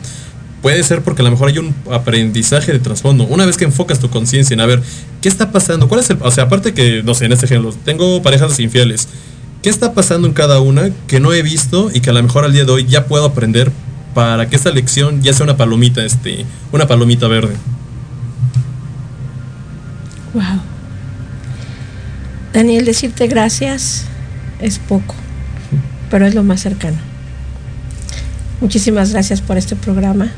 puede 0.62 0.84
ser 0.84 1.02
porque 1.04 1.22
a 1.22 1.26
lo 1.26 1.32
mejor 1.32 1.50
hay 1.50 1.58
un 1.60 1.74
aprendizaje 1.92 2.72
de 2.72 2.80
trasfondo. 2.80 3.26
Una 3.26 3.46
vez 3.46 3.58
que 3.58 3.66
enfocas 3.66 4.00
tu 4.00 4.10
conciencia 4.10 4.54
en 4.54 4.60
a 4.60 4.66
ver, 4.66 4.82
¿qué 5.22 5.30
está 5.30 5.52
pasando? 5.52 5.88
¿Cuál 5.88 6.02
es 6.02 6.10
el, 6.10 6.18
o 6.22 6.32
sea, 6.32 6.46
aparte 6.46 6.74
que, 6.74 7.04
no 7.04 7.14
sé, 7.14 7.26
en 7.26 7.34
este 7.34 7.46
ejemplo, 7.46 7.74
tengo 7.86 8.22
parejas 8.22 8.60
infieles. 8.60 9.08
¿Qué 9.62 9.70
está 9.70 9.94
pasando 9.94 10.28
en 10.28 10.34
cada 10.34 10.60
una 10.60 10.90
que 11.08 11.20
no 11.20 11.34
he 11.34 11.42
visto 11.42 11.90
y 11.94 12.02
que 12.02 12.10
a 12.10 12.14
lo 12.14 12.24
mejor 12.24 12.46
al 12.46 12.54
día 12.54 12.66
de 12.66 12.72
hoy 12.72 12.86
ya 12.86 13.06
puedo 13.06 13.26
aprender 13.26 13.72
para 14.14 14.50
que 14.50 14.56
esta 14.56 14.72
lección 14.72 15.22
ya 15.22 15.34
sea 15.34 15.44
una 15.44 15.58
palomita, 15.58 16.04
este, 16.04 16.46
una 16.72 16.88
palomita 16.88 17.28
verde? 17.28 17.56
Wow. 20.34 20.62
Daniel, 22.54 22.86
decirte 22.86 23.28
gracias 23.28 24.06
es 24.60 24.80
poco, 24.80 25.16
pero 26.10 26.26
es 26.26 26.34
lo 26.34 26.44
más 26.44 26.62
cercano. 26.62 26.98
Muchísimas 28.62 29.12
gracias 29.12 29.42
por 29.42 29.58
este 29.58 29.76
programa. 29.76 30.32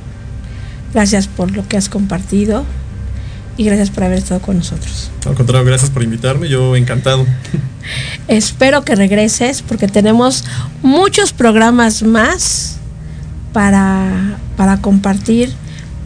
Gracias 0.94 1.28
por 1.28 1.52
lo 1.52 1.68
que 1.68 1.78
has 1.78 1.90
compartido 1.90 2.66
y 3.57 3.66
gracias 3.66 3.90
por 3.90 4.03
haber 4.06 4.20
estado 4.20 4.41
con 4.41 4.57
nosotros. 4.57 5.11
Al 5.26 5.36
contrario, 5.36 5.66
gracias 5.66 5.91
por 5.91 6.02
invitarme, 6.02 6.48
yo 6.48 6.76
encantado. 6.76 7.26
Espero 8.28 8.84
que 8.84 8.95
regreses 8.95 9.61
porque 9.61 9.88
tenemos 9.88 10.45
muchos 10.82 11.34
programas 11.34 12.03
más 12.03 12.78
para, 13.52 14.38
para 14.56 14.82
compartir, 14.82 15.52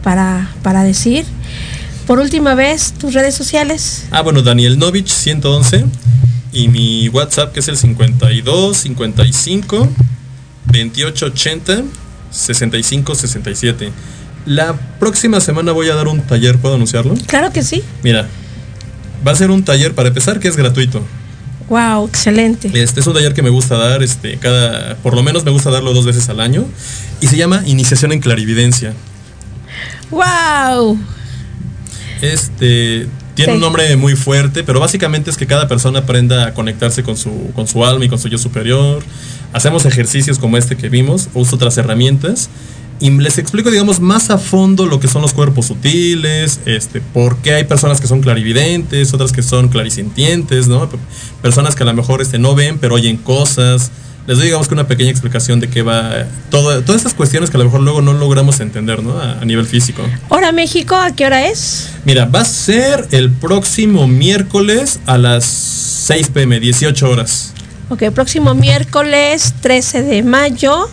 para, 0.02 0.50
para 0.62 0.82
decir. 0.82 1.24
Por 2.06 2.18
última 2.18 2.54
vez, 2.54 2.92
tus 2.92 3.14
redes 3.14 3.34
sociales. 3.34 4.06
Ah, 4.10 4.22
bueno, 4.22 4.42
Daniel 4.42 4.78
Novich 4.78 5.08
111 5.08 5.84
y 6.52 6.68
mi 6.68 7.08
WhatsApp 7.08 7.52
que 7.52 7.60
es 7.60 7.68
el 7.68 7.76
52 7.76 8.76
55 8.76 9.88
28 10.66 11.26
80 11.26 11.82
65 12.30 13.14
67. 13.14 13.92
La 14.46 14.74
próxima 14.98 15.40
semana 15.40 15.72
voy 15.72 15.88
a 15.88 15.94
dar 15.94 16.08
un 16.08 16.20
taller, 16.20 16.58
¿puedo 16.58 16.74
anunciarlo? 16.74 17.14
Claro 17.26 17.50
que 17.52 17.62
sí. 17.62 17.82
Mira, 18.02 18.26
va 19.26 19.32
a 19.32 19.36
ser 19.36 19.50
un 19.50 19.64
taller 19.64 19.94
para 19.94 20.08
empezar 20.08 20.38
que 20.40 20.48
es 20.48 20.56
gratuito. 20.56 21.02
Wow, 21.68 22.06
excelente. 22.08 22.70
Este 22.74 23.00
es 23.00 23.06
un 23.06 23.14
taller 23.14 23.32
que 23.32 23.40
me 23.42 23.48
gusta 23.48 23.78
dar, 23.78 24.02
este, 24.02 24.36
cada, 24.36 24.96
por 24.96 25.14
lo 25.14 25.22
menos 25.22 25.44
me 25.44 25.50
gusta 25.50 25.70
darlo 25.70 25.94
dos 25.94 26.04
veces 26.04 26.28
al 26.28 26.40
año 26.40 26.66
y 27.22 27.26
se 27.28 27.38
llama 27.38 27.62
Iniciación 27.64 28.12
en 28.12 28.20
Clarividencia. 28.20 28.92
Wow. 30.10 30.98
Este 32.20 33.08
tiene 33.34 33.52
Sí. 33.52 33.56
un 33.56 33.60
nombre 33.60 33.96
muy 33.96 34.14
fuerte, 34.14 34.62
pero 34.62 34.78
básicamente 34.78 35.30
es 35.30 35.36
que 35.36 35.46
cada 35.46 35.66
persona 35.66 36.00
aprenda 36.00 36.46
a 36.46 36.54
conectarse 36.54 37.02
con 37.02 37.16
su, 37.16 37.50
con 37.54 37.66
su 37.66 37.84
alma 37.84 38.04
y 38.04 38.08
con 38.08 38.18
su 38.18 38.28
yo 38.28 38.38
superior. 38.38 39.02
Hacemos 39.52 39.86
ejercicios 39.86 40.38
como 40.38 40.56
este 40.56 40.76
que 40.76 40.88
vimos, 40.88 41.28
uso 41.34 41.56
otras 41.56 41.76
herramientas 41.78 42.48
y 43.04 43.10
les 43.10 43.36
explico, 43.38 43.70
digamos, 43.70 44.00
más 44.00 44.30
a 44.30 44.38
fondo 44.38 44.86
lo 44.86 44.98
que 44.98 45.08
son 45.08 45.20
los 45.20 45.34
cuerpos 45.34 45.66
sutiles, 45.66 46.60
este, 46.64 47.00
por 47.02 47.36
qué 47.38 47.52
hay 47.54 47.64
personas 47.64 48.00
que 48.00 48.06
son 48.06 48.20
clarividentes, 48.22 49.12
otras 49.12 49.30
que 49.32 49.42
son 49.42 49.68
clarisintientes, 49.68 50.68
¿no? 50.68 50.88
Personas 51.42 51.74
que 51.74 51.82
a 51.82 51.86
lo 51.86 51.92
mejor 51.94 52.22
este, 52.22 52.38
no 52.38 52.54
ven, 52.54 52.78
pero 52.78 52.94
oyen 52.94 53.16
cosas. 53.18 53.90
Les 54.26 54.38
doy, 54.38 54.46
digamos, 54.46 54.68
que 54.68 54.74
una 54.74 54.86
pequeña 54.88 55.10
explicación 55.10 55.60
de 55.60 55.68
qué 55.68 55.82
va 55.82 56.24
todo, 56.50 56.80
todas 56.82 57.02
estas 57.02 57.12
cuestiones 57.12 57.50
que 57.50 57.58
a 57.58 57.58
lo 57.58 57.66
mejor 57.66 57.82
luego 57.82 58.00
no 58.00 58.14
logramos 58.14 58.58
entender, 58.60 59.02
¿no? 59.02 59.18
A- 59.18 59.40
a 59.42 59.44
nivel 59.44 59.66
físico. 59.66 60.02
Hora 60.30 60.50
México, 60.50 60.94
¿a 60.96 61.10
qué 61.14 61.26
hora 61.26 61.46
es? 61.46 61.90
Mira, 62.06 62.24
va 62.24 62.40
a 62.40 62.44
ser 62.46 63.06
el 63.10 63.30
próximo 63.30 64.06
miércoles 64.08 64.98
a 65.04 65.18
las 65.18 65.44
6 65.44 66.28
pm, 66.32 66.58
18 66.58 67.10
horas. 67.10 67.52
Ok, 67.90 68.04
próximo 68.14 68.54
miércoles 68.54 69.52
13 69.60 70.02
de 70.02 70.22
mayo 70.22 70.88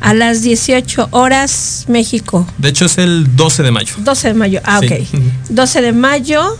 a 0.00 0.14
las 0.14 0.42
18 0.42 1.08
horas 1.10 1.84
México. 1.88 2.46
De 2.58 2.68
hecho, 2.68 2.84
es 2.86 2.98
el 2.98 3.36
12 3.36 3.62
de 3.62 3.70
mayo. 3.70 3.94
12 3.98 4.28
de 4.28 4.34
mayo, 4.34 4.60
ah, 4.64 4.80
Sí. 4.80 4.86
ok. 4.86 5.20
12 5.50 5.80
de 5.82 5.92
mayo 5.92 6.56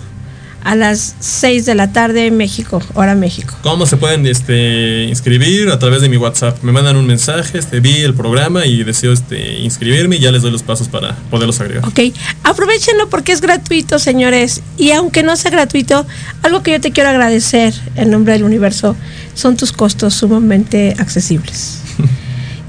a 0.65 0.75
las 0.75 1.15
6 1.21 1.67
de 1.67 1.75
la 1.75 1.93
tarde 1.93 2.31
México, 2.31 2.83
hora 2.95 3.15
México. 3.15 3.55
¿Cómo 3.63 3.87
se 3.87 3.97
pueden 3.97 4.27
este, 4.27 5.05
inscribir? 5.05 5.71
A 5.71 5.79
través 5.79 6.03
de 6.03 6.09
mi 6.09 6.17
WhatsApp. 6.17 6.63
Me 6.63 6.73
mandan 6.73 6.97
un 6.97 7.07
mensaje, 7.07 7.59
este, 7.59 7.81
vi 7.81 7.99
el 8.03 8.13
programa 8.13 8.67
y 8.67 8.83
deseo 8.83 9.13
este, 9.13 9.61
inscribirme 9.61 10.17
y 10.17 10.19
ya 10.19 10.33
les 10.33 10.43
doy 10.43 10.51
los 10.51 10.63
pasos 10.63 10.89
para 10.89 11.15
poderlos 11.31 11.61
agregar. 11.61 11.87
Ok, 11.87 12.01
aprovechenlo 12.43 13.09
porque 13.09 13.33
es 13.33 13.41
gratuito, 13.41 13.99
señores. 13.99 14.61
Y 14.77 14.91
aunque 14.91 15.23
no 15.23 15.37
sea 15.37 15.51
gratuito, 15.53 16.05
algo 16.43 16.63
que 16.63 16.73
yo 16.73 16.81
te 16.81 16.91
quiero 16.91 17.09
agradecer 17.11 17.73
en 17.95 18.11
nombre 18.11 18.33
del 18.33 18.43
universo 18.43 18.97
son 19.35 19.57
tus 19.57 19.73
costos 19.73 20.15
sumamente 20.15 20.95
accesibles. 20.99 21.79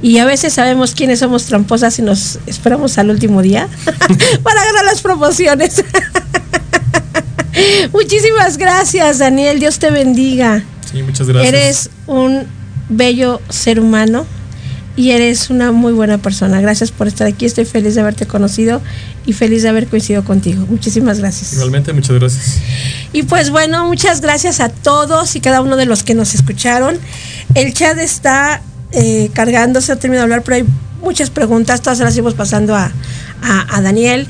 Y 0.02 0.18
a 0.20 0.26
veces 0.26 0.54
sabemos 0.54 0.96
quiénes 0.96 1.20
somos 1.20 1.46
tramposas 1.46 2.00
y 2.00 2.02
nos 2.02 2.40
esperamos 2.46 2.98
al 2.98 3.10
último 3.10 3.42
día 3.42 3.68
para 4.44 4.64
ganar 4.64 4.86
las 4.86 5.02
promociones. 5.02 5.84
Muchísimas 7.94 8.58
gracias, 8.58 9.20
Daniel. 9.20 9.60
Dios 9.60 9.80
te 9.80 9.92
bendiga. 9.92 10.64
Sí, 10.92 11.04
muchas 11.04 11.28
gracias. 11.28 11.54
Eres 11.54 11.90
un 12.08 12.46
bello 12.88 13.42
ser 13.50 13.80
humano 13.80 14.26
y 14.96 15.12
eres 15.12 15.50
una 15.50 15.72
muy 15.72 15.94
buena 15.94 16.18
persona. 16.18 16.62
Gracias 16.62 16.92
por 16.92 17.08
estar 17.08 17.28
aquí. 17.28 17.46
Estoy 17.46 17.66
feliz 17.66 17.96
de 17.96 18.02
haberte 18.02 18.26
conocido 18.26 18.82
y 19.26 19.34
feliz 19.34 19.64
de 19.64 19.70
haber 19.70 19.88
coincidido 19.88 20.24
contigo. 20.24 20.66
Muchísimas 20.68 21.20
gracias. 21.20 21.54
Igualmente, 21.54 21.94
muchas 21.94 22.18
gracias. 22.18 22.58
Y 23.14 23.24
pues 23.24 23.50
bueno, 23.50 23.86
muchas 23.86 24.22
gracias 24.22 24.60
a 24.60 24.70
todos 24.70 25.36
y 25.36 25.42
cada 25.42 25.62
uno 25.62 25.78
de 25.78 25.86
los 25.86 26.04
que 26.04 26.16
nos 26.16 26.36
escucharon. 26.36 26.98
El 27.56 27.74
chat 27.74 27.98
está 27.98 28.62
eh, 28.92 29.30
cargándose, 29.34 29.92
ha 29.92 29.96
terminado 29.98 30.28
de 30.28 30.34
hablar, 30.34 30.44
pero 30.44 30.56
hay 30.58 30.66
muchas 31.02 31.30
preguntas, 31.30 31.82
todas 31.82 31.98
se 32.00 32.04
las 32.04 32.16
íbamos 32.16 32.34
pasando 32.34 32.76
a, 32.76 32.92
a- 33.42 33.82
Daniel. 33.82 34.28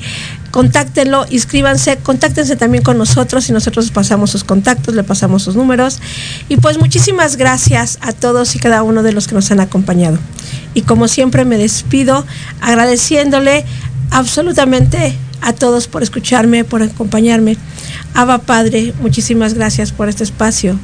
Contáctenlo, 0.50 1.26
inscríbanse, 1.30 1.98
contáctense 1.98 2.56
también 2.56 2.82
con 2.82 2.98
nosotros 2.98 3.48
y 3.48 3.52
nosotros 3.52 3.92
pasamos 3.92 4.30
sus 4.30 4.42
contactos, 4.42 4.96
le 4.96 5.04
pasamos 5.04 5.44
sus 5.44 5.54
números. 5.54 6.00
Y 6.48 6.56
pues 6.56 6.76
muchísimas 6.78 7.36
gracias 7.36 7.98
a 8.00 8.12
todos 8.12 8.56
y 8.56 8.58
cada 8.58 8.82
uno 8.82 9.04
de 9.04 9.12
los 9.12 9.28
que 9.28 9.36
nos 9.36 9.48
han 9.52 9.60
acompañado. 9.60 10.18
Y 10.74 10.82
como 10.82 11.06
siempre 11.06 11.44
me 11.44 11.56
despido 11.56 12.26
agradeciéndole 12.60 13.64
absolutamente 14.10 15.16
a 15.40 15.52
todos 15.52 15.86
por 15.86 16.02
escucharme, 16.02 16.64
por 16.64 16.82
acompañarme. 16.82 17.56
Aba 18.14 18.38
Padre, 18.38 18.92
muchísimas 19.00 19.54
gracias 19.54 19.92
por 19.92 20.08
este 20.08 20.24
espacio. 20.24 20.78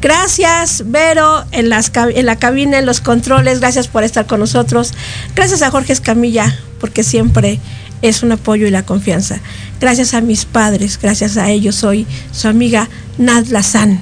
Gracias, 0.00 0.82
Vero, 0.86 1.44
en, 1.52 1.68
la 1.68 2.36
cabina, 2.36 2.78
en 2.78 2.86
los 2.86 3.00
controles, 3.00 3.60
gracias 3.60 3.88
por 3.88 4.02
estar 4.02 4.26
con 4.26 4.40
nosotros. 4.40 4.92
Gracias 5.36 5.62
a 5.62 5.70
Jorge 5.70 5.92
Escamilla, 5.92 6.56
porque 6.80 7.04
siempre 7.04 7.60
es 8.02 8.22
un 8.22 8.32
apoyo 8.32 8.66
y 8.66 8.70
la 8.70 8.84
confianza. 8.84 9.38
Gracias 9.80 10.14
a 10.14 10.20
mis 10.20 10.44
padres, 10.44 10.98
gracias 11.00 11.36
a 11.36 11.50
ellos 11.50 11.76
soy 11.76 12.06
su 12.32 12.48
amiga 12.48 12.88
Nad 13.18 13.46
Lazán. 13.46 14.00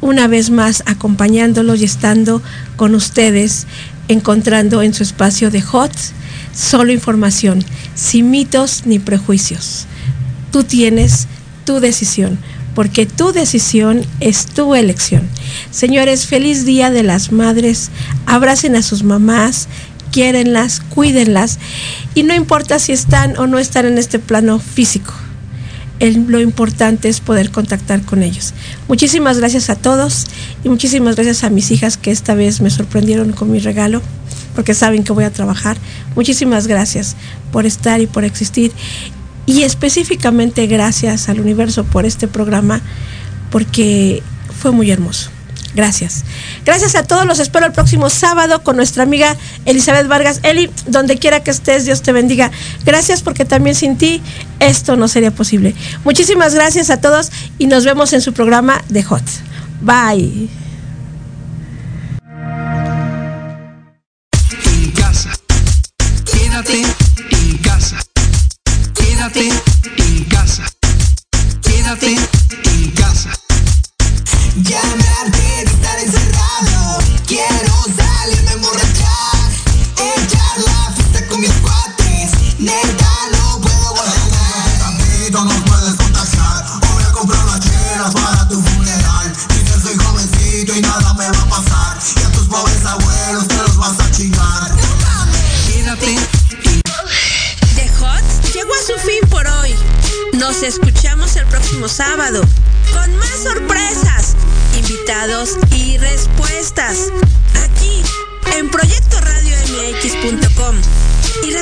Una 0.00 0.28
vez 0.28 0.50
más 0.50 0.82
acompañándolos 0.86 1.80
y 1.80 1.84
estando 1.84 2.42
con 2.76 2.94
ustedes, 2.94 3.66
encontrando 4.08 4.82
en 4.82 4.92
su 4.92 5.02
espacio 5.02 5.50
de 5.50 5.62
HOT 5.62 5.92
solo 6.54 6.92
información, 6.92 7.64
sin 7.94 8.30
mitos 8.30 8.82
ni 8.86 8.98
prejuicios. 8.98 9.86
Tú 10.52 10.64
tienes 10.64 11.26
tu 11.64 11.80
decisión, 11.80 12.38
porque 12.74 13.06
tu 13.06 13.32
decisión 13.32 14.04
es 14.20 14.46
tu 14.46 14.74
elección. 14.74 15.22
Señores, 15.70 16.26
feliz 16.26 16.64
Día 16.64 16.90
de 16.90 17.02
las 17.02 17.32
Madres. 17.32 17.90
Abracen 18.26 18.76
a 18.76 18.82
sus 18.82 19.02
mamás, 19.02 19.68
quiérenlas, 20.10 20.80
cuídenlas. 20.80 21.58
Y 22.14 22.22
no 22.24 22.34
importa 22.34 22.78
si 22.78 22.92
están 22.92 23.36
o 23.38 23.46
no 23.46 23.58
están 23.58 23.86
en 23.86 23.98
este 23.98 24.18
plano 24.18 24.58
físico. 24.58 25.12
Lo 26.00 26.40
importante 26.40 27.08
es 27.08 27.20
poder 27.20 27.50
contactar 27.50 28.02
con 28.02 28.22
ellos. 28.22 28.52
Muchísimas 28.88 29.38
gracias 29.38 29.70
a 29.70 29.76
todos 29.76 30.26
y 30.62 30.68
muchísimas 30.68 31.14
gracias 31.14 31.44
a 31.44 31.50
mis 31.50 31.70
hijas 31.70 31.96
que 31.96 32.10
esta 32.10 32.34
vez 32.34 32.60
me 32.60 32.68
sorprendieron 32.68 33.32
con 33.32 33.50
mi 33.50 33.58
regalo 33.58 34.02
porque 34.54 34.74
saben 34.74 35.04
que 35.04 35.12
voy 35.12 35.24
a 35.24 35.32
trabajar. 35.32 35.76
Muchísimas 36.14 36.66
gracias 36.66 37.16
por 37.52 37.66
estar 37.66 38.00
y 38.00 38.06
por 38.06 38.24
existir. 38.24 38.72
Y 39.46 39.62
específicamente 39.62 40.66
gracias 40.66 41.28
al 41.28 41.40
universo 41.40 41.84
por 41.84 42.06
este 42.06 42.28
programa 42.28 42.80
porque 43.50 44.22
fue 44.58 44.72
muy 44.72 44.90
hermoso. 44.90 45.30
Gracias. 45.74 46.24
Gracias 46.64 46.94
a 46.94 47.02
todos. 47.02 47.26
Los 47.26 47.40
espero 47.40 47.66
el 47.66 47.72
próximo 47.72 48.08
sábado 48.08 48.62
con 48.62 48.76
nuestra 48.76 49.02
amiga 49.02 49.36
Elizabeth 49.64 50.06
Vargas. 50.06 50.40
Eli, 50.44 50.70
donde 50.86 51.18
quiera 51.18 51.42
que 51.42 51.50
estés, 51.50 51.84
Dios 51.84 52.02
te 52.02 52.12
bendiga. 52.12 52.50
Gracias 52.84 53.22
porque 53.22 53.44
también 53.44 53.74
sin 53.74 53.98
ti 53.98 54.22
esto 54.60 54.96
no 54.96 55.08
sería 55.08 55.32
posible. 55.32 55.74
Muchísimas 56.04 56.54
gracias 56.54 56.90
a 56.90 57.00
todos 57.00 57.30
y 57.58 57.66
nos 57.66 57.84
vemos 57.84 58.12
en 58.12 58.20
su 58.20 58.32
programa 58.32 58.82
de 58.88 59.02
Hot. 59.02 59.24
Bye. 59.80 60.63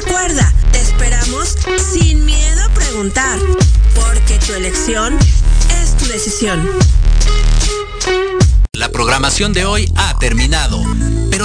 Recuerda, 0.05 0.53
te 0.73 0.81
esperamos 0.81 1.57
sin 1.93 2.25
miedo 2.25 2.63
a 2.65 2.69
preguntar, 2.71 3.39
porque 3.95 4.39
tu 4.39 4.55
elección 4.55 5.19
es 5.83 5.97
tu 5.97 6.07
decisión. 6.07 6.69
La 8.73 8.89
programación 8.91 9.53
de 9.53 9.65
hoy 9.65 9.93
ha 9.97 10.19
terminado, 10.19 10.83